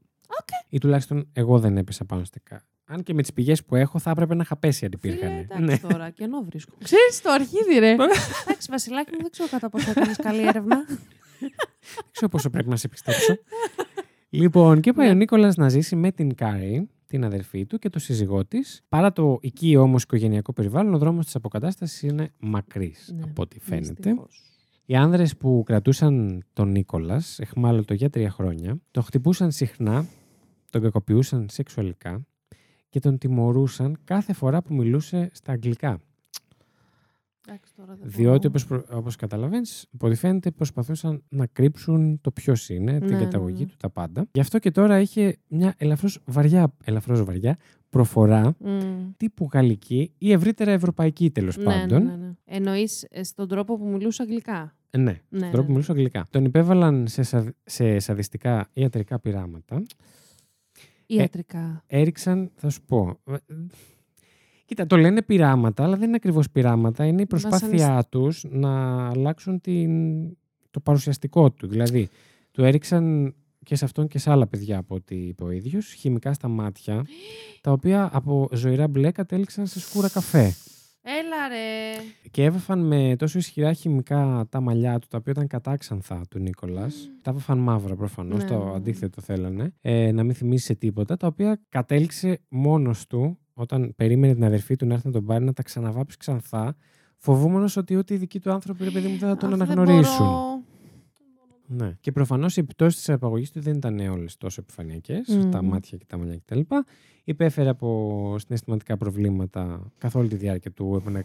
Ή 0.69 0.79
τουλάχιστον 0.79 1.29
εγώ 1.33 1.59
δεν 1.59 1.77
έπεσα 1.77 2.05
πάνω 2.05 2.25
στα 2.25 2.39
κα. 2.43 2.63
Αν 2.85 3.03
και 3.03 3.15
με 3.15 3.23
τις 3.23 3.33
πηγές 3.33 3.65
που 3.65 3.75
έχω 3.77 3.99
θα 3.99 4.11
έπρεπε 4.11 4.35
να 4.35 4.43
είχα 4.43 4.57
πέσει 4.57 4.85
αν 4.85 4.93
Φίλε, 5.01 5.13
υπήρχαν. 5.15 5.39
εντάξει 5.39 5.63
Ναι. 5.65 5.79
τώρα, 5.93 6.11
κενό 6.11 6.41
βρίσκω. 6.43 6.73
Ξέρεις 6.83 7.21
το 7.23 7.31
αρχίδι, 7.31 7.79
ρε. 7.79 7.91
εντάξει, 8.47 8.69
Βασιλάκη 8.71 9.11
μου, 9.15 9.21
δεν 9.23 9.31
ξέρω 9.31 9.49
κατά 9.49 9.69
πόσο 9.69 9.91
έκανες 9.91 10.17
καλή 10.17 10.47
έρευνα. 10.47 10.85
Δεν 11.95 12.05
ξέρω 12.11 12.29
πόσο 12.29 12.51
πρέπει 12.51 12.69
να 12.69 12.77
σε 12.77 12.89
πιστέψω. 12.89 13.37
λοιπόν, 14.31 14.81
και 14.81 14.93
πάει 14.93 15.07
Ναι. 15.07 15.13
ο 15.13 15.17
Νίκολας 15.17 15.57
να 15.57 15.69
ζήσει 15.69 15.97
με 15.97 16.13
την 16.13 16.35
Κάρι, 16.35 16.89
την 17.07 17.25
αδερφή 17.25 17.67
του 17.67 17.79
και 17.79 17.89
το 17.89 17.99
σύζυγό 17.99 18.45
της. 18.45 18.83
Παρά 18.89 19.13
το 19.13 19.39
οικείο 19.41 19.83
όμως 19.83 20.03
οικογενειακό 20.03 20.53
περιβάλλον, 20.53 20.95
ο 20.95 20.99
δρόμος 20.99 21.25
της 21.25 21.35
αποκατάστασης 21.35 22.03
είναι 22.03 22.31
μακρύς, 22.39 23.13
Ναι, 23.17 23.23
από 23.23 23.43
ό,τι 23.43 23.61
φαίνεται. 23.61 23.93
Δυστυχώς. 24.03 24.43
Οι 24.87 24.95
άνδρες 24.97 25.37
που 25.37 25.63
κρατούσαν 25.67 26.45
τον 26.53 26.71
Νίκολας, 26.71 27.39
αιχμάλωτο 27.39 27.95
για 27.95 28.11
τρία 28.11 28.31
χρόνια, 28.31 28.81
τον 28.91 29.03
χτυπούσαν 29.03 29.51
συχνά, 29.51 30.07
τον 30.71 30.83
κακοποιούσαν 30.83 31.47
σεξουαλικά 31.51 32.27
και 32.89 33.01
τον 33.01 33.19
τιμωρούσαν 33.19 33.99
κάθε 34.05 34.33
φορά 34.33 34.63
που 34.63 34.75
μιλούσε 34.75 35.31
στα 35.33 35.53
αγγλικά. 35.53 36.01
Εντάξει, 37.49 37.75
τώρα 37.77 37.95
δεν 37.95 38.09
Διότι, 38.11 38.23
μπορώ. 38.25 38.43
όπως, 38.49 38.67
προ- 38.67 38.87
όπως 38.91 39.17
καταλαβαίνεις, 39.17 39.87
από 39.95 40.07
ό,τι 40.07 40.17
φαίνεται 40.17 40.51
προσπαθούσαν 40.51 41.23
να 41.29 41.47
κρύψουν 41.47 42.21
το 42.21 42.31
ποιος 42.31 42.69
είναι, 42.69 42.99
την 42.99 43.09
Ναι, 43.09 43.17
ναι, 43.17 43.25
καταγωγή 43.25 43.61
ναι. 43.63 43.67
του, 43.69 43.75
τα 43.79 43.91
πάντα. 43.91 44.27
Γι' 44.33 44.41
αυτό 44.41 44.59
και 44.59 44.71
τώρα 44.71 45.01
είχε 45.01 45.37
μια 45.49 45.75
ελαφρώς 45.77 46.19
βαριά, 46.25 46.75
ελαφρώς 46.85 47.25
βαριά 47.25 47.57
προφορά 47.91 48.55
Μμ. 48.59 49.11
τύπου 49.17 49.49
γαλλική 49.53 50.13
ή 50.19 50.33
ευρύτερα 50.33 50.71
ευρωπαϊκή 50.71 51.31
τέλος 51.31 51.57
Ναι, 51.57 51.65
πάντων. 51.65 52.03
ναι, 52.05 52.11
ναι, 52.11 52.17
ναι. 52.17 52.33
Εννοείς 52.45 53.07
ε, 53.11 53.23
στον 53.23 53.49
τρόπο 53.49 53.79
που 53.79 53.87
μιλούσε 53.89 54.23
αγγλικά; 54.23 54.77
Ε, 54.91 54.99
Ναι, 54.99 55.13
στον 55.27 55.39
ναι, 55.39 55.47
τρόπο 55.47 55.57
που 55.57 55.63
ναι. 55.67 55.73
μιλούσε 55.73 55.93
αγγλικά. 55.93 56.27
Τον 56.31 56.45
υπέβαλαν 56.45 57.07
σε, 57.09 57.23
σα- 57.23 57.55
σε 57.65 57.99
σαδιστικά 57.99 58.69
ιατρικά 58.73 59.19
πειράματα. 59.21 59.83
Ιατρικά. 61.07 61.83
Έριξαν, 61.87 62.51
θα 62.55 62.71
σου 62.71 62.83
πω. 62.83 63.19
Ε, 64.65 64.67
Κοίτα, 64.67 64.87
το 64.87 64.97
λένε 64.97 65.23
πειράματα, 65.23 65.85
αλλά 65.85 65.97
δεν 65.97 66.07
είναι 66.07 66.17
ακριβώς 66.17 66.51
πειράματα. 66.51 67.05
Είναι 67.05 67.23
η 67.23 67.27
προσπάθειά 67.27 68.07
τους 68.09 68.45
να 68.51 69.07
αλλάξουν 69.09 69.61
την, 69.61 69.91
το 70.71 70.81
παρουσιαστικό 70.81 71.51
του. 71.51 71.67
Δηλαδή, 71.67 72.09
του 72.51 72.65
έριξαν 72.65 73.35
και 73.65 73.77
σε 73.77 73.85
αυτόν 73.85 74.09
και 74.09 74.19
σε 74.19 74.31
άλλα 74.31 74.47
παιδιά 74.47 74.79
από 74.79 74.95
ό,τι 74.95 75.17
είπε 75.17 75.45
ο 75.45 75.51
ίδιος, 75.51 75.93
χημικά 75.93 76.33
στα 76.33 76.49
μάτια, 76.49 77.07
τα 77.61 77.73
οποία 77.73 78.11
από 78.13 78.49
ζωηρά 78.53 78.89
μπλε 78.89 79.11
κατέληξαν 79.11 79.67
σε 79.67 79.81
σκούρα 79.81 80.09
καφέ. 80.09 80.55
Έλα 81.07 81.49
ρε. 81.49 81.93
Και 82.31 82.45
έβαφαν 82.45 82.87
με 82.87 83.17
τόσο 83.19 83.39
ισχυρά 83.39 83.73
χημικά 83.73 84.47
τα 84.49 84.61
μαλλιά 84.61 84.99
του, 84.99 85.07
τα 85.11 85.19
οποία 85.19 85.33
ήταν 85.33 85.47
κατάξανθα 85.47 86.21
του 86.31 86.39
Νίκολας. 86.39 87.11
Τα 87.23 87.31
έβαφαν 87.31 87.59
μαύρα 87.59 87.95
προφανώς, 87.95 88.43
Ναι, 88.43 88.49
το 88.49 88.59
ναι, 88.59 88.65
ναι. 88.65 88.77
αντίθετο 88.77 89.23
θέλανε. 89.23 89.73
Ε, 89.81 90.13
να 90.13 90.23
μην 90.23 90.35
θυμίσεις 90.35 90.67
σε 90.67 90.75
τίποτα. 90.75 91.17
Τα 91.17 91.27
οποία 91.27 91.61
κατέληξε 91.69 92.41
μόνος 92.49 93.07
του, 93.07 93.39
όταν 93.55 93.93
περίμενε 93.97 94.35
την 94.35 94.45
αδερφή 94.45 94.77
του 94.77 94.87
να 94.87 94.95
έρθει 94.95 95.07
να 95.07 95.13
τον 95.13 95.25
πάρει, 95.25 95.45
να 95.45 95.53
τα 95.53 95.63
ξαναβάψει 95.63 96.17
ξανθά, 96.17 96.77
φοβούμενος 97.17 97.77
ότι 97.77 97.97
ούτε 97.97 98.15
οι 98.15 98.17
δικοί 98.17 98.41
του 98.41 98.51
άνθρωποι, 98.53 98.85
ρε 98.85 98.91
παιδί 98.91 99.09
μου, 99.09 99.17
δεν 99.19 99.29
θα 99.29 99.37
τον 99.37 99.53
Αχ, 99.53 99.59
δεν 99.59 99.71
αναγνωρίσουν. 99.71 100.27
μπορώ. 100.27 100.63
Ναι. 101.67 101.97
Και 102.01 102.13
προφανώς 102.13 102.57
οι 102.57 102.61
επιπτώσεις 102.61 102.99
της 102.99 103.09
απαγωγής 103.11 103.51
του 103.51 103.61
δεν 103.61 103.75
ήταν 103.77 103.99
όλες 103.99 104.37
τόσο 104.37 104.61
επιφανειακές, 104.61 105.29
Μμμ. 105.29 105.51
τα 105.51 105.63
μάτια 105.63 105.99
και 105.99 106.05
τα 106.09 106.17
μαλλιά 106.19 106.41
κτλ. 106.45 106.61
Υπέφερε 107.25 107.69
από 107.69 108.37
συναισθηματικά 108.39 108.97
προβλήματα 108.97 109.93
καθ' 109.99 110.15
όλη 110.15 110.29
τη 110.29 110.37
διάρκεια 110.37 110.71
του 110.71 110.95
επανα... 111.01 111.25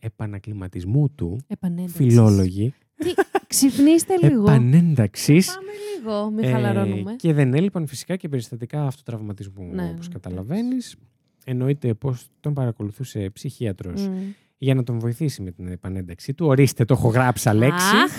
επανακληματισμού 0.00 1.10
του. 1.14 1.38
Επανένταξης. 1.46 1.96
Φιλόλογοι. 1.96 2.74
Τι, 2.96 3.10
ξυπνήστε 3.46 4.14
λίγο. 4.28 4.42
Επανένταξης. 4.42 5.46
Πάμε 5.46 5.70
λίγο, 5.94 6.30
μην 6.30 6.44
χαλαρώνουμε. 6.44 7.12
Ε, 7.12 7.14
και 7.16 7.32
δεν 7.32 7.54
έλειπαν 7.54 7.86
φυσικά 7.86 8.16
και 8.16 8.28
περιστατικά 8.28 8.86
αυτοτραυματισμού, 8.86 9.64
Ναι, 9.74 9.90
όπως 9.94 10.06
ναι, 10.06 10.12
καταλαβαίνεις. 10.12 10.96
Εννοείται 11.50 11.94
πως 11.94 12.28
τον 12.40 12.54
παρακολουθούσε 12.54 13.30
ψυχίατρος 13.30 14.06
Μμ. 14.08 14.16
για 14.58 14.74
να 14.74 14.82
τον 14.82 14.98
βοηθήσει 14.98 15.42
με 15.42 15.50
την 15.50 15.66
επανένταξή 15.68 16.34
του. 16.34 16.46
Ορίστε, 16.46 16.84
το 16.84 16.94
έχω 16.94 17.08
γράψει 17.08 17.50
λέξη. 17.54 17.94
Αχ, 17.96 18.12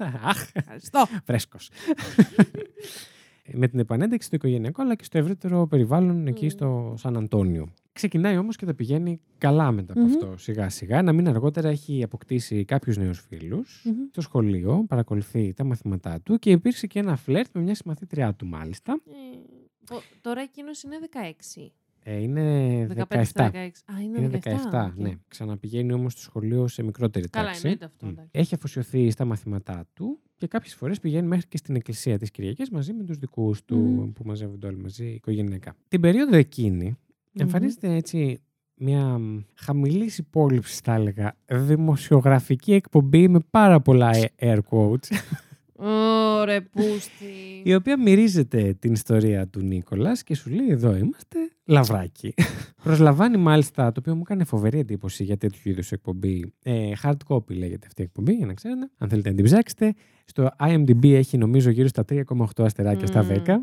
Αχ, 0.24 0.48
ευχαριστώ. 0.52 1.04
φρέσκος. 1.24 1.70
με 3.52 3.68
την 3.68 3.78
επανένταξη 3.78 4.26
στο 4.26 4.36
οικογενειακό 4.36 4.82
αλλά 4.82 4.94
και 4.94 5.04
στο 5.04 5.18
ευρύτερο 5.18 5.66
περιβάλλον 5.66 6.26
εκεί 6.26 6.44
Μμ. 6.44 6.48
στο 6.48 6.94
Σαν 6.98 7.16
Αντώνιο. 7.16 7.68
Ξεκινάει 7.92 8.36
όμως 8.36 8.56
και 8.56 8.66
τα 8.66 8.74
πηγαίνει 8.74 9.20
καλά 9.38 9.72
μετά 9.72 9.92
από 9.92 10.00
Μμμ. 10.02 10.10
αυτό 10.12 10.34
σιγά 10.36 10.68
σιγά. 10.68 11.02
Να 11.02 11.12
μην 11.12 11.28
αργότερα 11.28 11.68
έχει 11.68 12.02
αποκτήσει 12.02 12.64
κάποιους 12.64 12.96
νέους 12.96 13.20
φίλους 13.28 13.82
Μμμ. 13.84 13.94
στο 14.10 14.20
σχολείο, 14.20 14.84
παρακολουθεί 14.88 15.52
τα 15.52 15.64
μαθήματά 15.64 16.20
του 16.20 16.38
και 16.38 16.50
υπήρξε 16.50 16.86
και 16.86 16.98
ένα 16.98 17.16
φλερτ 17.16 17.48
με 17.54 17.60
μια 17.60 17.74
συμμαθήτριά 17.74 18.34
του 18.34 18.46
μάλιστα. 18.46 19.00
Ε, 19.06 19.94
ο- 19.94 20.02
Τώρα 20.20 20.40
εκείνος 20.40 20.82
είναι 20.82 20.96
16. 21.00 21.72
Ε, 22.06 22.20
είναι 22.22 22.86
15 23.08 23.22
17. 23.34 23.50
16. 23.50 23.56
Α, 23.94 24.00
είναι, 24.02 24.18
Είναι 24.20 24.38
17. 24.44 24.50
17, 24.50 24.86
οκ. 24.86 24.96
ναι. 24.96 25.10
Ξαναπηγαίνει 25.28 25.92
όμως 25.92 26.12
στο 26.12 26.20
σχολείο 26.20 26.66
σε 26.68 26.82
μικρότερη 26.82 27.28
Καλά, 27.28 27.46
τάξη. 27.46 27.60
εννοείται 27.64 27.84
αυτό, 27.84 28.06
Μμ. 28.06 28.08
εντάξει. 28.08 28.30
Έχει 28.34 28.54
αφοσιωθεί 28.54 29.10
στα 29.10 29.24
μαθήματά 29.24 29.84
του 29.94 30.18
και 30.36 30.46
κάποιες 30.46 30.74
φορές 30.74 31.00
πηγαίνει 31.00 31.26
μέχρι 31.26 31.46
και 31.48 31.56
στην 31.56 31.74
εκκλησία 31.76 32.18
της 32.18 32.30
Κυριακής 32.30 32.70
μαζί 32.70 32.92
με 32.92 33.04
τους 33.04 33.16
δικούς 33.18 33.64
του 33.64 33.78
Μμ. 33.78 34.12
που 34.12 34.22
μαζεύονται 34.24 34.66
όλοι 34.66 34.76
μαζί 34.76 35.06
οικογενειακά. 35.06 35.76
Την 35.88 36.00
περίοδο 36.00 36.36
εκείνη 36.36 36.96
εμφανίζεται 37.32 37.94
έτσι 37.94 38.38
μια 38.76 39.18
μ, 39.18 39.38
χαμηλής 39.54 40.18
υπόληψη, 40.18 40.80
θα 40.84 40.94
έλεγα, 40.94 41.36
δημοσιογραφική 41.52 42.72
εκπομπή 42.72 43.28
με 43.28 43.38
πάρα 43.50 43.80
πολλά 43.80 44.10
ε- 44.16 44.30
air 44.38 44.58
quotes, 44.70 45.08
Ωρε, 45.86 46.60
πούστη. 46.60 47.60
η 47.64 47.74
οποία 47.74 48.00
μυρίζεται 48.02 48.74
την 48.78 48.92
ιστορία 48.92 49.48
του 49.48 49.60
Νίκολας 49.60 50.22
και 50.22 50.34
σου 50.34 50.50
λέει 50.50 50.68
εδώ 50.70 50.96
είμαστε 50.96 51.38
λαβράκι. 51.64 52.34
Προσλαμβάνει 52.82 53.36
μάλιστα, 53.36 53.92
το 53.92 54.00
οποίο 54.00 54.14
μου 54.14 54.22
έκανε 54.24 54.44
φοβερή 54.44 54.78
εντύπωση 54.78 55.24
για 55.24 55.36
τέτοιου 55.36 55.70
είδους 55.70 55.92
εκπομπή, 55.92 56.52
ε, 56.62 56.90
hard 57.02 57.16
copy 57.28 57.50
λέγεται 57.56 57.86
αυτή 57.86 58.00
η 58.02 58.04
εκπομπή, 58.04 58.32
για 58.32 58.46
να 58.46 58.54
ξέρετε, 58.54 58.90
αν 58.98 59.08
θέλετε 59.08 59.28
να 59.28 59.34
την 59.34 59.44
ψάξετε. 59.44 59.94
Στο 60.24 60.50
IMDb 60.58 61.12
έχει 61.12 61.38
νομίζω 61.38 61.70
γύρω 61.70 61.88
στα 61.88 62.04
3,8 62.04 62.64
αστεράκια 62.64 63.06
στα 63.06 63.22
Μμμ. 63.22 63.28
10. 63.28 63.60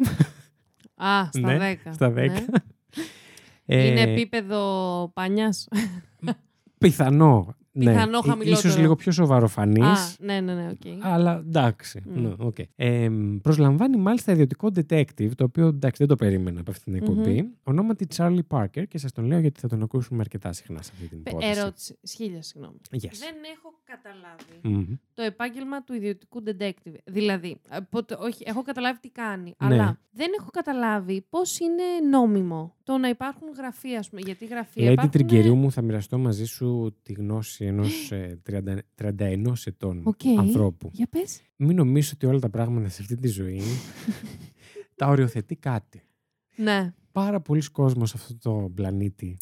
Α, 0.95 1.25
στα 1.31 1.39
Ναι, 1.39 1.57
10. 1.85 1.91
στα 1.93 2.09
10. 2.09 2.13
Ναι. 2.15 2.31
Ε, 3.65 3.87
Είναι 3.87 4.01
επίπεδο 4.01 5.11
πανιάς. 5.13 5.67
Πιθανό. 6.77 7.55
Πιθανό 7.79 8.21
ναι. 8.21 8.29
χαμηλότερο. 8.29 8.67
Ίσως 8.67 8.77
λίγο 8.77 8.95
πιο 8.95 9.11
σοβαροφανής. 9.11 9.83
Α, 9.85 10.15
ναι, 10.19 10.39
ναι, 10.39 10.53
ναι, 10.53 10.69
οκ. 10.69 11.03
Αλλά 11.05 11.43
εντάξει. 11.47 12.01
Μμ. 12.05 12.21
Ναι, 12.21 12.33
οκ. 12.37 12.55
Ε, 12.75 13.09
προσλαμβάνει 13.41 13.97
μάλιστα 13.97 14.31
ιδιωτικό 14.31 14.67
detective, 14.75 15.29
το 15.35 15.43
οποίο 15.43 15.67
εντάξει 15.67 15.97
δεν 15.97 16.07
το 16.07 16.15
περίμενα 16.15 16.59
από 16.59 16.71
αυτήν 16.71 16.93
την 16.93 17.01
εκπομπή. 17.01 17.49
Ονόματι 17.63 18.07
Charlie 18.15 18.39
Parker 18.47 18.83
και 18.87 18.97
σας 18.97 19.11
τον 19.11 19.25
λέω 19.25 19.39
γιατί 19.39 19.59
θα 19.59 19.67
τον 19.67 19.81
ακούσουμε 19.81 20.19
αρκετά 20.21 20.53
συχνά 20.53 20.81
σε 20.81 20.91
αυτή 20.93 21.07
την 21.07 21.23
Πε- 21.23 21.33
υπόθεση. 21.33 21.59
Ερώτηση. 21.59 21.97
Σχίλια, 22.01 22.41
συγγνώμη. 22.41 22.77
Yes. 22.91 22.97
Δεν 22.99 23.35
έχω 23.55 23.73
καταλάβει 23.83 24.59
Μμμ. 24.87 24.95
το 25.13 25.21
επάγγελμα 25.21 25.83
του 25.83 25.93
ιδιωτικού 25.93 26.43
detective. 26.45 26.95
Δηλαδή, 27.05 27.57
ε, 27.69 27.77
πότε- 27.89 28.17
όχι, 28.19 28.43
έχω 28.47 28.61
καταλάβει 28.61 28.99
τι 28.99 29.09
κάνει, 29.09 29.43
Ναι. 29.59 29.75
αλλά 29.75 29.99
δεν 30.11 30.27
έχω 30.39 30.49
καταλάβει 30.51 31.25
πώς 31.29 31.59
είναι 31.59 31.83
νόμιμο 32.09 32.75
το 32.83 32.97
να 32.97 33.09
υπάρχουν 33.09 33.47
γραφεία, 33.57 33.99
ας 33.99 34.09
πούμε. 34.09 34.21
Γιατί 34.25 34.45
γραφεία 34.45 34.87
Lady 34.87 34.91
υπάρχουν... 34.91 35.11
Τριγκερίου 35.11 35.55
μου, 35.55 35.71
θα 35.71 35.81
μοιραστώ 35.81 36.17
μαζί 36.17 36.45
σου 36.45 36.95
τη 37.03 37.13
γνώση 37.13 37.60
ερώτηση 37.65 38.15
ενός 38.15 38.81
31 39.01 39.53
ετών 39.65 40.01
Οκ. 40.03 40.19
ανθρώπου. 40.39 40.89
Για 40.93 41.07
πες. 41.09 41.41
Μην 41.55 41.75
νομίζεις 41.75 42.11
ότι 42.11 42.25
όλα 42.25 42.39
τα 42.39 42.49
πράγματα 42.49 42.89
σε 42.89 43.01
αυτή 43.01 43.15
τη 43.17 43.27
ζωή 43.27 43.61
τα 44.95 45.07
οριοθετεί 45.07 45.55
κάτι. 45.55 46.01
Ναι. 46.55 46.93
Πάρα 47.11 47.39
πολλοί 47.41 47.61
κόσμος 47.71 48.09
σε 48.09 48.15
αυτό 48.19 48.37
το 48.37 48.71
πλανήτη 48.75 49.37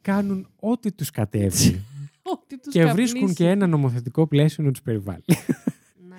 κάνουν 0.00 0.48
ό,τι 0.60 0.92
τους 0.92 1.10
κατέβει 1.10 1.84
Ότι 2.34 2.58
τους 2.58 2.72
και 2.72 2.78
καπνίσει. 2.82 3.12
βρίσκουν 3.12 3.34
και 3.34 3.48
ένα 3.48 3.66
νομοθετικό 3.66 4.26
πλαίσιο 4.26 4.64
να 4.64 4.70
τους 4.70 4.82
περιβάλλει. 4.82 5.22
Ναι. 6.08 6.16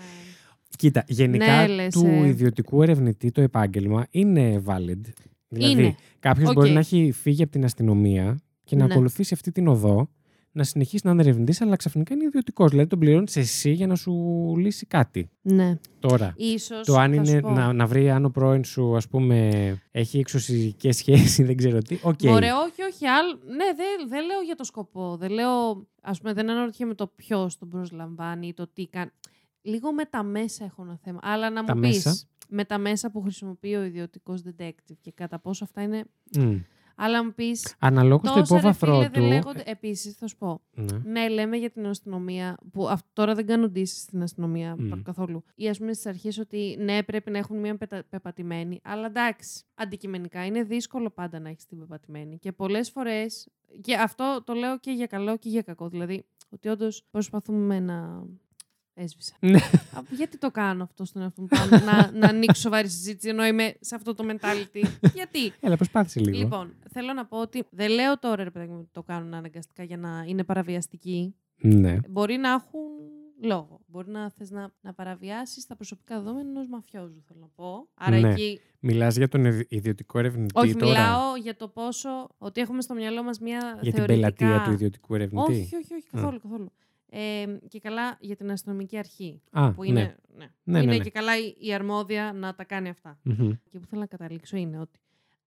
Κοίτα, 0.77 1.03
γενικά 1.07 1.61
Ναι, 1.61 1.67
λες, 1.67 1.93
του 1.93 2.05
ε. 2.05 2.27
ιδιωτικού 2.27 2.81
ερευνητή 2.81 3.31
το 3.31 3.41
επάγγελμα 3.41 4.07
είναι 4.09 4.61
valid. 4.65 4.99
Δηλαδή, 5.47 5.81
Είναι. 5.81 5.95
κάποιος 6.19 6.49
Οκ. 6.49 6.53
μπορεί 6.53 6.71
να 6.71 6.79
έχει 6.79 7.11
φύγει 7.11 7.43
από 7.43 7.51
την 7.51 7.63
αστυνομία 7.63 8.39
και 8.63 8.75
να 8.75 8.85
Ναι. 8.85 8.93
ακολουθήσει 8.93 9.33
αυτή 9.33 9.51
την 9.51 9.67
οδό, 9.67 10.09
να 10.55 10.63
συνεχίσει 10.63 11.01
να 11.05 11.11
είναι 11.11 11.21
ερευνητής, 11.21 11.61
αλλά 11.61 11.75
ξαφνικά 11.75 12.13
είναι 12.13 12.23
ιδιωτικός. 12.23 12.69
Δηλαδή 12.69 12.89
τον 12.89 12.99
πληρώνεις 12.99 13.35
εσύ 13.35 13.71
για 13.71 13.87
να 13.87 13.95
σου 13.95 14.13
λύσει 14.57 14.85
κάτι. 14.85 15.29
Ναι. 15.41 15.79
Τώρα, 15.99 16.33
Ίσως, 16.37 16.85
το 16.85 16.95
αν 16.95 17.13
θα 17.13 17.23
σου 17.25 17.31
είναι 17.31 17.41
πω. 17.41 17.49
να, 17.49 17.73
να 17.73 17.85
βρει 17.85 18.09
αν 18.09 18.25
ο 18.25 18.29
πρώην 18.29 18.63
σου, 18.63 18.95
ας 18.95 19.07
πούμε, 19.07 19.49
έχει 19.91 20.19
εξωσυζυγικές 20.19 20.91
σχέσεις, 20.91 21.45
δεν 21.47 21.57
ξέρω 21.57 21.77
τι. 21.77 21.99
Οκ. 22.01 22.19
Ωραία, 22.27 22.57
όχι, 22.59 22.81
όχι. 22.81 23.07
Άλλο... 23.07 23.39
Ναι, 23.45 23.65
δεν 23.75 24.07
δεν 24.09 24.25
λέω 24.25 24.41
για 24.41 24.55
το 24.55 24.63
σκοπό. 24.63 25.17
Δεν 25.17 25.31
λέω, 25.31 25.87
ας 26.01 26.19
πούμε, 26.19 26.33
δεν 26.33 26.49
αναρωτιέμαι 26.49 26.93
το 26.93 27.07
ποιος 27.07 27.57
τον 27.57 27.69
προσλαμβάνει 27.69 28.47
ή 28.47 28.53
το 28.53 28.67
τι 28.73 28.87
κάνει. 28.87 29.09
Λίγο 29.61 29.93
με 29.93 30.05
τα 30.05 30.23
μέσα 30.23 30.65
έχω 30.65 30.81
ένα 30.83 30.99
θέμα. 31.03 31.19
Αλλά 31.21 31.49
να 31.49 31.63
Τα 31.63 31.75
μου 31.75 31.81
πεις, 31.81 32.05
μέσα; 32.05 32.17
με 32.49 32.65
τα 32.65 32.77
μέσα 32.77 33.11
που 33.11 33.21
χρησιμοποιεί 33.21 33.75
ο 33.75 33.83
ιδιωτικός 33.83 34.41
detective 34.45 34.95
και 35.01 35.11
κατά 35.11 35.39
πόσο 35.39 35.63
αυτά 35.63 35.81
είναι. 35.81 36.03
Μμ. 36.37 36.57
Αλλά 36.95 37.17
να 37.17 37.23
μου 37.25 37.33
πεις. 37.33 37.75
Αναλόγως 37.79 38.29
στο 38.29 38.39
Τόσα 38.39 38.53
ρε 38.53 38.59
υπόβαθρό 38.59 38.93
φίλε 38.95 39.05
του. 39.09 39.11
δεν 39.19 39.23
λέγονται. 39.29 39.63
Επίσης, 39.65 40.15
θα 40.15 40.27
σου 40.27 40.37
πω. 40.37 40.61
Ναι. 40.73 40.97
Ναι, 41.03 41.29
λέμε 41.29 41.57
για 41.57 41.69
την 41.69 41.85
αστυνομία, 41.85 42.57
που 42.71 42.87
αυ- 42.87 43.05
τώρα 43.13 43.33
δεν 43.35 43.45
κάνουν 43.45 43.71
ντύσεις 43.71 44.01
στην 44.01 44.21
αστυνομία 44.21 44.75
Μμ. 44.77 45.01
καθόλου. 45.03 45.43
Ή 45.55 45.69
ας 45.69 45.77
πούμε 45.77 45.93
στις 45.93 46.05
αρχές 46.05 46.37
ότι 46.37 46.77
ναι, 46.79 47.03
πρέπει 47.03 47.31
να 47.31 47.37
έχουν 47.37 47.59
μια 47.59 47.77
πετα- 47.77 48.03
πεπατημένη. 48.09 48.79
Αλλά 48.83 49.05
εντάξει, 49.05 49.63
αντικειμενικά 49.75 50.45
είναι 50.45 50.63
δύσκολο 50.63 51.09
πάντα 51.09 51.39
να 51.39 51.49
έχεις 51.49 51.65
την 51.65 51.79
πεπατημένη. 51.79 52.37
Και 52.37 52.51
πολλές 52.51 52.89
φορές. 52.89 53.47
Και 53.81 53.95
αυτό 53.95 54.41
το 54.45 54.53
λέω 54.53 54.79
και 54.79 54.91
για 54.91 55.05
καλό 55.07 55.37
και 55.37 55.49
για 55.49 55.61
κακό. 55.61 55.89
Δηλαδή, 55.89 56.25
ότι 56.49 56.67
όντως 56.69 57.03
προσπαθούμε 57.11 57.79
να. 57.79 58.23
Έσβησα. 58.95 59.35
Ναι. 59.39 59.57
Α, 59.57 60.01
Γιατί 60.09 60.37
το 60.37 60.51
κάνω 60.51 60.83
αυτό 60.83 61.05
στον 61.05 61.21
εαυτό 61.21 61.41
μου 61.41 61.47
πάνω, 61.47 61.85
να, 61.85 62.11
να 62.11 62.27
ανοίξω 62.27 62.61
σοβαρή 62.61 62.89
συζήτηση 62.89 63.29
ενώ 63.29 63.45
είμαι 63.45 63.73
σε 63.79 63.95
αυτό 63.95 64.13
το 64.13 64.23
mentality. 64.29 64.83
Γιατί; 65.13 65.53
Έλα, 65.59 65.75
προσπάθησε 65.75 66.19
λίγο. 66.19 66.37
Λοιπόν, 66.37 66.73
θέλω 66.89 67.13
να 67.13 67.25
πω 67.25 67.37
ότι 67.39 67.63
δεν 67.69 67.89
λέω 67.91 68.19
τώρα 68.19 68.43
ρε 68.43 68.49
παιδάκι 68.49 68.71
μου 68.71 68.77
ότι 68.79 68.89
το 68.91 69.03
κάνουν 69.03 69.33
αναγκαστικά 69.33 69.83
για 69.83 69.97
να 69.97 70.23
είναι 70.27 70.43
παραβιαστικοί. 70.43 71.35
Ναι. 71.57 71.97
Μπορεί 72.09 72.37
να 72.37 72.49
έχουν 72.51 72.79
λόγο. 73.43 73.79
Μπορεί 73.87 74.09
να 74.11 74.29
θες 74.29 74.51
να, 74.51 74.71
να 74.81 74.93
παραβιάσεις 74.93 75.65
τα 75.65 75.75
προσωπικά 75.75 76.17
δεδομένα 76.17 76.49
ενός 76.49 76.67
μαφιόζου, 76.67 77.21
θέλω 77.27 77.39
να 77.39 77.47
πω. 77.55 77.87
Άρα 77.93 78.19
Ναι. 78.19 78.31
εκεί... 78.31 78.59
Μιλάς 78.79 79.15
για 79.15 79.27
τον 79.27 79.45
ιδι- 79.45 79.71
ιδιωτικό 79.71 80.19
ερευνητή 80.19 80.59
Όχι, 80.59 80.75
τώρα; 80.75 80.91
μιλάω 80.91 81.35
για 81.35 81.55
το 81.55 81.67
πόσο... 81.67 82.09
Ότι 82.37 82.61
έχουμε 82.61 82.81
στο 82.81 82.93
μυαλό 82.93 83.23
μας 83.23 83.39
μια 83.39 83.59
Για 83.81 83.91
την 83.91 84.05
θεωρητικά... 84.05 84.35
πελατεία 84.35 84.63
του 84.65 84.71
ιδιωτικού 84.71 85.15
ερευνητή; 85.15 85.51
Όχι, 85.51 85.75
όχι, 85.75 85.93
όχι, 85.93 86.07
καθόλου, 86.11 86.39
καθόλου. 86.39 86.71
Ε, 87.15 87.45
και 87.67 87.79
καλά 87.79 88.17
για 88.19 88.35
την 88.35 88.51
αστυνομική 88.51 88.97
αρχή. 88.97 89.41
Α, 89.51 89.71
Που 89.71 89.83
είναι, 89.83 90.15
ναι. 90.37 90.45
Ναι, 90.63 90.79
είναι 90.79 90.91
ναι, 90.91 90.97
ναι. 90.97 91.03
και 91.03 91.09
καλά 91.09 91.37
η, 91.37 91.55
η 91.59 91.73
αρμόδια 91.73 92.33
να 92.33 92.55
τα 92.55 92.63
κάνει 92.63 92.89
αυτά. 92.89 93.19
Μμμ. 93.23 93.51
Και 93.69 93.79
που 93.79 93.85
θέλω 93.87 94.01
να 94.01 94.07
καταλήξω 94.07 94.57
είναι 94.57 94.79
ότι 94.79 94.99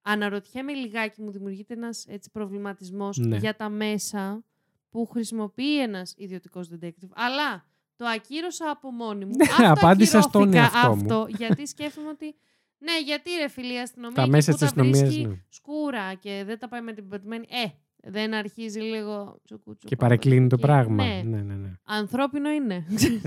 αναρωτιέμαι 0.02 0.72
λιγάκι, 0.72 1.22
μου 1.22 1.30
δημιουργείται 1.30 1.74
ένας 1.74 2.04
έτσι, 2.08 2.30
προβληματισμός 2.30 3.18
Ναι. 3.18 3.36
για 3.36 3.56
τα 3.56 3.68
μέσα 3.68 4.44
που 4.90 5.06
χρησιμοποιεί 5.06 5.80
ένας 5.82 6.14
ιδιωτικός 6.16 6.68
detective. 6.72 7.10
Αλλά 7.14 7.64
το 7.96 8.04
ακύρωσα 8.06 8.70
από 8.70 8.90
μόνη 8.90 9.24
μου. 9.24 9.32
Ναι, 9.60 9.68
απάντησα 9.68 10.20
στον 10.20 10.42
Αυτοακυρώθηκα 10.42 10.78
εαυτό 10.78 10.96
μου. 10.96 11.02
αυτό, 11.02 11.26
γιατί 11.36 11.66
σκέφτομαι 11.66 12.08
ότι 12.08 12.34
ναι, 12.78 13.00
γιατί 13.04 13.30
ρε 13.40 13.48
φίλοι, 13.48 13.74
η 13.74 13.78
αστυνομία 13.78 14.14
Τα 14.16 14.22
εκεί 14.22 14.30
μέσα 14.30 14.52
που 14.52 14.58
της 14.58 14.60
τα 14.60 14.66
αστυνομίας, 14.66 15.00
βρίσκει 15.00 15.26
ναι. 15.26 15.44
σκούρα 15.48 16.14
και 16.14 16.42
δεν 16.46 16.58
τα 16.58 16.68
πάει 16.68 16.80
με 16.80 16.92
την 16.92 17.08
πετυμένη. 17.08 17.46
Ε, 17.50 17.66
δεν 18.09 18.34
αρχίζει 18.34 18.80
λίγο 18.80 19.38
τσουκού, 19.44 19.62
τσουκού, 19.62 19.86
Και 19.88 19.96
παρεκκλίνει 19.96 20.48
το 20.48 20.57
εκεί. 20.59 20.66
πράγμα. 20.66 21.04
Ναι. 21.04 21.22
Ναι, 21.24 21.36
ναι, 21.42 21.54
ναι. 21.54 21.68
Ανθρώπινο 21.84 22.50
είναι. 22.50 22.84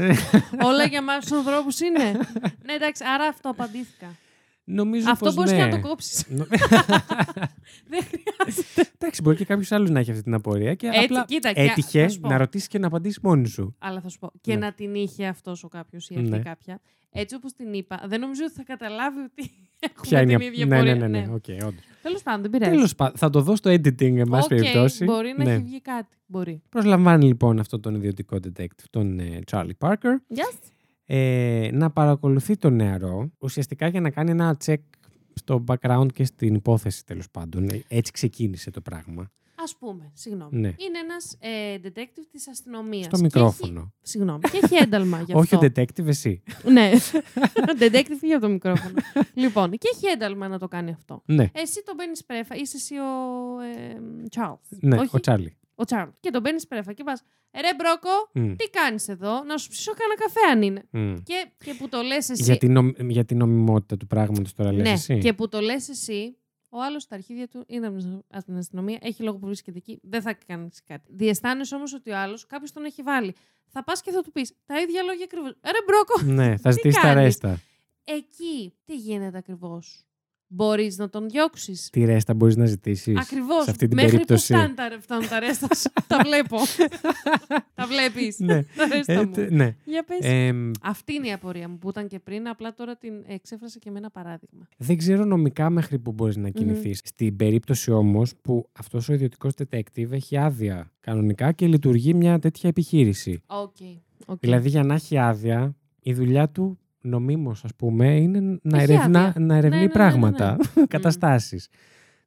Όλα 0.70 0.84
για 0.86 0.98
εμάς 0.98 1.26
τους 1.26 1.38
ανθρώπους 1.38 1.80
είναι. 1.80 2.12
ναι, 2.66 2.74
εντάξει, 2.74 3.04
άρα 3.14 3.26
αυτό 3.26 3.50
απαντήθηκα. 3.50 4.08
Νομίζω 4.72 5.10
Αυτό 5.12 5.26
πως 5.26 5.34
μπορείς 5.36 5.52
ναι. 5.52 5.58
και 5.58 5.64
να 5.64 5.70
το 5.82 5.88
κόψεις. 5.88 6.26
Νο- 6.30 6.46
δεν 7.92 8.02
χρειάζεται. 8.04 8.92
Εντάξει, 8.98 9.22
μπορεί 9.22 9.36
και 9.38 9.46
κάποιος 9.46 9.72
άλλος 9.72 9.90
να 9.90 10.00
έχει 10.00 10.12
αυτή 10.12 10.24
την 10.24 10.34
απορία 10.34 10.74
και 10.76 10.88
Έτσι, 10.88 11.00
απλά 11.04 11.26
κοίτα, 11.26 11.52
και 11.54 11.62
έτυχε 11.62 12.02
θα 12.04 12.10
σου 12.10 12.20
πω. 12.20 12.30
να 12.30 12.38
ρωτήσεις 12.38 12.68
και 12.68 12.80
να 12.80 12.88
απαντήσεις 12.88 13.20
μόνη 13.20 13.48
σου. 13.48 13.76
Αλλά 13.80 14.02
θα 14.02 14.10
σου 14.10 14.20
πω. 14.20 14.32
Και 14.42 14.54
Ναι. 14.54 14.60
να 14.60 14.74
την 14.74 14.96
είχε 14.96 15.26
αυτός 15.28 15.64
ο 15.64 15.68
κάποιος 15.68 16.10
ή 16.10 16.16
αυτή 16.18 16.30
Ναι. 16.30 16.40
κάποια. 16.40 16.80
Έτσι 17.12 17.36
όπως 17.36 17.54
την 17.54 17.74
είπα, 17.74 18.02
δεν 18.06 18.20
νομίζω 18.20 18.42
ότι 18.46 18.54
θα 18.54 18.64
καταλάβει 18.64 19.20
ότι 19.20 19.52
Ποια 20.02 20.20
έχουμε 20.20 20.34
είναι 20.34 20.38
την 20.38 20.42
η 20.42 20.46
ίδια 20.54 20.66
Ναι, 20.66 20.76
πορεία. 20.78 20.96
ναι, 20.96 21.08
ναι, 21.08 21.20
ναι. 21.20 21.34
Οκ, 21.34 21.46
όντως. 21.68 21.84
Τέλος 22.02 22.22
πάντων, 22.24 22.42
δεν 22.42 22.50
πειράζει. 22.52 22.72
Τέλος 22.72 22.96
πάντων, 22.96 23.18
θα 23.18 23.30
το 23.30 23.42
δω 23.42 23.56
στο 23.56 23.70
editing, 23.72 24.16
εν 24.18 24.28
πάση 24.30 24.54
Οκ, 24.54 24.60
περιπτώσει. 24.60 25.04
Μπορεί 25.04 25.34
να 25.38 25.44
Ναι. 25.44 25.52
έχει 25.54 25.62
βγει 25.62 25.82
κάτι. 25.82 26.18
Μπορεί. 26.26 26.62
Προσλαμβάνει 26.70 27.26
λοιπόν 27.26 27.60
αυτό 27.60 27.80
τον 27.80 27.96
ιδιωτικό 27.96 28.38
detective, 28.44 28.86
τον 28.90 29.20
ε, 29.20 29.40
Charlie 29.52 29.78
Parker, 29.80 30.16
Yes. 30.36 30.58
Ε, 31.12 31.70
να 31.74 31.90
παρακολουθεί 31.92 32.58
τον 32.58 32.76
νεαρό, 32.76 33.32
ουσιαστικά 33.40 33.88
για 33.88 34.02
να 34.02 34.10
κάνει 34.10 34.32
ένα 34.32 34.58
check 34.66 34.76
στο 35.34 35.64
background 35.68 36.08
και 36.14 36.26
στην 36.26 36.56
υπόθεση 36.56 37.06
τέλος 37.06 37.30
πάντων. 37.32 37.70
Ε, 37.70 37.82
Έτσι 37.88 38.12
ξεκίνησε 38.12 38.72
το 38.72 38.82
πράγμα. 38.82 39.32
Α 39.56 39.78
πούμε, 39.80 40.12
συγγνώμη. 40.14 40.60
Ναι. 40.60 40.68
Είναι 40.68 41.00
ένας 41.04 41.36
ε, 41.40 41.76
detective 41.84 42.26
της 42.32 42.48
αστυνομίας. 42.48 43.06
Στο 43.06 43.18
μικρόφωνο. 43.20 43.94
Συγγνώμη. 44.02 44.40
Και 44.40 44.60
έχει 44.64 44.76
ένταλμα 44.76 45.22
γι' 45.22 45.34
Όχι 45.42 45.56
αυτό. 45.56 45.68
ο 45.68 45.70
detective, 45.76 46.08
εσύ. 46.08 46.44
ναι. 46.72 46.92
detective 47.82 48.16
φύγει 48.20 48.34
από 48.34 48.42
το 48.46 48.50
μικρόφωνο. 48.52 48.94
λοιπόν, 49.34 49.72
και 49.72 49.90
έχει 49.96 50.06
ένταλμα 50.08 50.48
να 50.48 50.60
το 50.60 50.68
κάνει 50.68 50.92
αυτό. 50.92 51.22
Ναι, 51.26 51.50
Εσύ 51.54 51.84
τον 51.86 51.96
παίρνει 51.96 52.14
πρέφα, 52.26 52.56
είσαι 52.56 52.78
εσύ 52.78 52.96
ο 52.96 53.62
ε, 53.62 53.98
Charles. 54.36 54.78
ναι, 54.82 54.98
Όχι, 54.98 55.16
ο 55.16 55.20
Charlie. 55.26 55.54
Ο 55.80 55.84
Charles. 55.88 56.14
Και 56.20 56.30
τον 56.30 56.44
παίρνεις 56.44 56.68
πρέφα 56.68 56.94
και 56.94 57.04
πας. 57.04 57.22
Ρε 57.54 57.70
Μπρόκο, 57.78 58.30
Μμ, 58.34 58.56
τι 58.56 58.70
κάνεις 58.70 59.08
εδώ, 59.08 59.44
να 59.44 59.58
σου 59.58 59.70
ψήσω 59.70 59.92
κανένα 59.94 60.20
καφέ 60.22 60.40
αν 60.52 60.62
είναι. 60.62 60.84
μμ. 60.92 61.16
Και, 61.24 61.52
και 61.64 61.74
που 61.74 61.90
το 61.90 62.02
λες 62.02 62.30
εσύ. 62.30 62.44
Για, 62.44 62.58
την 62.58 62.72
νομ- 62.72 63.00
για 63.12 63.26
την 63.26 63.38
νομιμότητα 63.38 63.98
του 63.98 64.08
πράγματος 64.08 64.54
τώρα 64.54 64.72
λες 64.74 64.82
ναι, 64.84 64.92
εσύ. 64.92 65.18
και 65.18 65.34
που 65.34 65.48
το 65.48 65.60
λες 65.60 65.90
εσύ, 65.90 66.38
ο 66.70 66.82
άλλος 66.82 67.04
στα 67.04 67.16
αρχίδια 67.16 67.48
του 67.48 67.64
είναι 67.68 67.88
από 68.30 68.44
την 68.46 68.58
αστυνομία, 68.58 68.98
έχει 69.02 69.24
λόγο 69.24 69.38
που 69.38 69.46
βρίσκεται 69.46 69.78
εκεί, 69.78 70.00
δεν 70.04 70.22
θα 70.22 70.34
κάνεις 70.34 70.82
κάτι. 70.86 71.12
Διαισθάνεσαι 71.16 71.76
όμως 71.76 71.94
ότι 71.94 72.10
ο 72.12 72.18
άλλος 72.18 72.46
κάποιος 72.46 72.72
τον 72.72 72.84
έχει 72.86 73.02
βάλει. 73.02 73.34
Θα 73.72 73.84
πας 73.84 74.02
και 74.02 74.12
θα 74.12 74.22
του 74.22 74.32
πεις 74.32 74.54
τα 74.66 74.80
ίδια 74.82 75.02
λόγια 75.04 75.24
ακριβώς. 75.24 75.50
Ρε 75.50 75.80
Μπρόκο, 75.88 76.34
Ναι, 76.42 76.58
θα 76.58 76.70
Τι 76.70 76.76
ζητήσεις 76.76 76.96
τα 77.02 77.08
κάνεις; 77.08 77.24
ρέστα. 77.24 77.60
εκεί 78.04 78.74
τι 78.86 78.96
γίνεται 78.96 79.38
ακριβώς; 79.38 80.04
Μπορείς 80.52 80.98
να 80.98 81.10
τον 81.10 81.30
διώξεις. 81.30 81.90
Τι 81.90 82.06
ρέστα 82.06 82.34
μπορείς 82.34 82.56
να 82.56 82.66
ζητήσεις 82.66 83.18
Ακριβώς. 83.18 83.64
σε 83.64 83.70
αυτή 83.70 83.88
την 83.88 83.96
Μέχρι 83.96 84.12
περίπτωση; 84.12 84.54
που 84.54 84.60
φτάνουν 84.60 84.76
τα, 84.76 84.98
φτάνουν 85.02 85.28
τα 85.28 85.40
ρέστα 85.40 85.76
σου. 85.76 85.90
τα 86.08 86.18
βλέπω. 86.24 86.58
τα 87.76 87.88
βλέπεις. 87.88 88.40
ναι. 88.40 88.64
τα 88.64 88.88
ρέστα 88.94 89.14
Ε, 89.14 89.26
μου. 89.26 89.32
τε- 89.32 89.52
ναι. 89.52 89.76
Για 89.86 90.04
πες. 90.04 90.18
Εμ, 90.22 90.72
Αυτή 90.82 91.14
είναι 91.14 91.28
η 91.28 91.32
απορία 91.32 91.70
μου 91.70 91.78
που 91.78 91.90
ήταν 91.90 92.08
και 92.08 92.20
πριν, 92.20 92.48
απλά 92.48 92.74
τώρα 92.74 92.96
την 92.98 93.14
εξέφρασα 93.28 93.80
και 93.80 93.92
με 93.92 93.98
ένα 93.98 94.10
παράδειγμα. 94.10 94.68
δεν 94.78 94.98
ξέρω 94.98 95.26
νομικά 95.26 95.70
μέχρι 95.70 96.00
που 96.00 96.12
μπορείς 96.12 96.38
να 96.38 96.50
κινηθείς. 96.50 97.02
Στην 97.04 97.36
περίπτωση 97.36 97.92
όμως 97.92 98.34
που 98.42 98.70
αυτός 98.80 99.10
ο 99.10 99.14
ιδιωτικός 99.14 99.52
detective 99.58 100.12
έχει 100.12 100.38
άδεια 100.38 100.92
κανονικά 101.00 101.52
και 101.52 101.68
λειτουργεί 101.68 102.14
μια 102.14 102.40
τέτοια 102.40 102.70
επιχείρηση. 102.70 103.42
OK. 103.48 103.76
OK. 104.26 104.40
Δηλαδή 104.40 104.70
για 104.70 104.84
να 104.84 104.94
έχει 104.94 105.18
άδεια, 105.18 105.76
η 106.02 106.14
δουλειά 106.14 106.50
του 106.50 106.80
νομίμως 107.02 107.64
ας 107.64 107.76
πούμε 107.76 108.16
είναι 108.16 108.40
να, 108.62 108.82
Έχει 108.82 108.92
ερευνά, 108.94 109.26
άδεια. 109.26 109.42
να 109.46 109.56
ερευνεί 109.56 109.70
Ναι, 109.70 109.76
ναι, 109.76 109.80
ναι, 109.80 109.86
ναι, 109.86 109.92
πράγματα, 109.94 110.58
καταστάσεις. 110.88 111.68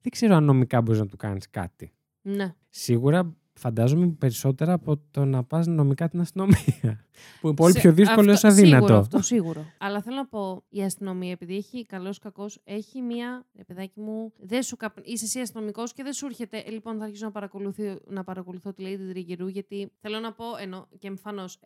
Δεν 0.00 0.10
ξέρω 0.12 0.34
αν 0.34 0.44
νομικά 0.44 0.80
μπορείς 0.80 1.00
να 1.00 1.06
του 1.06 1.16
κάνεις 1.16 1.50
κάτι. 1.50 1.92
Ναι. 2.22 2.54
Σίγουρα 2.68 3.34
φαντάζομαι 3.62 4.06
περισσότερα 4.06 4.72
από 4.72 5.00
το 5.10 5.24
να 5.24 5.44
πας 5.44 5.66
νομικά 5.66 6.08
την 6.08 6.20
αστυνομία. 6.20 6.56
Που 7.40 7.46
είναι 7.46 7.56
πολύ 7.56 7.72
Σε- 7.72 7.80
πιο 7.80 7.92
δύσκολο 7.92 8.30
έως 8.30 8.44
αυτό- 8.44 8.48
αδύνατο. 8.60 8.84
Σίγουρο, 8.86 8.98
αυτό 8.98 9.22
σίγουρο. 9.22 9.64
Αλλά 9.86 10.02
θέλω 10.02 10.16
να 10.16 10.26
πω, 10.26 10.64
η 10.68 10.82
αστυνομία, 10.82 11.30
επειδή 11.30 11.56
έχει 11.56 11.86
καλός 11.86 12.18
κακός, 12.18 12.58
έχει 12.64 13.00
μία. 13.02 13.44
Ρε 13.56 13.64
παιδάκι 13.64 14.00
μου, 14.00 14.32
δεν 14.40 14.62
σου 14.62 14.76
καπ... 14.76 14.96
είσαι 15.02 15.24
εσύ 15.24 15.40
αστυνομικός 15.40 15.92
και 15.92 16.02
δεν 16.02 16.12
σου 16.12 16.26
έρχεται. 16.26 16.56
«Ε, 16.66 16.70
λοιπόν, 16.70 16.98
θα 16.98 17.04
αρχίσω 17.04 17.24
να, 17.24 17.30
παρακολουθώ, 17.30 17.98
να 18.06 18.24
παρακολουθώ 18.24 18.72
τη 18.72 18.82
λέει 18.82 18.96
την 18.96 19.08
τριγυρού, 19.10 19.48
γιατί 19.48 19.90
θέλω 20.00 20.18
να 20.20 20.32
πω, 20.32 20.44
ενώ 20.60 20.88
και 20.98 21.06
εμφανώς, 21.08 21.58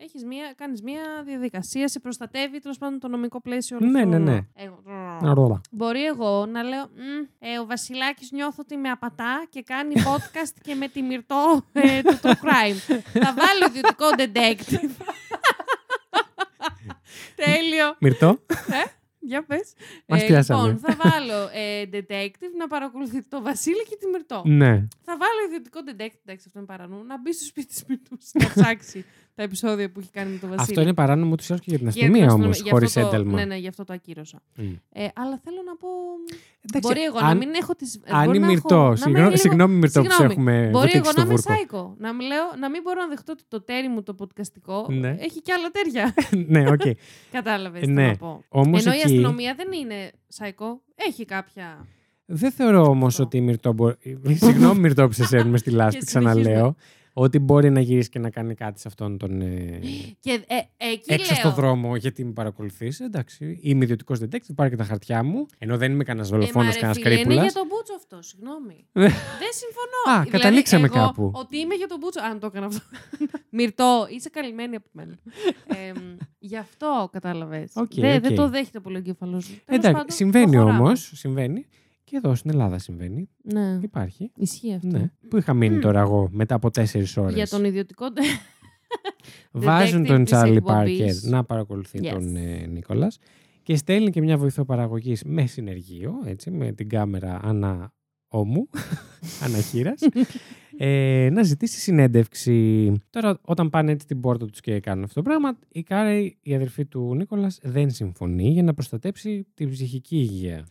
κάνεις 0.55 0.81
μία 0.81 1.01
διαδικασία, 1.25 1.87
σε 1.87 1.99
προστατεύει 1.99 2.59
τέλος 2.59 2.77
πάντων 2.77 2.99
το 2.99 3.07
νομικό 3.07 3.41
πλαίσιο. 3.41 3.77
όλο 3.81 3.89
Ναι, 3.89 3.99
αυτό. 3.99 4.09
ναι, 4.11 4.17
ναι. 4.31 4.39
Εγώ- 4.53 4.81
Αρόλα. 5.21 5.61
Μπορεί 5.71 6.03
εγώ 6.05 6.45
να 6.45 6.63
λέω 6.63 6.81
«Μμ, 6.83 7.25
ε, 7.39 7.59
ο 7.59 7.65
Βασιλάκης 7.65 8.31
νιώθω 8.31 8.57
ότι 8.61 8.77
με 8.77 8.89
απατά 8.89 9.45
και 9.49 9.61
κάνει 9.61 9.93
podcast 10.07 10.53
και 10.61 10.75
με 10.75 10.87
τη 10.87 11.01
μυρτό 11.01 11.61
ε, 11.71 11.81
του 12.03 12.19
true 12.21 12.29
crime. 12.31 12.99
Θα 13.13 13.33
βάλω 13.37 13.65
ιδιωτικό 13.67 14.05
detective. 14.17 14.89
Τέλειο. 17.35 17.95
Μυρτό. 17.99 18.39
Για 19.19 19.45
πες. 19.45 19.73
Μας 20.05 20.21
Ε, 20.21 20.25
πιάσαμε. 20.25 20.67
λοιπόν, 20.67 20.79
θα 20.79 21.09
βάλω 21.09 21.49
ε, 21.53 21.83
detective 21.93 22.53
να 22.57 22.67
παρακολουθεί 22.67 23.23
το 23.23 23.41
Βασίλη 23.41 23.83
και 23.89 23.97
τη 23.99 24.07
Μυρτώ. 24.07 24.41
Ναι. 24.45 24.71
Θα 25.05 25.17
βάλω 25.17 25.39
ιδιωτικό 25.47 25.79
detective, 25.85 26.19
εντάξει, 26.25 26.43
αυτό 26.47 26.59
είναι 26.59 26.65
παρανού, 26.67 27.03
να 27.05 27.19
μπει 27.21 27.33
στο 27.33 27.45
σπίτι 27.45 27.67
της 27.67 27.83
Μυρτούς 27.87 28.29
να 28.33 28.49
ψάξει 28.49 29.05
τα 29.37 29.43
επεισόδια 29.43 29.91
που 29.91 29.99
έχει 29.99 30.09
κάνει 30.11 30.31
με 30.31 30.37
το 30.37 30.47
Βασίλη. 30.47 30.61
Αυτό 30.69 30.81
είναι 30.81 30.93
παράνομο 30.93 31.31
ούτως 31.31 31.49
ή 31.49 31.53
άλλως 31.53 31.65
και 31.65 31.69
για 31.69 31.79
την 31.79 31.87
Για 31.87 31.93
την 31.93 32.03
αστυνομία 32.03 32.25
αστυνομία, 32.27 32.55
όμω, 32.57 32.63
γι' 32.63 32.69
χωρίς 32.69 32.97
αυτό 32.97 33.09
το- 33.09 33.15
ένταλμα. 33.15 33.39
Ναι, 33.39 33.45
ναι, 33.45 33.55
γι' 33.55 33.67
αυτό 33.67 33.83
το 33.83 33.93
ακύρωσα. 33.93 34.41
Μμ. 34.55 34.63
Ε, 34.91 35.07
αλλά 35.15 35.39
θέλω 35.43 35.61
να 35.65 35.75
πω. 35.75 35.87
Εντάξει, 36.69 36.87
μπορεί 36.87 37.01
εγώ 37.03 37.19
να 37.19 37.27
αν- 37.27 37.37
μην 37.37 37.49
έχω 37.61 37.75
τις... 37.75 37.95
ε, 37.95 37.99
Αν 38.05 38.25
μπορεί 38.25 38.37
η 38.37 38.39
να 38.39 38.45
έχω- 38.45 38.53
Μυρτώ, 38.53 38.77
να 38.77 38.85
είμαι 38.85 38.95
συγγνώμη, 38.97 39.23
λίγο- 39.25 39.37
συγγνώμη 39.37 39.73
Μυρτώ 39.75 40.01
που 40.01 40.05
σε 40.11 40.15
Συγγνώμη. 40.15 40.33
έχουμε 40.33 40.69
Μπορεί 40.71 40.71
βουτήξει 40.73 40.97
εγώ 40.97 41.09
στο 41.11 41.19
να 41.19 41.25
είμαι 41.25 41.33
βούρκο. 41.35 41.53
σάικο. 41.53 41.95
Να, 41.99 42.13
μην 42.13 42.27
λέω, 42.27 42.43
να 42.59 42.69
μην 42.69 42.81
μπορώ 42.81 43.01
να 43.01 43.07
δεχτώ 43.07 43.31
ότι 43.31 43.43
το 43.47 43.61
ταίρι 43.63 43.87
μου 43.87 44.03
το 44.03 44.15
podcastικό 44.19 44.85
Ναι. 44.89 45.09
έχει 45.19 45.41
και 45.41 45.51
άλλα 45.53 45.69
ταίρια. 45.75 46.13
ναι, 46.53 46.69
οκ. 46.71 46.81
Κατάλαβες 47.37 47.81
Ε, 47.81 47.85
τι 47.85 47.91
ναι. 47.91 48.07
να 48.07 48.15
πω. 48.17 48.43
Όμως 48.49 48.85
Ενώ 48.85 48.93
η 48.93 48.97
εκεί- 48.97 49.05
αστυνομία 49.05 49.53
δεν 49.57 49.67
είναι 49.81 50.11
σάικο. 50.27 50.81
Έχει 50.95 51.25
κάποια. 51.25 51.85
Δεν 52.25 52.51
θεωρώ 52.51 52.81
όμως 52.89 53.07
Αυτό. 53.13 53.23
ότι 53.23 53.37
η 53.37 53.41
Μυρτώ 53.41 53.73
μπορεί. 53.73 53.95
Συγγνώμη, 54.45 54.79
Μυρτώ 54.79 55.07
που 55.07 55.13
σε 55.13 55.25
σέρνουμε 55.25 55.57
στη 55.57 55.69
λάσπη, 55.69 55.99
Και 55.99 56.05
ξαναλέω. 56.05 56.75
Συνεχίζουμε. 57.17 57.25
Ότι 57.25 57.39
μπορεί 57.39 57.69
να 57.69 57.79
γυρίσει 57.79 58.09
και 58.09 58.19
να 58.19 58.29
κάνει 58.29 58.53
κάτι 58.55 58.79
σε 58.79 58.87
αυτόν 58.87 59.17
τον. 59.17 59.41
ε, 59.41 59.79
Και 60.19 60.31
ε, 60.47 60.55
εκεί 60.91 61.13
έξω 61.13 61.31
λέω. 61.33 61.39
στο 61.39 61.51
δρόμο, 61.51 61.95
γιατί 61.95 62.25
με 62.25 62.31
παρακολουθείς. 62.31 62.99
Εντάξει, 62.99 63.59
είμαι 63.61 63.83
ιδιωτικός 63.83 64.19
detective, 64.19 64.53
πάρε 64.55 64.69
και 64.69 64.75
τα 64.75 64.83
χαρτιά 64.83 65.23
μου. 65.23 65.45
Ενώ 65.57 65.77
δεν 65.77 65.91
είμαι 65.91 66.03
κανένας 66.03 66.29
Ε, 66.29 66.31
μα 66.31 66.37
δολοφόνος, 66.39 66.73
ρε 66.73 66.79
κανένα 66.79 66.93
φίλε, 66.99 67.09
Είναι 67.09 67.17
creepουλα. 67.21 67.41
για 67.43 67.51
τον 67.53 67.67
Μπούτσο 67.67 67.93
αυτό, 67.95 68.21
συγγνώμη. 68.21 68.85
Ε. 68.93 69.01
δεν 69.01 69.51
συμφωνώ. 69.61 70.17
Α, 70.17 70.21
Δηλαδή, 70.21 70.29
καταλήξαμε 70.29 70.85
εγώ, 70.93 70.95
κάπου. 71.05 71.31
Ότι 71.33 71.57
είμαι 71.57 71.75
για 71.75 71.87
τον 71.87 71.97
Μπούτσο. 71.99 72.19
Αν 72.23 72.39
το 72.39 72.45
έκανα 72.45 72.65
αυτό. 72.65 72.81
Μυρτώ, 73.57 74.07
είσαι 74.09 74.29
καλυμμένη 74.29 74.75
από 74.75 74.87
μένα. 74.91 75.15
ε, 75.67 75.91
γι' 76.39 76.57
αυτό 76.57 77.09
κατάλαβες. 77.11 77.71
Οκ, 77.75 77.93
δεν, 77.93 78.15
οκ. 78.15 78.21
δεν 78.21 78.35
το 78.35 78.49
δέχεται 78.49 78.79
πολύ 78.79 78.95
ο 78.95 78.99
εγκέφαλος. 78.99 79.61
Εντάξει, 79.65 80.15
συμβαίνει 80.17 80.57
όμως. 80.57 81.11
Συμβαίνει. 81.15 81.65
Και 82.09 82.15
εδώ 82.15 82.35
στην 82.35 82.49
Ελλάδα 82.49 82.79
συμβαίνει. 82.79 83.29
Ναι, 83.43 83.79
Υπάρχει. 83.81 84.31
ισχύει 84.37 84.73
αυτό. 84.73 84.87
Ναι. 84.87 85.11
Πού 85.29 85.37
είχα 85.37 85.53
μείνει 85.53 85.75
Μμ. 85.75 85.79
τώρα 85.79 85.99
εγώ 85.99 86.29
μετά 86.31 86.55
από 86.55 86.71
τέσσερις 86.71 87.17
ώρες; 87.17 87.33
Για 87.33 87.47
τον 87.47 87.65
ιδιωτικό. 87.65 88.05
Βάζουν 89.51 90.01
detective 90.01 90.07
τον 90.07 90.23
της 90.23 90.31
Τσάρλι 90.33 90.55
εκπομπής. 90.55 90.97
Πάρκερ 90.97 91.23
να 91.23 91.43
παρακολουθεί 91.43 91.99
Yes. 92.03 92.09
τον 92.09 92.35
ε, 92.35 92.65
Νίκολας 92.65 93.17
και 93.63 93.75
στέλνει 93.75 94.09
και 94.09 94.21
μια 94.21 94.37
βοηθό 94.37 94.65
παραγωγής 94.65 95.23
με 95.23 95.45
συνεργείο, 95.45 96.13
έτσι, 96.25 96.51
με 96.51 96.71
την 96.71 96.89
κάμερα 96.89 97.39
ανά 97.43 97.93
ώμου, 98.27 98.69
αναχείρας, 99.43 100.01
ε, 100.77 101.29
να 101.31 101.43
ζητήσει 101.43 101.79
συνέντευξη. 101.79 102.91
Τώρα, 103.09 103.39
όταν 103.41 103.69
πάνε 103.69 103.91
έτσι 103.91 104.03
στην 104.05 104.19
πόρτα 104.19 104.45
τους 104.45 104.59
και 104.61 104.79
κάνουν 104.79 105.03
αυτό 105.03 105.15
το 105.15 105.21
πράγμα, 105.21 105.57
η 105.71 105.83
Κάρη, 105.83 106.37
η 106.41 106.55
αδερφή 106.55 106.85
του 106.85 107.15
Νίκολας, 107.15 107.59
δεν 107.63 107.89
συμφωνεί 107.91 108.49
για 108.49 108.63
να 108.63 108.73
προστατέψει 108.73 109.47
την 109.53 109.69
ψυχική 109.69 110.17
υγεία. 110.17 110.67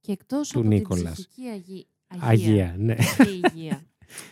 Και 0.00 0.12
εκτός 0.12 0.48
Του 0.48 0.58
από 0.58 0.68
Νίκολας. 0.68 1.02
την 1.02 1.12
ψυχική 1.12 1.48
αγία. 1.48 1.84
Αγία, 2.20 2.74
ναι. 2.78 2.94
και 2.94 3.48
υγεία. 3.54 3.82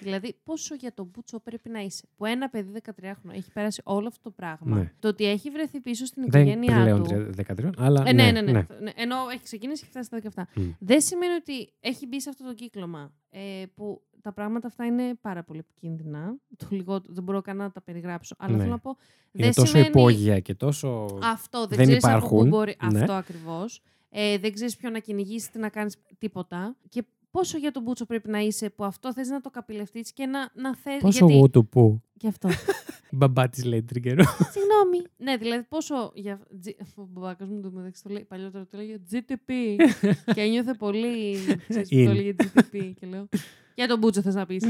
δηλαδή, 0.00 0.36
πόσο 0.44 0.74
για 0.74 0.94
τον 0.94 1.10
Μπούτσο 1.12 1.40
πρέπει 1.40 1.68
να 1.68 1.80
είσαι. 1.80 2.06
Που 2.16 2.24
ένα 2.24 2.48
παιδί 2.48 2.80
13χρονο 2.84 3.30
έχει 3.32 3.52
πέρασει 3.52 3.80
όλο 3.84 4.06
αυτό 4.06 4.22
το 4.22 4.30
πράγμα. 4.30 4.76
Ναι. 4.76 4.92
Το 4.98 5.08
ότι 5.08 5.24
έχει 5.24 5.50
βρεθεί 5.50 5.80
πίσω 5.80 6.06
στην 6.06 6.24
Δεν 6.28 6.40
οικογένειά 6.46 6.82
πλέον 6.82 7.02
του. 7.02 7.30
13, 7.56 7.70
αλλά. 7.78 8.02
Ε, 8.06 8.12
ναι, 8.12 8.30
ναι, 8.30 8.40
ναι, 8.40 8.52
ναι. 8.52 8.64
Ενώ 8.94 9.16
έχει 9.32 9.42
ξεκινήσει 9.42 9.82
και 9.82 9.88
φτάσει 9.90 10.06
στα 10.06 10.46
17. 10.54 10.60
Μμ. 10.62 10.68
Δεν 10.78 11.00
σημαίνει 11.00 11.32
ότι 11.34 11.72
έχει 11.80 12.06
μπει 12.06 12.20
σε 12.20 12.28
αυτό 12.28 12.44
το 12.44 12.54
κύκλωμα. 12.54 13.12
Ε, 13.30 13.64
που 13.74 14.02
τα 14.22 14.32
πράγματα 14.32 14.66
αυτά 14.66 14.84
είναι 14.84 15.14
πάρα 15.20 15.42
πολύ 15.42 15.58
επικίνδυνα. 15.58 16.36
Το 16.56 16.66
λιγότερο, 16.70 17.12
δεν 17.14 17.22
μπορώ 17.24 17.40
καν 17.40 17.56
να 17.56 17.70
τα 17.70 17.80
περιγράψω. 17.82 18.34
Αλλά 18.38 18.52
Ναι. 18.52 18.58
θέλω 18.58 18.70
να 18.70 18.78
πω. 18.78 18.96
Είναι 19.32 19.44
δεν 19.44 19.54
τόσο 19.54 19.66
σημαίνει... 19.66 19.88
υπόγεια 19.88 20.40
και 20.40 20.54
τόσο. 20.54 21.18
Αυτό 21.22 21.66
δεν, 21.66 21.76
δεν 21.78 21.86
ξέρεις 21.86 22.04
από 22.04 22.12
πού 22.12 22.24
υπάρχουν. 22.26 22.48
μπορεί. 22.48 22.76
Ναι. 22.92 23.00
Αυτό 23.00 23.12
ακριβώς. 23.12 23.82
Ε, 24.10 24.38
δεν 24.38 24.52
ξέρεις 24.52 24.76
ποιο 24.76 24.90
να 24.90 24.98
κυνηγήσεις, 24.98 25.50
τι 25.50 25.58
να 25.58 25.68
κάνεις, 25.68 25.96
τίποτα. 26.18 26.76
Και 26.88 27.04
πόσο 27.30 27.58
για 27.58 27.70
τον 27.70 27.82
Μπούτσο 27.82 28.04
πρέπει 28.06 28.28
να 28.30 28.38
είσαι 28.38 28.70
που 28.70 28.84
αυτό 28.84 29.12
θες 29.12 29.28
να 29.28 29.40
το 29.40 29.50
καπηλευτείς 29.50 30.12
και 30.12 30.26
να, 30.26 30.50
να 30.54 30.76
θε. 30.76 30.96
Πόσο 31.00 31.18
γιατί... 31.18 31.34
εγώ 31.38 31.50
του 31.50 31.68
που. 31.68 32.02
Γι' 32.14 32.28
αυτό. 32.28 32.48
Μπαμπά 33.10 33.48
της 33.48 33.64
λέει 33.64 33.82
τριγκερό. 33.82 34.24
Συγγνώμη. 34.54 35.06
ναι, 35.16 35.36
δηλαδή 35.36 35.62
πόσο. 35.62 36.10
Για... 36.14 36.40
τζι- 36.60 36.80
Ο 36.96 37.02
μπαμπάκα 37.10 37.46
μου 37.46 37.60
το 37.60 37.70
μεταξύ 37.70 38.02
το 38.02 38.08
λέει. 38.10 38.24
Παλιότερα 38.24 38.66
το 38.66 38.76
λέγε 38.76 38.96
GTP. 39.12 39.52
και 40.34 40.40
ένιωθε 40.40 40.74
πολύ. 40.74 41.36
Ξέρεις, 41.68 41.88
που 41.88 41.96
In. 41.96 42.04
το 42.06 42.12
λέγε 42.12 42.34
GTP. 42.38 42.92
και 43.00 43.06
λέω. 43.06 43.28
Για 43.74 43.86
τον 43.88 43.98
Μπούτσο 43.98 44.22
θες 44.22 44.34
να 44.34 44.46
πεις. 44.46 44.64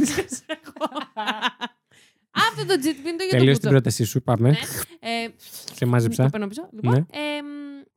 Αυτό 2.30 2.66
το 2.66 2.74
GTP 2.74 2.84
είναι 2.84 3.16
το 3.16 3.24
για 3.24 3.30
τον 3.30 3.39
Τελείω 3.39 3.45
την 3.45 3.45
Μπούτσο. 3.53 3.68
πρότασή 3.68 4.05
σου, 4.05 4.22
πάμε. 4.22 4.49
Ναι. 4.51 4.57
Ε, 5.01 5.28
Σε 5.74 5.86
μάζεψα. 5.86 6.22
Το 6.24 6.30
παίρνω 6.30 6.47
πίσω. 6.47 6.68
Λοιπόν, 6.72 6.93
Ναι. 6.93 6.99
εμ, 6.99 7.47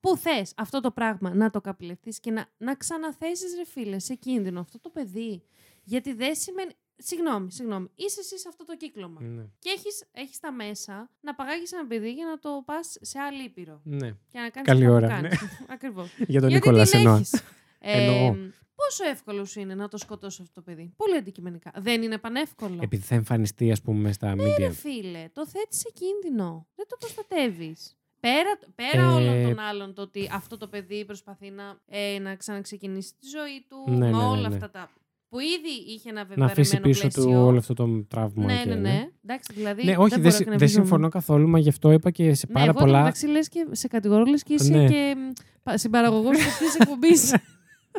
πού 0.01 0.17
θες 0.17 0.53
αυτό 0.57 0.79
το 0.79 0.91
πράγμα 0.91 1.33
να 1.33 1.49
το 1.49 1.61
καπηλευτείς 1.61 2.19
και 2.19 2.31
να, 2.31 2.45
να 2.57 2.75
ξαναθέσεις, 2.75 3.55
ρε 3.55 3.65
φίλε, 3.65 3.99
σε 3.99 4.15
κίνδυνο 4.15 4.59
αυτό 4.59 4.79
το 4.79 4.89
παιδί. 4.89 5.43
Γιατί 5.83 6.13
δεν 6.13 6.35
σημαίνει. 6.35 6.71
Συγγνώμη, 7.03 7.51
συγγνώμη. 7.51 7.89
Είσαι 7.95 8.19
εσύ 8.19 8.39
σε 8.39 8.47
αυτό 8.47 8.65
το 8.65 8.77
κύκλωμα. 8.77 9.21
Ναι. 9.21 9.43
Και 9.59 9.69
έχεις, 9.69 10.03
έχεις 10.11 10.39
τα 10.39 10.51
μέσα 10.51 11.09
να 11.21 11.35
παγάγεις 11.35 11.71
ένα 11.71 11.87
παιδί 11.87 12.11
για 12.13 12.25
να 12.25 12.39
το 12.39 12.61
πας 12.65 12.97
σε 13.01 13.19
άλλη 13.19 13.43
ήπειρο. 13.43 13.81
ναι. 13.83 14.07
Και 14.11 14.39
να 14.39 14.49
κάνεις 14.49 14.69
Καλή 14.69 14.85
αυτά 14.85 14.95
ώρα, 14.95 15.07
που 15.07 15.13
κάνεις. 15.21 15.39
Ακριβώς. 15.75 16.13
Για 16.17 16.39
τον 16.41 16.49
Γιατί 16.49 16.53
Νίκολα 16.67 16.83
την 16.85 16.99
εννοώ. 16.99 17.15
έχεις. 17.15 17.41
Εννοώ. 17.79 18.25
Ε, 18.25 18.53
πόσο 18.75 19.03
εύκολο 19.09 19.45
σου 19.45 19.59
είναι 19.59 19.75
να 19.75 19.87
το 19.87 19.97
σκοτώσει 19.97 20.39
αυτό 20.41 20.53
το 20.53 20.61
παιδί; 20.61 20.93
Πολύ 20.97 21.15
αντικειμενικά. 21.15 21.71
Δεν 21.77 22.01
είναι 22.01 22.17
πανεύκολο. 22.17 22.79
Επειδή 22.81 23.03
θα 23.03 23.15
εμφανιστεί, 23.15 23.71
ας 23.71 23.81
πούμε, 23.81 24.11
στα 24.11 24.35
Ναι, 24.35 24.43
ρε 24.57 24.67
media. 24.67 24.71
φίλε, 24.73 25.29
το 25.33 25.47
θέτεις 25.47 25.77
σε 25.79 25.89
κίνδυνο. 25.93 26.67
Δεν 26.75 26.85
το 26.87 26.95
προστατεύεις. 26.99 27.95
Πέρα, 28.21 28.59
πέρα 28.75 29.03
Ε, 29.03 29.13
όλων 29.13 29.43
των 29.43 29.59
άλλων, 29.59 29.93
το 29.93 30.01
ότι 30.01 30.29
αυτό 30.33 30.57
το 30.57 30.67
παιδί 30.67 31.05
προσπαθεί 31.05 31.49
να, 31.49 31.63
ε, 31.87 32.19
να 32.19 32.35
ξαναξεκινήσει 32.35 33.09
τη 33.19 33.27
ζωή 33.37 33.65
του, 33.69 33.91
Ναι, 33.91 33.97
με 33.97 34.05
ναι, 34.11 34.17
ναι, 34.17 34.23
όλα 34.23 34.47
ναι. 34.49 34.55
αυτά 34.55 34.69
τα. 34.69 34.89
που 35.29 35.39
ήδη 35.39 35.91
είχε 35.93 36.09
ένα 36.09 36.19
Να 36.19 36.25
βεβαιωμένο 36.25 36.51
αφήσει 36.51 36.79
πίσω 36.79 37.01
πλαίσιο. 37.01 37.23
του 37.23 37.31
όλο 37.45 37.57
αυτό 37.57 37.73
το 37.73 38.03
τραύμα. 38.07 38.45
Ναι, 38.45 38.61
και, 38.63 38.69
ναι, 38.69 38.75
ναι. 38.75 39.07
Εντάξει, 39.23 39.53
δηλαδή. 39.53 39.83
Ναι, 39.83 39.97
όχι, 39.97 40.09
δεν, 40.09 40.09
δεν, 40.09 40.19
μπορώ 40.21 40.31
συ- 40.31 40.39
να 40.39 40.49
δεν 40.49 40.57
κνευρίζομαι. 40.57 40.85
συμφωνώ 40.85 41.09
καθόλου, 41.09 41.47
μα 41.49 41.59
γι' 41.59 41.69
αυτό 41.69 41.91
είπα 41.91 42.11
και 42.11 42.33
σε 42.33 42.45
Ναι, 42.47 42.53
πάρα 42.53 42.65
εγώ 42.69 42.79
πολλά. 42.79 42.99
Εντάξει, 42.99 43.27
λες 43.27 43.49
και 43.49 43.67
σε 43.71 43.87
κατηγορώ, 43.87 44.23
λες 44.23 44.43
και 44.43 44.53
είσαι 44.53 44.71
Ναι. 44.77 44.87
και 44.87 45.15
μ, 45.63 45.71
συμπαραγωγός 45.73 46.37
αυτής 46.37 46.57
της 46.71 46.75
εκπομπής. 46.75 47.35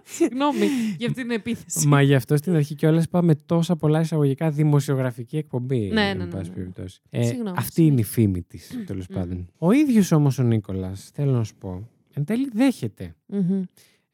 Συγγνώμη 0.04 0.66
για 0.98 1.08
αυτή 1.08 1.22
την 1.22 1.30
επίθεση. 1.30 1.86
Μα 1.86 2.02
γι' 2.02 2.14
αυτό 2.14 2.36
στην 2.36 2.54
αρχή 2.54 2.74
κιόλας 2.74 3.04
είπαμε 3.04 3.34
τόσα 3.34 3.76
πολλά 3.76 4.00
εισαγωγικά 4.00 4.50
δημοσιογραφική 4.50 5.36
εκπομπή. 5.36 5.78
Ναι, 5.92 6.08
εν 6.08 6.16
ναι, 6.16 6.24
ναι, 6.24 6.30
πάση 6.30 6.48
ναι. 6.48 6.54
περιπτώσει. 6.54 7.00
Ε, 7.10 7.24
Συγγνώμη, 7.24 7.56
αυτή 7.58 7.86
είναι 7.86 8.00
η 8.00 8.04
φήμη 8.04 8.42
της, 8.42 8.82
τέλος 8.86 9.06
Μμμ. 9.08 9.16
πάντων. 9.16 9.48
Ο 9.58 9.72
ίδιος 9.72 10.12
όμως 10.12 10.38
ο 10.38 10.42
Νίκολας, 10.42 11.10
θέλω 11.14 11.32
να 11.32 11.44
σου 11.44 11.54
πω, 11.58 11.88
εν 12.12 12.24
τέλει 12.24 12.48
δέχεται. 12.52 13.14
Μμμ. 13.26 13.62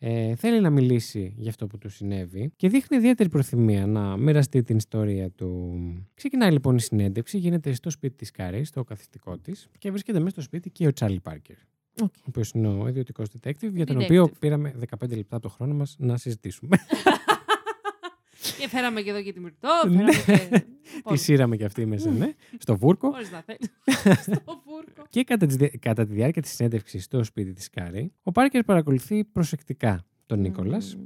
Ε, 0.00 0.34
θέλει 0.34 0.60
να 0.60 0.70
μιλήσει 0.70 1.34
για 1.36 1.50
αυτό 1.50 1.66
που 1.66 1.78
του 1.78 1.88
συνέβη 1.88 2.52
και 2.56 2.68
δείχνει 2.68 2.96
ιδιαίτερη 2.96 3.28
προθυμία 3.28 3.86
να 3.86 4.16
μοιραστεί 4.16 4.62
την 4.62 4.76
ιστορία 4.76 5.30
του. 5.30 5.78
Ξεκινάει 6.14 6.50
λοιπόν 6.50 6.76
η 6.76 6.80
συνέντευξη, 6.80 7.38
γίνεται 7.38 7.72
στο 7.72 7.90
σπίτι 7.90 8.16
της 8.16 8.30
Κάρης, 8.30 8.68
στο 8.68 8.84
καθιστικό 8.84 9.38
της 9.38 9.68
και 9.78 9.90
βρίσκεται 9.90 10.18
μέσα 10.18 10.30
στο 10.30 10.40
σπίτι 10.40 10.70
και 10.70 10.86
ο 10.86 10.92
Τσάρλι 10.92 11.20
Πάρκερ. 11.20 11.56
Οκ. 12.02 12.12
Ο 12.16 12.22
οποίος 12.28 12.50
είναι 12.50 12.68
ο 12.68 12.88
ιδιωτικός 12.88 13.28
detective, 13.28 13.70
για 13.72 13.86
τον 13.86 13.96
Detective. 13.96 14.02
οποίο 14.02 14.30
πήραμε 14.38 14.74
15 15.04 15.16
λεπτά 15.16 15.36
από 15.36 15.48
το 15.48 15.48
χρόνο 15.48 15.74
μας 15.74 15.96
να 15.98 16.16
συζητήσουμε. 16.16 16.76
Και 18.58 18.68
φέραμε 18.68 19.00
και 19.02 19.10
εδώ 19.10 19.22
και 19.22 19.32
τη 19.32 19.40
Μυρτώ. 19.40 19.68
Ναι. 19.88 20.12
Φέραμε 20.12 20.48
και... 20.48 20.64
Τη 21.12 21.16
σύραμε 21.16 21.56
και 21.56 21.64
αυτή 21.64 21.86
μέσα, 21.86 22.10
ναι, 22.10 22.32
στο 22.58 22.76
βούρκο. 22.76 23.10
Χωρίς 23.12 23.30
να 23.30 23.42
θέλει. 23.42 23.58
Στο 24.20 24.62
βούρκο. 24.66 25.02
Και 25.10 25.24
κατά, 25.24 25.46
τις, 25.46 25.56
δι- 25.56 25.78
κατά 25.78 26.06
τη 26.06 26.12
διάρκεια 26.14 26.42
της 26.42 26.50
συνέντευξης 26.54 27.04
στο 27.04 27.24
σπίτι 27.24 27.52
της 27.52 27.70
Κάρη, 27.70 28.12
ο 28.22 28.32
Πάρκερ 28.32 28.64
παρακολουθεί 28.64 29.24
προσεκτικά 29.24 30.04
τον 30.26 30.40
Νίκολας. 30.40 30.96
Μμμ. 30.96 31.04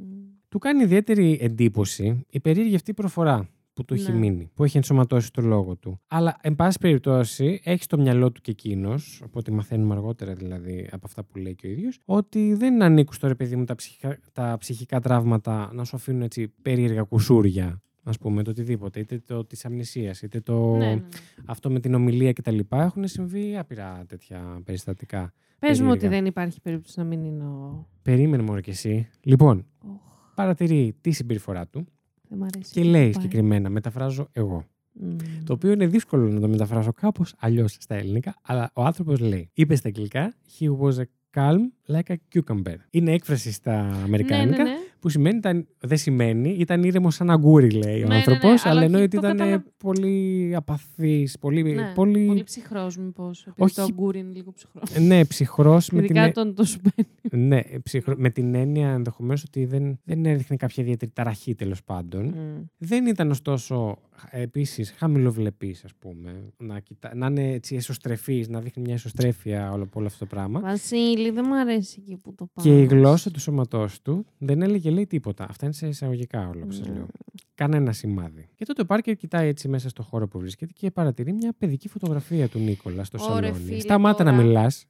Του 0.48 0.58
κάνει 0.58 0.82
ιδιαίτερη 0.82 1.38
εντύπωση 1.40 2.24
η 2.30 2.40
περίεργη 2.40 2.74
αυτή 2.74 2.94
προφορά 2.94 3.48
που 3.74 3.84
του 3.84 3.94
έχει 3.94 4.12
Ναι. 4.12 4.18
μείνει, 4.18 4.50
που 4.54 4.64
έχει 4.64 4.76
ενσωματώσει 4.76 5.32
το 5.32 5.42
λόγο 5.42 5.76
του. 5.76 6.00
Αλλά, 6.06 6.36
εν 6.40 6.54
πάση 6.56 6.78
περιπτώσει, 6.78 7.60
έχει 7.64 7.82
στο 7.82 7.98
μυαλό 7.98 8.32
του 8.32 8.40
και 8.40 8.50
εκείνος, 8.50 9.20
από 9.24 9.38
ό,τι 9.38 9.52
μαθαίνουμε 9.52 9.94
αργότερα 9.94 10.34
δηλαδή 10.34 10.88
από 10.92 11.06
αυτά 11.06 11.24
που 11.24 11.38
λέει 11.38 11.54
και 11.54 11.66
ο 11.66 11.70
ίδιος, 11.70 11.98
ότι 12.04 12.54
δεν 12.54 12.82
ανήκουν 12.82 13.14
στο 13.14 13.26
ρε 13.28 13.34
παιδί 13.34 13.56
μου 13.56 13.64
τα 13.64 13.74
ψυχικά, 13.74 14.18
τα 14.32 14.56
ψυχικά 14.58 15.00
τραύματα 15.00 15.70
να 15.74 15.84
σου 15.84 15.96
αφήνουν 15.96 16.22
έτσι 16.22 16.48
περίεργα 16.62 17.02
κουσούρια. 17.02 17.82
Α 18.04 18.10
πούμε, 18.10 18.42
το 18.42 18.50
οτιδήποτε, 18.50 19.00
είτε 19.00 19.18
το 19.26 19.44
της 19.44 19.64
αμνησίας, 19.64 20.22
είτε 20.22 20.40
το 20.40 20.76
Ναι, 20.76 20.86
ναι, 20.86 20.94
ναι. 20.94 21.02
αυτό 21.46 21.70
με 21.70 21.80
την 21.80 21.94
ομιλία 21.94 22.32
κτλ. 22.32 22.58
Έχουν 22.68 23.06
συμβεί 23.08 23.56
άπειρα 23.58 24.04
τέτοια 24.08 24.60
περιστατικά. 24.64 25.32
Πες 25.58 25.80
μου 25.80 25.86
ότι 25.88 25.94
Περίεργα. 25.98 26.18
δεν 26.18 26.26
υπάρχει 26.28 26.60
περίπτωση 26.60 26.98
να 26.98 27.04
μην 27.04 27.24
είναι 27.24 27.44
ο... 27.44 27.88
Περίμενε 28.02 28.42
μόνο 28.42 28.60
κι 28.60 28.70
εσύ. 28.70 29.08
Λοιπόν, 29.22 29.66
Οχ, 29.78 30.32
παρατηρεί 30.34 30.96
τη 31.00 31.10
συμπεριφορά 31.10 31.66
του 31.66 31.86
δεν 32.32 32.38
μ' 32.38 32.42
αρέσει. 32.54 32.72
και 32.72 32.80
αυτό 32.80 32.90
λέει 32.90 33.06
που 33.06 33.12
πάει. 33.12 33.22
συγκεκριμένα, 33.22 33.68
μεταφράζω 33.70 34.28
εγώ. 34.32 34.64
Μμμ. 34.92 35.16
Το 35.44 35.52
οποίο 35.52 35.70
είναι 35.72 35.86
δύσκολο 35.86 36.28
να 36.28 36.40
το 36.40 36.48
μεταφράσω 36.48 36.92
κάπως 36.92 37.34
αλλιώς 37.38 37.76
στα 37.80 37.94
ελληνικά, 37.94 38.34
αλλά 38.42 38.70
ο 38.74 38.84
άνθρωπος 38.84 39.20
λέει, 39.20 39.50
είπε 39.54 39.74
στα 39.74 39.88
αγγλικά, 39.88 40.34
He 40.58 40.66
was 40.80 40.94
a 40.94 41.04
calm 41.34 41.58
like 41.94 42.12
a 42.12 42.16
cucumber. 42.34 42.76
Είναι 42.90 43.12
έκφραση 43.12 43.52
στα 43.52 43.78
αμερικάνικα 44.04 44.56
Ναι, 44.56 44.62
ναι, 44.62 44.70
ναι. 44.70 44.76
Που 45.02 45.08
σημαίνει, 45.08 45.36
ήταν, 45.36 45.66
δεν 45.80 45.98
σημαίνει, 45.98 46.48
ήταν 46.58 46.82
ήρεμο 46.82 47.10
σαν 47.10 47.30
αγκούρι, 47.30 47.70
λέει 47.70 47.98
Ναι, 47.98 48.04
ο 48.04 48.08
ναι, 48.08 48.14
άνθρωπος, 48.14 48.42
ναι, 48.42 48.70
αλλά 48.70 48.70
αλλά 48.70 48.82
εννοεί 48.82 49.00
και 49.00 49.16
ότι 49.16 49.16
το 49.16 49.26
ήταν 49.26 49.36
καταλαβα- 49.38 49.64
πολύ 49.76 50.52
απαθής, 50.56 51.38
πολύ. 51.38 51.62
Ναι, 51.62 51.92
πολύ... 51.94 52.26
Πολύ 52.26 52.42
ψυχρός, 52.42 52.96
μήπως. 52.96 53.40
Επειδή 53.40 53.62
Όχι. 53.62 53.74
το 53.74 53.82
αγκούρι 53.82 54.18
είναι 54.18 54.32
λίγο 54.32 54.52
ψυχρό. 54.52 54.82
Ναι, 55.00 55.24
ψυχρός 55.24 55.90
με 55.90 56.00
την. 56.02 56.16
Ειδικά 56.16 56.26
όταν 56.28 56.54
το 56.54 56.64
σου 56.64 56.80
παίρνει. 56.80 57.46
Ναι, 57.46 57.60
ψυχρό... 57.82 58.14
με 58.18 58.30
την 58.30 58.54
έννοια 58.54 58.88
ενδεχομένως 58.90 59.42
ότι 59.42 59.64
δεν, 59.64 59.98
δεν 60.04 60.26
έδειχνε 60.26 60.56
κάποια 60.56 60.82
ιδιαίτερη 60.82 61.10
ταραχή 61.14 61.54
τέλος 61.54 61.82
πάντων. 61.84 62.24
Μμ. 62.26 62.62
Δεν 62.78 63.06
ήταν 63.06 63.30
ωστόσο 63.30 63.98
επίσης 64.30 64.90
χαμηλοβλεπής, 64.96 65.84
ας 65.84 65.92
πούμε. 65.98 66.52
Να, 66.56 66.80
κοιτά... 66.80 67.14
να 67.14 67.26
είναι 67.26 67.52
έτσι 67.52 67.74
εσωστρεφής, 67.76 68.48
να 68.48 68.60
δείχνει 68.60 68.82
μια 68.82 68.94
εσωστρέφεια 68.94 69.72
όλο, 69.72 69.88
όλο 69.92 70.06
αυτό 70.06 70.18
το 70.18 70.26
πράγμα. 70.26 70.60
Βασίλη, 70.60 71.30
δεν 71.30 71.44
μου 71.48 71.54
αρέσει 71.60 71.98
εκεί 72.02 72.16
που 72.22 72.34
το 72.34 72.46
πάω. 72.52 72.64
Και 72.64 72.80
η 72.80 72.84
γλώσσα 72.84 73.30
του 73.30 73.40
σώματός 73.40 74.02
του 74.02 74.26
δεν 74.38 74.62
έλεγε 74.62 74.90
λέει 74.92 75.06
τίποτα. 75.06 75.46
Αυτά 75.48 75.64
είναι 75.64 75.74
σε 75.74 75.86
εισαγωγικά 75.86 76.48
όλα 76.48 76.64
που 76.64 76.72
σας 76.72 76.86
Ναι. 76.88 76.94
λέω. 76.94 77.06
Κανένα 77.54 77.92
σημάδι. 77.92 78.48
Και 78.54 78.64
τότε 78.64 78.82
ο 78.82 78.84
Πάρκερ 78.86 79.14
κοιτάει 79.16 79.48
έτσι 79.48 79.68
μέσα 79.68 79.88
στο 79.88 80.02
χώρο 80.02 80.28
που 80.28 80.38
βρίσκεται 80.38 80.72
και 80.74 80.90
παρατηρεί 80.90 81.32
μια 81.32 81.52
παιδική 81.58 81.88
φωτογραφία 81.88 82.48
του 82.48 82.58
Νίκολα 82.58 83.04
στο 83.04 83.18
Ωρε, 83.30 83.46
σαλόνι. 83.46 83.64
φίλε, 83.64 83.80
Σταμάτα 83.80 84.24
να 84.24 84.30
τώρα. 84.30 84.42
μιλάς. 84.42 84.86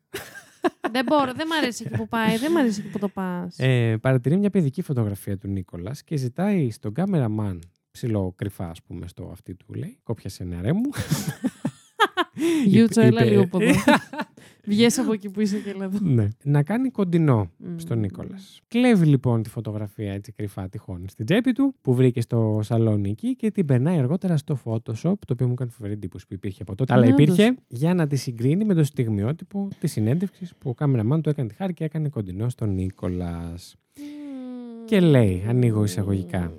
Δεν 0.90 1.04
μπορώ, 1.04 1.32
δεν 1.34 1.46
μ' 1.46 1.52
αρέσει 1.52 1.84
εκεί 1.86 1.96
που 1.96 2.08
πάει, 2.08 2.36
δεν 2.36 2.52
μ' 2.52 2.56
αρέσει 2.56 2.80
εκεί 2.80 2.90
που 2.90 2.98
το 2.98 3.08
πας. 3.08 3.58
Ε, 3.58 3.96
παρατηρεί 4.00 4.36
μια 4.36 4.50
παιδική 4.50 4.82
φωτογραφία 4.82 5.38
του 5.38 5.48
Νίκολας 5.48 6.02
και 6.04 6.16
ζητάει 6.16 6.70
στον 6.70 6.92
κάμεραμαν 6.94 7.62
ψηλό 7.90 8.32
κρυφά, 8.36 8.68
ας 8.68 8.82
πούμε, 8.82 9.08
στο 9.08 9.28
αυτή 9.32 9.54
του 9.54 9.72
λέει. 9.74 9.98
Κόπιασε 10.02 10.44
νεαρέ 10.44 10.72
μου. 10.72 10.90
Γιούτσο, 12.66 13.00
έλα 13.00 13.20
είπε- 13.20 13.30
λίγο 13.30 13.42
από 13.42 13.58
εδώ. 13.62 13.74
Βγες 14.66 14.98
από 14.98 15.12
εκεί 15.12 15.30
που 15.30 15.40
είσαι 15.40 15.58
και 15.58 15.70
έλα 15.70 15.84
εδώ. 15.84 15.98
ναι. 16.02 16.28
Να 16.42 16.62
κάνει 16.62 16.90
κοντινό 16.90 17.50
Μμ. 17.56 17.76
στον 17.76 17.98
Νίκολας. 17.98 18.60
Κλέβει 18.68 19.06
λοιπόν 19.06 19.42
τη 19.42 19.48
φωτογραφία 19.48 20.12
έτσι 20.12 20.32
κρυφά 20.32 20.68
τυχόν 20.68 21.04
στην 21.08 21.24
τσέπη 21.26 21.52
του 21.52 21.74
που 21.80 21.94
βρήκε 21.94 22.20
στο 22.20 22.60
σαλόνι 22.62 23.10
εκεί 23.10 23.36
και 23.36 23.50
την 23.50 23.66
περνάει 23.66 23.98
αργότερα 23.98 24.36
στο 24.36 24.58
Photoshop, 24.64 25.14
το 25.26 25.32
οποίο 25.32 25.46
μου 25.46 25.52
έκανε 25.52 25.70
φοβερή 25.70 25.92
εντύπωση 25.92 26.26
που 26.26 26.34
υπήρχε 26.34 26.62
από 26.62 26.74
τότε. 26.74 26.92
Αλλά 26.92 27.04
Ναι, 27.06 27.10
υπήρχε 27.12 27.54
για 27.68 27.94
να 27.94 28.06
τη 28.06 28.16
συγκρίνει 28.16 28.64
με 28.64 28.74
το 28.74 28.84
στιγμιότυπο 28.84 29.68
της 29.80 29.92
συνέντευξης 29.92 30.54
που 30.58 30.70
ο 30.70 30.74
κάμεραμαν 30.74 31.22
του 31.22 31.28
έκανε 31.28 31.48
τη 31.48 31.54
χάρη 31.54 31.74
και 31.74 31.84
έκανε 31.84 32.08
κοντινό 32.08 32.48
στον 32.48 32.74
Νίκολας. 32.74 33.76
Και 34.84 35.00
λέει, 35.00 35.44
ανοίγω 35.48 35.84
εισαγωγικά. 35.84 36.52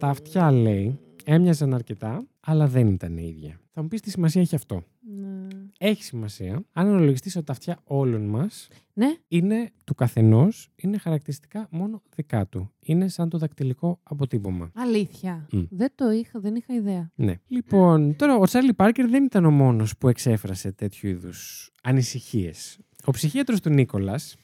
Τα 0.00 0.08
αυτιά 0.08 0.50
λέει 0.52 0.98
έμοιαζαν 1.24 1.74
αρκετά, 1.74 2.26
αλλά 2.40 2.66
δεν 2.66 2.86
ήταν 2.86 3.16
η 3.16 3.26
ίδια. 3.36 3.60
Θα 3.74 3.82
μου 3.82 3.88
πεις 3.88 4.00
τι 4.00 4.10
σημασία 4.10 4.40
έχει 4.40 4.54
αυτό. 4.54 4.82
Ναι. 5.04 5.46
Έχει 5.78 6.02
σημασία 6.02 6.52
αν 6.72 6.86
αναλογιστείς 6.88 7.36
ότι 7.36 7.44
τα 7.44 7.52
αυτιά 7.52 7.78
όλων 7.84 8.22
μας 8.24 8.68
Ναι. 8.92 9.14
είναι 9.28 9.70
του 9.84 9.94
καθενός, 9.94 10.68
είναι 10.76 10.98
χαρακτηριστικά 10.98 11.66
μόνο 11.70 12.02
δικά 12.14 12.46
του. 12.46 12.70
Είναι 12.80 13.08
σαν 13.08 13.28
το 13.28 13.38
δακτυλικό 13.38 13.98
αποτύπωμα. 14.02 14.70
Αλήθεια. 14.74 15.46
Μμ. 15.52 15.62
Δεν 15.70 15.92
το 15.94 16.10
είχα, 16.10 16.40
δεν 16.40 16.54
είχα 16.54 16.74
ιδέα. 16.74 17.10
Ναι. 17.14 17.34
Λοιπόν, 17.48 18.16
τώρα 18.16 18.36
ο 18.36 18.44
Τσάρλι 18.44 18.74
Πάρκερ 18.74 19.08
δεν 19.08 19.24
ήταν 19.24 19.44
ο 19.44 19.50
μόνος 19.50 19.96
που 19.98 20.08
εξέφρασε 20.08 20.72
τέτοιου 20.72 21.08
είδους 21.08 21.70
ανησυχίες. 21.82 22.78
Ο 23.04 23.10
ψυχίατρος 23.10 23.60
του 23.60 23.70
Νίκολας 23.70 24.36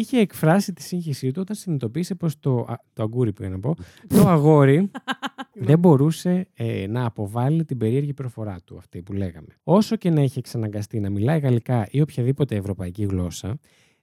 είχε 0.00 0.18
εκφράσει 0.18 0.72
τη 0.72 0.82
σύγχυσή 0.82 1.30
του 1.30 1.40
όταν 1.40 1.56
συνειδητοποίησε 1.56 2.14
πως 2.14 2.38
το, 2.40 2.58
α, 2.58 2.74
το 2.92 3.02
αγκούρι 3.02 3.32
πήγα 3.32 3.48
να 3.50 3.60
πω, 3.60 3.74
το 4.08 4.28
αγόρι 4.28 4.90
δεν 5.68 5.78
μπορούσε 5.78 6.48
ε, 6.54 6.86
να 6.86 7.04
αποβάλει 7.04 7.64
την 7.64 7.78
περίεργη 7.78 8.14
προφορά 8.14 8.56
του, 8.64 8.76
αυτή 8.76 9.02
που 9.02 9.12
λέγαμε. 9.12 9.58
Όσο 9.62 9.96
και 9.96 10.10
να 10.10 10.22
είχε 10.22 10.38
εξαναγκαστεί 10.38 11.00
να 11.00 11.10
μιλάει 11.10 11.38
γαλλικά 11.38 11.86
ή 11.90 12.00
οποιαδήποτε 12.00 12.56
ευρωπαϊκή 12.56 13.04
γλώσσα, 13.04 13.58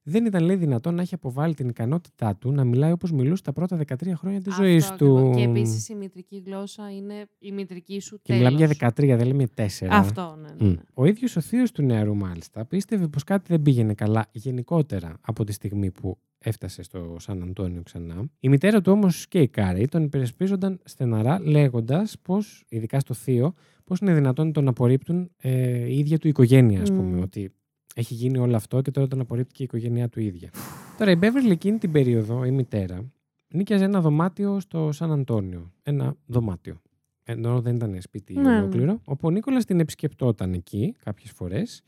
δεν 0.07 0.25
ήταν 0.25 0.43
λέει 0.43 0.55
δυνατόν 0.55 0.95
να 0.95 1.01
έχει 1.01 1.13
αποβάλει 1.13 1.53
την 1.53 1.69
ικανότητά 1.69 2.35
του 2.35 2.51
να 2.51 2.63
μιλάει 2.63 2.91
όπως 2.91 3.11
μιλούσε 3.11 3.43
τα 3.43 3.53
πρώτα 3.53 3.77
13 3.77 4.11
χρόνια 4.15 4.41
της 4.41 4.51
Αυτό 4.51 4.63
ζωής 4.63 4.91
του. 4.91 5.17
ακριβώς. 5.17 5.35
Και 5.37 5.43
επίσης 5.43 5.89
η 5.89 5.95
μητρική 5.95 6.43
γλώσσα 6.45 6.91
είναι 6.95 7.25
η 7.39 7.51
μητρική 7.51 7.99
σου 7.99 8.19
Και 8.21 8.33
μιλάμε 8.33 8.57
για 8.57 8.67
τέλος. 8.67 8.93
13, 9.15 9.17
δεν 9.17 9.27
λέμε 9.27 9.47
4. 9.55 9.63
Αυτό, 9.89 10.37
ναι. 10.41 10.47
ναι, 10.49 10.65
Μμ. 10.65 10.69
ναι. 10.71 10.81
Ο 10.93 11.05
ίδιος 11.05 11.35
ο 11.35 11.41
θείος 11.41 11.71
του 11.71 11.81
νεαρού, 11.81 12.15
μάλιστα, 12.15 12.65
πίστευε 12.65 13.07
πως 13.07 13.23
κάτι 13.23 13.45
δεν 13.47 13.61
πήγαινε 13.61 13.93
καλά 13.93 14.25
γενικότερα 14.31 15.17
από 15.21 15.43
τη 15.43 15.51
στιγμή 15.53 15.91
που 15.91 16.17
έφτασε 16.37 16.83
στο 16.83 17.15
Σαν 17.19 17.41
Αντώνιο 17.43 17.81
ξανά. 17.83 18.29
Η 18.39 18.49
μητέρα 18.49 18.81
του 18.81 18.91
όμως 18.91 19.27
και 19.27 19.39
η 19.39 19.47
Κάρη 19.47 19.87
τον 19.87 20.03
υπερασπίζονταν 20.03 20.79
στεναρά, 20.83 21.39
λέγοντας 21.41 22.15
πως, 22.21 22.63
ειδικά 22.69 22.99
στο 22.99 23.13
θείο, 23.13 23.53
πώ 23.83 23.95
είναι 24.01 24.13
δυνατόν 24.13 24.45
να 24.47 24.51
τον 24.51 24.67
απορρίπτουν 24.67 25.29
ε, 25.37 25.85
η 25.87 25.97
ίδια 25.97 26.17
του 26.17 26.27
οικογένεια, 26.27 26.81
ας 26.81 26.89
πούμε. 26.89 27.17
Μμ. 27.17 27.21
Ότι 27.21 27.51
έχει 27.97 28.13
γίνει 28.13 28.37
όλο 28.37 28.55
αυτό 28.55 28.81
και 28.81 28.91
τώρα 28.91 29.07
τον 29.07 29.19
απορρίπτει 29.19 29.53
και 29.53 29.61
η 29.61 29.65
οικογένειά 29.65 30.09
του 30.09 30.19
ίδια. 30.19 30.49
τώρα, 30.97 31.11
η 31.11 31.15
Μπέβερλ 31.15 31.49
εκείνη 31.49 31.77
την 31.77 31.91
περίοδο, 31.91 32.45
η 32.45 32.51
μητέρα, 32.51 33.11
νίκιαζε 33.53 33.83
ένα 33.83 34.01
δωμάτιο 34.01 34.59
στο 34.59 34.91
Σαν 34.91 35.11
Αντώνιο. 35.11 35.71
Ένα 35.83 36.15
δωμάτιο. 36.25 36.81
Ενώ 37.23 37.61
δεν 37.61 37.75
ήταν 37.75 37.97
σπίτι 38.01 38.33
Ναι, 38.33 38.41
ναι. 38.41 38.57
ολόκληρο. 38.57 39.01
Όπου 39.05 39.27
ο 39.27 39.31
Νίκολας 39.31 39.65
την 39.65 39.79
επισκεπτόταν 39.79 40.53
εκεί 40.53 40.95
κάποιες 41.03 41.31
φορές 41.31 41.81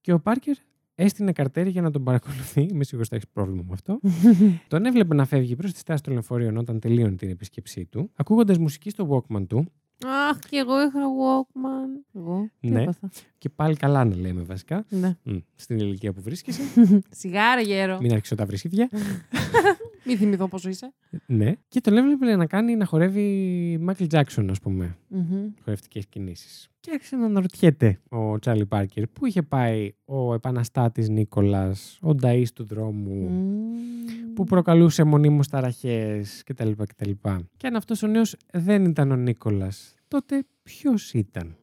και 0.00 0.12
ο 0.12 0.20
Πάρκερ 0.20 0.56
έστεινε 0.94 1.32
καρτέρι 1.32 1.70
για 1.70 1.82
να 1.82 1.90
τον 1.90 2.04
παρακολουθεί. 2.04 2.60
Είμαι 2.70 2.84
σίγουρος 2.84 3.06
ότι 3.06 3.08
θα 3.08 3.16
έχεις 3.16 3.28
πρόβλημα 3.32 3.62
με 3.66 3.72
αυτό. 3.72 4.00
τον 4.68 4.84
έβλεπε 4.84 5.14
να 5.14 5.24
φεύγει 5.24 5.56
προς 5.56 5.72
τη 5.72 5.78
στάση 5.78 6.02
των 6.02 6.12
λεωφορείων 6.12 6.56
όταν 6.56 6.80
τελείωνε 6.80 7.16
την 7.16 7.30
επίσκεψή 7.30 7.84
του, 7.84 8.10
ακούγοντας 8.14 8.58
μουσική 8.58 8.90
στο 8.90 9.08
Walkman 9.28 9.46
του 9.48 9.66
Αχ, 10.06 10.38
και 10.38 10.56
εγώ 10.56 10.82
είχα 10.82 11.00
Walkman. 11.00 12.18
Εγώ. 12.18 12.48
Τι 12.60 12.70
Ναι. 12.70 12.82
έπαθα. 12.82 13.10
και 13.38 13.48
πάλι 13.48 13.76
καλά 13.76 14.04
να 14.04 14.16
λέμε 14.16 14.42
βασικά. 14.42 14.84
Ναι. 14.88 15.16
Μμ, 15.22 15.36
στην 15.54 15.78
ηλικία 15.78 16.12
που 16.12 16.22
βρίσκεσαι. 16.22 16.62
Σιγάρα 17.20 17.60
γέρο. 17.60 17.98
Μην 18.00 18.12
άρχισε 18.12 18.34
τα 18.34 18.44
βρίσκεται. 18.46 18.88
Μην 20.04 20.16
θυμηθώ 20.16 20.48
πόσο 20.48 20.68
είσαι. 20.68 20.92
ναι. 21.26 21.52
Και 21.68 21.80
τον 21.80 21.96
έβλεπε 21.96 22.36
να 22.36 22.46
κάνει 22.46 22.76
να 22.76 22.84
χορεύει 22.84 23.78
Μάικλ 23.80 24.04
Τζάξον, 24.06 24.50
ας 24.50 24.60
πούμε. 24.60 24.96
Μμμ. 25.08 25.48
χορευτικές 25.64 26.06
κινήσεις. 26.06 26.66
Και 26.80 26.90
άρχισε 26.94 27.16
να 27.16 27.24
αναρωτιέται 27.26 28.00
ο 28.08 28.38
Τσάρλι 28.38 28.66
Πάρκερ 28.66 29.06
πού 29.06 29.26
είχε 29.26 29.42
πάει 29.42 29.92
ο 30.04 30.34
επαναστάτης 30.34 31.08
Νίκολας, 31.08 31.98
ο 32.02 32.10
νταΐς 32.22 32.46
του 32.54 32.64
δρόμου, 32.64 33.28
Μμμ. 33.28 34.32
που 34.34 34.44
προκαλούσε 34.44 35.04
μονίμως 35.04 35.48
ταραχές 35.48 36.42
κτλ. 36.46 36.70
κτλ. 36.86 37.10
Και 37.56 37.66
αν 37.66 37.76
αυτός 37.76 38.02
ο 38.02 38.06
νέος 38.06 38.36
δεν 38.52 38.84
ήταν 38.84 39.10
ο 39.10 39.16
Νίκολας, 39.16 39.94
τότε 40.08 40.44
ποιος 40.62 41.12
ήταν; 41.12 41.56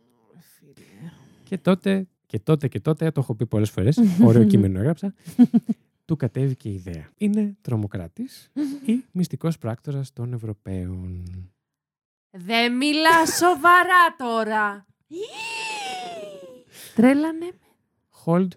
Και 1.44 1.58
τότε, 1.58 2.08
και 2.26 2.40
τότε 2.40 2.68
και 2.68 2.80
τότε, 2.80 3.12
το 3.12 3.20
έχω 3.20 3.36
πει 3.36 3.46
πολλές 3.46 3.70
φορές, 3.70 4.00
ωραίο 4.24 4.44
κείμενο 4.52 4.80
έγραψα, 4.80 5.14
του 6.10 6.16
κατέβηκε 6.16 6.70
η 6.70 6.74
ιδέα. 6.74 7.10
Είναι 7.18 7.58
τρομοκράτης 7.62 8.52
ή 8.86 9.04
μυστικός 9.12 9.58
πράκτορας 9.58 10.14
των 10.14 10.34
Ευρωπαίων. 10.34 11.24
Δεν 12.32 12.78
μιλά 12.78 13.26
σοβαρά 13.26 14.16
τώρα. 14.18 14.86
Τρέλανε. 16.96 17.52
Hold 18.26 18.48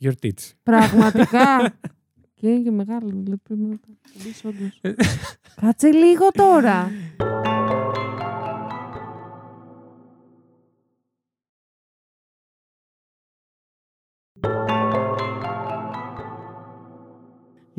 your 0.00 0.12
tits. 0.22 0.52
Πραγματικά. 0.62 1.78
και 2.34 2.48
είναι 2.48 2.62
και 2.62 2.70
μεγάλο. 2.70 3.08
δηλαδή 3.08 3.36
πρέπει 3.36 3.60
να 3.60 3.78
το 3.78 3.88
πεις 4.24 4.44
όντως. 4.44 4.80
Κάτσε 5.60 5.92
λίγο 5.92 6.30
τώρα. 6.30 6.90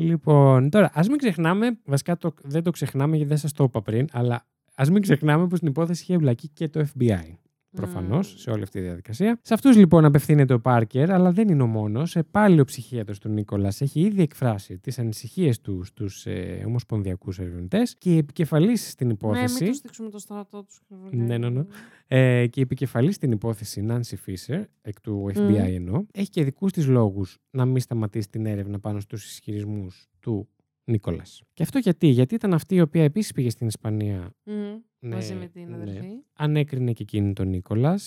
Λοιπόν, 0.02 0.70
τώρα, 0.70 0.90
ας 0.94 1.08
μην 1.08 1.18
ξεχνάμε, 1.18 1.78
βασικά 1.84 2.16
το, 2.16 2.34
δεν 2.42 2.62
το 2.62 2.70
ξεχνάμε 2.70 3.16
γιατί 3.16 3.28
δεν 3.28 3.38
σας 3.38 3.52
το 3.52 3.64
είπα 3.64 3.82
πριν, 3.82 4.08
αλλά 4.12 4.46
ας 4.74 4.90
μην 4.90 5.02
ξεχνάμε 5.02 5.46
πως 5.46 5.58
στην 5.58 5.70
υπόθεση 5.70 6.02
είχε 6.02 6.14
εμπλακεί 6.14 6.48
και 6.48 6.68
το 6.68 6.86
FBI. 6.94 7.36
Προφανώς 7.76 8.28
Μμμ. 8.32 8.38
σε 8.38 8.50
όλη 8.50 8.62
αυτή 8.62 8.78
τη 8.78 8.84
διαδικασία. 8.84 9.38
Σε 9.42 9.54
αυτούς 9.54 9.76
λοιπόν 9.76 10.04
απευθύνεται 10.04 10.54
ο 10.54 10.60
Πάρκερ, 10.60 11.10
αλλά 11.12 11.32
δεν 11.32 11.48
είναι 11.48 11.62
ο 11.62 11.66
μόνος. 11.66 12.16
Πάλι 12.30 12.60
ο 12.60 12.64
ψυχίατρος 12.64 13.18
του 13.18 13.28
Νίκολας 13.28 13.80
έχει 13.80 14.00
ήδη 14.00 14.22
εκφράσει 14.22 14.78
τις 14.78 14.98
ανησυχίες 14.98 15.60
του 15.60 15.84
στους 15.84 16.26
ε, 16.26 16.62
ομοσπονδιακούς 16.66 17.38
ερευνητές 17.38 17.96
και 17.98 18.14
η 18.14 18.16
επικεφαλής 18.16 18.90
στην 18.90 19.06
Ναι, 19.06 19.12
υπόθεση. 19.12 19.62
μην 19.62 19.72
τους 19.72 19.80
δείξουμε 19.80 20.10
το 20.10 20.18
στρατό 20.18 20.62
τους. 20.64 20.80
Ναι, 21.10 21.38
ναι, 21.38 21.48
ναι. 21.48 21.62
Ε, 22.06 22.46
και 22.46 22.60
η 22.60 22.62
επικεφαλής 22.62 23.14
στην 23.14 23.30
υπόθεση, 23.32 23.86
Nancy 23.90 24.14
Fisher, 24.26 24.62
εκ 24.82 25.00
του 25.00 25.30
FBI 25.34 25.40
Μμ. 25.40 25.54
εννοώ, 25.54 26.04
έχει 26.12 26.28
και 26.30 26.44
δικούς 26.44 26.72
της 26.72 26.86
λόγους 26.86 27.38
να 27.50 27.64
μην 27.64 27.80
σταματήσει 27.80 28.28
την 28.28 28.46
έρευνα 28.46 28.78
πάνω 28.78 29.00
στους 29.00 29.24
ισχυρισμούς 29.30 30.08
του 30.20 30.48
Νίκολα. 30.90 31.22
Και 31.52 31.62
αυτό 31.62 31.78
γιατί, 31.78 32.06
γιατί 32.06 32.34
ήταν 32.34 32.54
αυτή 32.54 32.74
η 32.74 32.80
οποία 32.80 33.04
επίσης 33.04 33.32
πήγε 33.32 33.50
στην 33.50 33.66
Ισπανία. 33.66 34.34
Ναι, 34.44 35.14
Μαζί 35.14 35.34
με 35.34 35.46
την 35.46 35.68
ναι. 35.68 35.74
αδερφή. 35.74 36.08
Ανέκρινε 36.32 36.92
και 36.92 37.02
εκείνη 37.02 37.32
τον 37.32 37.48
Νίκολα. 37.48 37.98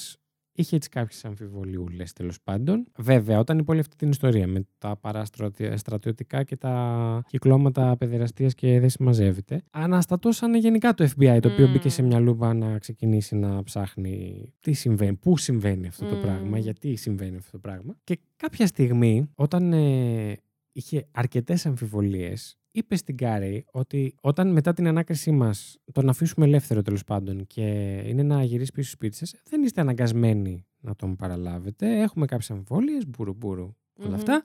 Είχε 0.55 0.75
έτσι 0.75 0.89
κάποιες 0.89 1.25
αμφιβολιούλες 1.25 2.13
τέλος 2.13 2.41
πάντων. 2.41 2.87
Βέβαια, 2.97 3.39
όταν 3.39 3.57
είπε 3.59 3.71
όλη 3.71 3.79
αυτή 3.79 3.95
την 3.95 4.09
ιστορία 4.09 4.47
με 4.47 4.67
τα 4.77 4.97
παραστρατιωτικά 4.97 6.43
και 6.43 6.55
τα 6.55 7.23
κυκλώματα 7.27 7.97
παιδεραστίας 7.97 8.53
και 8.53 8.79
δεν 8.79 8.89
συμμαζεύεται, 8.89 9.63
αναστατώσανε 9.71 10.57
γενικά 10.57 10.93
το 10.93 11.03
FBI, 11.03 11.37
το 11.41 11.49
οποίο 11.49 11.65
Μμμ. 11.65 11.71
μπήκε 11.71 11.89
σε 11.89 12.01
μια 12.01 12.19
λούβα 12.19 12.53
να 12.53 12.77
ξεκινήσει 12.77 13.35
να 13.35 13.63
ψάχνει 13.63 14.43
τι 14.59 14.73
συμβαίνει, 14.73 15.15
πού 15.15 15.37
συμβαίνει 15.37 15.87
αυτό 15.87 16.05
το 16.05 16.15
Μμμ. 16.15 16.21
πράγμα, 16.21 16.57
γιατί 16.57 16.95
συμβαίνει 16.95 17.37
αυτό 17.37 17.51
το 17.51 17.57
πράγμα. 17.57 17.95
Και 18.03 18.19
κάποια 18.35 18.67
στιγμή, 18.67 19.29
όταν 19.35 19.73
ε, 19.73 20.37
είχε 20.71 21.07
αρκετές 21.11 21.65
αμφιβολίες, 21.65 22.57
είπε 22.73 22.99
στην 22.99 23.17
Κάρι 23.17 23.65
ότι 23.71 24.15
όταν 24.21 24.51
μετά 24.51 24.73
την 24.73 24.87
ανάκρισή 24.87 25.31
μας 25.31 25.77
τον 25.91 26.09
αφήσουμε 26.09 26.45
ελεύθερο 26.45 26.81
τέλος 26.81 27.03
πάντων 27.03 27.47
και 27.47 27.61
είναι 28.05 28.23
να 28.23 28.43
γυρίσεις 28.43 28.71
πίσω 28.71 28.87
στο 28.87 28.95
σπίτι 28.95 29.25
σας, 29.25 29.49
δεν 29.49 29.63
είστε 29.63 29.81
αναγκασμένοι 29.81 30.65
να 30.79 30.95
τον 30.95 31.15
παραλάβετε. 31.15 32.01
Έχουμε 32.01 32.25
κάποιες 32.25 32.51
αμφιβολίες, 32.51 33.07
μπουρου-μπουρου, 33.07 33.75
όλα 33.99 34.07
Μμμ. 34.07 34.13
αυτά. 34.13 34.43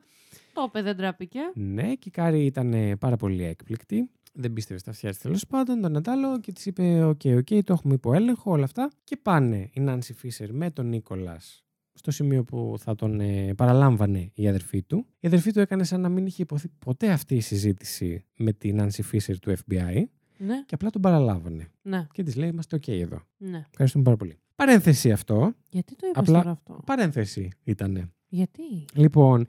Το 0.53 0.65
είπε, 0.69 0.83
δεν 0.83 0.97
ντράπηκε. 0.97 1.41
Ναι, 1.55 1.95
και 1.95 2.09
η 2.09 2.11
Κάρι 2.11 2.45
ήταν 2.45 2.73
ε, 2.73 2.97
πάρα 2.97 3.17
πολύ 3.17 3.45
έκπληκτη. 3.45 4.11
Δεν 4.33 4.53
πίστευε 4.53 4.79
στα 4.79 4.91
αυτιά 4.91 5.11
της 5.11 5.19
τέλος 5.19 5.47
πάντων, 5.47 5.81
τον 5.81 5.93
Νατάλο 5.93 6.41
και 6.41 6.53
της 6.53 6.67
είπε: 6.67 7.05
OK, 7.05 7.21
OK, 7.25 7.65
το 7.65 7.73
έχουμε 7.73 7.95
υπό 7.95 8.15
έλεγχο, 8.15 8.51
όλα 8.51 8.65
αυτά. 8.65 8.91
Και 9.05 9.17
πάνε 9.17 9.71
η 9.73 9.81
Νάνση 9.81 10.13
Φίσερ 10.15 10.53
με 10.53 10.71
τον 10.71 10.89
Νίκολας 10.89 11.68
στο 11.99 12.11
σημείο 12.11 12.45
που 12.45 12.75
θα 12.79 12.95
τον 12.95 13.21
ε, 13.21 13.55
παραλάμβανε 13.57 14.31
η 14.35 14.49
αδερφή 14.49 14.83
του. 14.83 15.07
Η 15.21 15.27
αδερφή 15.27 15.53
του 15.53 15.61
έκανε 15.61 15.85
σαν 15.85 16.01
να 16.01 16.09
μην 16.09 16.27
είχε 16.27 16.43
ειπωθεί 16.43 16.69
ποτέ 16.79 17.11
αυτή 17.11 17.35
η 17.35 17.41
συζήτηση 17.41 18.25
με 18.37 18.53
την 18.53 18.77
Νάνση 18.77 19.03
Φίσερ 19.03 19.39
του 19.39 19.51
FBI 19.51 20.03
Ναι, 20.39 20.63
και 20.67 20.75
απλά 20.75 20.91
τον 20.91 21.01
παραλάβανε. 21.01 21.69
ναι, 21.83 22.07
Και 22.13 22.23
της 22.23 22.37
λέει: 22.37 22.49
Είμαστε 22.49 22.77
οκ 22.77 22.89
εδώ. 22.89 23.23
ναι. 23.37 23.65
Ευχαριστούμε 23.71 24.05
πάρα 24.05 24.17
πολύ. 24.17 24.39
Παρένθεση 24.55 25.11
αυτό. 25.13 25.53
Γιατί 25.71 25.97
το 25.97 26.07
είπες 26.07 26.21
Απλά- 26.23 26.39
τώρα 26.39 26.51
αυτό; 26.51 26.81
Παρένθεση 26.87 27.49
ήτανε. 27.65 28.11
Γιατί; 28.29 28.85
Λοιπόν, 28.95 29.47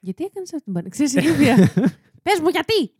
Γιατί 0.00 0.24
έκανες 0.24 0.52
αυτή 0.52 0.64
την 0.64 0.72
παρεξήγηση, 0.72 1.18
ηλίθια. 1.18 1.56
Πες 2.24 2.40
μου, 2.42 2.48
γιατί; 2.48 2.92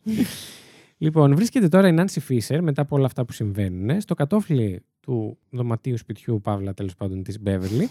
Λοιπόν, 0.97 1.35
βρίσκεται 1.35 1.67
τώρα 1.67 1.87
η 1.87 1.91
Νάνση 1.91 2.19
Φίσερ 2.19 2.61
μετά 2.63 2.81
από 2.81 2.95
όλα 2.95 3.05
αυτά 3.05 3.25
που 3.25 3.31
συμβαίνουν 3.31 4.01
στο 4.01 4.13
κατώφλι 4.13 4.85
του 5.05 5.37
δωματίου 5.49 5.97
σπιτιού 5.97 6.39
Παύλα 6.43 6.73
τέλος 6.73 6.95
πάντων 6.95 7.23
της 7.23 7.39
Μπέβερλι 7.41 7.89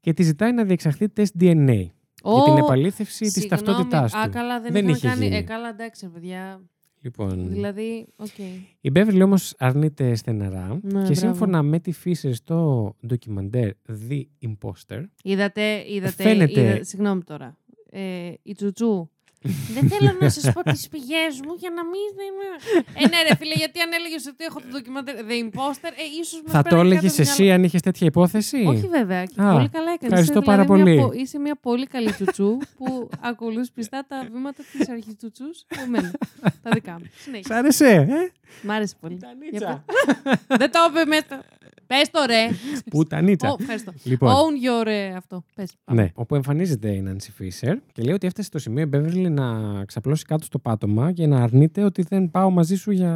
και 0.00 0.12
τη 0.12 0.22
ζητάει 0.22 0.52
να 0.52 0.64
διεξαχθεί 0.64 1.08
τεστ 1.08 1.34
DNA 1.40 1.86
για 2.24 2.42
την 2.44 2.56
επαλήθευση 2.56 3.24
της 3.24 3.32
Συγγνώμη. 3.32 3.62
ταυτότητάς 3.64 4.14
Α, 4.14 4.24
του. 4.24 4.30
καλά, 4.30 4.60
δεν, 4.60 4.72
Δεν 4.72 4.82
είχαν 4.84 4.94
είχε 4.96 5.06
κάνει. 5.08 5.24
γίνει. 5.24 5.36
Ε, 5.36 5.42
καλά, 5.42 5.68
εντάξει, 5.68 6.08
παιδιά. 6.08 6.60
Λοιπόν, 7.04 7.48
Δηλαδή, 7.48 8.06
οκ. 8.16 8.38
η 8.80 8.90
Μπέβερλι 8.90 9.22
όμως 9.22 9.54
αρνείται 9.58 10.14
στεγνά 10.14 10.53
ρε 10.53 10.66
Ναι, 10.68 10.78
και 10.80 10.88
μπράβο. 10.88 11.14
σύμφωνα 11.14 11.62
με 11.62 11.78
τη 11.80 11.92
Φίσερ 11.92 12.34
στο 12.34 12.94
ντοκιμαντέρ 13.06 13.70
The 14.08 14.22
Imposter. 14.48 15.02
Είδατε, 15.22 15.84
είδατε. 15.94 16.22
Φαίνεται- 16.22 16.60
είδα- 16.74 16.84
Συγγνώμη 16.84 17.22
τώρα. 17.22 17.56
Ε, 17.90 18.32
η 18.42 18.52
Τζουτζού. 18.54 19.10
Δεν 19.74 19.88
θέλω 19.88 20.16
να 20.20 20.28
σας 20.28 20.52
πω 20.52 20.62
τις 20.62 20.88
πηγές 20.88 21.40
μου 21.44 21.54
για 21.58 21.70
να 21.76 21.82
μην. 21.84 22.08
ε, 22.94 23.08
ναι, 23.08 23.28
ρε 23.28 23.36
φίλε, 23.36 23.54
γιατί 23.54 23.80
αν 23.80 23.90
έλεγες 23.92 24.26
ότι 24.26 24.44
έχω 24.44 24.60
το 24.60 24.66
ντοκιμαντέρ 24.70 25.14
The 25.14 25.44
Imposter, 25.44 25.92
ε, 26.02 26.04
ίσως 26.20 26.42
Θα 26.46 26.62
το 26.62 26.76
έλεγες 26.76 27.18
εσύ 27.18 27.50
αν 27.52 27.64
είχες 27.64 27.80
τέτοια 27.80 28.06
υπόθεση; 28.06 28.64
Όχι 28.66 28.86
βέβαια. 28.88 29.24
Και 29.24 29.42
Α, 29.42 29.52
πολύ 29.52 29.68
καλά 29.68 29.90
έκανες. 29.92 29.98
ευχαριστώ 30.00 30.40
πάρα 30.42 30.58
Μια, 30.58 30.66
πολύ. 30.66 30.96
πο- 31.00 31.12
είσαι 31.12 31.38
μια 31.38 31.56
πολύ 31.56 31.86
καλή 31.86 32.12
τσουτσού 32.12 32.56
που 32.76 33.08
ακολουθείς 33.30 33.72
πιστά 33.72 34.04
τα 34.08 34.28
βήματα 34.32 34.62
της 34.72 34.88
αρχιτουτσού. 34.88 35.44
Εμένα. 35.84 36.10
τα 36.62 36.70
δικά 36.72 36.92
μου. 36.92 37.04
Σ' 37.18 37.22
Συνέχισε. 37.22 37.54
άρεσε, 37.54 37.86
ε; 37.88 38.32
Μ' 38.62 38.70
άρεσε 38.70 38.94
πολύ. 39.00 39.14
Πουτανίτσα. 39.14 39.84
Για 40.48 40.56
Δεν 40.58 40.70
το 40.70 40.78
είπε 40.90 41.04
μέσα. 41.04 41.44
Πες 41.86 42.10
το 42.10 42.18
ρε. 42.26 42.48
Πουτανίτσα. 42.90 43.50
Ω, 43.50 43.56
Ευχαριστώ. 43.60 43.92
Λοιπόν, 44.04 44.30
Own 44.34 44.82
your 44.82 44.86
ε, 44.86 45.14
αυτό. 45.14 45.44
Πες. 45.54 45.72
Ναι, 45.92 46.10
όπου 46.14 46.34
εμφανίζεται 46.34 46.90
η 46.90 47.00
Νάνση 47.02 47.32
Φίσερ 47.32 47.76
και 47.92 48.02
λέει 48.02 48.14
ότι 48.14 48.26
έφτασε 48.26 48.46
στο 48.48 48.58
σημείο 48.58 48.82
η 48.82 48.86
Μπέβερλι 48.86 49.28
να 49.30 49.44
ξαπλώσει 49.84 50.24
κάτω 50.24 50.44
στο 50.44 50.58
πάτωμα 50.58 51.12
και 51.12 51.26
να 51.26 51.42
αρνείται 51.42 51.82
ότι 51.84 52.02
δεν 52.02 52.30
πάω 52.30 52.50
μαζί 52.50 52.76
σου 52.76 52.90
για. 52.90 53.12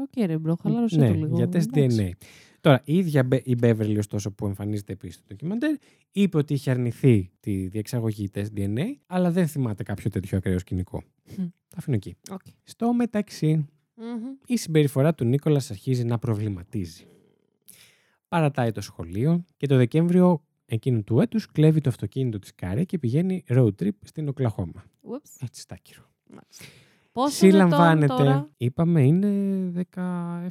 Οκ, 0.00 0.26
ρε 0.26 0.38
bro, 0.38 0.56
χαλάρωσε 0.62 0.98
ναι, 0.98 1.08
το 1.08 1.14
λίγο. 1.14 1.36
για 1.36 1.48
τεστ 1.48 1.76
Εντάξει. 1.76 2.16
DNA. 2.20 2.26
Τώρα, 2.60 2.80
η 2.84 2.96
ίδια 2.96 3.22
Μπε- 3.24 3.46
η 3.46 3.54
Μπέβερλι, 3.54 3.98
ωστόσο, 3.98 4.30
που 4.30 4.46
εμφανίζεται 4.46 4.92
επίσης 4.92 5.14
στο 5.14 5.24
ντοκιμαντέρ, 5.28 5.74
είπε 6.12 6.36
ότι 6.36 6.54
είχε 6.54 6.70
αρνηθεί 6.70 7.30
τη 7.40 7.66
διεξαγωγή 7.68 8.28
τεστ 8.30 8.52
DNA, 8.56 8.84
αλλά 9.06 9.30
δεν 9.30 9.46
θυμάται 9.46 9.82
κάποιο 9.82 10.10
τέτοιο 10.10 10.38
ακραίο 10.38 10.58
σκηνικό. 10.58 11.02
Μμ. 11.36 11.42
Τα 11.68 11.76
αφήνω 11.76 11.96
εκεί. 11.96 12.16
Οκ. 12.30 12.40
Στο 12.64 12.92
μεταξύ, 12.92 13.68
Μμμ. 13.98 14.34
η 14.46 14.56
συμπεριφορά 14.56 15.14
του 15.14 15.24
Νίκολας 15.24 15.70
αρχίζει 15.70 16.04
να 16.04 16.18
προβληματίζει. 16.18 17.06
Παρατάει 18.28 18.72
το 18.72 18.80
σχολείο 18.80 19.44
και 19.56 19.66
το 19.66 19.76
Δεκέμβριο 19.76 20.42
εκείνου 20.66 21.04
του 21.04 21.20
έτους 21.20 21.46
κλέβει 21.46 21.80
το 21.80 21.88
αυτοκίνητο 21.88 22.38
της 22.38 22.54
Κάρι 22.54 22.84
και 22.84 22.98
πηγαίνει 22.98 23.44
road 23.48 23.70
trip 23.82 23.88
στην 24.04 24.28
Οκλαχώμα. 24.28 24.84
Oops. 25.00 25.30
Έτσι 25.40 25.60
στάκυρο. 25.60 26.02
Μάλιστα. 26.26 26.64
Πόσο 27.12 27.46
ετών 27.46 27.50
Συλλαμβάνεται, 27.50 28.06
τώρα; 28.06 28.50
είπαμε 28.56 29.02
είναι 29.02 29.28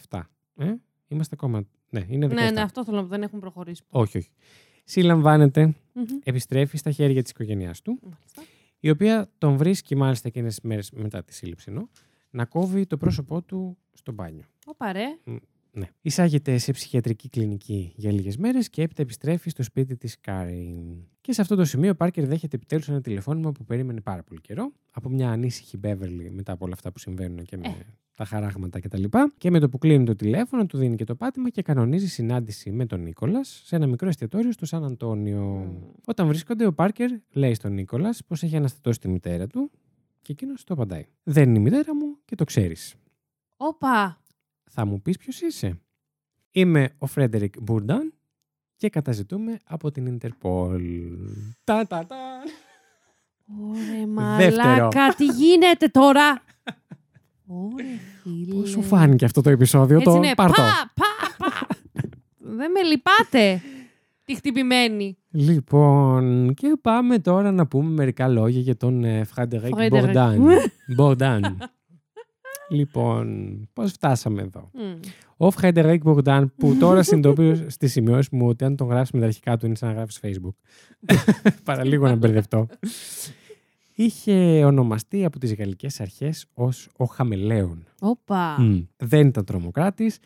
17. 0.09 0.19
Ε; 0.57 0.73
Είμαστε 1.07 1.35
ακόμα, 1.37 1.63
ναι, 1.89 2.05
είναι 2.07 2.27
17. 2.27 2.33
Ναι, 2.33 2.51
ναι, 2.51 2.61
αυτό 2.61 2.83
θέλω 2.83 2.95
να 2.97 3.01
πω. 3.03 3.07
Δεν 3.09 3.21
έχουν 3.21 3.39
προχωρήσει. 3.39 3.81
Όχι, 3.89 4.17
όχι. 4.17 4.29
Συλλαμβάνεται, 4.83 5.75
Μμμ. 5.93 6.03
επιστρέφει 6.23 6.77
στα 6.77 6.91
χέρια 6.91 7.21
της 7.21 7.31
οικογένειάς 7.31 7.81
του, 7.81 7.99
Μάλιστα. 8.01 8.41
η 8.79 8.89
οποία 8.89 9.29
τον 9.37 9.57
βρίσκει 9.57 9.95
μάλιστα 9.95 10.27
εκείνες 10.27 10.55
τις 10.55 10.63
μέρες 10.63 10.91
μετά 10.91 11.23
τη 11.23 11.33
σύλληψη, 11.33 11.65
ενώ, 11.71 11.89
να 12.37 12.45
κόβει 12.45 12.85
το 12.85 12.97
πρόσωπό 12.97 13.41
του 13.41 13.77
στο 13.93 14.11
μπάνιο. 14.11 14.43
Ωπα 14.65 14.91
ρε. 14.91 15.05
Ναι. 15.71 15.85
Εισάγεται 16.01 16.57
σε 16.57 16.71
ψυχιατρική 16.71 17.29
κλινική 17.29 17.93
για 17.95 18.11
λίγες 18.11 18.37
μέρες 18.37 18.69
και 18.69 18.81
έπειτα 18.81 19.01
επιστρέφει 19.01 19.49
στο 19.49 19.63
σπίτι 19.63 19.97
της 19.97 20.19
Κάριν. 20.19 21.03
Και 21.21 21.33
σε 21.33 21.41
αυτό 21.41 21.55
το 21.55 21.65
σημείο 21.65 21.91
ο 21.91 21.95
Πάρκερ 21.95 22.25
δέχεται 22.27 22.55
επιτέλους 22.55 22.89
ένα 22.89 23.01
τηλεφώνημα 23.01 23.51
που 23.51 23.65
περίμενε 23.65 24.01
πάρα 24.01 24.23
πολύ 24.23 24.41
καιρό 24.41 24.71
από 24.91 25.09
μια 25.09 25.29
ανήσυχη 25.29 25.77
Μπέβερλι 25.77 26.31
μετά 26.31 26.51
από 26.51 26.65
όλα 26.65 26.73
αυτά 26.73 26.91
που 26.91 26.99
συμβαίνουν 26.99 27.43
και 27.45 27.57
με 27.57 27.67
Ε. 27.67 27.71
τα 28.15 28.25
χαράγματα 28.25 28.79
κτλ. 28.79 29.03
Και, 29.03 29.31
και 29.37 29.49
με 29.51 29.59
το 29.59 29.69
που 29.69 29.77
κλείνει 29.77 30.05
το 30.05 30.15
τηλέφωνο, 30.15 30.65
του 30.65 30.77
δίνει 30.77 30.95
και 30.95 31.03
το 31.03 31.15
πάτημα 31.15 31.49
και 31.49 31.61
κανονίζει 31.61 32.07
συνάντηση 32.07 32.71
με 32.71 32.85
τον 32.85 33.01
Νίκολας 33.01 33.61
σε 33.65 33.75
ένα 33.75 33.87
μικρό 33.87 34.07
εστιατόριο 34.07 34.51
στο 34.51 34.65
Σαν 34.65 34.83
Αντώνιο. 34.83 35.43
Μμμ. 35.43 35.83
Όταν 36.05 36.27
βρίσκονται, 36.27 36.65
ο 36.65 36.73
Πάρκερ 36.73 37.09
λέει 37.31 37.53
στον 37.53 37.73
Νίκολας 37.73 38.23
πως 38.27 38.43
έχει 38.43 38.55
αναστατώσει 38.55 38.99
τη 38.99 39.07
μητέρα 39.07 39.47
του 39.47 39.71
και 40.27 40.33
εκείνος 40.33 40.63
το 40.63 40.73
απαντάει. 40.73 41.05
Δεν 41.23 41.49
είναι 41.49 41.57
η 41.57 41.61
μητέρα 41.61 41.95
μου 41.95 42.17
και 42.25 42.35
το 42.35 42.43
ξέρεις. 42.43 42.95
Όπα. 43.57 44.21
Θα 44.69 44.85
μου 44.85 45.01
πεις 45.01 45.17
ποιος 45.17 45.41
είσαι. 45.41 45.79
Είμαι 46.51 46.89
ο 46.97 47.05
Φρέντερικ 47.05 47.61
Μπουρντάν 47.61 48.13
και 48.75 48.89
καταζητούμε 48.89 49.59
από 49.63 49.91
την 49.91 50.05
Ιντερπολ. 50.05 50.83
Τα, 51.63 51.87
τα, 51.87 52.05
τα. 52.05 52.17
Ωραία, 53.61 54.37
Δεύτερο. 54.37 54.63
μαλάκα. 54.67 55.13
Τι 55.15 55.25
γίνεται 55.25 55.87
τώρα; 55.87 56.41
Ωραία, 57.47 57.97
φίλε. 58.21 58.53
Πώς 58.53 58.69
σου 58.69 58.81
φάνηκε 58.81 59.25
αυτό 59.25 59.41
το 59.41 59.49
επεισόδιο, 59.49 59.97
Έτσι 59.97 60.09
το 60.11 60.15
είναι. 60.17 60.33
part 60.35 60.53
ο; 60.53 60.61
Πα, 60.61 60.91
πα, 60.95 61.35
πα. 61.37 61.67
Δεν 62.37 62.71
με 62.71 62.81
λυπάται. 62.83 63.61
Τη 64.25 64.35
χτυπημένη. 64.35 65.17
Λοιπόν, 65.39 66.53
και 66.53 66.77
πάμε 66.81 67.19
τώρα 67.19 67.51
να 67.51 67.67
πούμε 67.67 67.89
μερικά 67.89 68.27
λόγια 68.27 68.61
για 68.61 68.77
τον 68.77 69.03
ε, 69.03 69.23
Φρέντερικ 69.23 69.75
Φρέντερικ. 69.75 70.05
Μπορντάν. 70.05 70.47
Μπορντάν. 70.95 71.57
λοιπόν, 72.69 73.59
πώς 73.73 73.91
φτάσαμε 73.91 74.41
εδώ; 74.41 74.69
Μμ. 74.73 74.99
Ο 75.37 75.51
Φρέντερικ 75.51 76.03
Μπορντάν, 76.03 76.53
που 76.57 76.75
τώρα 76.79 77.03
συνειδητοποιώ 77.03 77.55
στις 77.75 77.91
σημειώσεις 77.91 78.29
μου 78.29 78.47
ότι 78.47 78.65
αν 78.65 78.75
τον 78.75 78.87
γράψεις 78.87 79.11
με 79.11 79.19
τα 79.19 79.25
αρχικά 79.25 79.57
του 79.57 79.65
είναι 79.65 79.75
σαν 79.75 79.89
να 79.89 79.95
γράφεις 79.95 80.19
Facebook. 80.23 80.55
Παραλίγο 81.63 82.07
να 82.07 82.15
μπερδευτώ. 82.15 82.67
Είχε 83.95 84.63
ονομαστεί 84.65 85.25
από 85.25 85.39
τις 85.39 85.55
γαλλικές 85.55 85.99
αρχές 85.99 86.45
ως 86.53 86.89
ο 86.97 87.05
Χαμαιλέων. 87.05 87.83
Όπα. 87.99 88.61
Μμ. 88.61 88.79
Δεν 88.97 89.27
ήταν 89.27 89.45
τρομοκράτης, 89.45 90.19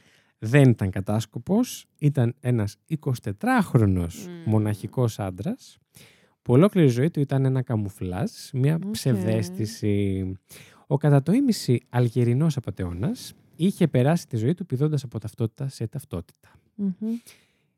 δεν 0.43 0.69
ήταν 0.69 0.89
κατάσκοπος, 0.89 1.85
ήταν 1.99 2.35
ένας 2.39 2.77
24χρονος 2.87 4.13
Μμ. 4.27 4.49
μοναχικός 4.49 5.19
άντρας 5.19 5.77
που 6.41 6.53
ολόκληρη 6.53 6.87
ζωή 6.87 7.09
του 7.11 7.19
ήταν 7.19 7.45
ένα 7.45 7.61
καμουφλάζ, 7.61 8.31
μια 8.53 8.75
Οκ. 8.75 8.91
ψευδαίσθηση. 8.91 10.31
Ο 10.87 10.97
κατά 10.97 11.21
το 11.23 11.31
ήμισυ 11.31 11.79
Αλγερινός 11.89 12.57
απατεώνας 12.57 13.33
είχε 13.55 13.87
περάσει 13.87 14.27
τη 14.27 14.37
ζωή 14.37 14.53
του 14.53 14.65
πηδώντας 14.65 15.03
από 15.03 15.19
ταυτότητα 15.19 15.67
σε 15.67 15.87
ταυτότητα. 15.87 16.49
Μμμ. 16.75 16.93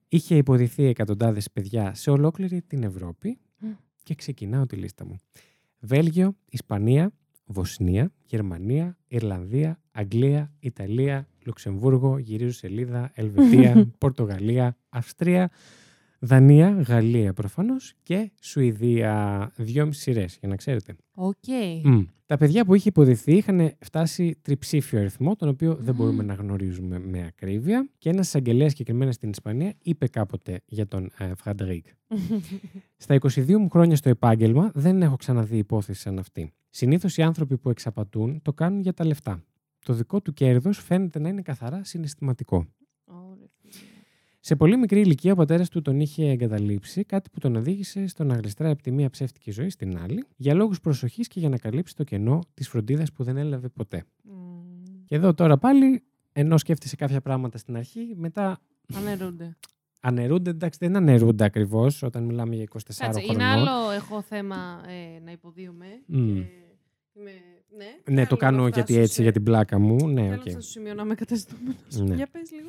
Είχε 0.09 0.35
υποδυθεί 0.35 0.83
εκατοντάδες 0.83 1.51
παιδιά 1.51 1.93
σε 1.93 2.09
ολόκληρη 2.11 2.61
την 2.61 2.83
Ευρώπη 2.83 3.37
Μμ. 3.59 3.67
και 4.03 4.15
ξεκινάω 4.15 4.65
τη 4.65 4.75
λίστα 4.75 5.05
μου. 5.05 5.15
Βέλγιο, 5.79 6.35
Ισπανία, 6.49 7.11
Βοσνία, 7.45 8.11
Γερμανία, 8.25 8.97
Ιρλανδία, 9.07 9.79
Αγγλία, 9.95 10.51
Ιταλία, 10.59 11.27
Λουξεμβούργο, 11.45 12.17
γυρίζω 12.17 12.51
σελίδα, 12.51 13.11
Ελβετία, 13.13 13.87
Πορτογαλία, 13.97 14.77
Αυστρία, 14.89 15.51
Δανία, 16.19 16.69
Γαλλία 16.69 17.33
προφανώς 17.33 17.93
και 18.03 18.31
Σουηδία. 18.41 19.51
Δυόμιση 19.55 20.01
σειρές, 20.01 20.37
για 20.39 20.49
να 20.49 20.55
ξέρετε. 20.55 20.95
Οκ. 21.13 21.47
Μμ. 21.83 22.01
Τα 22.25 22.37
παιδιά 22.37 22.65
που 22.65 22.73
είχε 22.73 22.89
υποδυθεί 22.89 23.35
είχαν 23.35 23.71
φτάσει 23.79 24.37
τριψήφιο 24.41 24.99
αριθμό, 24.99 25.35
τον 25.35 25.49
οποίο 25.49 25.75
δεν 25.75 25.93
Μμμ. 25.93 25.97
μπορούμε 25.97 26.23
να 26.23 26.33
γνωρίζουμε 26.33 26.99
με 26.99 27.25
ακρίβεια. 27.27 27.89
Και 27.97 28.09
ένας 28.09 28.27
εισαγγελέας 28.27 28.71
συγκεκριμένα 28.71 29.11
στην 29.11 29.29
Ισπανία 29.29 29.73
είπε 29.81 30.07
κάποτε 30.07 30.61
για 30.65 30.87
τον 30.87 31.11
ε, 31.17 31.31
Φρεντερίκ. 31.35 31.85
Στα 32.97 33.17
22 33.19 33.47
μου 33.57 33.69
χρόνια 33.69 33.95
στο 33.95 34.09
επάγγελμα 34.09 34.71
δεν 34.73 35.01
έχω 35.01 35.15
ξαναδεί 35.15 35.57
υπόθεση 35.57 35.99
σαν 36.01 36.19
αυτή. 36.19 36.53
Συνήθως 36.69 37.17
οι 37.17 37.21
άνθρωποι 37.21 37.57
που 37.57 37.69
εξαπατούν 37.69 38.41
το 38.41 38.53
κάνουν 38.53 38.81
για 38.81 38.93
τα 38.93 39.05
λεφτά. 39.05 39.43
Το 39.83 39.93
δικό 39.93 40.21
του 40.21 40.33
κέρδος 40.33 40.77
φαίνεται 40.77 41.19
να 41.19 41.29
είναι 41.29 41.41
καθαρά 41.41 41.83
συναισθηματικό. 41.83 42.65
Ωραία, 43.05 43.47
φίλε. 43.61 43.73
Σε 44.39 44.55
πολύ 44.55 44.77
μικρή 44.77 44.99
ηλικία 44.99 45.31
ο 45.31 45.35
πατέρας 45.35 45.69
του 45.69 45.81
τον 45.81 45.99
είχε 45.99 46.29
εγκαταλείψει, 46.29 47.03
κάτι 47.03 47.29
που 47.29 47.39
τον 47.39 47.55
οδήγησε 47.55 48.07
στο 48.07 48.23
να 48.23 48.35
γλιστράει 48.35 48.71
από 48.71 48.81
τη 48.81 48.91
μία 48.91 49.09
ψεύτικη 49.09 49.51
ζωή 49.51 49.69
στην 49.69 49.97
άλλη, 49.97 50.23
για 50.35 50.53
λόγους 50.53 50.79
προσοχής 50.79 51.27
και 51.27 51.39
για 51.39 51.49
να 51.49 51.57
καλύψει 51.57 51.95
το 51.95 52.03
κενό 52.03 52.39
της 52.53 52.69
φροντίδας 52.69 53.11
που 53.11 53.23
δεν 53.23 53.37
έλαβε 53.37 53.69
ποτέ. 53.69 54.03
Και 55.05 55.15
εδώ 55.15 55.33
τώρα 55.33 55.57
πάλι, 55.57 56.03
ενώ 56.33 56.57
σκέφτεσαι 56.57 56.95
κάποια 56.95 57.21
πράγματα 57.21 57.57
στην 57.57 57.75
αρχή, 57.77 58.13
μετά 58.15 58.59
Αναιρούνται. 58.95 59.57
αναιρούνται. 59.99 60.49
Εντάξει, 60.49 60.79
δεν 60.81 60.95
αναιρούνται 60.95 61.43
ακριβώς 61.43 62.03
όταν 62.03 62.23
μιλάμε 62.23 62.55
για 62.55 62.63
24 62.63 62.79
Κάτσε, 62.97 63.19
χρονών. 63.19 63.33
είναι 63.35 63.43
άλλο 63.43 63.91
έχω 63.91 64.21
θέμα 64.21 64.81
ε, 64.87 65.19
να 65.19 65.31
υποδίωμαι. 65.31 65.85
Μμ. 66.05 66.33
Και 66.33 67.19
είμαι, 67.19 67.31
ναι, 67.77 67.85
Ναι, 67.85 68.13
θέλω 68.15 68.27
το 68.27 68.35
κάνω 68.35 68.57
να 68.63 68.69
γιατί 68.69 68.81
φτάσω 68.81 68.99
έτσι, 69.01 69.13
σε- 69.15 69.21
για 69.23 69.31
την 69.31 69.43
πλάκα 69.43 69.79
μου. 69.79 70.07
Ναι, 70.09 70.21
Θέλω 70.21 70.25
οκ. 70.33 70.35
να 70.35 70.37
φτάσω 70.41 70.59
στο 70.61 70.71
σημείο 70.71 70.93
να 70.93 71.01
είμαι 71.03 71.15
καταστούμενος. 71.15 71.99
Ναι. 72.07 72.15
Για 72.15 72.27
πες 72.31 72.51
λίγο. 72.51 72.65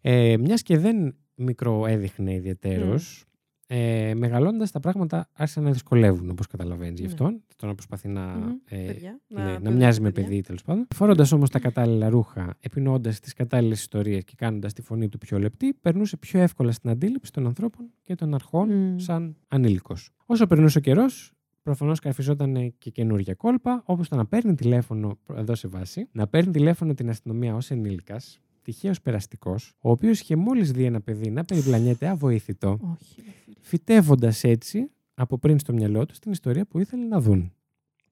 Ε, 0.00 0.36
Μιας 0.36 0.62
και 0.62 0.78
δεν 0.78 1.14
μικροέδειχνε 1.34 2.34
ιδιαίτερος, 2.34 3.24
ε, 3.66 4.14
μεγαλώντας 4.14 4.70
τα 4.70 4.80
πράγματα 4.80 5.28
άρχισαν 5.32 5.62
να 5.64 5.70
δυσκολεύουν, 5.72 6.30
όπως 6.30 6.46
καταλαβαίνεις 6.46 6.98
γι' 7.00 7.06
Ναι. 7.06 7.12
αυτόν. 7.12 7.42
Το 7.56 7.66
να 7.66 7.74
προσπαθεί 7.74 8.08
να, 8.08 8.20
Μμμ. 8.26 8.50
ε, 8.68 8.76
Παιδιά, 8.86 9.20
ναι, 9.28 9.42
να 9.42 9.48
να 9.52 9.58
παιδεύει 9.58 9.76
μοιάζει 9.76 10.00
με 10.00 10.10
παιδιά. 10.10 10.28
παιδί 10.28 10.40
τέλος 10.40 10.62
πάντων. 10.62 10.86
Φορώντας 10.94 11.32
όμως 11.32 11.50
τα 11.50 11.58
κατάλληλα 11.58 12.08
ρούχα, 12.08 12.56
επινοώντα 12.60 13.10
τις 13.10 13.32
κατάλληλες 13.32 13.80
ιστορίες 13.80 14.24
και 14.24 14.32
κάνοντας 14.36 14.72
τη 14.72 14.82
φωνή 14.82 15.08
του 15.08 15.18
πιο 15.18 15.38
λεπτή, 15.38 15.74
περνούσε 15.80 16.16
πιο 16.16 16.40
εύκολα 16.40 16.72
στην 16.72 16.90
αντίληψη 16.90 17.32
των 17.32 17.46
ανθρώπων 17.46 17.90
και 18.02 18.14
των 18.14 18.34
αρχών 18.34 18.68
Μμ. 18.72 18.96
σαν 18.98 19.36
ανήλικος. 19.48 20.10
Όσο 20.26 20.46
περνούσε 20.46 20.78
ο 20.78 20.80
καιρός, 20.80 21.32
προφανώς 21.70 22.00
καρφιζόταν 22.00 22.74
και 22.78 22.90
καινούργια 22.90 23.34
κόλπα, 23.34 23.82
όπως 23.86 24.08
το 24.08 24.16
να 24.16 24.26
παίρνει 24.26 24.54
τηλέφωνο, 24.54 25.18
εδώ 25.36 25.54
σε 25.54 25.68
βάση, 25.68 26.08
να 26.12 26.26
παίρνει 26.26 26.52
τηλέφωνο 26.52 26.94
την 26.94 27.08
αστυνομία 27.08 27.54
ως 27.54 27.70
ενήλικας, 27.70 28.40
τυχαίο 28.62 28.92
περαστικός, 29.02 29.72
ο 29.80 29.90
οποίος 29.90 30.20
είχε 30.20 30.36
μόλις 30.36 30.70
δει 30.72 30.84
ένα 30.84 31.00
παιδί 31.00 31.30
να 31.30 31.44
περιπλανιέται 31.44 32.08
αβοήθητο, 32.08 32.68
Όχι. 32.82 33.14
ρε 33.24 33.30
φίλε. 33.44 33.56
φυτεύοντας 33.60 34.44
έτσι 34.44 34.90
από 35.14 35.38
πριν 35.38 35.58
στο 35.58 35.72
μυαλό 35.72 36.06
του 36.06 36.14
την 36.20 36.32
ιστορία 36.32 36.66
που 36.66 36.78
ήθελε 36.78 37.04
να 37.04 37.20
δουν. 37.20 37.52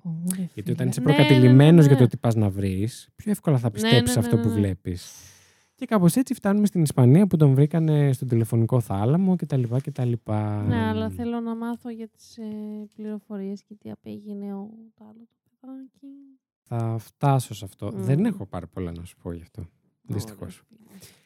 Ω, 0.02 0.08
ρε 0.36 0.36
Γιατί 0.36 0.50
φίλε. 0.62 0.72
όταν 0.72 0.88
είσαι 0.88 1.00
Ναι, 1.00 1.06
ναι, 1.10 1.14
προκατηλημένος 1.14 1.84
ναι, 1.84 1.90
ναι. 1.90 1.96
για 1.96 1.96
το 1.96 2.06
τι 2.06 2.16
πας 2.16 2.34
να 2.34 2.50
βρεις, 2.50 3.08
πιο 3.16 3.30
εύκολα 3.30 3.58
θα 3.58 3.70
πιστέψεις 3.70 4.16
ναι, 4.16 4.22
αυτό 4.22 4.36
ναι, 4.36 4.42
που 4.42 4.48
ναι. 4.48 4.54
βλέπεις. 4.54 5.12
Και 5.78 5.86
κάπως 5.86 6.16
έτσι 6.16 6.34
φτάνουμε 6.34 6.66
στην 6.66 6.82
Ισπανία 6.82 7.26
που 7.26 7.36
τον 7.36 7.54
βρήκανε 7.54 8.12
στον 8.12 8.28
τηλεφωνικό 8.28 8.80
θάλαμο 8.80 9.36
κτλ. 9.36 9.62
κτλ. 9.82 10.12
Ναι, 10.66 10.88
αλλά 10.88 11.10
θέλω 11.10 11.40
να 11.40 11.56
μάθω 11.56 11.90
για 11.90 12.08
τις 12.08 12.36
ε, 12.36 12.42
πληροφορίες 12.94 13.62
και 13.62 13.74
τι 13.74 13.90
απέγινε 13.90 14.54
ο 14.54 14.70
το 14.94 15.04
άλλο 15.04 15.28
το 15.44 15.50
παιδάκι. 15.60 16.06
Θα 16.62 16.96
φτάσω 16.98 17.54
σε 17.54 17.64
αυτό. 17.64 17.92
Μμ. 17.94 18.02
Δεν 18.02 18.24
έχω 18.24 18.46
πάρα 18.46 18.66
πολλά 18.66 18.92
να 18.92 19.04
σου 19.04 19.16
πω 19.22 19.32
γι' 19.32 19.42
αυτό. 19.42 19.68
Δυστυχώς. 20.02 20.62
Ωραία, 20.70 20.98
φίλε. 20.98 21.17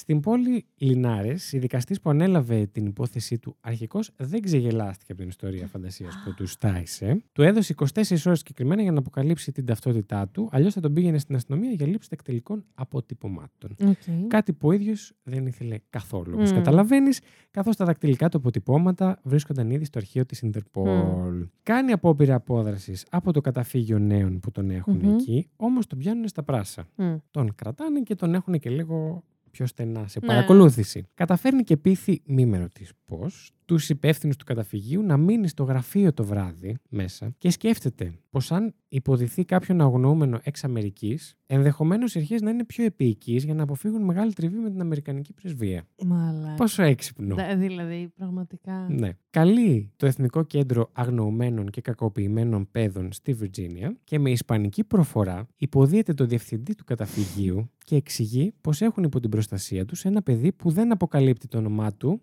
Στην 0.00 0.20
πόλη 0.20 0.64
Λινάρες, 0.76 1.52
η 1.52 1.58
δικαστής 1.58 2.00
που 2.00 2.10
ανέλαβε 2.10 2.66
την 2.66 2.86
υπόθεσή 2.86 3.38
του 3.38 3.56
αρχικώς 3.60 4.10
δεν 4.16 4.40
ξεγελάστηκε 4.40 5.12
από 5.12 5.20
την 5.20 5.30
ιστορία 5.30 5.66
φαντασίας 5.66 6.14
που 6.24 6.34
τους 6.34 6.46
τάισε. 6.46 7.22
Του 7.32 7.42
έδωσε 7.42 7.74
24 7.78 7.86
ώρες 8.26 8.38
συγκεκριμένα 8.38 8.82
για 8.82 8.92
να 8.92 8.98
αποκαλύψει 8.98 9.52
την 9.52 9.66
ταυτότητά 9.66 10.28
του, 10.28 10.48
αλλιώς 10.52 10.74
θα 10.74 10.80
τον 10.80 10.92
πήγαινε 10.92 11.18
στην 11.18 11.34
αστυνομία 11.34 11.70
για 11.70 11.86
λήψη 11.86 12.08
δακτυλικών 12.08 12.64
αποτυπωμάτων. 12.74 13.76
Οκ. 13.84 14.28
Κάτι 14.28 14.52
που 14.52 14.68
ο 14.68 14.72
ίδιος 14.72 15.12
δεν 15.22 15.46
ήθελε 15.46 15.78
καθόλου. 15.90 16.32
Όπως 16.34 16.50
Μμ. 16.50 16.54
καταλαβαίνεις, 16.54 17.20
καθώς 17.50 17.76
τα 17.76 17.84
δακτυλικά 17.84 18.28
του 18.28 18.36
αποτυπώματα 18.36 19.20
βρίσκονταν 19.22 19.70
ήδη 19.70 19.84
στο 19.84 19.98
αρχείο 19.98 20.26
της 20.26 20.40
Ιντερπολ. 20.40 21.48
Κάνει 21.62 21.92
απόπειρα 21.92 22.34
απόδρασης 22.34 23.06
από 23.10 23.32
το 23.32 23.40
καταφύγιο 23.40 23.98
νέων 23.98 24.40
που 24.40 24.50
τον 24.50 24.70
έχουν 24.70 24.96
Μμμ. 25.02 25.14
εκεί, 25.14 25.48
όμως 25.56 25.86
τον 25.86 25.98
πιάνουν 25.98 26.28
στα 26.28 26.42
πράσα. 26.42 26.88
Μμ. 26.96 27.14
Τον 27.30 27.54
κρατάνε 27.54 28.00
και 28.00 28.14
τον 28.14 28.34
έχουν 28.34 28.58
και 28.58 28.70
λίγο 28.70 29.24
πιο 29.50 29.66
στενά 29.66 30.08
σε 30.08 30.18
Ναι. 30.22 30.26
παρακολούθηση. 30.26 31.06
Καταφέρνει 31.14 31.62
και 31.64 31.76
πείθει, 31.76 32.22
μη 32.24 32.46
με 32.46 32.58
ρωτήσεις 32.58 32.92
πώς, 33.04 33.50
τους 33.74 33.88
υπεύθυνους 33.88 34.36
του 34.36 34.44
καταφυγίου 34.44 35.02
να 35.02 35.16
μείνει 35.16 35.48
στο 35.48 35.62
γραφείο 35.64 36.12
το 36.12 36.24
βράδυ 36.24 36.76
μέσα 36.88 37.34
και 37.38 37.50
σκέφτεται 37.50 38.12
πως 38.30 38.52
αν 38.52 38.74
υποδηθεί 38.88 39.44
κάποιον 39.44 39.80
αγνοούμενο 39.80 40.40
εξ 40.42 40.64
Αμερικής, 40.64 41.34
ενδεχομένως 41.46 42.14
οι 42.14 42.18
αρχές 42.18 42.40
να 42.40 42.50
είναι 42.50 42.64
πιο 42.64 42.84
επίοικοι 42.84 43.32
για 43.44 43.54
να 43.54 43.62
αποφύγουν 43.62 44.02
μεγάλη 44.02 44.32
τριβή 44.32 44.56
με 44.58 44.70
την 44.70 44.80
Αμερικανική 44.80 45.32
πρεσβεία. 45.32 45.86
Μαλάκα. 46.06 46.54
Πόσο 46.54 46.82
έξυπνο. 46.82 47.34
Δα- 47.34 47.56
Δηλαδή, 47.56 48.12
πραγματικά. 48.16 48.86
Ναι. 48.90 49.10
Καλεί 49.30 49.92
το 49.96 50.06
Εθνικό 50.06 50.42
Κέντρο 50.42 50.90
Αγνοωμένων 50.92 51.70
και 51.70 51.80
Κακοποιημένων 51.80 52.68
Παιδών 52.70 53.12
στη 53.12 53.32
Βιρτζίνια 53.32 53.96
και 54.04 54.18
με 54.18 54.30
ισπανική 54.30 54.84
προφορά 54.84 55.46
υποδίεται 55.56 56.14
το 56.14 56.26
διευθυντή 56.26 56.74
του 56.74 56.84
καταφυγίου 56.84 57.70
και 57.84 57.96
εξηγεί 57.96 58.52
πως 58.60 58.80
έχουν 58.80 59.02
υπό 59.04 59.20
την 59.20 59.30
προστασία 59.30 59.84
τους 59.84 60.04
ένα 60.04 60.22
παιδί 60.22 60.52
που 60.52 60.70
δεν 60.70 60.92
αποκαλύπτει 60.92 61.48
το 61.48 61.58
όνομά 61.58 61.92
του, 61.94 62.20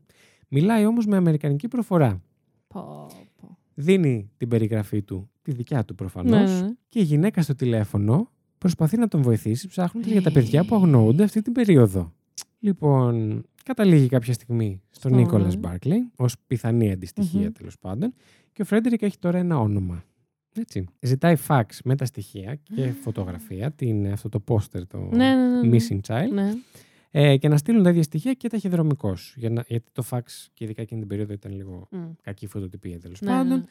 μιλάει 0.47 0.85
όμως 0.85 1.05
με 1.05 1.15
αμερικανική 1.17 1.67
προφορά. 1.67 2.21
Πω, 2.67 3.07
πω. 3.41 3.57
Δίνει 3.73 4.29
την 4.37 4.47
περιγραφή 4.47 5.01
του, 5.01 5.29
τη 5.41 5.51
δικιά 5.51 5.85
του 5.85 5.93
Ναι, 5.93 5.97
προφανώς, 5.97 6.51
ναι, 6.51 6.67
ναι. 6.67 6.73
και 6.89 6.99
η 6.99 7.03
γυναίκα 7.03 7.41
στο 7.41 7.55
τηλέφωνο 7.55 8.31
προσπαθεί 8.57 8.97
να 8.97 9.07
τον 9.07 9.21
βοηθήσει 9.21 9.67
ψάχνοντας 9.67 10.11
για 10.11 10.21
τα 10.21 10.31
παιδιά 10.31 10.65
που 10.65 10.75
αγνοούνται 10.75 11.23
αυτή 11.23 11.41
την 11.41 11.53
περίοδο. 11.53 12.13
Λοιπόν, 12.59 13.43
καταλήγει 13.63 14.07
κάποια 14.07 14.33
στιγμή 14.33 14.81
στον 14.89 15.11
Στο, 15.11 15.19
Νίκολας 15.21 15.55
ναι. 15.55 15.61
Μπάρκλey 15.63 15.97
ως 16.15 16.35
πιθανή 16.47 16.91
αντιστοιχεία 16.91 17.41
Μμμ. 17.41 17.51
τέλος 17.51 17.77
πάντων 17.79 18.13
και 18.53 18.61
ο 18.61 18.65
Φρέντερικ 18.65 19.01
έχει 19.01 19.17
τώρα 19.17 19.37
ένα 19.37 19.59
όνομα. 19.59 20.03
Έτσι. 20.59 20.85
Ζητάει 20.99 21.35
φάξ 21.35 21.81
με 21.83 21.95
τα 21.95 22.05
στοιχεία 22.05 22.55
και 22.55 22.91
φωτογραφία, 23.01 23.71
την, 23.71 24.11
αυτό 24.11 24.29
το 24.29 24.39
πόστερ, 24.39 24.87
το 24.87 24.97
Ναι, 24.97 25.35
ναι, 25.35 25.47
ναι, 25.47 25.67
ναι. 25.67 25.77
Missing 25.77 25.99
Child, 26.07 26.29
Ναι. 26.33 26.53
Ε, 27.11 27.37
και 27.37 27.47
να 27.47 27.57
στείλουν 27.57 27.83
τα 27.83 27.89
ίδια 27.89 28.03
στοιχεία 28.03 28.33
και 28.33 28.49
ταχυδρομικός. 28.49 29.33
Για 29.37 29.49
να, 29.49 29.63
γιατί 29.67 29.85
το 29.91 30.01
φάξ 30.01 30.49
και 30.53 30.63
ειδικά 30.63 30.81
εκείνη 30.81 30.99
την 30.99 31.09
περίοδο 31.09 31.33
ήταν 31.33 31.51
λίγο 31.51 31.87
Μμ. 31.91 32.05
κακή 32.21 32.47
φωτοτυπία 32.47 32.99
τέλος 32.99 33.21
Ναι, 33.21 33.29
πάντων. 33.31 33.65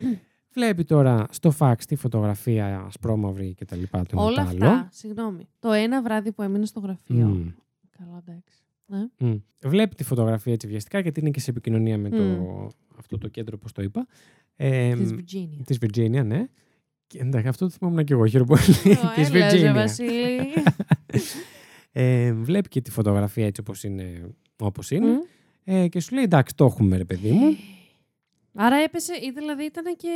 ναι. 0.00 0.10
Βλέπει 0.54 0.84
τώρα 0.84 1.26
στο 1.30 1.50
φάξ 1.50 1.86
τη 1.86 1.96
φωτογραφία 1.96 2.80
ασπρόμαυρη 2.86 3.54
και 3.54 3.64
τα 3.64 3.76
λοιπά. 3.76 4.02
Το 4.02 4.22
Όλα 4.24 4.40
ένα 4.40 4.50
το 4.50 4.56
άλλο. 4.66 4.74
αυτά, 4.74 4.88
συγγνώμη. 4.92 5.48
Το 5.58 5.72
ένα 5.72 6.02
βράδυ 6.02 6.32
που 6.32 6.42
έμεινε 6.42 6.66
στο 6.66 6.80
γραφείο. 6.80 7.26
Μμ. 7.26 7.48
Καλά, 7.98 8.22
εντάξει. 8.28 8.58
Ναι. 8.86 9.08
Μμ. 9.18 9.36
Βλέπει 9.64 9.94
τη 9.94 10.04
φωτογραφία 10.04 10.52
έτσι 10.52 10.66
βιαστικά 10.66 10.98
γιατί 10.98 11.20
είναι 11.20 11.30
και 11.30 11.40
σε 11.40 11.50
επικοινωνία 11.50 11.98
με 11.98 12.08
το, 12.08 12.22
Μμ. 12.22 12.66
αυτό 12.98 13.18
το 13.18 13.28
κέντρο, 13.28 13.56
όπως 13.58 13.72
το 13.72 13.82
είπα. 13.82 14.06
Ε, 14.56 14.94
Της 14.94 15.12
Virginia. 15.14 15.60
της 15.64 15.78
Virginia, 15.80 16.24
ναι. 16.24 16.44
Και, 17.06 17.18
εντάξει, 17.18 17.48
αυτό 17.48 17.64
το 17.66 17.70
θυμόμουν 17.70 18.04
και 18.04 18.12
εγώ, 18.12 18.26
χαίρομαι 18.26 18.56
πολύ. 18.56 18.96
Ω, 18.96 19.12
της 19.16 19.30
έλα, 19.30 19.50
ρε, 19.52 19.70
Virginia. 19.70 19.74
Βασίλη. 19.74 20.38
Ε, 21.92 22.32
βλέπει 22.32 22.68
και 22.68 22.80
τη 22.80 22.90
φωτογραφία 22.90 23.46
έτσι 23.46 23.60
όπως 23.60 23.84
είναι, 23.84 24.34
όπως 24.58 24.90
είναι 24.90 25.12
Μμ. 25.12 25.18
ε, 25.64 25.88
και 25.88 26.00
σου 26.00 26.14
λέει 26.14 26.24
εντάξει 26.24 26.54
το 26.56 26.64
έχουμε 26.64 26.96
ρε 26.96 27.04
παιδί 27.04 27.30
μου. 27.30 27.56
Άρα 28.54 28.76
έπεσε, 28.76 29.14
ή 29.14 29.30
δηλαδή 29.34 29.64
ήταν 29.64 29.96
και. 29.96 30.08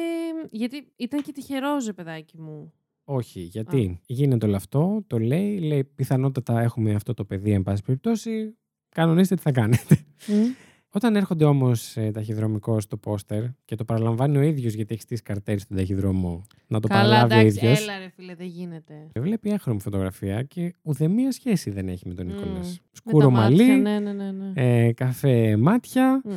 Γιατί 0.51 0.93
ήταν 0.97 1.23
και 1.23 1.33
τυχερός, 1.33 1.87
ρε 1.87 1.93
παιδάκι 1.93 2.39
μου. 2.39 2.73
Όχι, 3.05 3.41
γιατί 3.41 4.01
γίνεται 4.07 4.47
όλο 4.47 4.57
αυτό, 4.57 5.05
το 5.07 5.19
λέει, 5.19 5.59
λέει 5.59 5.85
πιθανότατα 5.85 6.61
έχουμε 6.61 6.95
αυτό 6.95 7.15
το 7.15 7.25
παιδί 7.25 7.53
εν 7.53 7.63
πάση 7.63 7.83
περιπτώσει, 7.83 8.57
κανονίστε 8.89 9.35
τι 9.35 9.43
θα 9.43 9.53
κάνετε. 9.53 9.99
Όταν 10.97 11.17
έρχονται 11.17 11.45
όμως 11.45 11.97
ε, 11.97 12.11
ταχυδρομικό 12.11 12.81
στο 12.81 12.97
πόστερ 12.97 13.43
και 13.65 13.75
το 13.75 13.85
παραλαμβάνει 13.85 14.37
ο 14.39 14.41
ίδιος 14.43 14.73
γιατί 14.75 14.93
έχεις 14.93 15.05
στήσει 15.05 15.23
καρτέρι 15.23 15.59
στον 15.59 15.77
ταχυδρόμο 15.77 16.43
να 16.67 16.81
το 16.81 16.89
Καλά, 16.89 17.03
παραλάβει 17.03 17.35
ο 17.35 17.39
εντάξει, 17.39 17.57
ίδιος. 17.57 17.81
έλα 17.83 17.99
ρε 17.99 18.09
φίλε, 18.17 18.35
δεν 18.35 18.47
γίνεται. 18.47 18.95
Βλέπει 19.21 19.51
έγχρωμη 19.51 19.81
φωτογραφία 19.81 20.43
και 20.43 20.75
ουδέμια 20.83 21.33
σχέση 21.33 21.71
δεν 21.71 21.89
έχει 21.89 22.09
με 22.09 22.15
τον 22.15 22.27
Μμ. 22.27 22.29
Νίκολα. 22.31 22.59
Με 22.59 22.65
Σκούρο 22.93 23.25
τα 23.25 23.31
μάτια, 23.31 23.57
μαλλί, 23.67 23.81
Ναι, 23.81 23.99
ναι, 23.99 24.13
ναι. 24.13 24.31
ναι. 24.31 24.53
ε, 24.55 24.93
καφέ 24.93 25.57
μάτια, 25.57 26.23
Μμ. 26.25 26.31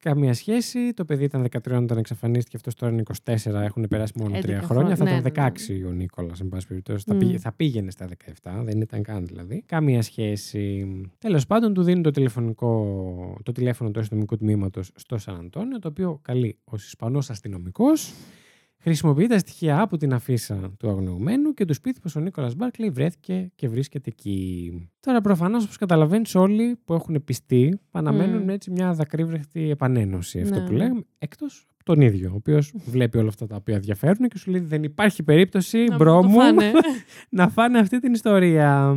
Καμία 0.00 0.34
σχέση. 0.34 0.92
Το 0.92 1.04
παιδί 1.04 1.24
ήταν 1.24 1.46
13 1.50 1.82
όταν 1.82 1.98
εξαφανίστηκε, 1.98 2.56
αυτός 2.56 2.74
τώρα 2.74 2.92
είναι 2.92 3.02
24, 3.24 3.36
έχουν 3.54 3.88
περάσει 3.88 4.12
μόνο 4.16 4.36
3 4.36 4.38
11 4.38 4.42
χρόνια. 4.42 4.60
Θα 4.60 4.66
χρόνια, 4.66 4.92
ήταν 4.92 5.06
ναι, 5.06 5.50
16 5.84 5.88
ο 5.88 5.92
Νίκολας, 5.92 6.40
εν 6.40 6.48
πάση 6.48 6.66
περιπτώσει. 6.66 7.04
Θα, 7.06 7.14
Μμ. 7.14 7.18
πήγε, 7.18 7.38
θα 7.38 7.52
πήγαινε 7.52 7.90
στα 7.90 8.08
17, 8.42 8.62
δεν 8.64 8.80
ήταν 8.80 9.02
καν 9.02 9.26
δηλαδή. 9.26 9.62
Καμία 9.66 10.02
σχέση. 10.02 10.86
Τέλος 11.18 11.46
πάντων, 11.46 11.74
του 11.74 11.82
δίνει 11.82 12.00
το, 12.00 12.10
τηλεφωνικό, 12.10 13.40
το 13.42 13.52
τηλέφωνο 13.52 13.90
του 13.90 14.00
αστυνομικού 14.00 14.36
τμήματος 14.36 14.90
στο 14.94 15.18
Σαν 15.18 15.36
Αντώνιο, 15.36 15.78
το 15.78 15.88
οποίο 15.88 16.18
καλεί 16.22 16.58
ως 16.64 16.86
Ισπανός 16.86 17.30
αστυνομικός. 17.30 18.12
Χρησιμοποιεί 18.80 19.26
τα 19.26 19.38
στοιχεία 19.38 19.80
από 19.80 19.96
την 19.96 20.14
αφίσα 20.14 20.72
του 20.78 20.88
αγνοωμένου 20.88 21.54
και 21.54 21.64
τους 21.64 21.74
πείθει 21.82 22.00
πως 22.00 22.18
ο 22.18 22.22
Νίκολας 22.22 22.54
Μπάρκλey 22.58 22.88
βρέθηκε 22.90 23.50
και 23.54 23.68
βρίσκεται 23.68 24.10
εκεί. 24.10 24.72
Τώρα, 25.00 25.20
προφανώς, 25.20 25.64
όπως 25.64 25.76
καταλαβαίνεις, 25.76 26.34
όλοι 26.34 26.76
που 26.84 26.94
έχουν 26.94 27.24
πειστεί 27.24 27.80
αναμένουν 27.90 28.42
Μμ. 28.42 28.48
έτσι 28.48 28.70
μια 28.70 28.92
δακρύβρεχτη 28.92 29.70
επανένωση. 29.70 30.40
Αυτό 30.40 30.60
Ναι. 30.60 30.66
που 30.66 30.72
λέγαμε, 30.72 31.02
εκτός 31.18 31.66
τον 31.84 32.00
ίδιο, 32.00 32.30
ο 32.32 32.34
οποίος 32.34 32.72
βλέπει 32.86 33.18
όλα 33.18 33.28
αυτά 33.28 33.46
τα 33.46 33.56
οποία 33.56 33.78
διαφέρουν 33.78 34.28
και 34.28 34.38
σου 34.38 34.50
λέει: 34.50 34.60
Δεν 34.60 34.82
υπάρχει 34.82 35.22
περίπτωση, 35.22 35.84
Να 35.84 35.96
bro 35.96 36.14
μου 36.16 36.22
το 36.22 36.28
μου, 36.28 36.38
φάνε. 36.38 36.72
να 37.30 37.48
φάνε 37.48 37.78
αυτή 37.78 37.98
την 38.00 38.12
ιστορία. 38.12 38.96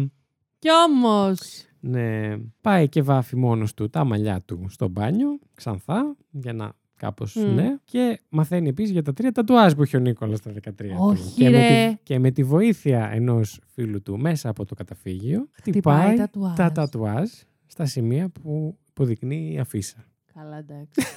Κι 0.59 0.69
όμως. 0.89 1.65
Ναι. 1.79 2.37
Πάει 2.61 2.89
και 2.89 3.01
βάφει 3.01 3.35
μόνος 3.35 3.73
του 3.73 3.89
τα 3.89 4.03
μαλλιά 4.03 4.41
του 4.45 4.65
στο 4.69 4.87
μπάνιο, 4.87 5.39
ξανθά, 5.53 6.15
για 6.31 6.53
να 6.53 6.73
κάπως. 7.01 7.35
Μμ. 7.35 7.53
Ναι. 7.53 7.75
Και 7.83 8.19
μαθαίνει 8.29 8.69
επίσης 8.69 8.91
για 8.91 9.01
τα 9.03 9.13
τρία 9.13 9.31
τατουάζ 9.31 9.73
που 9.73 9.81
έχει 9.81 9.95
ο 9.97 9.99
Νίκολας 9.99 10.37
στα 10.37 10.51
13. 10.51 10.73
του. 10.75 10.95
Όχι, 10.97 11.33
και, 11.35 11.49
με 11.49 11.57
ρε. 11.57 11.89
τη, 11.89 11.97
και 12.03 12.19
με 12.19 12.31
τη 12.31 12.43
βοήθεια 12.43 13.09
ενός 13.13 13.59
φίλου 13.73 14.01
του 14.01 14.19
μέσα 14.19 14.49
από 14.49 14.65
το 14.65 14.75
καταφύγιο, 14.75 15.47
Χτυπάει 15.51 16.01
χτυπάει 16.01 16.17
τατουάζ. 16.17 16.53
τα 16.55 16.71
τατουάζ 16.71 17.29
στα 17.65 17.85
σημεία 17.85 18.29
που 18.29 18.77
υποδεικνύει 18.89 19.51
η 19.53 19.59
αφίσα. 19.59 20.05
Καλά, 20.33 20.57
εντάξει. 20.57 21.01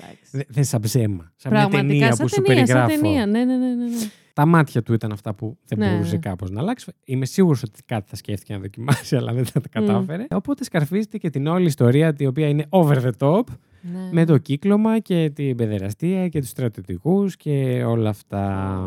Εντάξει. 0.00 0.22
Δε- 0.30 0.42
Δεν 0.48 0.64
σαν 0.64 0.80
ψέμα. 0.80 1.32
Σαν 1.36 1.52
μια 1.52 1.60
Πραγματικά, 1.68 1.86
ταινία 1.98 2.14
σαν 2.14 2.26
που 2.26 2.34
σου 2.34 2.42
ταινία, 2.42 2.66
σαν 2.66 2.86
περιγράφω. 2.86 3.02
ταινία. 3.02 3.26
Ναι, 3.26 3.44
ναι, 3.44 3.56
ναι, 3.56 3.74
ναι, 3.74 3.84
ναι. 3.84 3.96
Τα 4.32 4.46
μάτια 4.46 4.82
του 4.82 4.92
ήταν 4.92 5.12
αυτά 5.12 5.34
που 5.34 5.58
δεν 5.64 5.78
Ναι, 5.78 5.90
μπορούσε 5.92 6.12
ναι. 6.14 6.18
κάπως 6.20 6.50
να 6.50 6.60
αλλάξει. 6.60 6.92
Είμαι 7.04 7.24
σίγουρος 7.26 7.62
ότι 7.62 7.82
κάτι 7.86 8.08
θα 8.08 8.16
σκέφτηκε 8.16 8.52
να 8.52 8.58
δοκιμάσει, 8.58 9.16
αλλά 9.20 9.32
δεν 9.32 9.44
θα 9.44 9.60
τα 9.60 9.68
κατάφερε. 9.68 10.26
Οπότε 10.30 10.64
σκαρφίζεται 10.64 11.18
και 11.18 11.30
την 11.30 11.46
όλη 11.46 11.66
ιστορία, 11.66 12.14
η 12.18 12.26
οποία 12.26 12.48
είναι 12.48 12.66
over 12.68 12.96
the 13.02 13.10
top, 13.18 13.42
Ναι. 13.82 14.08
με 14.12 14.24
το 14.24 14.38
κύκλωμα 14.38 14.98
και 14.98 15.30
την 15.34 15.56
παιδεραστία 15.56 16.28
και 16.28 16.40
τους 16.40 16.48
στρατιωτικούς 16.48 17.36
και 17.36 17.84
όλα 17.84 18.08
αυτά. 18.08 18.78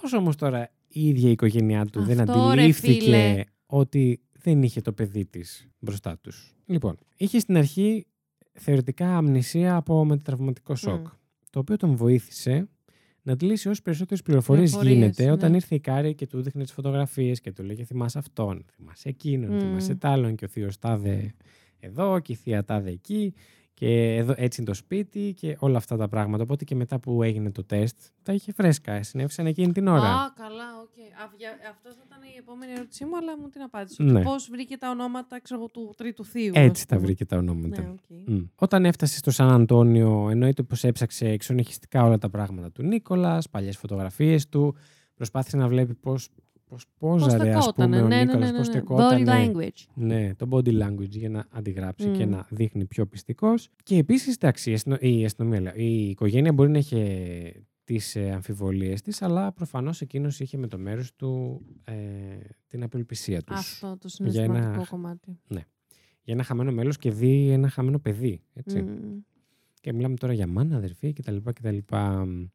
Πώς 0.00 0.12
όμως 0.12 0.36
τώρα 0.36 0.70
η 0.88 1.08
ίδια 1.08 1.28
η 1.28 1.32
οικογένειά 1.32 1.84
του 1.86 2.02
δεν 2.02 2.20
Αυτό, 2.20 2.50
ρε 2.54 2.60
αντιλήφθηκε 2.60 3.04
φίλε. 3.04 3.44
ότι 3.66 4.20
δεν 4.42 4.62
είχε 4.62 4.80
το 4.80 4.92
παιδί 4.92 5.24
της 5.26 5.68
μπροστά 5.78 6.18
τους; 6.18 6.54
Λοιπόν, 6.66 6.98
είχε 7.16 7.38
στην 7.38 7.56
αρχή 7.56 8.06
θεωρητικά 8.52 9.16
αμνησία 9.16 9.76
από 9.76 10.04
μετατραυματικό 10.04 10.74
σοκ, 10.74 11.00
Μμ. 11.00 11.10
το 11.50 11.58
οποίο 11.58 11.76
τον 11.76 11.94
βοήθησε 11.96 12.68
να 13.22 13.32
αντλήσει 13.32 13.68
όσο 13.68 13.82
περισσότερες 13.82 14.22
πληροφορίες 14.22 14.70
Πληροφορίες, 14.70 14.96
γίνεται 14.98 15.30
όταν 15.30 15.50
ναι. 15.50 15.56
ήρθε 15.56 15.74
η 15.74 15.80
Κάρη 15.80 16.14
και 16.14 16.26
του 16.26 16.42
δείχνε 16.42 16.62
τις 16.62 16.72
φωτογραφίες 16.72 17.40
και 17.40 17.52
του 17.52 17.62
λέγε 17.62 17.84
θυμάσαι 17.84 18.18
αυτόν, 18.18 18.64
θυμάσαι 18.76 19.08
εκείνον, 19.08 19.54
Μμ. 19.54 19.58
θυμάσαι 19.58 19.94
τ' 19.94 20.04
άλλον 20.04 20.34
και 20.34 20.44
ο 20.44 20.48
θείος 20.48 20.78
τάδε 20.78 21.34
εδώ 21.78 22.20
και 22.20 22.32
η 22.32 22.34
θεία 22.34 22.64
τάδε 22.64 22.90
εκεί 22.90 23.34
και 23.80 24.16
εδώ, 24.16 24.34
έτσι 24.36 24.60
είναι 24.60 24.70
το 24.70 24.76
σπίτι 24.76 25.34
και 25.36 25.56
όλα 25.58 25.76
αυτά 25.76 25.96
τα 25.96 26.08
πράγματα. 26.08 26.42
Οπότε 26.42 26.64
και 26.64 26.74
μετά 26.74 26.98
που 26.98 27.22
έγινε 27.22 27.50
το 27.50 27.64
τεστ, 27.64 27.96
τα 28.22 28.32
είχε 28.32 28.52
φρέσκα. 28.52 29.02
Συνέβησαν 29.02 29.46
εκείνη 29.46 29.72
την 29.72 29.86
ώρα. 29.86 30.02
Α, 30.02 30.32
καλά, 30.36 30.64
οκ. 30.82 30.98
Α, 31.22 31.28
για- 31.38 31.58
Αυτός 31.70 31.94
θα 31.94 32.02
ήταν 32.06 32.18
η 32.22 32.36
επόμενη 32.38 32.72
ερώτησή 32.72 33.04
μου, 33.04 33.16
αλλά 33.16 33.38
μου 33.38 33.48
την 33.48 33.60
απάντησε. 33.62 34.02
Ναι. 34.02 34.22
Πώς 34.22 34.48
βρήκε 34.50 34.76
τα 34.76 34.90
ονόματα 34.90 35.40
ξέρω, 35.40 35.60
εγώ, 35.60 35.68
του 35.70 35.94
τρίτου 35.96 36.24
θείου. 36.24 36.52
Έτσι 36.54 36.82
ας 36.82 36.86
τα 36.86 36.94
πούμε. 36.94 37.06
βρήκε 37.06 37.24
τα 37.24 37.36
ονόματα. 37.36 37.82
Ναι, 37.82 37.88
οκ. 37.88 37.98
Μμ. 38.26 38.40
Όταν 38.54 38.84
έφτασε 38.84 39.16
στο 39.18 39.30
Σαν 39.30 39.50
Αντώνιο, 39.50 40.28
εννοείται 40.30 40.62
πως 40.62 40.84
έψαξε 40.84 41.28
εξονυχιστικά 41.28 42.04
όλα 42.04 42.18
τα 42.18 42.28
πράγματα 42.30 42.70
του 42.72 42.82
Νίκολας, 42.82 43.48
παλιές 43.50 43.76
φωτογραφίες 43.76 44.48
του, 44.48 44.74
προσπάθησε 45.14 45.56
να 45.56 45.68
βλέπει 45.68 45.94
πώς, 46.70 46.84
πώς 46.98 47.22
Πώς 47.22 47.22
πόζαρε, 47.32 47.54
ας 47.54 47.62
στεκότανε, 47.64 47.96
πούμε, 47.96 48.06
ο 48.06 48.08
ναι, 48.08 48.16
ναι, 48.16 48.24
Νίκολας, 48.24 48.50
ναι, 48.50 48.56
πώς 48.58 48.68
ναι, 48.68 48.74
ναι. 48.74 48.80
στεκότανε. 48.80 49.24
Body 49.26 49.56
language. 49.56 49.84
Ναι, 49.94 50.34
το 50.34 50.46
body 50.50 50.82
language 50.82 51.08
για 51.08 51.28
να 51.28 51.46
αντιγράψει 51.50 52.08
και 52.08 52.26
Μμ. 52.26 52.30
να 52.30 52.46
δείχνει 52.50 52.84
πιο 52.84 53.06
πιστικός. 53.06 53.68
Και 53.82 53.96
επίσης, 53.96 54.34
εντάξει, 54.34 54.70
η, 54.70 54.74
αστυνο- 54.74 55.00
η 55.00 55.24
αστυνομία, 55.24 55.60
λέω, 55.60 55.72
η 55.76 56.08
οικογένεια 56.08 56.52
μπορεί 56.52 56.70
να 56.70 56.78
είχε 56.78 57.64
τις 57.84 58.16
ε, 58.16 58.30
αμφιβολίες 58.30 59.00
της, 59.02 59.22
αλλά 59.22 59.52
προφανώς 59.52 60.00
εκείνος 60.00 60.40
είχε 60.40 60.56
με 60.56 60.66
το 60.66 60.78
μέρος 60.78 61.14
του 61.16 61.60
ε, 61.84 61.92
την 62.66 62.82
απελπισία 62.82 63.42
τους. 63.42 63.56
Αυτό 63.58 63.96
το 64.00 64.08
Για 64.18 64.42
ένα- 64.44 64.54
συναισθηματικό 64.54 64.86
κομμάτι. 64.90 65.38
Για 66.22 66.34
ένα 66.34 66.42
χαμένο 66.42 66.72
μέλος 66.72 66.96
και 66.98 67.10
δει 67.10 67.48
ένα 67.50 67.68
χαμένο 67.68 67.98
παιδί, 67.98 68.40
έτσι. 68.52 68.82
Μμ. 68.82 69.18
Και 69.82 69.92
μιλάμε 69.92 70.16
τώρα 70.16 70.32
για 70.32 70.46
μάνα, 70.46 70.76
αδερφή 70.76 71.12
κτλ. 71.12 71.36
κτλ. 71.52 71.76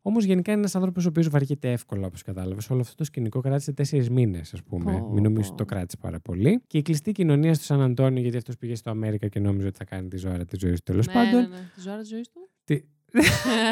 Όμως 0.01 0.23
γενικά 0.26 0.51
είναι 0.51 0.59
ένας 0.59 0.76
άνθρωπος 0.76 1.05
ο 1.05 1.07
οποίος 1.07 1.30
βαριέται 1.30 1.71
εύκολα, 1.71 2.07
όπως 2.07 2.21
κατάλαβες. 2.21 2.69
Όλο 2.69 2.82
αυτό 2.82 2.95
το 2.95 3.03
σκηνικό 3.03 3.39
κράτησε 3.41 3.71
τέσσερις 3.73 4.09
μήνες, 4.09 4.53
ας 4.53 4.63
πούμε. 4.63 4.84
Πω, 4.99 5.09
Μην 5.13 5.23
νομίζω 5.23 5.41
πω. 5.41 5.53
ότι 5.53 5.55
το 5.57 5.65
κράτησε 5.65 5.97
πάρα 6.01 6.19
πολύ. 6.19 6.61
Και 6.67 6.78
η 6.78 6.82
κλειστή 6.82 7.11
κοινωνία 7.11 7.53
στο 7.53 7.63
Σαν 7.63 7.82
Αντώνιο, 7.82 8.21
γιατί 8.21 8.38
αυτός 8.38 8.57
πήγε 8.57 8.76
στο 8.76 8.89
Αμέρικα 8.89 9.28
και 9.28 9.39
νόμιζε 9.39 9.67
ότι 9.67 9.78
θα 9.78 9.84
κάνει 9.86 10.07
τη 10.07 10.17
ζωή 10.17 10.45
της 10.45 10.59
ζωής 10.59 10.78
του 10.78 10.84
τέλος 10.91 11.07
Ναι, 11.07 11.13
πάντων. 11.13 11.41
ναι, 11.41 11.47
ναι. 11.47 11.69
Τη 11.76 11.82
ζωή 11.82 11.97
της 11.97 12.07
ζωής 12.09 12.30
του; 12.30 12.49
Τι- 12.63 12.82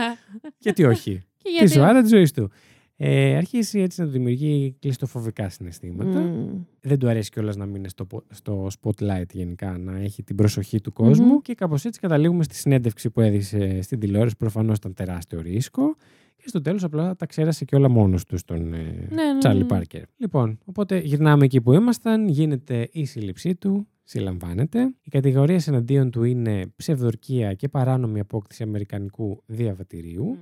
Γιατί 0.63 0.83
όχι. 0.83 1.23
Και 1.37 1.43
τη 1.43 1.51
γιατί. 1.51 1.67
ζωή 1.67 2.01
της 2.01 2.09
ζωής 2.09 2.31
του. 2.31 2.49
Ε, 3.05 3.35
αρχίζει 3.35 3.79
έτσι 3.81 3.99
να 4.01 4.05
του 4.07 4.11
δημιουργεί 4.13 4.75
κλειστοφοβικά 4.79 5.49
συναισθήματα. 5.49 6.19
Μμ. 6.19 6.61
Δεν 6.81 6.99
του 6.99 7.07
αρέσει 7.07 7.29
κιόλας 7.29 7.55
να 7.55 7.65
μείνει 7.65 7.89
στο, 7.89 8.05
πο- 8.05 8.23
στο 8.29 8.67
spotlight 8.81 9.29
γενικά, 9.33 9.77
να 9.77 9.97
έχει 9.97 10.23
την 10.23 10.35
προσοχή 10.35 10.81
του 10.81 10.91
κόσμου. 10.93 11.25
Μμμ. 11.25 11.37
Και 11.41 11.53
κάπως 11.53 11.85
έτσι 11.85 11.99
καταλήγουμε 11.99 12.43
στη 12.43 12.55
συνέντευξη 12.55 13.09
που 13.09 13.21
έδειξε 13.21 13.81
στην 13.81 13.99
τηλεόραση. 13.99 14.37
Προφανώς 14.37 14.77
ήταν 14.77 14.93
τεράστιο 14.93 15.41
ρίσκο. 15.41 15.95
Και 16.35 16.43
στο 16.47 16.61
τέλος 16.61 16.83
απλά 16.83 17.15
τα 17.15 17.25
ξέρασε 17.25 17.65
και 17.65 17.75
όλα 17.75 17.89
μόνος 17.89 18.25
τους 18.25 18.39
στον 18.39 18.73
ε, 18.73 18.77
Ναι, 19.09 19.31
ναι, 19.31 19.37
Τσάρλι 19.39 19.61
ναι. 19.61 19.67
Πάρκερ. 19.67 20.01
Λοιπόν, 20.17 20.59
οπότε 20.65 20.97
γυρνάμε 20.99 21.45
εκεί 21.45 21.61
που 21.61 21.73
ήμασταν. 21.73 22.27
Γίνεται 22.27 22.89
η 22.91 23.05
σύλληψή 23.05 23.55
του. 23.55 23.87
Συλλαμβάνεται. 24.03 24.81
Οι 25.01 25.09
κατηγορίε 25.09 25.59
εναντίον 25.67 26.11
του 26.11 26.23
είναι 26.23 26.71
ψευδορκία 26.75 27.53
και 27.53 27.67
παράνομη 27.69 28.19
απόκτηση 28.19 28.63
αμερικανικού 28.63 29.43
διαβατηρίου. 29.45 30.25
Μμ. 30.25 30.37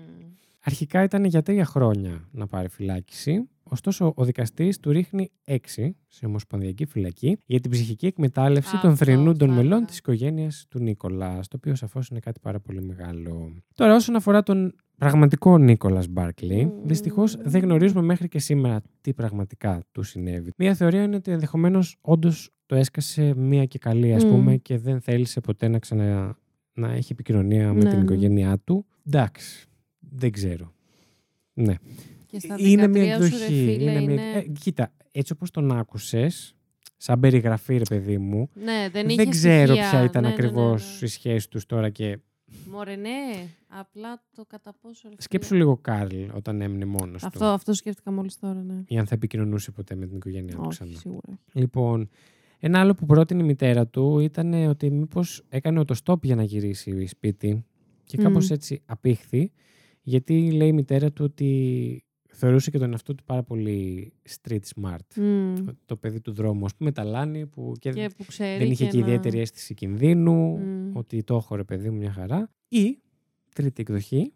Αρχικά 0.63 1.03
ήταν 1.03 1.23
για 1.25 1.41
τρία 1.41 1.65
χρόνια 1.65 2.27
να 2.31 2.47
πάρει 2.47 2.67
φυλάκιση. 2.69 3.49
Ωστόσο, 3.63 4.13
ο 4.15 4.25
δικαστής 4.25 4.79
του 4.79 4.91
ρίχνει 4.91 5.29
έξι 5.43 5.95
σε 6.07 6.25
ομοσπονδιακή 6.25 6.85
φυλακή 6.85 7.37
για 7.45 7.59
την 7.59 7.71
ψυχική 7.71 8.05
εκμετάλλευση 8.05 8.71
των 8.81 8.91
Αυτός, 8.91 8.97
θρηνούν 9.07 9.37
των 9.37 9.47
θα 9.49 9.53
μελών 9.53 9.71
έλεγα. 9.71 9.85
της 9.85 9.97
οικογένειας 9.97 10.65
του 10.69 10.79
Νίκολας, 10.79 11.47
το 11.47 11.55
οποίο 11.59 11.75
σαφώς 11.75 12.07
είναι 12.07 12.19
κάτι 12.19 12.39
πάρα 12.39 12.59
πολύ 12.59 12.81
μεγάλο. 12.81 13.53
Τώρα, 13.75 13.95
όσον 13.95 14.15
αφορά 14.15 14.43
τον 14.43 14.75
πραγματικό 14.97 15.57
Νίκολας 15.57 16.07
Μπάρκλι, 16.07 16.65
Μμμ. 16.65 16.71
δυστυχώς 16.87 17.37
δεν 17.43 17.61
γνωρίζουμε 17.61 18.01
μέχρι 18.01 18.27
και 18.27 18.39
σήμερα 18.39 18.81
τι 19.01 19.13
πραγματικά 19.13 19.83
του 19.91 20.03
συνέβη. 20.03 20.51
Μία 20.57 20.73
θεωρία 20.75 21.03
είναι 21.03 21.15
ότι 21.15 21.31
ενδεχομένως 21.31 21.97
όντως 22.01 22.49
το 22.65 22.75
έσκασε 22.75 23.33
μία 23.35 23.65
και 23.65 23.77
καλή, 23.79 24.13
ας 24.13 24.23
Μμ. 24.25 24.29
πούμε, 24.29 24.57
και 24.57 24.77
δεν 24.77 25.01
θέλησε 25.01 25.39
ποτέ 25.39 25.67
να 25.67 25.79
ξανα 25.79 26.37
να 26.73 26.91
έχει 26.91 27.11
επικοινωνία 27.11 27.73
με 27.73 27.83
Ναι, 27.83 27.89
την 27.89 27.97
ναι. 27.97 28.03
οικογένειά 28.03 28.57
του. 28.63 28.85
Εντάξει. 29.07 29.65
Δεν 30.09 30.31
ξέρω. 30.31 30.73
Ναι. 31.53 31.75
Και 32.25 32.39
στα 32.39 32.55
είναι 32.59 32.87
μια 32.87 33.17
13 33.19 33.21
σου, 33.23 33.29
ρε 33.29 33.35
εκδοχή. 33.35 33.53
φίλε, 33.53 33.91
είναι 33.91 33.99
μια... 34.01 34.01
είναι- 34.13 34.37
Ε, 34.37 34.41
κοίτα, 34.59 34.93
έτσι 35.11 35.33
όπως 35.33 35.51
τον 35.51 35.71
άκουσες, 35.71 36.55
σαν 36.97 37.19
περιγραφή 37.19 37.77
ρε 37.77 37.83
παιδί 37.89 38.17
μου, 38.17 38.49
Ναι, 38.53 38.89
δεν, 38.91 38.91
δεν, 38.91 39.09
είχε 39.09 39.25
ξέρω 39.25 39.65
στοιχεία. 39.73 39.89
ποια 39.89 40.03
ήταν 40.03 40.21
Ναι, 40.23 40.29
ναι, 40.29 40.35
ναι, 40.35 40.43
ακριβώς 40.43 40.97
ναι. 41.01 41.07
η 41.07 41.09
σχέση 41.09 41.49
τους 41.49 41.65
τώρα 41.65 41.89
και 41.89 42.19
Μωρέ, 42.71 42.95
ναι. 42.95 43.47
Απλά 43.67 44.23
το 44.35 44.45
κατά 44.45 44.73
πόσο. 44.81 45.01
ρε 45.03 45.09
φίλε. 45.09 45.21
σκέψου 45.21 45.55
λίγο 45.55 45.77
Κάρλ 45.77 46.21
όταν 46.33 46.61
έμεινε 46.61 46.85
μόνος 46.85 47.23
Αυτό, 47.23 47.39
του. 47.39 47.45
αυτό 47.45 47.73
σκέφτηκα 47.73 48.11
μόλις 48.11 48.39
τώρα, 48.39 48.63
ναι. 48.63 48.83
Ή 48.87 48.97
αν 48.97 49.05
θα 49.05 49.15
επικοινωνούσε 49.15 49.71
ποτέ 49.71 49.95
με 49.95 50.05
την 50.07 50.15
οικογένειά 50.15 50.53
του 50.55 50.59
Όχι, 50.61 50.69
ξανά. 50.69 50.97
σίγουρα. 50.97 51.39
Λοιπόν, 51.53 52.09
ένα 52.59 52.79
άλλο 52.79 52.93
που 52.93 53.05
πρότεινε 53.05 53.41
η 53.43 53.45
μητέρα 53.45 53.87
του 53.87 54.19
ήταν 54.19 54.53
ότι 54.53 54.91
μήπως 54.91 55.43
έκανε 55.49 55.79
οτοστόπ 55.79 56.25
για 56.25 56.35
να 56.35 56.43
γυρίσει 56.43 57.05
σπίτι 57.05 57.65
και 58.03 58.17
κάπως 58.17 58.49
Μμ. 58.49 58.53
έτσι 58.53 58.81
απήχθη 58.85 59.51
γιατί 60.01 60.51
λέει 60.51 60.67
η 60.67 60.73
μητέρα 60.73 61.11
του 61.11 61.23
ότι 61.25 62.03
θεωρούσε 62.33 62.71
και 62.71 62.77
τον 62.77 62.91
εαυτό 62.91 63.15
του 63.15 63.23
πάρα 63.23 63.43
πολύ 63.43 64.11
street 64.29 64.59
smart. 64.75 65.15
Μμ. 65.21 65.53
Το 65.85 65.95
παιδί 65.95 66.21
του 66.21 66.31
δρόμου, 66.31 66.65
ας 66.65 66.75
πούμε, 66.75 66.91
ταλάνι 66.91 67.45
που 67.47 67.73
και, 67.79 67.89
Και 67.89 68.09
που 68.17 68.23
ξέρει. 68.27 68.57
δεν 68.63 68.71
είχε 68.71 68.85
και, 68.87 68.97
να- 68.99 69.05
ιδιαίτερη 69.05 69.39
αίσθηση 69.39 69.73
κινδύνου, 69.73 70.57
Μμ. 70.57 70.95
ότι 70.95 71.23
το 71.23 71.35
έχω 71.35 71.55
ρε 71.55 71.63
παιδί 71.63 71.89
μου 71.89 71.97
μια 71.97 72.11
χαρά. 72.11 72.49
Ή, 72.67 72.97
τρίτη 73.55 73.81
εκδοχή, 73.81 74.33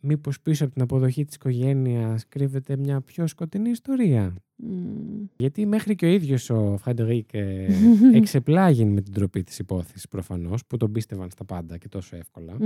μήπως 0.00 0.40
πίσω 0.40 0.64
από 0.64 0.72
την 0.72 0.82
αποδοχή 0.82 1.24
της 1.24 1.34
οικογένειας 1.34 2.28
κρύβεται 2.28 2.76
μια 2.76 3.00
πιο 3.00 3.26
σκοτεινή 3.26 3.70
ιστορία. 3.70 4.34
Μμ. 4.56 5.24
Γιατί 5.36 5.66
μέχρι 5.66 5.94
και 5.94 6.06
ο 6.06 6.08
ίδιος 6.08 6.50
ο 6.50 6.76
Φρεντερίκ 6.80 7.28
ε, 7.34 7.66
εξεπλάγη 8.14 8.84
με 8.84 9.00
την 9.00 9.12
τροπή 9.12 9.42
της 9.42 9.58
υπόθεσης 9.58 10.08
προφανώς, 10.08 10.66
που 10.66 10.76
τον 10.76 10.92
πίστευαν 10.92 11.30
στα 11.30 11.44
πάντα 11.44 11.78
και 11.78 11.88
τόσο 11.88 12.16
εύκολα. 12.16 12.56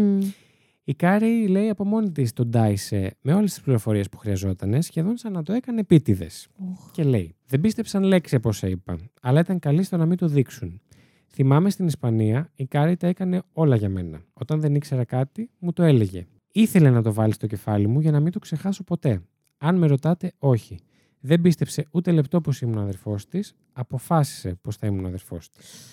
Μμ. 0.89 0.91
Η 0.91 0.95
Κάρη 0.95 1.47
λέει 1.47 1.69
από 1.69 1.85
μόνη 1.85 2.11
της 2.11 2.33
τον 2.33 2.51
τάισε 2.51 3.17
με 3.21 3.35
όλες 3.35 3.53
τις 3.53 3.63
πληροφορίες 3.63 4.09
που 4.09 4.19
χρειαζόταν, 4.19 4.83
σχεδόν 4.83 5.17
σαν 5.17 5.33
να 5.33 5.43
το 5.43 5.53
έκανε 5.53 5.81
επίτηδες. 5.81 6.49
Οχ. 6.71 6.91
Και 6.93 7.05
λέει: 7.05 7.35
Δεν 7.47 7.61
πίστεψαν 7.61 8.03
λέξη 8.03 8.35
από 8.35 8.49
όσα 8.49 8.69
είπα, 8.69 8.99
αλλά 9.23 9.41
ήταν 9.41 9.59
καλοί 9.59 9.83
στο 9.83 9.97
να 9.97 10.07
μην 10.07 10.17
το 10.17 10.27
δείξουν. 10.27 10.81
Θυμάμαι 11.27 11.71
στην 11.71 11.87
Ισπανία, 11.87 12.51
η 12.55 12.67
Κάρη 12.67 12.97
τα 12.97 13.07
έκανε 13.07 13.43
όλα 13.53 13.77
για 13.77 13.89
μένα. 13.89 14.23
Όταν 14.33 14.61
δεν 14.61 14.75
ήξερα 14.75 15.05
κάτι, 15.05 15.51
μου 15.59 15.73
το 15.73 15.83
έλεγε. 15.83 16.27
Ήθελε 16.53 16.91
να 16.91 17.03
το 17.03 17.13
βάλει 17.13 17.33
στο 17.33 17.47
κεφάλι 17.47 17.87
μου 17.87 18.01
για 18.01 18.11
να 18.11 18.21
μην 18.21 18.33
το 18.33 18.39
ξεχάσω 18.39 18.85
ποτέ. 18.85 19.23
Αν 19.59 19.77
με 19.77 19.87
ρωτάτε, 19.87 20.33
όχι. 20.39 20.79
Δεν 21.21 21.41
πίστεψε 21.41 21.87
ούτε 21.91 22.13
λεπτό 22.13 22.41
πως 22.41 22.61
ήμουν 22.61 22.79
αδερφός 22.79 23.27
της, 23.27 23.55
αποφάσισε 23.73 24.55
πως 24.55 24.77
θα 24.77 24.87
ήμουν 24.87 25.07
αδερφός 25.07 25.51
της. 25.51 25.89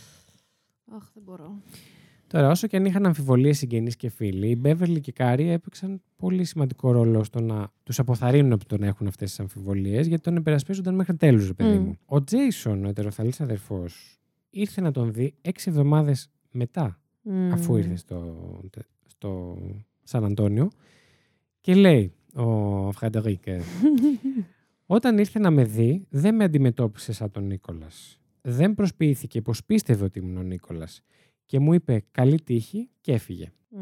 Αχ, 0.96 1.10
δεν 1.14 1.24
μπορώ. 1.24 1.62
Τώρα, 2.28 2.50
όσο 2.50 2.68
και 2.68 2.78
αν 2.78 2.86
είχαν 2.86 3.06
αμφιβολίες 3.06 3.58
συγγενείς 3.58 3.96
και 3.96 4.10
φίλοι, 4.10 4.50
οι 4.50 4.56
Μπέβερλι 4.60 5.00
και 5.00 5.10
η 5.10 5.14
Κάρη 5.14 5.50
έπαιξαν 5.50 6.02
πολύ 6.16 6.44
σημαντικό 6.44 6.92
ρόλο 6.92 7.24
στο 7.24 7.42
να 7.42 7.72
τους 7.84 8.00
αποθαρρύνουν 8.00 8.52
από 8.52 8.66
το 8.66 8.78
να 8.78 8.86
έχουν 8.86 9.08
αυτές 9.08 9.30
τις 9.30 9.40
αμφιβολίες, 9.40 10.08
γιατί 10.08 10.24
τον 10.24 10.36
υπερασπίζονταν 10.36 10.96
μέχρι 10.96 11.16
τέλους, 11.16 11.48
ρε 11.48 11.54
παιδί 11.54 11.78
Μμ. 11.78 11.82
μου. 11.84 11.98
Ο 12.06 12.24
Τζέισον, 12.24 12.86
ο 12.86 12.90
ετεροθαλής 12.90 13.42
αδερφός, 13.42 14.20
ήρθε 14.50 14.82
να 14.82 14.92
τον 14.92 15.14
δει 15.14 15.34
έξι 15.42 15.70
εβδομάδες 15.70 16.30
μετά, 16.52 17.00
αφού 17.52 17.74
Μμ. 17.74 17.78
ήρθε 17.78 17.96
στο, 17.96 18.36
στο 19.08 19.58
Σαν 20.04 20.26
Αντώνιο, 20.26 20.70
και 21.62 21.76
λέει 21.76 22.12
ο 22.34 22.92
Φρεντερίκ, 22.92 23.48
ε, 23.48 23.62
όταν 24.86 25.18
ήρθε 25.18 25.40
να 25.40 25.52
με 25.52 25.64
δει, 25.64 26.06
δεν 26.10 26.36
με 26.36 26.44
αντιμετώπισε 26.44 27.14
σαν 27.14 27.32
τον 27.32 27.48
Νίκολας. 27.48 28.20
Δεν 28.42 28.76
προσποιήθηκε 28.76 29.42
πως 29.42 29.66
πίστευε 29.66 30.04
ότι 30.04 30.20
ήμουν 30.20 30.38
ο 30.38 30.42
Νίκολας. 30.42 31.04
Και 31.46 31.60
μου 31.60 31.74
είπε 31.74 32.04
καλή 32.12 32.42
τύχη 32.42 32.90
και 33.02 33.12
έφυγε. 33.12 33.52
Μμ. 33.70 33.80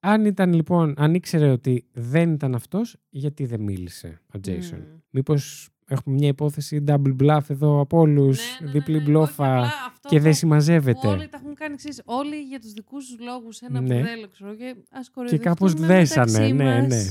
Αν 0.00 0.24
ήταν 0.24 0.52
λοιπόν, 0.52 0.94
αν 0.96 1.14
ήξερε 1.14 1.50
ότι 1.50 1.84
δεν 1.92 2.32
ήταν 2.32 2.54
αυτός, 2.54 2.96
γιατί 3.10 3.44
δεν 3.46 3.60
μίλησε 3.60 4.20
ο 4.34 4.40
Τζέισον; 4.40 4.78
Μμ. 4.78 4.82
Μήπως 5.10 5.68
έχουμε 5.86 6.14
μια 6.16 6.28
υπόθεση 6.28 6.84
double 6.86 7.16
bluff 7.20 7.40
εδώ 7.48 7.80
από 7.80 7.98
όλους, 7.98 8.38
Ναι, 8.38 8.66
ναι, 8.66 8.72
ναι, 8.72 8.78
διπλή 8.78 8.96
ναι. 8.96 9.02
μπλόφα 9.02 9.44
Όχι, 9.58 9.66
απλά 9.66 9.86
αυτό 9.86 10.08
και 10.08 10.16
το 10.16 10.22
δεν 10.22 10.30
που 10.30 10.36
συμμαζεύεται; 10.38 11.06
Όλοι 11.08 11.28
τα 11.28 11.38
έχουν 11.42 11.54
κάνει 11.54 11.72
εξής. 11.72 12.02
Όλοι 12.04 12.36
για 12.36 12.60
τους 12.60 12.72
δικούς 12.72 13.06
τους 13.06 13.16
λόγους 13.20 13.60
ένα 13.60 13.80
Ναι. 13.80 13.94
μπουρδέλο, 13.94 14.28
ξέρω 14.28 14.54
και 14.54 14.74
ας 14.90 15.10
Και 15.28 15.38
κάπως 15.38 15.74
δέσανε, 15.74 16.48
ναι, 16.48 16.80
ναι. 16.80 17.02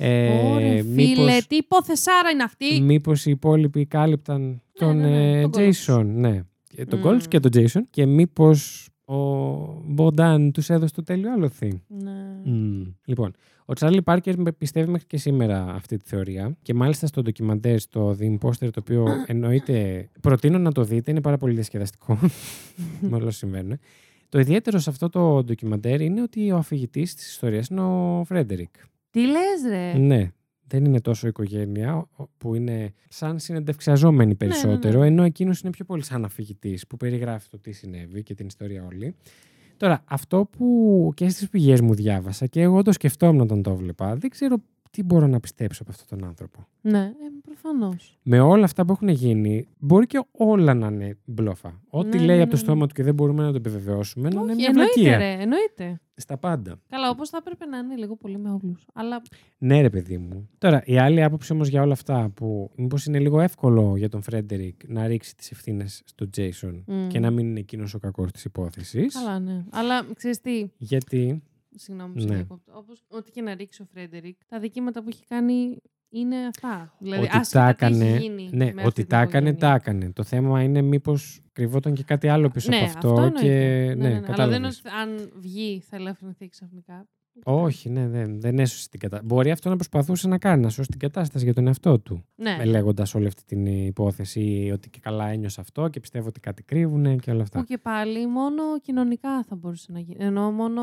Ε, 0.00 0.28
Ωραία, 0.46 0.84
μήπως- 0.84 1.14
φίλε, 1.14 1.38
τι 1.48 1.56
υπόθεσάρα 1.56 2.30
είναι 2.30 2.42
αυτή; 2.42 2.80
Μήπως 2.80 3.26
οι 3.26 3.30
υπόλοιποι 3.30 3.86
κάλυπταν 3.86 4.62
τον 4.72 4.96
ναι, 4.96 5.08
ναι, 5.08 5.40
ε, 5.40 5.48
τον 5.48 5.50
Golds. 5.54 5.86
Jason. 5.86 6.04
Ναι. 6.06 6.42
Και 6.78 6.84
τον 6.84 6.98
Μμμ. 6.98 7.08
Golds 7.08 7.22
και 7.28 7.40
τον 7.40 7.50
Jason. 7.54 7.80
Και 7.90 8.06
μήπως 8.06 8.88
ο 9.04 9.14
Μποντάν 9.84 10.52
τους 10.52 10.70
έδωσε 10.70 10.94
το 10.94 11.02
τέλειο 11.02 11.32
άλοθη. 11.32 11.82
Ναι. 11.88 12.40
Μμ. 12.44 12.82
Λοιπόν, 13.04 13.32
ο 13.64 13.72
Τσάρλι 13.72 14.02
Πάρκερ 14.02 14.38
με 14.38 14.52
πιστεύει 14.52 14.90
μέχρι 14.90 15.06
και 15.06 15.16
σήμερα 15.16 15.66
αυτή 15.74 15.96
τη 15.96 16.08
θεωρία. 16.08 16.56
Και 16.62 16.74
μάλιστα 16.74 17.06
στο 17.06 17.22
ντοκιμαντέρ, 17.22 17.78
στο 17.78 18.16
The 18.20 18.24
Imposter, 18.24 18.70
το 18.70 18.80
οποίο 18.80 19.06
εννοείται. 19.26 20.08
Προτείνω 20.20 20.58
να 20.58 20.72
το 20.72 20.84
δείτε, 20.84 21.10
είναι 21.10 21.20
πάρα 21.20 21.36
πολύ 21.36 21.54
διασκεδαστικό. 21.54 22.18
με 23.08 23.16
όλα 23.16 23.26
όσα 23.26 23.38
συμβαίνουν. 23.38 23.78
Το 24.28 24.38
ιδιαίτερο 24.38 24.78
σε 24.78 24.90
αυτό 24.90 25.08
το 25.08 25.44
ντοκιμαντέρ 25.44 26.00
είναι 26.00 26.22
ότι 26.22 26.50
ο 26.52 26.56
αφηγητής 26.56 27.14
της 27.14 27.28
ιστορίας 27.30 27.68
είναι 27.68 27.80
ο 27.80 28.22
Φρέντερικ. 28.24 28.74
Τι 29.10 29.20
λες 29.26 29.62
ρε; 29.68 29.98
Ναι. 29.98 30.32
Δεν 30.68 30.84
είναι 30.84 31.00
τόσο 31.00 31.26
οικογένεια, 31.28 31.94
ο- 31.94 32.24
που 32.38 32.54
είναι 32.54 32.92
σαν 33.08 33.38
συνεντευξιαζόμενη 33.38 34.34
περισσότερο, 34.34 35.00
ναι. 35.00 35.06
ενώ 35.06 35.22
εκείνος 35.22 35.60
είναι 35.60 35.70
πιο 35.72 35.84
πολύ 35.84 36.04
σαν 36.04 36.24
αφηγητής 36.24 36.86
που 36.86 36.96
περιγράφει 36.96 37.48
το 37.48 37.58
τι 37.58 37.72
συνέβη 37.72 38.22
και 38.22 38.34
την 38.34 38.46
ιστορία 38.46 38.84
όλη. 38.84 39.14
Τώρα, 39.76 40.02
αυτό 40.04 40.48
που 40.56 41.10
και 41.14 41.28
στις 41.28 41.48
πηγές 41.48 41.80
μου 41.80 41.94
διάβασα 41.94 42.46
και 42.46 42.60
εγώ 42.60 42.82
το 42.82 42.92
σκεφτόμουν 42.92 43.40
όταν 43.40 43.62
το 43.62 43.74
βλέπα, 43.76 44.16
δεν 44.16 44.30
ξέρω 44.30 44.56
τι 44.90 45.02
μπορώ 45.02 45.26
να 45.26 45.40
πιστέψω 45.40 45.82
από 45.82 45.90
αυτόν 45.92 46.18
τον 46.18 46.28
άνθρωπο; 46.28 46.66
Ναι, 46.80 46.98
ε, 46.98 47.12
προφανώς. 47.44 48.18
Με 48.22 48.40
όλα 48.40 48.64
αυτά 48.64 48.84
που 48.84 48.92
έχουν 48.92 49.08
γίνει, 49.08 49.68
μπορεί 49.78 50.06
και 50.06 50.24
όλα 50.32 50.74
να 50.74 50.86
είναι 50.86 51.16
μπλόφα. 51.24 51.80
Ό,τι 51.90 52.18
Ναι, 52.18 52.24
λέει 52.24 52.36
ναι, 52.36 52.42
από 52.42 52.50
το 52.50 52.56
ναι, 52.56 52.62
στόμα 52.62 52.86
του 52.86 52.94
και 52.94 53.02
δεν 53.02 53.14
μπορούμε 53.14 53.42
να 53.42 53.50
το 53.50 53.56
επιβεβαιώσουμε, 53.56 54.28
να 54.28 54.40
είναι 54.40 54.50
Όχι, 54.52 54.60
μια 54.60 54.68
εννοείται 54.68 54.92
βλακεία. 55.00 55.18
ρε, 55.18 55.42
εννοείται. 55.42 56.00
Στα 56.20 56.36
πάντα. 56.38 56.80
Καλά, 56.88 57.10
όπως 57.10 57.28
θα 57.28 57.36
έπρεπε 57.40 57.64
να 57.64 57.78
είναι 57.78 57.96
λίγο 57.96 58.16
πολύ 58.16 58.38
με 58.38 58.50
όλους. 58.50 58.86
Αλλά 58.94 59.22
Ναι, 59.58 59.80
ρε 59.80 59.90
παιδί 59.90 60.18
μου. 60.18 60.48
Τώρα, 60.58 60.82
η 60.84 60.98
άλλη 60.98 61.22
άποψη 61.22 61.52
όμως 61.52 61.68
για 61.68 61.82
όλα 61.82 61.92
αυτά 61.92 62.30
που 62.34 62.70
μήπως 62.76 63.04
είναι 63.06 63.18
λίγο 63.18 63.40
εύκολο 63.40 63.96
για 63.96 64.08
τον 64.08 64.22
Φρέντερικ 64.22 64.80
να 64.88 65.06
ρίξει 65.06 65.36
τις 65.36 65.50
ευθύνες 65.50 66.02
στον 66.04 66.30
Τζέισον 66.30 66.84
Μμ. 66.86 67.06
και 67.08 67.18
να 67.20 67.30
μην 67.30 67.46
είναι 67.46 67.58
εκείνος 67.60 67.94
ο 67.94 67.98
κακός 67.98 68.30
της 68.32 68.44
υπόθεσης. 68.44 69.14
καλά, 69.14 69.38
ναι. 69.38 69.64
Αλλά 69.70 70.06
ξέρεις 70.14 70.40
τι. 70.40 70.66
Γιατί; 70.76 71.42
Συγγνώμη, 71.78 72.14
Ναι. 72.16 72.24
ναι. 72.24 72.34
διακόπτω. 72.34 72.72
Όπως 72.76 73.02
ό,τι 73.08 73.30
και 73.30 73.42
να 73.42 73.54
ρίξει 73.54 73.82
ο 73.82 73.84
Φρέντερικ, 73.92 74.38
τα 74.48 74.58
αδικήματα 74.58 75.02
που 75.02 75.08
έχει 75.08 75.24
κάνει 75.26 75.76
είναι 76.10 76.36
αυτά. 76.46 76.94
Δηλαδή, 76.98 77.22
ότι 77.22 77.36
άσχετα 77.36 77.66
τα 77.66 77.74
τι 77.74 77.84
έχει 77.84 78.02
έκανε. 78.02 78.18
γίνει 78.18 78.50
Ναι, 78.52 78.64
με 78.64 78.70
ότι 78.70 78.86
αυτή 78.86 79.04
τα 79.06 79.18
την 79.18 79.28
έκανε, 79.28 79.48
οικογένεια. 79.48 79.58
τα 79.58 79.74
έκανε. 79.74 80.12
Το 80.12 80.22
θέμα 80.22 80.62
είναι 80.62 80.82
μήπως 80.82 81.40
κρυβόταν 81.52 81.94
και 81.94 82.02
κάτι 82.02 82.28
άλλο 82.28 82.48
πίσω 82.48 82.70
ναι, 82.70 82.76
από 82.76 82.84
αυτό. 82.84 83.08
εννοείται. 83.08 83.40
και... 83.40 83.48
Ναι, 83.48 83.94
ναι, 83.94 84.08
ναι. 84.08 84.14
Αλλά 84.16 84.20
κατάλαβες. 84.20 84.54
δεν 84.60 84.64
είναι 84.64 84.66
ότι 84.68 85.20
αν 85.20 85.30
βγει 85.40 85.80
θα 85.88 85.96
ελαφρυνθεί 85.96 86.48
ξαφνικά. 86.48 87.06
Όχι, 87.44 87.90
ναι, 87.90 88.08
δεν, 88.08 88.40
δεν 88.40 88.58
έσωσε 88.58 88.88
την 88.88 89.00
κατάσταση. 89.00 89.34
Μπορεί 89.34 89.50
αυτό 89.50 89.68
να 89.68 89.74
προσπαθούσε 89.74 90.28
να 90.28 90.38
κάνει, 90.38 90.62
να 90.62 90.68
σώσει 90.68 90.88
την 90.88 90.98
κατάσταση 90.98 91.44
για 91.44 91.54
τον 91.54 91.66
εαυτό 91.66 91.98
του. 91.98 92.24
Ναι. 92.34 92.64
Λέγοντας 92.64 93.14
όλη 93.14 93.26
αυτή 93.26 93.44
την 93.44 93.66
υπόθεση 93.66 94.70
ότι 94.72 94.90
και 94.90 94.98
καλά 95.02 95.28
ένιωσε 95.28 95.60
αυτό 95.60 95.88
και 95.88 96.00
πιστεύω 96.00 96.28
ότι 96.28 96.40
κάτι 96.40 96.62
κρύβουν 96.62 97.18
και 97.18 97.30
όλα 97.30 97.42
αυτά. 97.42 97.58
Που 97.58 97.64
και 97.64 97.78
πάλι 97.78 98.26
μόνο 98.26 98.62
κοινωνικά 98.82 99.42
θα 99.44 99.56
μπορούσε 99.56 99.92
να 99.92 99.98
γίνει. 100.00 100.24
Ενώ 100.24 100.50
μόνο, 100.50 100.82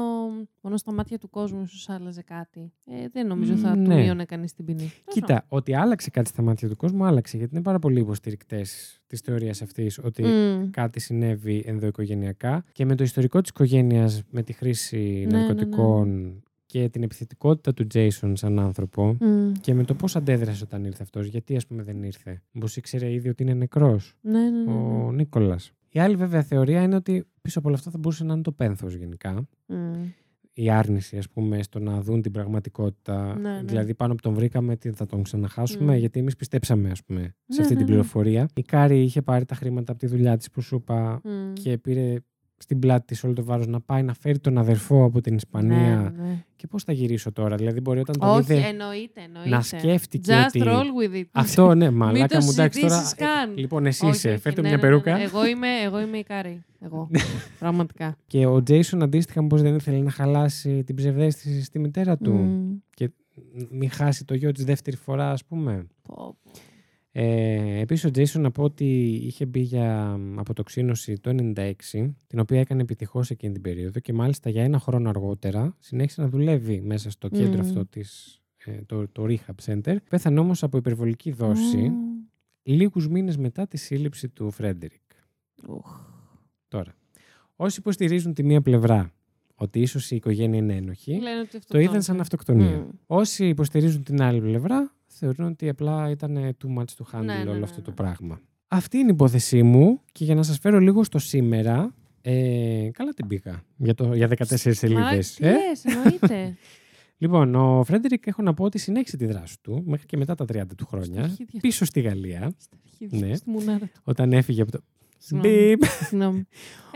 μόνο 0.61 0.77
στα 0.77 0.93
μάτια 0.93 1.17
του 1.17 1.29
κόσμου 1.29 1.61
ίσως 1.61 1.89
άλλαζε 1.89 2.21
κάτι. 2.21 2.71
Ε, 2.85 3.07
δεν 3.11 3.27
νομίζω 3.27 3.55
θα 3.55 3.73
του 3.73 3.79
Ναι. 3.79 3.95
μείωνε 3.95 4.25
κανείς 4.25 4.53
την 4.53 4.65
ποινή. 4.65 4.91
Κοίτα, 5.07 5.45
ότι 5.47 5.75
άλλαξε 5.75 6.09
κάτι 6.09 6.29
στα 6.29 6.41
μάτια 6.41 6.69
του 6.69 6.75
κόσμου, 6.75 7.05
άλλαξε. 7.05 7.37
Γιατί 7.37 7.55
είναι 7.55 7.63
πάρα 7.63 7.79
πολλοί 7.79 7.99
υποστηρικτές 7.99 8.99
της 9.07 9.19
θεωρίας 9.19 9.61
αυτής 9.61 9.99
ότι 10.03 10.23
Μμ. 10.23 10.69
κάτι 10.71 10.99
συνέβη 10.99 11.63
ενδοοικογενειακά 11.65 12.65
και 12.71 12.85
με 12.85 12.95
το 12.95 13.03
ιστορικό 13.03 13.41
της 13.41 13.49
οικογένειας, 13.49 14.23
με 14.29 14.43
τη 14.43 14.53
χρήση 14.53 14.97
Ναι, 14.97 15.13
ναι, 15.13 15.25
ναι. 15.25 15.37
ναρκωτικών 15.37 16.39
και 16.65 16.89
την 16.89 17.03
επιθετικότητα 17.03 17.73
του 17.73 17.87
Jason 17.93 18.31
σαν 18.33 18.59
άνθρωπο 18.59 19.17
Μμ. 19.19 19.51
και 19.61 19.73
με 19.73 19.83
το 19.83 19.93
πώς 19.93 20.15
αντέδρασε 20.15 20.63
όταν 20.63 20.83
ήρθε 20.85 21.03
αυτός, 21.03 21.25
γιατί 21.27 21.55
ας 21.55 21.67
πούμε 21.67 21.83
δεν 21.83 22.03
ήρθε. 22.03 22.41
Μήπως 22.51 22.77
ήξερε 22.77 23.11
ήδη 23.11 23.29
ότι 23.29 23.43
είναι 23.43 23.53
νεκρός 23.53 24.15
Ναι, 24.21 24.39
ναι, 24.39 24.49
ναι. 24.63 24.71
ο 24.71 25.05
ναι. 25.11 25.15
Νίκολας. 25.15 25.71
Η 25.89 25.99
άλλη 25.99 26.15
βέβαια 26.15 26.41
θεωρία 26.43 26.81
είναι 26.81 26.95
ότι 26.95 27.25
πίσω 27.41 27.59
από 27.59 27.67
όλο 27.67 27.77
αυτό 27.77 27.89
θα 27.91 27.97
μπορούσε 27.97 28.23
να 28.23 28.33
είναι 28.33 28.41
το 28.41 28.51
πένθος 28.51 28.93
γενικά. 28.93 29.47
Μμ. 29.65 29.93
Η 30.57 30.69
άρνηση, 30.69 31.17
ας 31.17 31.29
πούμε, 31.29 31.63
στο 31.63 31.79
να 31.79 32.01
δουν 32.01 32.21
την 32.21 32.31
πραγματικότητα. 32.31 33.39
Ναι, 33.39 33.49
ναι. 33.49 33.61
Δηλαδή, 33.63 33.93
πάνω 33.93 34.15
που 34.15 34.21
τον 34.21 34.33
βρήκαμε, 34.33 34.75
τι 34.75 34.91
θα 34.91 35.05
τον 35.05 35.23
ξαναχάσουμε, 35.23 35.93
Μμ. 35.93 35.97
γιατί 35.97 36.19
εμείς 36.19 36.35
πιστέψαμε, 36.35 36.89
ας 36.89 37.03
πούμε, 37.03 37.21
σε 37.21 37.27
Ναι, 37.45 37.57
αυτή 37.59 37.61
ναι, 37.61 37.67
την 37.67 37.77
ναι. 37.77 37.85
πληροφορία. 37.85 38.49
Η 38.55 38.61
Κάρη 38.61 39.01
είχε 39.01 39.21
πάρει 39.21 39.45
τα 39.45 39.55
χρήματα 39.55 39.91
από 39.91 40.01
τη 40.01 40.07
δουλειά 40.07 40.37
της 40.37 40.49
που 40.49 40.61
σου 40.61 40.75
είπα 40.75 41.21
Μμ. 41.23 41.53
και 41.53 41.77
πήρε 41.77 42.15
στην 42.57 42.79
πλάτη 42.79 43.05
της 43.05 43.23
όλο 43.23 43.33
το 43.33 43.43
βάρος 43.43 43.67
να 43.67 43.81
πάει 43.81 44.03
να 44.03 44.13
φέρει 44.13 44.39
τον 44.39 44.57
αδερφό 44.57 45.03
από 45.03 45.21
την 45.21 45.35
Ισπανία. 45.35 46.13
Ναι, 46.17 46.23
ναι. 46.23 46.43
Και 46.55 46.67
πώς 46.67 46.83
θα 46.83 46.91
γυρίσω 46.93 47.31
τώρα, 47.31 47.55
Δηλαδή, 47.55 47.79
μπορεί 47.79 47.99
όταν 47.99 48.19
τον 48.19 48.29
Όχι, 48.29 48.39
είδε 48.53 48.67
εννοείται, 48.67 49.21
εννοείται. 49.25 49.49
να 49.49 49.61
σκέφτηκε 49.61 50.33
Just 50.33 50.45
ότι. 50.47 50.61
roll 50.63 51.11
with 51.13 51.15
it. 51.15 51.23
Αυτό 51.31 51.73
ναι, 51.75 51.89
μαλάκα 51.89 52.37
το 52.37 52.43
μου 52.43 52.49
εντάξει 52.51 52.79
τώρα. 52.79 52.93
συζητήσεις 52.93 53.15
καν. 53.25 53.57
λοιπόν, 53.57 53.85
εσύ 53.85 54.05
Όχι, 54.05 54.15
είσαι, 54.15 54.29
όχι, 54.29 54.37
φέρτε 54.39 54.61
ναι, 54.61 54.67
μια 54.67 54.77
ναι, 54.77 54.83
ναι, 54.83 54.89
περούκα. 54.89 55.17
ναι. 55.17 55.23
Εγώ, 55.23 55.45
είμαι, 55.45 55.67
εγώ 55.83 55.99
είμαι 56.01 56.17
η 56.17 56.23
Κάρη. 56.23 56.63
Εγώ. 56.79 57.09
Πραγματικά. 57.59 58.17
Και 58.27 58.45
ο 58.45 58.63
Τζέισον 58.63 59.03
αντίστοιχα, 59.03 59.41
μήπως 59.41 59.61
δεν 59.61 59.75
ήθελε 59.75 59.97
να 59.97 60.11
χαλάσει 60.11 60.83
την 60.83 60.95
ψευδέστηση 60.95 61.63
στη 61.63 61.79
μητέρα 61.79 62.17
του. 62.17 62.33
Μμ. 62.33 62.75
και 62.89 63.09
μην 63.69 63.89
χάσει 63.89 64.25
το 64.25 64.33
γιο 64.33 64.51
της 64.51 64.63
δεύτερη 64.65 64.95
φορά, 64.97 65.31
ας 65.31 65.45
πούμε. 65.45 65.85
Πω, 66.01 66.15
πω. 66.43 66.51
Ε, 67.17 67.79
επίσης 67.79 68.05
ο 68.05 68.09
Jason 68.15 68.41
να 68.41 68.51
πω 68.51 68.63
ότι 68.63 68.85
είχε 69.23 69.45
μπει 69.45 69.59
για 69.59 70.19
αποτοξίνωση 70.35 71.19
το 71.19 71.53
96, 71.55 71.73
την 72.27 72.39
οποία 72.39 72.59
έκανε 72.59 72.81
επιτυχώς 72.81 73.29
εκείνη 73.29 73.53
την 73.53 73.61
περίοδο 73.61 73.99
και 73.99 74.13
μάλιστα 74.13 74.49
για 74.49 74.63
ένα 74.63 74.79
χρόνο 74.79 75.09
αργότερα 75.09 75.75
συνέχισε 75.79 76.21
να 76.21 76.27
δουλεύει 76.27 76.81
μέσα 76.81 77.09
στο 77.09 77.27
κέντρο 77.27 77.61
Μμμ. 77.61 77.67
αυτό 77.67 77.85
της, 77.85 78.41
ε, 78.65 78.81
το, 78.85 79.07
το 79.07 79.25
Rehab 79.27 79.65
Center. 79.65 79.95
Πέθανε 80.09 80.39
όμως 80.39 80.63
από 80.63 80.77
υπερβολική 80.77 81.31
δόση 81.31 81.77
Μμ. 81.77 81.93
λίγους 82.63 83.07
μήνες 83.07 83.37
μετά 83.37 83.67
τη 83.67 83.77
σύλληψη 83.77 84.29
του 84.29 84.51
Φρέντερικ. 84.51 85.03
Ουχ. 85.67 85.99
Τώρα, 86.67 86.95
όσοι 87.55 87.79
υποστηρίζουν 87.79 88.33
τη 88.33 88.43
μία 88.43 88.61
πλευρά 88.61 89.13
ότι 89.55 89.79
ίσως 89.79 90.11
η 90.11 90.15
οικογένεια 90.15 90.59
είναι 90.59 90.75
ένοχη, 90.75 91.11
Λένε 91.11 91.39
ότι 91.39 91.49
το 91.49 91.57
αυτό 91.57 91.79
είδαν 91.79 92.01
σαν 92.01 92.19
αυτοκτονία. 92.19 92.77
Μμ. 92.77 92.89
Όσοι 93.05 93.47
υποστηρίζουν 93.47 94.03
την 94.03 94.21
άλλη 94.21 94.41
πλευρά, 94.41 94.95
θεωρούν 95.17 95.47
ότι 95.47 95.69
απλά 95.69 96.09
ήταν 96.09 96.55
too 96.63 96.77
much 96.79 96.83
to 96.83 97.15
handle 97.19 97.23
Ναι, 97.25 97.33
ναι, 97.33 97.49
όλο 97.49 97.57
ναι, 97.57 97.63
αυτό 97.63 97.81
το 97.81 97.89
ναι. 97.89 97.95
πράγμα. 97.95 98.39
Αυτή 98.67 98.97
είναι 98.97 99.07
η 99.09 99.13
υπόθεσή 99.13 99.63
μου 99.63 100.01
και 100.11 100.23
για 100.23 100.35
να 100.35 100.43
σας 100.43 100.57
φέρω 100.57 100.79
λίγο 100.79 101.03
στο 101.03 101.19
σήμερα, 101.19 101.93
ε, 102.21 102.89
καλά 102.93 103.11
την 103.13 103.27
πήγα 103.27 103.63
για, 103.77 103.93
το, 103.93 104.13
για 104.13 104.27
14 104.27 104.37
Μα 104.49 104.57
σελίδες. 104.73 105.33
τι 105.33 105.45
Ε; 105.47 105.51
λες, 105.51 105.85
εννοείται. 105.85 106.55
Λοιπόν, 107.17 107.55
ο 107.55 107.83
Φρέντερικ 107.83 108.27
έχω 108.27 108.41
να 108.41 108.53
πω 108.53 108.63
ότι 108.63 108.77
συνέχισε 108.77 109.17
τη 109.17 109.25
δράση 109.25 109.57
του 109.61 109.83
μέχρι 109.85 110.05
και 110.05 110.17
μετά 110.17 110.35
τα 110.35 110.45
30 110.53 110.61
του 110.77 110.83
Στα 110.83 110.85
χρόνια, 110.97 111.23
αρχίδια. 111.23 111.59
πίσω 111.59 111.85
στη 111.85 112.01
Γαλλία, 112.01 112.53
Στα 112.57 112.77
αρχίδια, 112.85 113.27
Ναι. 113.27 113.35
στη 113.35 113.49
μουνάρα 113.49 113.85
του. 113.85 114.01
όταν 114.03 114.33
έφυγε 114.33 114.61
από 114.61 114.71
το... 114.71 114.79
Συγγνώμη. 115.17 115.55
Μπιπ. 115.75 115.83
Συγγνώμη. 115.85 116.47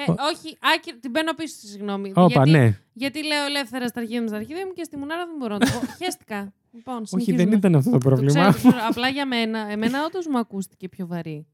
Ε, 0.08 0.12
Ο- 0.12 0.16
όχι, 0.34 0.58
άκυρα, 0.76 0.98
την 1.00 1.12
μπαίνω 1.12 1.34
πίσω 1.34 1.56
στη 1.56 1.68
συγγνώμη. 1.68 2.12
Όπα, 2.16 2.28
γιατί, 2.28 2.50
ναι. 2.50 2.78
γιατί 2.94 3.26
λέω 3.26 3.46
ελεύθερα 3.46 3.88
στα 3.88 4.00
αρχίδια 4.00 4.22
μου, 4.22 4.28
στα 4.28 4.38
αρχίδια 4.38 4.66
μου 4.66 4.74
και 4.74 4.84
στη 4.84 4.98
μουνάρα 4.98 5.26
δεν 5.26 5.36
μπορώ 5.40 5.54
να 5.54 5.60
το 5.60 5.72
πω. 5.80 5.86
Χαίστηκα. 6.04 6.54
Λοιπόν, 6.72 6.96
Όχι, 6.96 7.08
συνεχίζουμε. 7.08 7.44
δεν 7.44 7.54
ήταν 7.58 7.76
αυτό 7.76 7.92
το 7.92 7.98
Το 7.98 8.10
πρόβλημα. 8.10 8.32
ξέρω, 8.32 8.52
το 8.52 8.58
ξέρω. 8.58 8.76
Απλά 8.90 9.08
για 9.10 9.26
μένα. 9.28 9.72
Εμένα 9.72 10.06
όντως 10.06 10.28
μου 10.28 10.38
ακούστηκε 10.38 10.90
πιο 10.90 11.08
βαρύ. 11.08 11.46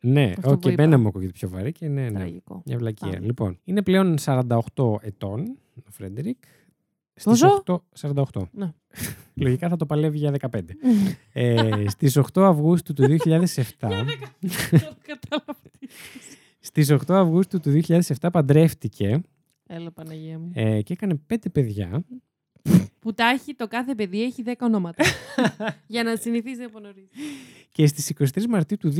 ναι, 0.00 0.32
Αυτό 0.36 0.50
ο, 0.50 0.52
που 0.52 0.58
και 0.58 0.70
είπα. 0.70 0.82
εμένα 0.82 0.98
μου 0.98 1.08
ακούγεται 1.08 1.32
πιο 1.32 1.48
βαρύ 1.48 1.72
και 1.72 1.88
ναι, 1.88 2.08
ναι. 2.08 2.18
Τραγικό. 2.18 2.62
Μια 2.66 2.78
βλακεία. 2.78 3.10
Πάμε. 3.10 3.26
Λοιπόν, 3.26 3.58
είναι 3.64 3.82
πλέον 3.82 4.16
48 4.24 4.42
ετών 5.00 5.58
ο 5.76 5.90
Φρέντερικ. 5.90 6.38
Στις 7.14 7.40
Πόσο; 7.40 7.62
8, 7.66 7.76
48. 8.34 8.42
Ναι. 8.52 8.72
Λογικά 9.44 9.68
θα 9.68 9.76
το 9.76 9.86
παλεύει 9.86 10.18
για 10.18 10.34
15. 10.50 10.60
ε, 11.32 11.84
στις 11.88 12.18
8 12.18 12.42
Αυγούστου 12.42 12.92
του 12.92 13.02
2007, 13.02 13.16
Κατάλαβα. 13.78 14.10
στις 16.60 16.92
8 16.92 16.96
Αυγούστου 17.08 17.60
του 17.60 17.80
2007 17.86 18.28
παντρεύτηκε 18.32 19.20
Έλα 19.66 19.90
Παναγία 19.90 20.38
μου. 20.38 20.50
ε, 20.54 20.82
και 20.82 20.92
έκανε 20.92 21.14
πέντε 21.26 21.48
παιδιά. 21.48 22.04
Που 23.00 23.14
τα 23.14 23.28
έχει 23.28 23.54
το 23.54 23.68
κάθε 23.68 23.94
παιδί 23.94 24.22
έχει 24.22 24.42
10 24.46 24.52
ονόματα. 24.60 25.04
για 25.86 26.02
να 26.02 26.16
συνηθίζει 26.16 26.62
από 26.62 26.80
νωρίς. 26.80 27.08
Και 27.72 27.86
στις 27.86 28.12
23 28.18 28.44
Μαρτίου 28.48 28.76
του 28.76 28.92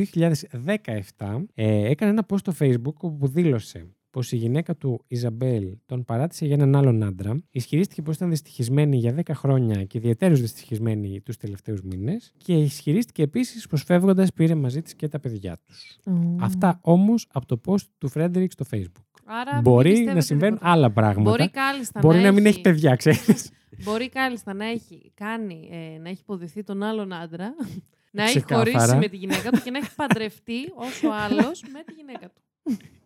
2017 1.16 1.44
ε, 1.54 1.90
έκανε 1.90 2.10
ένα 2.10 2.26
post 2.28 2.38
στο 2.38 2.52
Facebook 2.58 2.94
όπου 2.94 3.28
δήλωσε 3.28 3.86
πως 4.10 4.32
η 4.32 4.36
γυναίκα 4.36 4.76
του 4.76 5.04
Ιζαμπέλ 5.08 5.76
τον 5.86 6.04
παράτησε 6.04 6.46
για 6.46 6.54
έναν 6.54 6.76
άλλον 6.76 7.02
άντρα. 7.02 7.42
Ισχυρίστηκε 7.50 8.02
πως 8.02 8.16
ήταν 8.16 8.30
δυστυχισμένη 8.30 8.96
για 8.96 9.14
10 9.16 9.30
χρόνια 9.34 9.84
και 9.84 9.98
ιδιαίτερως 9.98 10.40
δυστυχισμένη 10.40 11.20
τους 11.20 11.36
τελευταίους 11.36 11.82
μήνες. 11.82 12.32
Και 12.36 12.52
ισχυρίστηκε 12.52 13.22
επίσης 13.22 13.66
πως 13.66 13.82
φεύγοντας 13.82 14.32
πήρε 14.32 14.54
μαζί 14.54 14.82
της 14.82 14.94
και 14.94 15.08
τα 15.08 15.20
παιδιά 15.20 15.58
τους. 15.66 15.98
Αυτά 16.40 16.78
όμως 16.82 17.26
από 17.32 17.46
το 17.46 17.60
post 17.66 17.84
του 17.98 18.08
Φρέντερικ 18.08 18.52
στο 18.52 18.64
Facebook. 18.70 19.04
Άρα 19.24 19.52
μην 19.52 19.62
Μπορεί 19.62 19.88
πιστεύετε 19.88 20.14
να 20.14 20.20
συμβαίνουν 20.20 20.54
τίποτα. 20.54 20.72
άλλα 20.72 20.90
πράγματα. 20.90 21.30
Μπορεί 21.30 21.50
κάλλιστα 21.50 22.00
Μπορεί 22.00 22.16
να, 22.16 22.24
να 22.24 22.32
μην 22.32 22.46
έχει 22.46 22.60
παιδιά, 22.60 22.96
ξέρεις. 22.96 23.50
Μπορεί 23.82 24.08
κάλλιστα 24.08 24.54
να 24.54 24.64
έχει 24.64 25.12
κάνει, 25.14 25.68
ε, 25.72 25.98
να 25.98 26.08
έχει 26.08 26.20
υποδηθεί 26.22 26.62
τον 26.62 26.82
άλλον 26.82 27.12
άντρα 27.12 27.54
να 28.12 28.22
έχει 28.22 28.36
Ξεκάθαρα. 28.36 28.70
χωρίσει 28.78 28.96
με 28.96 29.08
τη 29.08 29.16
γυναίκα 29.16 29.50
του 29.50 29.60
και 29.64 29.70
να 29.70 29.78
έχει 29.78 29.94
παντρευτεί 29.94 30.58
όσο 30.74 31.08
άλλος 31.08 31.62
με 31.72 31.82
τη 31.86 31.92
γυναίκα 31.92 32.26
του. 32.28 32.40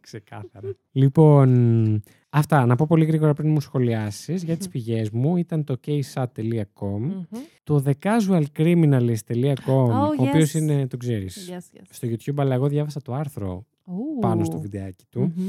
Ξεκάθαρα. 0.01 0.75
λοιπόν, 0.93 2.03
αυτά. 2.31 2.67
Να 2.67 2.77
πω 2.77 2.87
πολύ 2.89 3.05
γρήγορα 3.05 3.35
πριν 3.35 3.51
μου 3.51 3.61
σχολιάσεις 3.61 4.43
για 4.43 4.57
τις 4.57 4.69
πηγές 4.69 5.11
μου. 5.11 5.37
Ήταν 5.37 5.65
το 5.65 5.81
ksat.com, 5.87 6.99
Μμμ. 6.99 7.23
το 7.65 7.83
thecasualcriminalist.com, 7.87 9.55
Oh, 9.67 10.17
ο 10.19 10.23
οποίος 10.29 10.51
yes. 10.51 10.55
είναι, 10.59 10.87
το 10.87 10.97
ξέρεις, 10.97 11.51
Yes, 11.53 11.79
yes. 11.79 11.83
στο 11.91 12.09
YouTube, 12.09 12.35
αλλά 12.37 12.55
εγώ 12.55 12.69
διάβασα 12.69 13.03
το 13.03 13.15
άρθρο 13.15 13.67
Ου. 13.85 14.19
πάνω 14.21 14.45
στο 14.45 14.59
βιντεάκι 14.61 15.05
του. 15.11 15.21
Μμμ. 15.21 15.45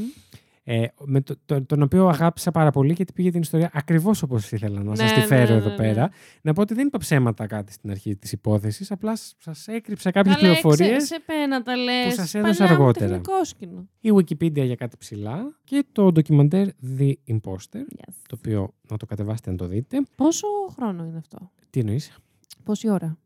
Ε, 0.67 0.85
με 1.05 1.21
το, 1.21 1.35
το- 1.45 1.65
τον 1.65 1.81
οποίο 1.81 2.07
αγάπησα 2.07 2.51
πάρα 2.51 2.71
πολύ 2.71 2.93
γιατί 2.93 3.13
πήγε 3.13 3.31
την 3.31 3.41
ιστορία 3.41 3.69
ακριβώς 3.73 4.21
όπως 4.23 4.51
ήθελα 4.51 4.83
να 4.83 4.89
Ναι, 4.89 4.95
σας 4.95 5.07
σα 5.09 5.13
τη 5.15 5.19
ναι, 5.19 5.25
φέρω 5.25 5.51
ναι, 5.51 5.55
εδώ 5.59 5.69
ναι. 5.69 5.75
πέρα. 5.75 6.09
Να 6.41 6.53
πω 6.53 6.61
ότι 6.61 6.73
δεν 6.73 6.87
είπα 6.87 6.97
ψέματα 6.97 7.47
κάτι 7.47 7.71
στην 7.71 7.89
αρχή 7.91 8.15
της 8.15 8.31
υπόθεσης, 8.31 8.91
απλά 8.91 9.13
σας 9.37 9.67
έκρυψα 9.67 10.11
κάποιες 10.11 10.35
Καλέ, 10.35 10.47
πληροφορίες. 10.47 11.01
Σε, 11.03 11.13
σε 11.13 11.21
πένα 11.25 11.63
τα 11.63 11.75
λες. 11.75 12.13
σας 12.13 12.33
έδωσα 12.33 12.57
Πανιά 12.57 12.73
μου 12.75 12.79
αργότερα. 12.81 13.07
τεχνικόσκηνο. 13.07 13.87
Η 13.99 14.09
Wikipedia 14.15 14.65
για 14.65 14.75
κάτι 14.75 14.97
ψηλά 14.97 15.59
και 15.63 15.85
το 15.91 16.11
ντοκιμαντέρ 16.11 16.67
The 16.97 17.13
Imposter, 17.27 17.79
Yes. 17.79 18.13
το 18.29 18.35
οποίο 18.37 18.73
να 18.89 18.97
το 18.97 19.05
κατεβάσετε 19.05 19.51
να 19.51 19.57
το 19.57 19.67
δείτε. 19.67 19.97
Πόσο 20.15 20.47
χρόνο 20.75 21.05
είναι 21.05 21.17
αυτό; 21.17 21.51
Τι 21.69 21.79
εννοείς, 21.79 22.17
Πόση 22.63 22.89
ώρα; 22.89 23.17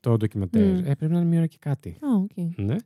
το 0.00 0.16
ντοκιμαντέρ. 0.16 0.66
Μμ. 0.66 0.84
Ε, 0.86 0.94
πρέπει 0.94 1.12
να 1.12 1.18
είναι 1.18 1.28
μία 1.28 1.38
ώρα 1.38 1.46
και 1.46 1.56
κάτι. 1.60 1.88
Α, 2.00 2.08
οκ. 2.22 2.56
Ναι. 2.56 2.76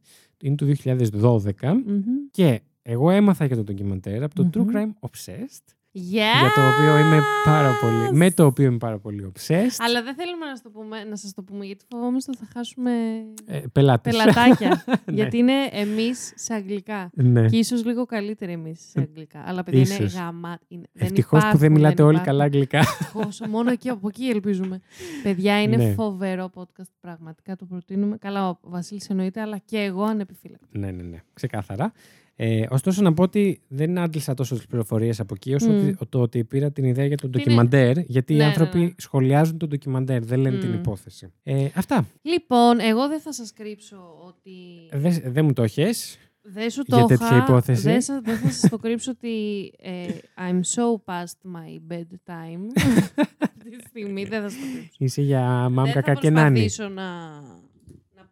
Είναι 0.42 0.54
του 0.54 0.66
2012 0.66 1.40
Μμμ. 1.86 2.02
και 2.30 2.60
εγώ 2.82 3.10
έμαθα 3.10 3.44
για 3.44 3.56
το 3.56 3.62
ντοκιμαντέρ 3.62 4.22
από 4.22 4.34
το 4.34 4.42
Μμμ. 4.42 4.50
True 4.54 4.74
Crime 4.76 5.08
Obsessed. 5.10 5.74
Yes! 5.94 6.00
Για 6.10 6.52
το 6.54 6.68
οποίο 6.68 6.98
είμαι 6.98 7.20
πάρα 7.44 7.72
πολύ. 7.80 8.12
Με 8.16 8.30
το 8.30 8.44
οποίο 8.46 8.66
είμαι 8.66 8.76
πάρα 8.78 8.98
πολύ 8.98 9.32
obsessed. 9.34 9.76
Αλλά 9.78 10.02
δεν 10.02 10.14
θέλουμε 10.14 10.44
να, 10.46 10.50
σας 10.56 10.62
το 10.62 10.70
πούμε, 10.70 11.04
να 11.04 11.16
σας 11.16 11.34
το 11.34 11.42
πούμε 11.42 11.64
γιατί 11.64 11.84
φοβόμαστε 11.90 12.30
ότι 12.30 12.40
θα 12.44 12.50
χάσουμε 12.54 12.90
Ε, 13.46 13.60
πελάτες. 13.72 14.16
πελατάκια. 14.16 14.84
Ναι. 15.04 15.14
γιατί 15.14 15.36
είναι 15.38 15.52
εμείς 15.70 16.32
σε 16.36 16.54
αγγλικά. 16.54 17.10
Ναι. 17.14 17.46
Και 17.48 17.56
ίσως 17.56 17.84
λίγο 17.84 18.04
καλύτεροι 18.04 18.52
εμείς 18.52 18.80
σε 18.90 19.00
αγγλικά. 19.00 19.42
Αλλά 19.46 19.62
παιδιά 19.62 19.80
είναι 19.80 19.94
Ίσως. 19.94 20.14
γάμα. 20.14 20.58
Είναι, 20.68 20.84
Ευτυχώς 20.92 21.44
που 21.50 21.56
δεν 21.56 21.72
μιλάτε 21.72 22.02
όλοι 22.02 22.18
καλά 22.20 22.44
αγγλικά. 22.44 22.78
Ευτυχώς, 22.78 23.40
μόνο 23.48 23.70
εκεί, 23.70 23.88
από 23.88 24.08
εκεί 24.08 24.24
ελπίζουμε. 24.24 24.80
Παιδιά, 25.22 25.62
είναι 25.62 25.76
Ναι. 25.76 25.92
φοβερό 25.92 26.50
podcast. 26.54 26.90
Πραγματικά 27.00 27.56
το 27.56 27.64
προτείνουμε. 27.64 28.16
Καλά, 28.16 28.48
ο 28.48 28.58
Βασίλης 28.62 29.08
εννοείται, 29.10 29.40
αλλά 29.40 29.58
και 29.58 29.78
εγώ 29.78 30.02
ανεπιφύλακτα. 30.04 30.66
ναι, 30.70 30.90
ναι, 30.90 31.02
ναι. 31.02 31.22
Ξεκάθαρα. 31.32 31.92
Ε, 32.36 32.66
ωστόσο, 32.70 33.02
να 33.02 33.12
πω 33.14 33.22
ότι 33.22 33.60
δεν 33.68 33.98
άντλησα 33.98 34.34
τόσο 34.34 34.54
τι 34.56 34.64
πληροφορίες 34.68 35.20
από 35.20 35.34
εκεί, 35.36 35.54
όσο 35.54 35.70
Μμ. 35.70 35.76
ότι, 35.76 35.96
το 36.08 36.20
ότι 36.20 36.44
πήρα 36.44 36.70
την 36.72 36.84
ιδέα 36.84 37.06
για 37.06 37.16
το 37.16 37.28
Είναι- 37.28 37.36
ντοκιμαντέρ, 37.38 37.98
γιατί 37.98 38.32
Ναι, 38.34 38.38
οι 38.38 38.42
ναι, 38.42 38.48
άνθρωποι 38.48 38.78
ναι. 38.78 38.90
σχολιάζουν 38.96 39.58
το 39.58 39.66
ντοκιμαντέρ, 39.66 40.24
δεν 40.24 40.40
λένε 40.40 40.58
την 40.58 40.68
Μμ. 40.70 40.74
υπόθεση. 40.74 41.32
Ε, 41.42 41.66
αυτά. 41.74 42.06
Λοιπόν, 42.22 42.80
εγώ 42.80 43.08
δεν 43.08 43.20
θα 43.20 43.32
σας 43.32 43.52
κρύψω 43.52 43.96
ότι 44.26 44.52
Δεν 44.92 45.32
δεν 45.32 45.44
μου 45.44 45.52
το 45.52 45.62
έχεις. 45.62 46.18
Δεν 46.44 46.70
σου 46.70 46.82
το 46.84 46.96
Για 46.96 47.06
είχα. 47.10 47.18
τέτοια 47.18 47.36
υπόθεση. 47.36 47.82
Δεν, 47.82 48.00
σα- 48.00 48.20
δεν 48.20 48.36
θα 48.36 48.50
σας 48.50 48.70
το 48.70 48.76
κρύψω 48.78 49.10
ότι 49.10 49.34
ε, 49.78 50.06
I'm 50.50 50.60
so 50.60 51.12
past 51.12 51.56
my 51.56 51.92
bedtime. 51.94 52.62
Αυτή 53.56 53.70
τη 53.76 53.84
στιγμή 53.88 54.24
δεν 54.24 54.42
θα 54.42 54.48
σας 54.48 54.58
το 54.60 54.66
κρύψω. 54.72 54.96
Είσαι 54.98 55.22
για 55.22 55.40
μάμ 55.68 55.84
δεν 55.84 55.92
κακά 55.92 56.14
θα 56.14 56.20
και 56.20 56.30
νάνι. 56.30 56.58
προσπαθήσω 56.60 56.88
να, 56.94 57.02
να 57.40 57.71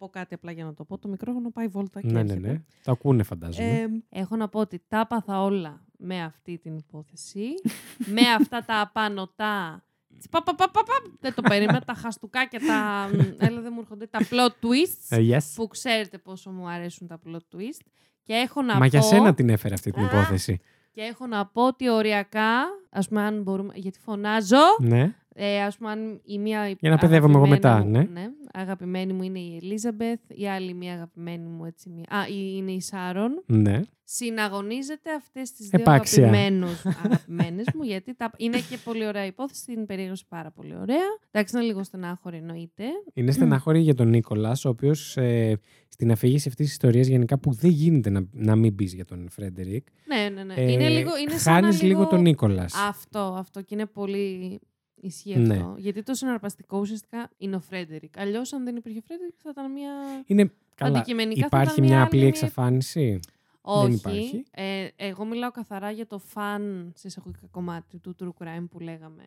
πω 0.01 0.09
κάτι 0.09 0.35
απλά 0.35 0.53
για 0.53 0.65
να 0.65 0.75
το 0.75 0.85
πω. 0.85 0.99
Το 0.99 1.09
μικρόφωνο 1.09 1.51
πάει 1.51 1.67
βόλτα 1.69 2.01
και 2.01 2.07
Ναι, 2.07 2.13
ναι, 2.13 2.33
έρχεται. 2.33 2.49
ναι. 2.53 2.63
Το 2.85 2.91
ακούνε, 2.93 3.23
φαντάζομαι. 3.23 3.69
Ε, 3.69 3.87
έχω 4.21 4.37
να 4.37 4.49
πω 4.49 4.61
ότι 4.61 4.83
τα 4.89 5.01
έπαθα 5.01 5.43
όλα 5.43 5.85
με 5.99 6.23
αυτή 6.23 6.59
την 6.59 6.77
υπόθεση. 6.77 7.43
με 8.15 8.21
αυτά 8.39 8.65
τα 8.65 8.81
απανοτά. 8.81 9.85
Πα, 10.31 10.43
πα, 10.43 10.55
πα, 10.55 10.71
πα, 10.71 10.83
πα, 10.83 10.93
δεν 11.21 11.35
το 11.35 11.43
περίμενα. 11.43 11.81
τα 11.81 11.95
χαστούκάκια, 11.95 12.61
τα. 12.61 13.09
μ, 13.13 13.19
Έλα, 13.39 13.61
δεν 13.61 13.73
μου 13.75 13.81
έρχονται. 13.81 14.07
Τα 14.07 14.19
plot 14.31 14.65
twists. 14.67 15.07
Ε, 15.19 15.37
yes. 15.37 15.53
που 15.55 15.69
ξέρετε 15.69 16.19
πόσο 16.19 16.51
μου 16.51 16.69
αρέσουν 16.69 17.07
τα 17.07 17.21
plot 17.27 17.37
twist. 17.57 17.87
Και 18.23 18.33
έχω 18.33 18.63
να 18.63 18.77
Μα 18.79 18.87
για 18.87 19.01
πω... 19.01 19.07
σένα 19.07 19.35
την 19.35 19.49
έφερε 19.49 19.75
αυτή 19.75 19.91
την 19.91 20.03
Α. 20.03 20.07
υπόθεση. 20.07 20.61
Και 20.93 21.01
έχω 21.01 21.27
να 21.27 21.47
πω 21.47 21.67
ότι 21.67 21.89
οριακά, 21.91 22.63
ας 22.91 23.09
πούμε 23.09 23.23
αν 23.23 23.43
μπορούμε, 23.43 23.73
γιατί 23.77 23.99
φωνάζω, 23.99 24.57
Ναι. 24.79 25.15
Ε, 25.35 25.63
ας 25.63 25.77
πούμε 25.77 25.91
αν 25.91 26.21
η 26.25 26.39
μία 26.39 26.77
Για 26.81 26.91
να 26.91 26.99
παιδεύομαι 26.99 27.35
εγώ 27.37 27.47
μετά, 27.47 27.73
αγαπημένη 27.75 28.09
ναι. 28.13 28.21
μου- 28.21 28.35
αγαπημένη 28.53 29.13
μου 29.13 29.23
είναι 29.23 29.39
η 29.39 29.59
Ελίζαμπεθ, 29.63 30.21
η 30.29 30.49
άλλη 30.49 30.75
μία 30.75 30.93
αγαπημένη 30.93 31.47
μου 31.49 31.65
έτσι 31.65 31.89
μία, 31.91 32.05
α, 32.09 32.27
η- 32.29 32.55
είναι 32.57 32.73
η 32.73 32.81
Σάρον. 32.81 33.43
Ναι. 33.47 33.81
Συναγωνίζεται 34.05 35.15
αυτές 35.15 35.53
τις 35.53 35.69
δύο 35.69 35.81
Επάξια. 35.81 36.29
αγαπημένους, 36.29 36.85
αγαπημένες 37.05 37.67
μου, 37.75 37.83
γιατί 37.83 38.15
τα, 38.15 38.31
είναι 38.37 38.57
και 38.59 38.79
πολύ 38.85 39.07
ωραία 39.07 39.27
υπόθεση, 39.27 39.65
την 39.65 39.87
περιέγραψε 39.87 40.25
πάρα 40.29 40.51
πολύ 40.51 40.75
ωραία. 40.81 41.07
Εντάξει, 41.31 41.57
είναι 41.57 41.67
λίγο 41.67 41.83
στενάχωρη 41.85 42.37
εννοείται. 42.37 42.85
Είναι 43.15 43.31
στενάχωρη 43.31 43.81
για 43.81 43.95
τον 43.95 44.09
Νίκολας, 44.09 44.65
ο 44.65 44.69
οποίος 44.69 45.17
ε, 45.17 45.59
στην 45.89 46.11
αφήγηση 46.11 46.49
αυτής 46.49 46.65
της 46.67 46.73
ιστορίας 46.75 47.07
γενικά 47.07 47.39
που 47.39 47.53
δεν 47.53 47.71
γίνεται 47.71 48.11
να, 48.11 48.27
να 48.33 48.57
μην 48.57 48.73
μπει 48.73 48.85
για 48.85 49.05
τον 49.05 49.29
Φρέντερικ. 49.31 49.87
Ναι, 50.07 50.29
ναι, 50.35 50.45
ναι. 50.45 50.55
Ε, 50.55 50.73
είναι 50.73 50.89
λίγο, 50.89 51.11
είναι 51.17 51.39
σαν 51.39 51.55
να 51.55 51.61
χάνεις 51.61 51.83
λίγο 51.83 52.07
τον 52.07 52.21
Νίκολας. 52.21 52.75
Αυτό, 52.89 53.19
αυτό 53.39 53.61
και 53.61 53.75
είναι 53.75 53.87
πολύ 53.87 54.61
ισχύει 55.01 55.37
Ναι. 55.39 55.55
αυτό. 55.55 55.75
Γιατί 55.79 56.03
το 56.03 56.15
συναρπαστικό 56.15 56.79
ουσιαστικά 56.79 57.31
είναι 57.37 57.57
ο 57.57 57.61
Φρέντερικ. 57.61 58.19
Αλλιώς, 58.19 58.53
αν 58.53 58.65
δεν 58.65 58.77
υπήρχε 58.77 58.99
ο 58.99 59.03
Φρέντερικ, 59.07 59.35
θα 59.43 59.51
ήταν 59.53 59.73
μια. 59.73 59.93
Είναι 60.27 60.51
καλά. 60.75 60.99
Αντικειμενικά 60.99 61.41
θα 61.41 61.47
Υπάρχει 61.47 61.73
ήταν 61.73 61.85
μια 61.85 61.89
μια 61.93 61.97
άλλη 61.99 62.07
απλή 62.07 62.19
μία- 62.21 62.29
εξαφάνιση; 62.29 63.21
Όχι. 63.61 63.95
υπάρχει. 63.95 64.43
Ε, 64.51 64.87
εγώ 64.97 65.25
μιλάω 65.25 65.51
καθαρά 65.51 65.91
για 65.91 66.07
το 66.07 66.19
fun 66.19 66.93
σε 66.97 67.07
εισαγωγικά 67.07 67.47
κομμάτι 67.51 67.99
του 67.99 68.17
true 68.21 68.45
crime 68.45 68.67
που 68.71 68.79
λέγαμε. 68.81 69.23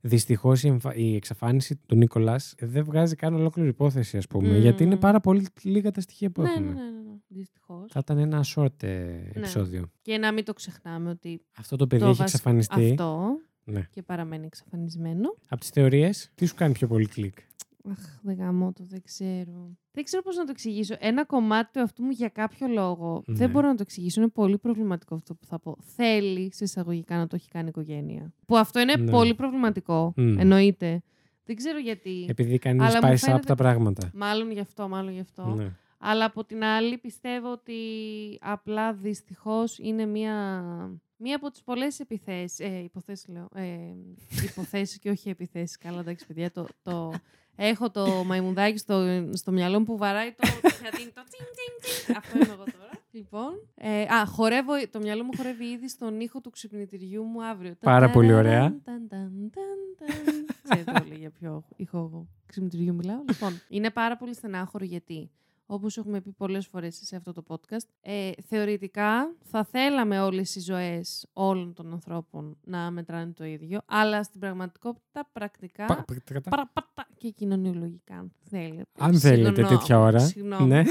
Δυστυχώς 0.00 0.62
η, 0.62 0.68
εμφα- 0.68 0.94
η 0.94 1.14
εξαφάνιση 1.14 1.76
του 1.86 1.94
Νίκολας 1.96 2.54
δεν 2.58 2.84
βγάζει 2.84 3.14
καν 3.16 3.34
ολόκληρη 3.34 3.68
υπόθεση, 3.68 4.16
ας 4.16 4.26
πούμε. 4.26 4.48
Μμμ. 4.48 4.60
Γιατί 4.60 4.82
είναι 4.84 4.96
πάρα 4.96 5.20
πολύ 5.20 5.46
λίγα 5.62 5.90
τα 5.90 6.00
στοιχεία 6.00 6.30
που 6.30 6.42
Ναι, 6.42 6.48
έχουμε. 6.50 6.66
ναι, 6.66 6.72
ναι, 6.72 6.80
ναι, 6.80 6.90
ναι. 6.90 7.16
Δυστυχώς. 7.28 7.90
Θα 7.92 7.98
ήταν 8.02 8.18
ένα 8.18 8.44
short 8.54 8.82
ε, 8.82 9.16
επεισόδιο. 9.34 9.90
Και 10.02 10.18
να 10.18 10.32
μην 10.32 10.44
το 10.44 10.52
ξεχνάμε 10.52 11.10
ότι 11.10 11.40
Αυτό 11.58 11.76
το 11.76 11.86
παιδί 11.86 12.02
το 12.02 12.08
έχει 12.08 12.18
βασι- 12.18 12.34
εξαφανιστεί. 12.34 12.90
αυτό 12.90 13.38
Ναι. 13.64 13.86
και 13.90 14.02
παραμένει 14.02 14.46
εξαφανισμένο. 14.46 15.34
Από 15.48 15.60
τις 15.60 15.68
θεωρίες, 15.70 16.30
τι 16.34 16.46
σου 16.46 16.54
κάνει 16.54 16.72
πιο 16.72 16.86
πολύ 16.86 17.06
κλικ; 17.06 17.38
Αχ, 17.90 17.98
δεν 18.22 18.36
γαμώ 18.36 18.72
το, 18.72 18.84
δεν 18.88 19.02
ξέρω. 19.02 19.76
Δεν 19.92 20.04
ξέρω 20.04 20.22
πώς 20.22 20.36
να 20.36 20.44
το 20.44 20.50
εξηγήσω. 20.50 20.94
Ένα 20.98 21.24
κομμάτι 21.24 21.72
του 21.72 21.80
αυτού 21.80 22.02
μου 22.02 22.10
για 22.10 22.28
κάποιο 22.28 22.66
λόγο 22.66 23.22
Ναι. 23.26 23.36
δεν 23.36 23.50
μπορώ 23.50 23.66
να 23.68 23.74
το 23.74 23.82
εξηγήσω. 23.82 24.20
Είναι 24.20 24.30
πολύ 24.30 24.58
προβληματικό 24.58 25.14
αυτό 25.14 25.34
που 25.34 25.44
θα 25.46 25.58
πω. 25.58 25.76
Θέλει 25.80 26.52
σε 26.54 26.64
εισαγωγικά 26.64 27.16
να 27.16 27.26
το 27.26 27.34
έχει 27.36 27.48
κάνει 27.48 27.66
η 27.66 27.68
οικογένεια. 27.68 28.32
Που 28.46 28.56
αυτό 28.56 28.80
είναι 28.80 28.96
Ναι. 28.96 29.10
πολύ 29.10 29.34
προβληματικό. 29.34 30.12
Μμ. 30.16 30.38
Εννοείται. 30.38 31.02
Δεν 31.44 31.56
ξέρω 31.56 31.78
γιατί. 31.78 32.26
Επειδή 32.28 32.58
κάνει 32.58 32.84
Αλλά 32.84 32.98
μου 33.02 33.08
spice 33.08 33.14
up 33.14 33.16
φαίνεται- 33.16 33.46
τα 33.46 33.54
πράγματα. 33.54 34.10
Μάλλον 34.14 34.50
γι' 34.50 34.60
αυτό, 34.60 34.88
μάλλον 34.88 35.12
γι' 35.12 35.20
αυτό. 35.20 35.44
Ναι. 35.46 35.72
Αλλά 35.98 36.24
από 36.24 36.44
την 36.44 36.64
άλλη 36.64 36.98
πιστεύω 36.98 37.52
ότι 37.52 37.74
απλά 38.40 38.92
δυστυχώς 38.92 39.78
είναι 39.78 40.06
μία, 40.06 40.62
μία 41.22 41.36
από 41.36 41.50
τις 41.50 41.62
πολλές 41.62 42.00
επιθέσεις, 42.00 42.58
ε, 42.58 42.78
υποθέσεις 42.78 43.28
λέω, 43.28 43.48
ε, 43.54 43.66
υποθέσεις 44.44 44.98
και 44.98 45.10
όχι 45.10 45.28
επιθέσεις. 45.28 45.78
Καλά 45.78 46.00
εντάξει 46.00 46.26
παιδιά, 46.26 46.50
το, 46.50 46.66
το, 46.82 47.12
έχω 47.56 47.90
το 47.90 48.24
μαϊμουδάκι 48.24 48.78
στο, 48.78 49.26
στο 49.32 49.52
μυαλό 49.52 49.78
μου 49.78 49.84
που 49.84 49.96
βαράει 49.96 50.32
το, 50.32 50.48
το 50.62 50.74
πιατίνι, 50.80 51.10
το 51.10 51.22
τσιν 51.28 51.46
τσιν 51.54 51.80
τσιν. 51.80 52.16
Αυτό 52.16 52.36
είμαι 52.36 52.52
εγώ 52.52 52.64
τώρα. 52.64 52.90
Λοιπόν, 53.10 53.68
ε, 53.74 54.02
α, 54.02 54.26
χορεύω, 54.26 54.72
το 54.90 55.00
μυαλό 55.00 55.24
μου 55.24 55.30
χορεύει 55.36 55.64
ήδη 55.64 55.88
στον 55.88 56.20
ήχο 56.20 56.40
του 56.40 56.50
ξυπνητηριού 56.50 57.24
μου 57.24 57.44
αύριο. 57.44 57.74
Πάρα 57.80 58.10
πολύ 58.10 58.32
ωραία. 58.32 58.60
Ταν, 58.60 58.82
ταν, 58.84 59.08
ταν, 59.08 59.50
ταν. 59.98 60.46
Ξέρετε 60.62 61.04
όλοι 61.04 61.18
για 61.18 61.30
ποιο 61.30 61.64
ήχο 61.76 62.28
ξυπνητηριού 62.46 62.94
μιλάω. 62.94 63.22
Λοιπόν, 63.28 63.60
είναι 63.68 63.90
πάρα 63.90 64.16
πολύ 64.16 64.34
στενάχωρο 64.34 64.84
γιατί 64.84 65.30
όπως 65.72 65.96
έχουμε 65.96 66.20
πει 66.20 66.30
πολλές 66.30 66.66
φορές 66.66 66.98
σε 67.02 67.16
αυτό 67.16 67.32
το 67.32 67.44
podcast, 67.48 67.86
ε, 68.00 68.30
θεωρητικά 68.46 69.34
θα 69.42 69.64
θέλαμε 69.64 70.20
όλες 70.20 70.54
οι 70.56 70.60
ζωές 70.60 71.26
όλων 71.32 71.72
των 71.74 71.92
ανθρώπων 71.92 72.56
να 72.64 72.90
μετράνε 72.90 73.32
το 73.32 73.44
ίδιο, 73.44 73.80
αλλά 73.86 74.22
στην 74.22 74.40
πραγματικότητα 74.40 75.28
πρακτικά 75.32 75.84
Πα- 75.86 76.04
πα- 76.04 76.14
κατά- 76.24 76.50
παραπατά 76.50 77.06
και 77.16 77.28
κοινωνιολογικά, 77.30 78.14
αν 78.14 78.32
θέλετε. 78.50 78.84
Αν 78.98 79.14
θέλετε 79.18 79.44
Συγγνώμη, 79.54 79.76
τέτοια 79.76 79.98
ώρα. 80.00 80.18
συγγνώμη. 80.18 80.66
Ναι. 80.66 80.82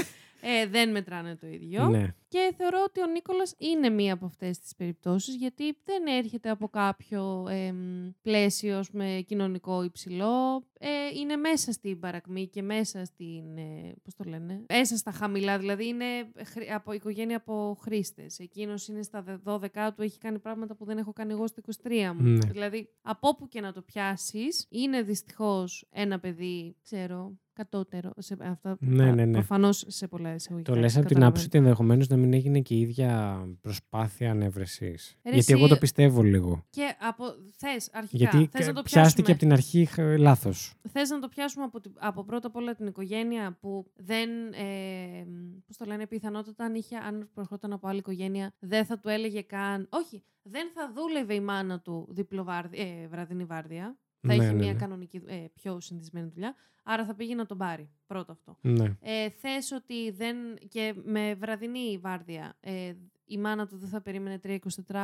Ε, 0.44 0.66
δεν 0.66 0.90
μετράνε 0.90 1.36
το 1.36 1.46
ίδιο. 1.46 1.88
ναι. 1.88 2.14
Και 2.28 2.54
θεωρώ 2.56 2.82
ότι 2.86 3.02
ο 3.02 3.06
Νίκολας 3.06 3.54
είναι 3.58 3.88
μία 3.90 4.12
από 4.12 4.26
αυτές 4.26 4.58
τις 4.58 4.74
περιπτώσεις, 4.76 5.34
γιατί 5.34 5.76
δεν 5.84 6.06
έρχεται 6.06 6.50
από 6.50 6.68
κάποιο 6.68 7.46
εμ, 7.48 8.10
πλαίσιο 8.22 8.78
ας 8.78 8.90
πούμε, 8.90 9.22
κοινωνικό 9.26 9.82
υψηλό. 9.82 10.64
Ε, 10.78 10.88
είναι 11.20 11.36
μέσα 11.36 11.72
στην 11.72 11.98
παρακμή 12.00 12.48
και 12.48 12.62
μέσα 12.62 13.04
στην, 13.04 13.56
ε, 13.56 13.94
πώς 14.02 14.14
το 14.14 14.24
λένε, 14.24 14.64
μέσα 14.68 14.96
στα 14.96 15.10
χαμηλά. 15.10 15.58
Δηλαδή 15.58 15.86
είναι 15.86 16.04
χρη- 16.44 16.70
από 16.72 16.92
οικογένεια 16.92 17.36
από 17.36 17.76
χρήστες. 17.80 18.38
Εκείνος 18.38 18.88
είναι 18.88 19.02
στα 19.02 19.22
δε- 19.22 19.36
12 19.44 19.92
του, 19.96 20.02
έχει 20.02 20.18
κάνει 20.18 20.38
πράγματα 20.38 20.74
που 20.74 20.84
δεν 20.84 20.98
έχω 20.98 21.12
κάνει 21.12 21.32
εγώ 21.32 21.46
στα 21.46 21.60
23 21.60 22.12
μου. 22.14 22.22
Ναι. 22.22 22.50
Δηλαδή, 22.50 22.88
από 23.02 23.28
όπου 23.28 23.48
και 23.48 23.60
να 23.60 23.72
το 23.72 23.82
πιάσεις, 23.82 24.66
είναι 24.70 25.02
δυστυχώς 25.02 25.86
ένα 25.90 26.20
παιδί, 26.20 26.76
ξέρω, 26.82 27.38
κατώτερο. 27.52 28.10
Σε, 28.18 28.36
αυτά, 28.40 28.76
Ναι, 28.80 29.10
ναι, 29.10 29.24
ναι. 29.24 29.32
Προφανώς 29.32 29.84
σε 29.88 30.08
πολλά 30.08 30.34
εισαγωγικά. 30.34 30.72
Το 30.72 30.78
λες 30.78 30.96
από 30.96 31.06
την 31.06 31.14
καταλαβαίνω. 31.14 31.26
άποψη 31.28 31.46
ότι 31.46 31.58
ενδεχομένως 31.58 32.08
να 32.08 32.16
μην 32.16 32.32
έγινε 32.32 32.60
και 32.60 32.74
η 32.74 32.80
ίδια 32.80 33.38
προσπάθεια 33.60 34.30
ανέβρεσή. 34.30 34.96
Ρε 35.24 35.32
Γιατί 35.34 35.52
εγώ 35.52 35.60
εσύ- 35.64 35.72
το 35.74 35.78
πιστεύω 35.80 36.22
λίγο. 36.22 36.64
Και 36.70 36.94
από. 37.00 37.24
Θες 37.56 37.88
αρχικά. 37.92 38.16
Γιατί 38.16 38.48
θες 38.52 38.66
να 38.66 38.72
το 38.72 38.82
πιάστηκε 38.82 39.22
πιάσουμε. 39.22 39.30
από 39.30 39.38
την 39.38 39.52
αρχή 39.52 40.18
λάθος. 40.18 40.74
Θες 40.92 41.10
να 41.10 41.18
το 41.18 41.28
πιάσουμε 41.28 41.64
από, 41.64 41.80
την- 41.80 41.94
από 41.98 42.24
πρώτα 42.24 42.46
απ' 42.46 42.56
όλα 42.56 42.74
την 42.74 42.86
οικογένεια 42.86 43.56
που 43.60 43.90
δεν. 43.96 44.28
Ε, 44.52 45.26
πώς 45.66 45.76
το 45.76 45.84
λένε, 45.84 46.06
πιθανότατα 46.06 46.64
αν, 46.64 46.74
είχε, 46.74 46.96
αν 46.96 47.28
προερχόταν 47.34 47.72
από 47.72 47.88
άλλη 47.88 47.98
οικογένεια, 47.98 48.54
δεν 48.58 48.84
θα 48.84 48.98
του 48.98 49.08
έλεγε 49.08 49.42
καν. 49.42 49.86
Όχι, 49.90 50.22
δεν 50.42 50.70
θα 50.74 50.92
δούλευε 50.94 51.34
η 51.34 51.40
μάνα 51.40 51.80
του 51.80 52.06
διπλοβάρδι, 52.10 52.78
ε, 52.78 53.08
βραδινή 53.08 53.44
βάρδια. 53.44 53.96
Θα 54.26 54.34
Ναι, 54.34 54.34
είχε 54.34 54.52
ναι, 54.52 54.58
μια 54.58 54.72
ναι. 54.72 54.78
κανονική, 54.78 55.22
ε, 55.26 55.44
πιο 55.54 55.80
συνηθισμένη 55.80 56.28
δουλειά. 56.34 56.54
Άρα 56.82 57.04
θα 57.04 57.14
πήγε 57.14 57.34
να 57.34 57.46
τον 57.46 57.58
πάρει. 57.58 57.90
Πρώτο 58.06 58.32
αυτό. 58.32 58.58
Ναι. 58.60 58.96
Ε, 59.00 59.30
θες 59.30 59.70
ότι 59.72 60.10
δεν. 60.10 60.36
και 60.68 60.94
με 61.04 61.34
βραδινή 61.34 61.98
βάρδια 61.98 62.56
ε, 62.60 62.92
η 63.24 63.38
μάνα 63.38 63.66
του 63.66 63.76
δεν 63.76 63.88
θα 63.88 64.00
περίμενε 64.00 64.40
3-24 64.44 64.58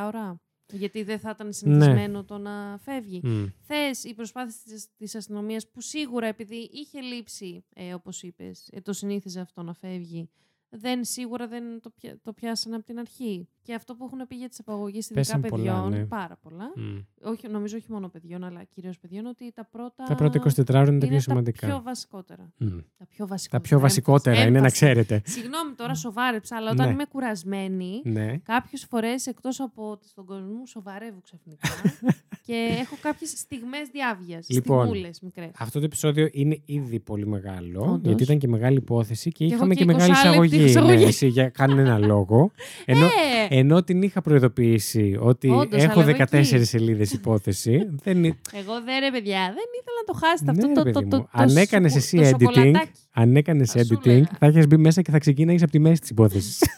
ώρα. 0.06 0.40
Γιατί 0.72 1.02
δεν 1.02 1.18
θα 1.18 1.30
ήταν 1.30 1.52
συνηθισμένο 1.52 2.24
το 2.24 2.38
να 2.38 2.78
φεύγει. 2.82 3.20
Μμ. 3.24 3.44
Θες 3.60 4.04
οι 4.04 4.14
προσπάθειες 4.14 4.62
της, 4.62 4.88
της 4.96 5.14
αστυνομίας 5.14 5.68
που 5.68 5.80
σίγουρα 5.80 6.26
επειδή 6.26 6.70
είχε 6.72 7.00
λείψει, 7.00 7.64
ε, 7.74 7.94
όπως 7.94 8.22
είπες, 8.22 8.68
ε, 8.72 8.80
το 8.80 8.92
συνήθιζε 8.92 9.40
αυτό 9.40 9.62
να 9.62 9.74
φεύγει, 9.74 10.30
δεν, 10.70 11.04
σίγουρα 11.04 11.46
δεν 11.48 11.80
το, 11.80 11.90
πια, 11.90 12.18
το 12.22 12.32
πιάσανε 12.32 12.74
από 12.76 12.84
την 12.84 12.98
αρχή. 12.98 13.48
Και 13.62 13.74
αυτό 13.74 13.94
που 13.94 14.04
έχουν 14.04 14.26
πει 14.26 14.36
για 14.36 14.48
τις 14.48 14.60
απαγωγές 14.60 15.04
ειδικά 15.04 15.14
Πέσαν 15.20 15.40
πολλά, 15.40 15.54
παιδιών, 15.72 15.90
ναι. 15.90 16.04
πάρα 16.06 16.38
πολλά, 16.42 16.72
Μμ. 16.76 16.98
όχι, 17.22 17.48
νομίζω 17.48 17.76
όχι 17.76 17.92
μόνο 17.92 18.08
παιδιών, 18.08 18.44
αλλά 18.44 18.64
κυρίως 18.64 18.98
παιδιών, 18.98 19.26
ότι 19.26 19.52
τα 19.52 19.64
πρώτα, 19.70 20.04
Τα 20.04 20.14
πρώτα 20.14 20.38
24 20.38 20.68
ώρα 20.68 20.88
είναι 20.88 20.98
τα 20.98 21.06
πιο 21.06 21.14
τα 21.16 21.20
σημαντικά. 21.20 21.66
πιο 21.66 21.80
βασικότερα. 21.84 22.52
Μμ. 22.56 22.66
Τα 22.98 23.06
πιο 23.06 23.26
βασικότερα. 23.26 23.62
Τα 23.62 23.68
πιο 23.68 23.78
βασικότερα 23.80 24.40
είναι 24.40 24.50
να 24.50 24.56
έμφαση. 24.56 24.74
ξέρετε. 24.74 25.22
Συγγνώμη 25.24 25.72
τώρα, 25.76 25.94
σοβάρεψα, 25.94 26.56
αλλά 26.56 26.70
όταν 26.70 26.86
Ναι. 26.86 26.92
είμαι 26.92 27.04
κουρασμένη, 27.04 28.00
Ναι. 28.04 28.38
Κάποιες 28.38 28.84
φορές 28.90 29.26
εκτός 29.26 29.60
από 29.60 29.90
ότι 29.90 30.08
στον 30.08 30.24
κόσμο 30.24 30.52
μου 30.52 30.66
σοβαρεύω 30.66 31.20
ξαφνικά 31.20 31.68
και 32.46 32.76
έχω 32.80 32.96
κάποιες 33.02 33.30
στιγμές 33.30 33.88
διάβγειας. 33.92 34.48
Λοιπόν, 34.48 34.86
Στιγμούλες 34.86 35.20
μικρές. 35.20 35.50
Αυτό 35.58 35.78
το 35.78 35.84
επεισόδιο 35.84 36.28
είναι 36.32 36.62
ήδη 36.64 37.00
πολύ 37.00 37.26
μεγάλο, 37.26 37.80
Όντως. 37.82 38.00
γιατί 38.04 38.22
ήταν 38.22 38.38
και 38.38 38.48
μεγάλη 38.48 38.76
υπόθεση 38.76 39.30
και 39.30 39.36
Και 39.46 39.54
είχαμε 39.54 39.62
έχω 39.64 39.72
και 39.74 39.78
και 39.78 39.84
μεγάλη 39.84 40.12
20 40.12 40.14
λεπτή 40.14 40.28
εισαγωγή. 40.28 40.57
Εισαγωγή. 40.64 40.96
Ναι, 40.96 41.08
εσύ 41.08 41.26
για 41.26 41.48
κανένα 41.48 41.98
λόγο. 41.98 42.50
Ενώ, 42.84 43.04
Ε, 43.50 43.58
ενώ 43.58 43.82
την 43.82 44.02
είχα 44.02 44.20
προειδοποιήσει 44.22 45.16
ότι 45.20 45.48
Όντως, 45.48 45.82
έχω 45.82 46.00
αλλά 46.00 46.10
εγώ 46.10 46.18
14 46.30 46.54
εκεί. 46.54 46.64
σελίδες 46.64 47.12
υπόθεση. 47.12 47.88
δεν 48.04 48.16
είναι... 48.16 48.36
εγώ 48.52 48.72
δεν 48.84 48.98
ρε 49.00 49.10
παιδιά, 49.10 49.38
δεν 49.38 49.64
ήθελα 49.80 49.98
να 50.06 50.12
το 50.12 50.18
χάσετε 50.26 50.52
Ναι, 50.52 50.58
αυτό 50.58 50.66
ρε 50.68 50.74
το, 50.74 50.82
παιδί 50.82 50.92
το, 50.94 51.00
το, 51.00 51.16
μου. 51.16 51.22
το, 51.22 51.28
Αν 51.32 51.48
σοκο- 51.48 51.62
έκανες 51.62 51.96
εσύ 51.96 52.16
το 52.16 52.22
editing, 52.28 52.30
σοκολατάκι. 52.54 52.90
Αν 53.12 53.36
έκανες 53.36 53.70
Θα 53.70 53.84
σου 53.84 53.94
editing, 53.98 54.06
λέγα. 54.06 54.28
θα 54.38 54.46
έχει 54.46 54.66
μπει 54.66 54.76
μέσα 54.76 55.02
και 55.02 55.10
θα 55.10 55.18
ξεκίναγε 55.18 55.62
από 55.62 55.72
τη 55.72 55.78
μέση 55.78 56.00
της 56.00 56.10
υπόθεσης. 56.10 56.58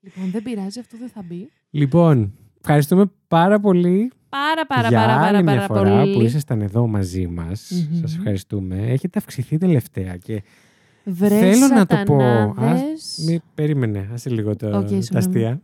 Λοιπόν, 0.00 0.30
δεν 0.30 0.42
πειράζει, 0.42 0.78
αυτό 0.80 0.96
δεν 0.98 1.08
θα 1.08 1.22
μπει. 1.24 1.48
λοιπόν, 1.70 2.34
ευχαριστούμε 2.60 3.10
πάρα 3.28 3.60
πολύ 3.60 4.12
Πάρα 4.28 4.66
πάρα 4.66 4.88
για 4.88 4.98
πάρα 4.98 5.14
πάρα, 5.14 5.26
άλλη 5.26 5.42
μια 5.42 5.54
πάρα 5.54 5.66
φορά 5.66 6.00
πολύ. 6.00 6.12
που 6.14 6.22
ήσασταν 6.22 6.60
εδώ 6.60 6.86
μαζί 6.86 7.26
μας. 7.26 7.70
Μμμ. 7.90 8.00
Σας 8.00 8.16
ευχαριστούμε. 8.16 8.76
Έχετε 8.86 9.18
αυξηθεί 9.18 9.58
τελευταία 9.58 10.16
και 10.16 10.42
Βρες 11.04 11.38
Θέλω 11.38 11.66
να 11.74 11.86
το 11.86 11.96
πω. 12.04 12.20
σατανάδες. 12.20 13.24
μη, 13.28 13.40
περίμενε, 13.54 14.08
άσε 14.12 14.30
λίγο 14.30 14.56
το, 14.56 14.66
Οκ, 14.66 14.72
τα 14.72 14.78
συγγνώμη. 14.86 15.02
αστεία. 15.12 15.60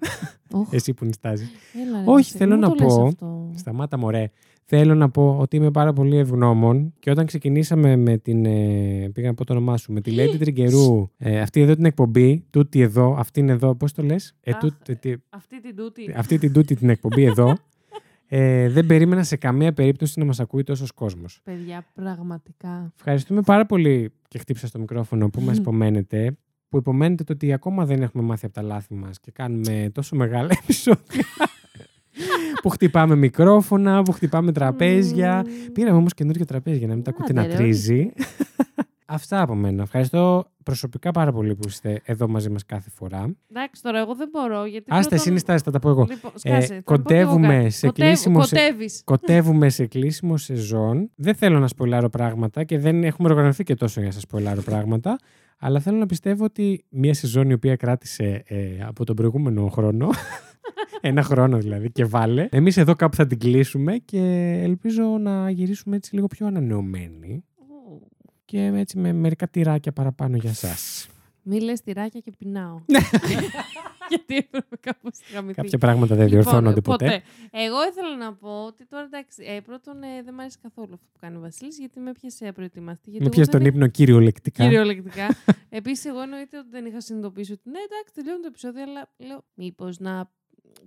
Οχ, 0.53 0.69
Εσύ 0.73 0.93
που 0.95 1.05
νυστάζεις. 1.05 1.49
έλα, 1.87 1.99
ρε, 1.99 1.99
Όχι, 1.99 2.07
Βασίλη, 2.07 2.39
θέλω 2.39 2.51
μην 2.53 2.61
να 2.61 2.69
το 2.75 2.85
λες 2.85 2.95
πω- 2.95 3.05
αυτό. 3.07 3.51
Σταμάτα 3.57 3.99
μωρέ. 3.99 4.31
Θέλω 4.73 4.95
να 4.95 5.11
πω 5.11 5.37
ότι 5.41 5.57
είμαι 5.57 5.71
πάρα 5.71 5.93
πολύ 5.93 6.17
ευγνώμων 6.17 6.95
και 6.99 7.11
όταν 7.11 7.27
ξεκινήσαμε 7.27 7.97
με 7.97 8.17
την. 8.19 8.45
Ε, 8.45 9.11
πήγα 9.12 9.29
να 9.29 9.35
πω 9.35 9.45
το 9.45 9.53
όνομά 9.53 9.77
σου. 9.77 9.93
Με 9.93 10.01
τη 10.01 10.15
Lady 10.17 10.37
Τριγκερού. 10.39 11.11
Ε, 11.19 11.41
αυτή 11.41 11.61
εδώ 11.61 11.75
την 11.75 11.85
εκπομπή. 11.85 12.45
Τούτη 12.51 12.81
εδώ. 12.81 13.15
Αυτή 13.19 13.41
είναι 13.41 13.53
εδώ. 13.53 13.75
Πώς 13.75 13.93
το 13.93 14.03
λες; 14.03 14.35
Ε, 14.41 14.51
Αχ, 14.51 14.59
τούτη- 14.59 14.77
ε, 14.93 14.95
τι- 14.95 15.15
Αυτή 15.31 15.61
την 15.61 15.77
τούτη. 15.77 16.15
αυτή 16.17 16.39
την 16.39 16.53
τούτη 16.53 16.75
την 16.75 16.89
εκπομπή 16.91 17.25
εδώ. 17.25 17.55
Ε, 18.32 18.69
δεν 18.69 18.86
περίμενα 18.86 19.23
σε 19.23 19.36
καμία 19.36 19.73
περίπτωση 19.73 20.19
να 20.19 20.24
μας 20.24 20.40
ακούει 20.40 20.62
τόσος 20.62 20.93
κόσμος. 20.93 21.40
Παιδιά, 21.44 21.86
πραγματικά. 21.94 22.93
Ευχαριστούμε 22.97 23.40
πάρα 23.40 23.66
πολύ 23.66 24.12
και 24.28 24.39
χτύψα 24.39 24.66
στο 24.66 24.78
μικρόφωνο 24.78 25.31
που 25.31 25.40
μας 25.40 25.57
υπομένετε. 25.57 26.36
Που 26.69 26.77
υπομένετε 26.77 27.24
το 27.24 27.32
ότι 27.32 27.52
ακόμα 27.52 27.85
δεν 27.86 28.02
έχουμε 28.02 28.23
μάθει 28.23 28.44
από 28.47 28.55
τα 28.55 28.62
λάθη 28.62 28.94
μας 28.94 29.20
και 29.20 29.31
κάνουμε 29.31 29.90
τόσο 29.94 30.16
μεγάλα 30.16 30.48
επεισόδια. 30.62 31.24
που 32.62 32.69
χτυπάμε 32.69 33.16
μικρόφωνα, 33.16 34.02
που 34.02 34.12
χτυπάμε 34.12 34.52
τραπέζια. 34.52 35.44
Μμμ. 35.47 35.73
Πήραμε 35.73 35.98
όμως 35.98 36.15
καινούργιο 36.15 36.44
τραπέζι 36.44 36.78
για 36.78 36.86
να 36.86 36.94
μην 36.94 37.02
τα 37.02 37.11
ακούτε 37.11 37.32
Άντε 37.32 37.40
να 37.40 37.47
ρε, 37.47 37.55
τρίζει. 37.55 38.12
Αυτά 39.12 39.41
από 39.43 39.55
μένα. 39.55 39.82
Ευχαριστώ 39.82 40.45
προσωπικά 40.62 41.11
πάρα 41.11 41.32
πολύ 41.32 41.55
που 41.55 41.69
είστε 41.69 42.01
εδώ 42.05 42.28
μαζί 42.28 42.51
μας 42.51 42.65
κάθε 42.66 42.91
φορά. 42.91 43.35
Εντάξει, 43.51 43.82
τώρα 43.82 43.99
εγώ 43.99 44.15
δεν 44.15 44.28
μπορώ. 44.32 44.65
Γιατί 44.65 44.85
Άστε, 44.89 45.01
πρώτον- 45.01 45.19
εσύ 45.19 45.31
νιστάζεις, 45.31 45.62
θα 45.62 45.70
τα 45.70 45.78
πω 45.78 45.89
εγώ. 45.89 46.07
Λοιπόν, 46.11 46.31
σκάσε, 46.35 46.66
θα 46.66 46.74
πω 46.74 46.82
κοντεύουμε 46.97 47.47
και 47.47 47.53
εγώ 47.53 47.62
κάτι. 47.62 47.70
σε 47.74 47.87
Κοντεύω- 47.87 48.09
κλείσιμο 48.11 48.43
σε- 48.43 48.55
Κοντεύεις. 48.57 49.03
Κοτεύουμε 49.05 49.69
σε 49.69 49.87
κλείσιμο 49.87 50.37
σεζόν. 50.37 51.11
Δεν 51.15 51.35
θέλω 51.35 51.59
να 51.59 51.66
σποιλάρω 51.69 52.09
πράγματα 52.09 52.65
και 52.65 52.78
δεν 52.78 53.05
έχουμε 53.05 53.28
οργανωθεί 53.28 53.62
και 53.65 53.74
τόσο 53.74 53.99
για 54.01 54.09
να 54.09 54.15
σας 54.15 54.23
σποιλάρω 54.23 54.62
πράγματα. 54.62 55.19
Αλλά 55.59 55.81
θέλω 55.81 55.97
να 55.99 56.07
πιστεύω 56.07 56.45
ότι 56.45 56.85
μια 56.89 57.15
σεζόν 57.15 57.51
η 57.51 57.53
οποία 57.53 57.77
κράτησε 57.77 58.43
ε, 58.47 58.57
από 58.87 59.05
τον 59.05 59.16
προηγούμενο 59.16 59.69
χρόνο. 59.69 60.09
ένα 61.01 61.23
χρόνο 61.23 61.59
δηλαδή 61.59 61.91
και 61.91 62.05
βάλε. 62.05 62.49
Εμείς 62.51 62.77
εδώ 62.77 62.95
κάπου 62.95 63.16
θα 63.16 63.27
την 63.27 63.39
κλείσουμε 63.39 63.97
και 63.97 64.20
ελπίζω 64.62 65.03
να 65.03 65.51
γυρίσουμε 65.51 65.97
έτσι 65.97 66.15
λίγο 66.15 66.27
πιο 66.27 66.47
ανανεωμένοι. 66.47 67.45
Και 68.51 68.64
έτσι 68.64 68.98
με 68.98 69.12
μερικά 69.12 69.48
τυράκια 69.48 69.93
παραπάνω 69.93 70.36
για 70.36 70.52
σας. 70.55 71.09
Μη 71.43 71.60
λες 71.60 71.81
τυράκια 71.81 72.20
και 72.20 72.32
πεινάω. 72.39 72.81
Γιατί 74.09 74.36
έπρεπε 74.36 74.77
κάπως 74.81 75.18
να 75.31 75.35
γαμηθεί. 75.36 75.55
Κάποια 75.62 75.78
πράγματα 75.78 76.14
δεν 76.14 76.27
Λοιπόν, 76.27 76.40
διορθώνονται 76.43 76.81
ποτέ. 76.81 77.22
Εγώ 77.51 77.77
ήθελα 77.90 78.16
να 78.16 78.35
πω 78.35 78.64
ότι 78.64 78.86
τώρα 78.86 79.05
εντάξει, 79.05 79.44
ε, 79.47 79.60
πρώτον 79.60 80.02
ε, 80.02 80.22
δεν 80.24 80.32
μου 80.35 80.40
αρέσει 80.40 80.59
καθόλου 80.62 80.93
αυτό 80.94 81.06
που 81.12 81.18
κάνει 81.20 81.36
ο 81.36 81.40
Βασίλης 81.40 81.78
γιατί 81.78 82.01
με 82.01 82.12
πιάσε 82.12 82.47
απροετοιμαστή. 82.48 83.10
Γιατί 83.10 83.18
Με 83.18 83.24
εγώ 83.24 83.35
πιέζει 83.35 83.51
τον 83.51 83.60
δεν- 83.62 83.68
ύπνο 83.74 83.86
κυριολεκτικά. 83.86 84.64
Κυριολεκτικά. 84.64 85.27
Επίσης, 85.81 86.05
εγώ 86.05 86.20
εννοείται 86.20 86.59
ότι 86.59 86.68
δεν 86.70 86.86
είχα 86.86 87.01
συνειδητοποιήσει 87.01 87.52
ότι 87.52 87.70
ναι, 87.70 87.78
εντάξει, 87.78 88.12
τελειώνει 88.14 88.40
το 88.40 88.47
επεισόδιο, 88.47 88.82
αλλά 88.82 89.12
λέω, 89.16 89.44
μήπως 89.55 89.98
να 89.98 90.31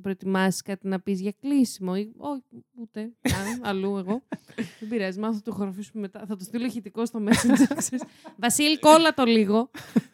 προετοιμάσεις 0.02 0.62
κάτι 0.62 0.88
να 0.88 1.00
πεις 1.00 1.22
για 1.22 1.34
κλείσιμο. 1.42 1.96
Ή, 1.96 2.12
όχι, 2.18 2.42
ούτε. 2.82 3.12
καν, 3.22 3.60
αλλού 3.70 3.98
εγώ. 3.98 4.22
δεν 4.80 4.90
πειράζει, 4.90 5.20
μάθω 5.20 5.40
το 5.44 5.52
χοροφήσουμε 5.52 6.02
μετά. 6.02 6.24
Θα 6.28 6.36
το 6.36 6.44
στείλω 6.44 6.66
ηχητικό 6.66 7.06
στο 7.06 7.20
Messenger. 7.28 7.74
ξέρεις. 7.78 8.04
Βασίλη, 8.38 8.80
κόλλα 8.80 9.14
το 9.14 9.24
λίγο. 9.24 9.70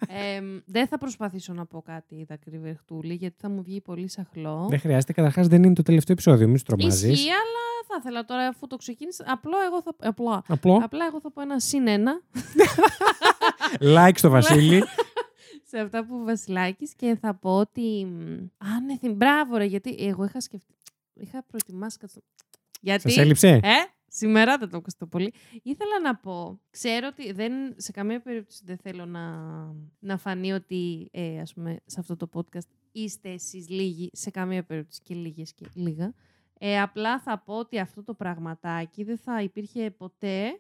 Ε, 0.08 0.42
δεν 0.66 0.88
θα 0.88 0.98
προσπαθήσω 0.98 1.54
να 1.54 1.66
πω 1.66 1.82
κάτι 1.82 2.26
δακρυβερχτούλη, 2.30 3.14
γιατί 3.14 3.36
θα 3.40 3.50
μου 3.50 3.62
βγει 3.64 3.82
πολύ 3.82 4.10
σαχλό. 4.10 4.68
Δεν 4.70 4.80
χρειάζεται. 4.80 5.14
Καταρχάς 5.14 5.48
δεν 5.48 5.64
είναι 5.64 5.74
το 5.74 5.82
τελευταίο 5.84 6.14
επεισόδιο. 6.14 6.48
Μην 6.48 6.58
σου 6.58 6.64
τρομάζει. 6.64 7.12
Ισχύει, 7.12 7.30
αλλά 7.30 7.60
θα 7.88 7.96
ήθελα 8.00 8.26
τώρα 8.26 8.48
αφού 8.48 8.68
το 8.68 8.76
ξεκίνησα. 8.76 9.24
Απλό 9.28 9.56
εγώ 9.66 9.82
θα, 9.82 9.96
απλά, 10.00 10.44
Απλό. 10.48 10.80
απλά 10.84 11.06
εγώ 11.06 11.20
θα 11.22 11.32
πω 11.32 11.42
ένα 11.42 11.60
συν 11.60 11.88
ένα. 11.88 12.22
Like 13.98 14.12
στο 14.16 14.30
Βασίλη. 14.30 14.84
Σε 15.70 15.80
αυτά 15.80 16.06
που 16.06 16.24
Βασιλάκης 16.24 16.94
και 16.96 17.16
θα 17.22 17.34
πω 17.36 17.58
ότι. 17.58 18.06
μ, 18.06 18.48
Α, 18.66 18.80
ναι, 18.86 18.98
θυμ- 18.98 19.16
μπράβο, 19.16 19.58
ρε, 19.58 19.64
γιατί 19.66 19.96
εγώ 20.00 20.24
είχα 20.24 20.42
σκεφτεί. 20.42 20.74
Είχα 21.14 21.44
προετοιμάσει 21.44 21.98
κάτι. 21.98 22.12
στο- 22.12 22.22
Γιατί. 22.82 23.02
Σας 23.02 23.18
έλειψε; 23.18 23.48
Ε, 23.48 23.70
σήμερα 24.08 24.58
δεν 24.58 24.70
το 24.70 24.78
ακούστε 24.78 25.06
πολύ. 25.06 25.34
Ήθελα 25.64 26.00
να 26.04 26.16
πω, 26.16 26.60
ξέρω 26.70 27.08
ότι 27.08 27.32
δεν, 27.32 27.52
σε 27.76 27.92
καμία 27.92 28.22
περίπτωση 28.22 28.62
δεν 28.66 28.78
θέλω 28.78 29.06
να, 29.06 29.30
να 30.00 30.18
φανεί 30.18 30.52
ότι, 30.52 31.10
ε, 31.12 31.40
ας 31.40 31.54
πούμε, 31.54 31.78
σε 31.86 32.00
αυτό 32.00 32.16
το 32.16 32.30
podcast 32.34 32.68
είστε 32.92 33.30
εσείς 33.30 33.70
λίγοι, 33.70 34.10
σε 34.14 34.30
καμία 34.30 34.64
περίπτωση 34.64 35.02
και 35.04 35.16
λίγες 35.16 35.54
και 35.54 35.66
λίγα. 35.74 36.14
Ε, 36.62 36.82
απλά 36.82 37.20
θα 37.20 37.40
πω 37.40 37.54
ότι 37.58 37.80
αυτό 37.80 38.04
το 38.04 38.14
πραγματάκι 38.14 39.04
δεν 39.04 39.18
θα 39.18 39.42
υπήρχε 39.42 39.92
ποτέ 39.92 40.60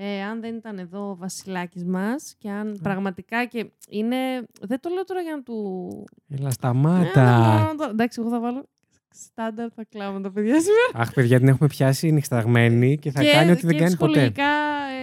ε, 0.00 0.22
αν 0.22 0.40
δεν 0.40 0.54
ήταν 0.54 0.78
εδώ 0.78 1.10
ο 1.10 1.16
Βασιλάκης 1.16 1.84
μας 1.84 2.34
και 2.38 2.50
αν 2.50 2.78
πραγματικά 2.82 3.44
και 3.44 3.70
είναι... 3.90 4.16
Δεν 4.60 4.80
το 4.80 4.88
λέω 4.88 5.04
τώρα 5.04 5.20
για 5.20 5.36
να 5.36 5.42
του... 5.42 5.88
Έλα, 6.28 6.48
Ε, 6.48 6.50
σταμάτα. 6.50 7.24
να- 7.78 7.84
Εντάξει, 7.90 8.20
εγώ 8.20 8.30
θα 8.30 8.40
βάλω 8.40 8.68
στάνταρ 9.10 9.72
τα 9.74 9.84
κλάματα, 9.84 10.30
παιδιά, 10.32 10.60
σήμερα. 10.60 10.90
Αχ, 10.94 11.12
παιδιά, 11.12 11.38
την 11.38 11.48
έχουμε 11.48 11.68
πιάσει 11.68 12.10
νυχταγμένη 12.10 12.98
και 12.98 13.10
θα 13.10 13.22
κάνει 13.32 13.50
ό,τι 13.50 13.66
δεν 13.66 13.76
και 13.76 13.82
κάνει 13.82 13.96
ποτέ. 13.96 14.10
ψυχολογικά, 14.12 14.44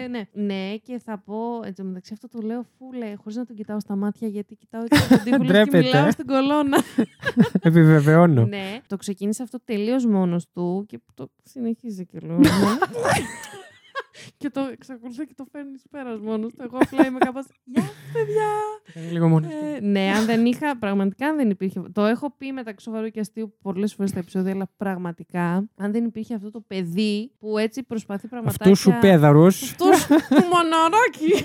ε, 0.03 0.07
ναι. 0.07 0.23
ναι, 0.33 0.75
και 0.83 0.99
θα 1.05 1.17
πω, 1.25 1.35
εν 1.63 1.75
τω 1.75 1.83
μεταξύ 1.83 2.13
αυτό 2.13 2.27
το 2.27 2.39
λέω 2.47 2.65
φούλε, 2.77 3.13
χωρίς 3.15 3.35
να 3.37 3.45
τον 3.45 3.55
κοιτάω 3.55 3.79
στα 3.79 3.95
μάτια, 3.95 4.27
γιατί 4.27 4.55
κοιτάω 4.55 4.83
και 4.83 4.97
τον 5.09 5.17
τοίχο 5.23 5.37
λες 5.37 5.45
και 5.47 5.51
Ντρέπεται. 5.53 5.77
μιλάω 5.77 6.11
στην 6.11 6.25
κολόνα. 6.25 6.77
Επιβεβαιώνω. 7.61 8.45
ναι, 8.45 8.79
το 8.87 8.97
ξεκίνησε 8.97 9.43
αυτό 9.43 9.59
τελείως 9.63 10.05
μόνος 10.05 10.49
του 10.53 10.85
και 10.87 10.99
το 11.13 11.29
συνεχίζει 11.43 12.05
και 12.05 12.19
λέω. 12.19 12.39
ναι. 14.23 14.29
και 14.37 14.49
το 14.49 14.61
εξακολουθεί 14.71 15.25
και 15.25 15.33
το 15.35 15.45
φέρνεις 15.51 15.85
πέρας 15.89 16.19
μόνος 16.19 16.53
του. 16.53 16.63
Εγώ 16.63 16.77
απλά 16.77 17.05
είμαι 17.05 17.17
κάπως. 17.17 17.45
Γεια 17.63 17.81
σας, 17.81 17.93
παιδιά! 18.13 18.49
Ε, 18.93 19.11
Λίγο 19.11 19.27
μόνος. 19.27 19.51
Ε, 19.51 19.79
ναι, 19.81 20.11
αν 20.11 20.25
δεν 20.25 20.45
είχα, 20.45 20.77
πραγματικά 20.77 21.27
αν 21.27 21.35
δεν 21.35 21.49
υπήρχε. 21.49 21.81
Το 21.91 22.05
έχω 22.05 22.35
πει 22.37 22.51
μεταξύ 22.51 22.85
σοβαρού 22.85 23.09
και 23.09 23.19
αστείου 23.19 23.57
πολλές 23.61 23.93
φορές 23.93 24.09
στα 24.09 24.19
επεισόδια, 24.19 24.51
αλλά 24.51 24.69
πραγματικά, 24.77 25.69
αν 25.77 25.91
δεν 25.91 26.05
υπήρχε 26.05 26.33
αυτό 26.35 26.51
το 26.51 26.61
παιδί 26.61 27.31
που 27.39 27.57
έτσι 27.57 27.83
προσπαθεί 27.83 28.27
πραγματικά. 28.27 28.63
Αυτού 28.63 28.77
σου 28.77 28.97
πέδαρου. 29.01 29.45
Αυτούς 29.45 30.05
του 30.07 30.43
μοναράκι. 30.53 31.43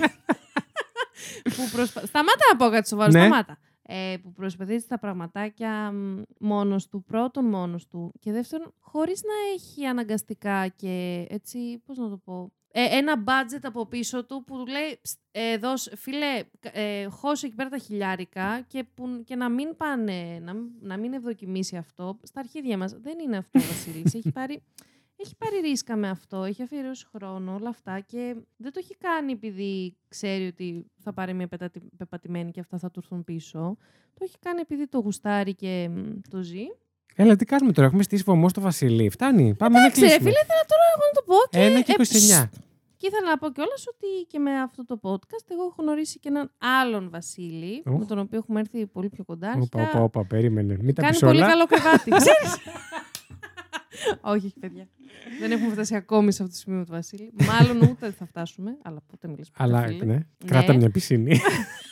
που 1.43 1.69
προσπα... 1.71 2.05
Σταμάτα 2.05 2.43
να 2.51 2.57
πω 2.57 2.69
κάτι 2.69 2.87
σοβαρό, 2.87 3.11
Ναι. 3.11 3.19
σταμάτα. 3.19 3.57
Ε, 3.93 4.15
που 4.23 4.31
προσπαθεί 4.31 4.87
τα 4.87 4.99
πραγματάκια 4.99 5.91
μ, 5.91 6.21
μόνος 6.39 6.87
του, 6.87 7.03
πρώτον 7.03 7.45
μόνος 7.45 7.87
του 7.87 8.11
και 8.19 8.31
δεύτερον 8.31 8.73
χωρίς 8.79 9.21
να 9.23 9.53
έχει 9.53 9.85
αναγκαστικά 9.85 10.67
και 10.67 11.25
έτσι, 11.29 11.81
πώς 11.85 11.97
να 11.97 12.09
το 12.09 12.17
πω, 12.17 12.43
ε, 12.43 12.60
ένα 12.73 13.23
budget 13.27 13.59
από 13.63 13.85
πίσω 13.85 14.25
του 14.25 14.43
που 14.43 14.57
του 14.57 14.65
λέει 14.65 14.99
«Ψ, 15.01 15.15
ε, 15.31 15.57
δώσ, 15.57 15.89
φίλε, 15.95 16.43
κα- 16.59 16.77
ε, 16.79 17.05
χώσε 17.05 17.45
εκεί 17.45 17.55
πέρα 17.55 17.69
τα 17.69 17.77
χιλιάρικα 17.77 18.61
και, 18.67 18.83
που, 18.93 19.21
και 19.25 19.35
να 19.35 19.49
μην 19.49 19.75
πάνε, 19.77 20.39
να, 20.41 20.53
μην- 20.53 20.71
να 20.81 20.97
μην 20.97 21.13
ευδοκιμήσει 21.13 21.77
αυτό 21.77 22.19
στα 22.23 22.39
αρχίδια 22.39 22.77
μας. 22.77 22.93
Δεν 22.93 23.19
είναι 23.19 23.37
αυτό 23.37 23.59
ο 23.59 23.61
Βασίλης. 23.71 24.13
έχει 24.13 24.31
πάρει 24.31 24.63
έχει 25.15 25.35
πάρει 25.37 25.59
ρίσκα 25.59 25.95
με 25.95 26.09
αυτό, 26.09 26.43
έχει 26.43 26.61
αφιερώσει 26.61 27.05
χρόνο, 27.05 27.53
όλα 27.55 27.69
αυτά 27.69 27.99
και 27.99 28.35
δεν 28.57 28.71
το 28.71 28.79
έχει 28.83 28.95
κάνει 28.97 29.31
επειδή 29.31 29.97
ξέρει 30.07 30.47
ότι 30.47 30.85
θα 30.97 31.13
πάρει 31.13 31.33
μια 31.33 31.47
πετατη- 31.47 31.95
πεπατημένη 31.97 32.51
και 32.51 32.59
αυτά 32.59 32.77
θα 32.77 32.91
του 32.91 32.99
έρθουν 33.03 33.23
πίσω. 33.23 33.77
Το 34.13 34.19
έχει 34.23 34.39
κάνει 34.39 34.59
επειδή 34.59 34.87
το 34.87 34.99
γουστάρει 34.99 35.55
και 35.55 35.89
μ, 35.91 36.19
το 36.29 36.41
ζει. 36.41 36.65
Έλα, 37.15 37.35
τι 37.35 37.45
κάνουμε 37.45 37.71
τώρα. 37.71 37.87
Έχουμε 37.87 38.03
στήσει 38.03 38.23
βωμό 38.23 38.49
στο 38.49 38.61
Βασίλη. 38.61 39.09
Φτάνει. 39.09 39.53
Πάμε 39.53 39.73
να 39.77 39.81
Εντάξει, 39.81 39.99
ρε 40.01 40.05
κλείσουμε. 40.07 40.29
φίλε, 40.29 40.39
ήθελα 40.43 40.63
τώρα 40.67 40.83
εγώ 40.95 41.03
να 41.07 41.13
το 41.19 41.23
πω 41.25 41.35
και... 41.49 41.59
Ένα 41.59 41.81
και 41.81 41.91
ε, 41.91 42.45
29. 42.45 42.49
ψ, 42.49 42.59
και 42.97 43.07
ήθελα 43.07 43.29
να 43.29 43.37
πω 43.37 43.51
κιόλας 43.51 43.83
ότι 43.87 44.07
και 44.27 44.39
με 44.39 44.51
αυτό 44.61 44.85
το 44.85 44.99
podcast 45.03 45.45
εγώ 45.51 45.63
έχω 45.63 45.75
γνωρίσει 45.77 46.19
και 46.19 46.27
έναν 46.29 46.51
άλλον 46.81 47.09
Βασίλη, 47.09 47.83
Οχ. 47.85 47.99
με 47.99 48.05
τον 48.05 48.19
οποίο 48.19 48.37
έχουμε 48.37 48.59
έρθει 48.59 48.85
πολύ 48.87 49.09
πιο 49.09 49.23
κοντά. 49.23 49.47
Όπα, 49.47 49.57
Αρχικά 49.79 49.83
όπα, 49.89 50.03
όπα, 50.03 50.25
περίμενε. 50.25 50.77
Μην 50.81 50.93
τα 50.95 51.01
Κάνει 51.01 51.13
πεις 51.13 51.21
πολύ 51.21 51.37
όλα. 51.37 51.47
καλό 51.47 51.65
κρεβάτι. 51.65 52.09
Ξέρεις. 52.23 52.57
όχι, 54.21 54.45
όχι, 54.45 54.59
παιδιά. 54.59 54.87
Δεν 55.39 55.51
έχουμε 55.51 55.71
φτάσει 55.71 55.95
ακόμη 55.95 56.31
σε 56.31 56.43
αυτό 56.43 56.55
το 56.55 56.59
σημείο 56.61 56.83
του 56.85 56.91
Βασίλη. 56.91 57.33
Μάλλον 57.47 57.77
ούτε 57.81 57.95
δεν 57.99 58.13
θα 58.13 58.25
φτάσουμε, 58.25 58.77
αλλά 58.83 59.01
πότε 59.07 59.27
μιλήσουμε. 59.27 59.55
Αλλά, 59.59 59.91
ναι. 60.05 60.17
Κράτα 60.45 60.75
μια 60.75 60.89
πισίνη. 60.89 61.39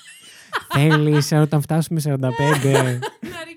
Θέλεις 0.74 1.32
όταν 1.32 1.62
φτάσουμε 1.62 2.02
45. 2.06 2.20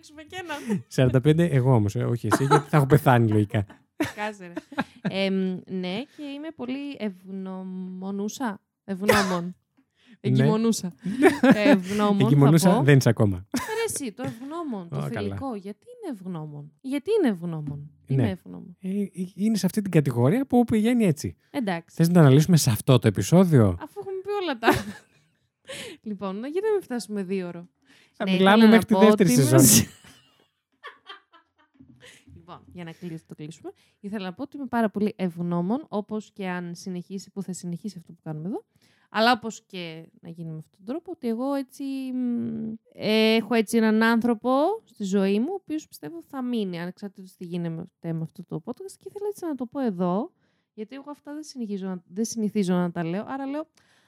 Να 0.03 0.23
ρίξουμε 0.23 0.23
και 0.23 0.37
έναν. 0.43 1.43
45, 1.47 1.53
εγώ 1.53 1.75
όμως, 1.75 1.95
όχι 1.95 2.27
εσύ, 2.33 2.45
γιατί 2.45 2.69
θα 2.69 2.77
έχω 2.77 2.87
πεθάνει 2.87 3.29
λογικά. 3.31 3.67
Κάσε 4.15 4.47
ρε. 4.47 4.53
Εμ, 5.25 5.35
ναι, 5.67 6.03
και 6.17 6.23
είμαι 6.37 6.49
πολύ 6.57 6.97
ευγνωμονούσα. 6.99 8.61
Ευγνώμων. 8.85 9.57
Εγκυμονούσα. 10.21 10.93
Ευγνώμων. 11.73 12.19
θα 12.21 12.27
Εγκυμονούσα, 12.27 12.75
πω. 12.77 12.83
δεν 12.83 12.97
είσαι 12.97 13.09
ακόμα. 13.09 13.47
Ρε 13.57 13.85
εσύ, 13.95 14.13
το 14.13 14.23
ευγνώμων, 14.27 14.89
το 14.89 14.97
Α, 14.97 15.01
καλά. 15.01 15.21
φιλικό. 15.21 15.55
Γιατί 15.55 15.87
είναι 15.95 16.19
ευγνώμων; 16.19 16.73
Γιατί 16.81 17.11
είναι 17.19 17.29
ευγνώμων; 17.29 17.91
Ναι. 18.07 18.23
Είμαι 18.23 18.31
ευγνώμων. 18.31 18.77
Ε, 18.81 18.89
είναι 19.35 19.57
σε 19.57 19.67
αυτή 19.67 19.83
την 19.83 19.91
κατηγορία 19.91 20.47
που 20.47 20.65
πηγαίνει 20.65 21.05
έτσι. 21.05 21.37
Εντάξει. 21.51 21.97
Θες 21.97 22.09
να 22.09 22.15
το 22.15 22.21
αναλύσουμε 22.21 22.57
σε 22.57 22.71
αυτό 22.71 22.99
το 22.99 23.09
επεισόδιο; 23.09 23.77
Αφού 23.83 24.01
έχουμε 24.01 24.17
πει 24.23 24.31
όλα 24.43 24.59
τα. 24.59 24.69
λοιπόν, 26.09 26.35
γιατί 26.37 26.67
να 26.67 26.73
μην 26.73 26.83
φτάσουμε 26.83 27.23
δύο 27.23 27.47
ώρο. 27.47 27.69
Θα 28.25 28.31
Ναι, 28.31 28.37
μιλάμε 28.37 28.57
ήθελα 28.57 28.71
να 28.71 28.77
μέχρι 28.77 28.87
τη 28.87 28.95
πω 28.95 29.01
δεύτερη 29.01 29.31
ότι 29.33 29.41
είμαι- 29.41 29.59
σεζόν. 29.59 29.87
λοιπόν, 32.37 32.61
για 32.73 32.85
να 32.85 32.93
κλείσω, 32.93 33.25
το 33.27 33.35
κλείσουμε. 33.35 33.73
Ήθελα 34.01 34.25
να 34.25 34.33
πω 34.33 34.43
ότι 34.43 34.57
είμαι 34.57 34.67
πάρα 34.67 34.91
πολύ 34.91 35.13
ευγνώμων, 35.17 35.85
όπως 35.89 36.31
και 36.33 36.49
αν 36.49 36.75
συνεχίσει, 36.75 37.31
που 37.31 37.43
θα 37.43 37.53
συνεχίσει 37.53 37.99
αυτό 37.99 38.13
που 38.13 38.21
κάνουμε 38.23 38.49
εδώ. 38.49 38.65
Αλλά 39.15 39.33
όπως 39.33 39.63
και 39.67 40.09
να 40.21 40.29
γίνει 40.29 40.51
με 40.51 40.57
αυτόν 40.59 40.77
τον 40.77 40.85
τρόπο, 40.87 41.11
ότι 41.13 41.29
εγώ 41.29 41.55
έτσι 41.55 41.85
μ, 42.15 42.73
ε, 42.93 43.35
έχω 43.35 43.55
έτσι 43.55 43.77
έναν 43.77 44.03
άνθρωπο 44.03 44.51
στη 44.85 45.05
ζωή 45.05 45.41
μου, 45.41 45.47
ο 45.51 45.55
οποίος 45.55 45.89
πιστεύω 45.89 46.23
θα 46.23 46.43
μείνει, 46.43 46.81
ανεξάρτητα 46.81 47.29
τι 47.39 47.45
γίνεται 47.45 48.13
με 48.13 48.21
αυτό 48.23 48.45
το 48.45 48.63
podcast. 48.65 48.93
Και 48.99 49.05
ήθελα 49.09 49.27
έτσι 49.29 49.47
να 49.47 49.55
το 49.55 49.67
πω 49.67 49.81
εδώ, 49.81 50.33
γιατί 50.75 50.95
εγώ 50.95 51.11
αυτά 51.11 51.33
δεν, 51.35 51.43
συνεχίζω, 51.43 51.87
να- 51.87 52.03
δεν 52.07 52.25
συνηθίζω 52.25 52.75
να 52.75 52.91
τα 52.91 53.05
λέω. 53.05 53.25
Άρα 53.29 53.47
λέω, 53.47 53.67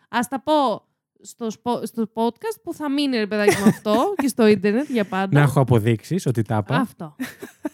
ας 0.09 0.28
τα 0.28 0.41
πω 0.43 0.85
στο, 1.27 1.51
σπο- 1.51 1.87
στο 1.87 2.09
podcast 2.15 2.61
που 2.63 2.75
θα 2.75 2.91
μείνει 2.91 3.17
ρε 3.17 3.27
παιδάκι 3.27 3.63
με 3.63 3.69
αυτό 3.69 3.95
και 4.23 4.29
στο 4.29 4.47
ίντερνετ 4.47 4.91
για 4.91 5.05
πάντα. 5.05 5.29
Να 5.39 5.41
έχω 5.41 5.61
αποδείξεις 5.61 6.27
ότι 6.27 6.43
τα 6.43 6.57
είπα. 6.63 6.77
Αυτό. 6.77 7.17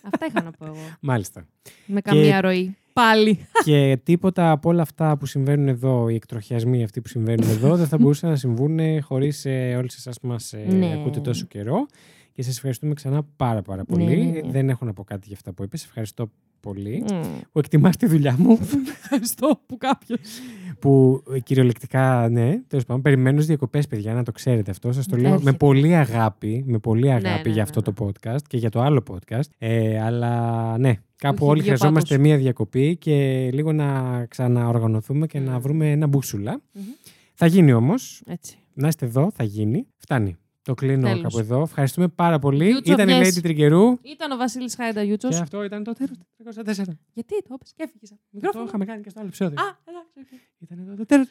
Αυτά 0.03 0.27
είχα 0.29 0.43
να 0.43 0.51
πω 0.51 0.67
εγώ. 0.67 0.97
Μάλιστα. 1.01 1.47
Με 1.87 2.01
καμία 2.01 2.41
ροή. 2.41 2.77
Πάλι. 2.93 3.47
και 3.65 3.99
τίποτα 4.05 4.51
από 4.51 4.69
όλα 4.69 4.83
αυτά 4.83 5.17
που 5.17 5.27
συμβαίνουν 5.27 5.69
εδώ, 5.69 6.09
οι 6.09 6.15
εκτροχιασμοί 6.15 6.83
αυτοί 6.83 7.01
που 7.01 7.09
συμβαίνουν 7.09 7.49
εδώ, 7.51 7.77
δεν 7.77 7.87
θα 7.87 7.99
μπορούσαν 7.99 8.31
να 8.31 8.37
συμβούν 8.37 9.03
χωρίς 9.03 9.45
ε, 9.45 9.75
όλες 9.79 9.97
εσάς 9.97 10.21
που 10.21 10.27
μας 10.27 10.55
Ναι. 10.69 10.93
ακούτε 10.93 11.21
τόσο 11.21 11.47
καιρό. 11.47 11.87
Και 12.33 12.43
σας 12.43 12.57
ευχαριστούμε 12.57 12.95
ξανά 12.95 13.23
πάρα 13.37 13.63
πάρα 13.63 13.85
πολύ. 13.85 14.05
Ναι, 14.05 14.15
ναι, 14.15 14.41
ναι. 14.41 14.51
Δεν 14.51 14.69
έχω 14.69 14.85
να 14.85 14.93
πω 14.93 15.05
κάτι 15.05 15.27
για 15.27 15.37
αυτά 15.37 15.53
που 15.53 15.63
είπες. 15.63 15.85
Ευχαριστώ 15.85 16.31
πολύ. 16.61 17.05
Μμ. 17.13 17.21
Που 17.53 17.59
εκτιμάς 17.59 17.97
τη 17.97 18.07
δουλειά 18.07 18.37
μου. 18.39 18.59
Ευχαριστώ 19.03 19.61
που 19.67 19.77
κάποιος. 19.77 20.19
που 20.79 21.23
ε, 21.35 21.39
κυριολεκτικά, 21.39 22.29
ναι, 22.31 22.61
τέλος 22.67 22.85
πάντων, 22.85 23.03
περιμένω 23.03 23.35
στις 23.37 23.47
διακοπές, 23.47 23.87
παιδιά, 23.87 24.15
να 24.15 24.23
το 24.23 24.33
ξέρετε 24.33 24.71
αυτό. 24.71 24.93
Σας 24.93 25.07
το 25.07 25.17
λέω 25.17 25.33
Έρχεται. 25.33 25.51
με 25.51 25.57
πολύ 25.57 25.97
αγάπη, 25.97 26.65
με 26.67 26.79
πολύ 26.79 27.11
αγάπη 27.13 27.29
ναι, 27.29 27.55
για 27.55 27.55
ναι, 27.55 27.61
αυτό 27.61 27.81
ναι. 27.87 27.93
το 27.93 28.07
podcast 28.07 28.43
και 28.47 28.57
για 28.57 28.71
το 28.71 28.81
άλλο 28.81 29.03
podcast. 29.11 29.49
Ε, 29.59 30.01
αλλά 30.01 30.79
ναι, 30.79 30.95
κάπου 31.17 31.37
Όχι, 31.41 31.51
όλοι 31.51 31.63
δύο 31.63 31.73
χρειαζόμαστε 31.75 32.15
πάτους. 32.15 32.27
μία 32.29 32.37
διακοπή 32.37 32.97
και 32.97 33.49
λίγο 33.53 33.73
να 33.73 34.25
ξαναοργανωθούμε 34.27 35.27
και 35.27 35.39
να 35.39 35.53
Μμμ. 35.53 35.61
βρούμε 35.61 35.91
ένα 35.91 36.07
μπούσουλα. 36.07 36.61
Μμμ. 36.73 36.83
Θα 37.35 37.47
γίνει 37.47 37.73
όμως. 37.73 38.23
Έτσι. 38.27 38.59
Να 38.75 38.89
είστε 38.89 39.07
εδώ, 39.07 39.31
θα 39.35 39.45
γίνει. 39.45 39.87
Φτάνει. 39.97 40.37
Το 40.63 40.75
κλείνω 40.75 41.07
Τέλος. 41.09 41.23
κάπου 41.23 41.39
εδώ. 41.39 41.63
Ευχαριστούμε 41.63 42.09
πάρα 42.09 42.39
πολύ. 42.39 42.71
Γιούτσο, 42.71 42.93
Ήταν 42.93 43.09
η 43.09 43.13
βγες. 43.19 43.37
Lady 43.39 43.43
Τριγκερού. 43.43 43.99
Ήταν 44.03 44.31
ο 44.31 44.37
Βασίλης 44.37 44.75
Χάιντα 44.75 45.03
Γιούτσος. 45.03 45.37
Και 45.37 45.43
αυτό 45.43 45.65
ήταν 45.65 45.83
το 45.85 45.93
τέλο 45.93 46.09
του 46.09 46.27
304. 46.37 46.99
Γιατί 47.13 47.43
το 47.43 47.55
είπες 47.55 47.73
και 47.77 47.83
έφυγες. 47.83 48.09
Το 48.09 48.17
Μικρόφωνο. 48.31 48.65
είχαμε 48.65 48.85
κάνει 48.85 49.03
και 49.03 49.09
στο 49.11 49.19
άλλο 49.19 49.29
επεισόδιο. 49.29 49.61
Α, 49.63 49.79
εντάξει. 49.85 50.19
οκ. 50.35 50.41
Ήταν 50.59 50.79
εδώ 50.79 50.95
το 50.95 51.07
τέλο. 51.07 51.25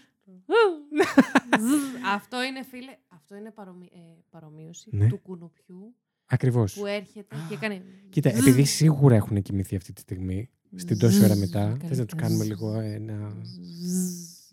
Ζζζ. 1.59 2.05
Αυτό 2.15 2.43
είναι, 2.43 2.63
φίλε, 2.63 2.97
αυτό 3.07 3.35
είναι 3.35 3.51
παρομοι- 3.51 3.91
ε, 3.93 3.97
παρομοίωση 4.29 4.89
Ναι. 4.91 5.07
του 5.07 5.17
κουνουπιού 5.17 5.95
Ακριβώς. 6.25 6.73
που 6.73 6.85
έρχεται 6.85 7.35
και 7.49 7.55
κάνει. 7.57 7.81
Κοίτα, 8.09 8.29
ζζζ. 8.29 8.39
επειδή 8.39 8.63
σίγουρα 8.63 9.15
έχουν 9.15 9.41
κοιμηθεί 9.41 9.75
αυτή 9.75 9.93
τη 9.93 10.01
στιγμή, 10.01 10.49
στην 10.75 10.99
τόση 10.99 11.23
ώρα 11.23 11.35
μετά, 11.35 11.69
Ζζζ. 11.79 11.87
θες 11.87 11.97
να 11.97 12.05
τους 12.05 12.19
κάνουμε 12.19 12.43
λίγο 12.43 12.79
ένα. 12.79 13.35
Ζζζ. 13.43 14.51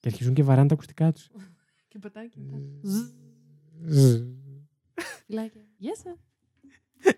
και 0.00 0.08
αρχίζουν 0.08 0.34
και 0.34 0.42
βαράνε 0.42 0.68
τα 0.68 0.74
ακουστικά 0.74 1.12
τους. 1.12 1.30
Και 1.88 1.98
πετάει 1.98 2.28
και 2.28 2.38
μετά. 2.40 2.56
Ζζζ. 2.82 3.10
Φιλάκια. 5.26 5.64
Γεια 5.78 5.94
σας. 5.96 6.18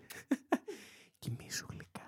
Κοιμήσου 1.23 1.67
γλυκά. 1.71 2.07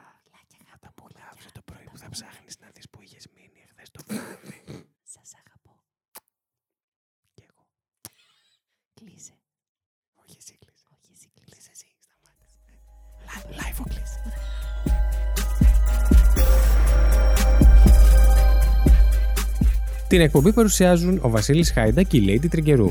Θα 0.71 0.79
τα 0.81 0.93
πολλά 1.01 1.25
αύριο 1.33 1.51
το 1.53 1.63
πρωί 1.65 1.85
που 1.91 1.99
θα 1.99 2.09
ψάχνεις 2.09 2.59
να 2.63 2.69
δεις 2.75 2.87
που 2.91 2.99
είχες 3.03 3.27
μείνει 3.35 3.61
εχθές 3.67 3.91
το 3.91 4.01
βράδυ. 4.07 4.59
Σας 5.15 5.31
αγαπώ. 5.43 5.75
Και 7.35 7.45
εγώ. 7.49 7.63
Κλείσε. 8.99 9.35
Όχι, 10.23 10.37
εσύ 10.41 10.55
κλείσε. 10.63 10.87
Όχι, 10.97 11.11
εσύ 11.17 11.29
κλείσε. 11.35 11.51
Κλείσε 11.51 11.71
εσύ, 11.77 11.89
σταμάτησε. 12.05 12.59
Λα- 13.27 13.49
Live 13.59 13.81
ο 13.81 13.87
κλείσε. 13.93 14.21
Την 20.09 20.21
εκπομπή 20.21 20.53
παρουσιάζουν 20.53 21.19
ο 21.23 21.29
Βασίλης 21.31 21.71
Χάιντα 21.71 22.03
και 22.03 22.17
η 22.17 22.25
Lady 22.43 22.49
Τριγκερού. 22.51 22.91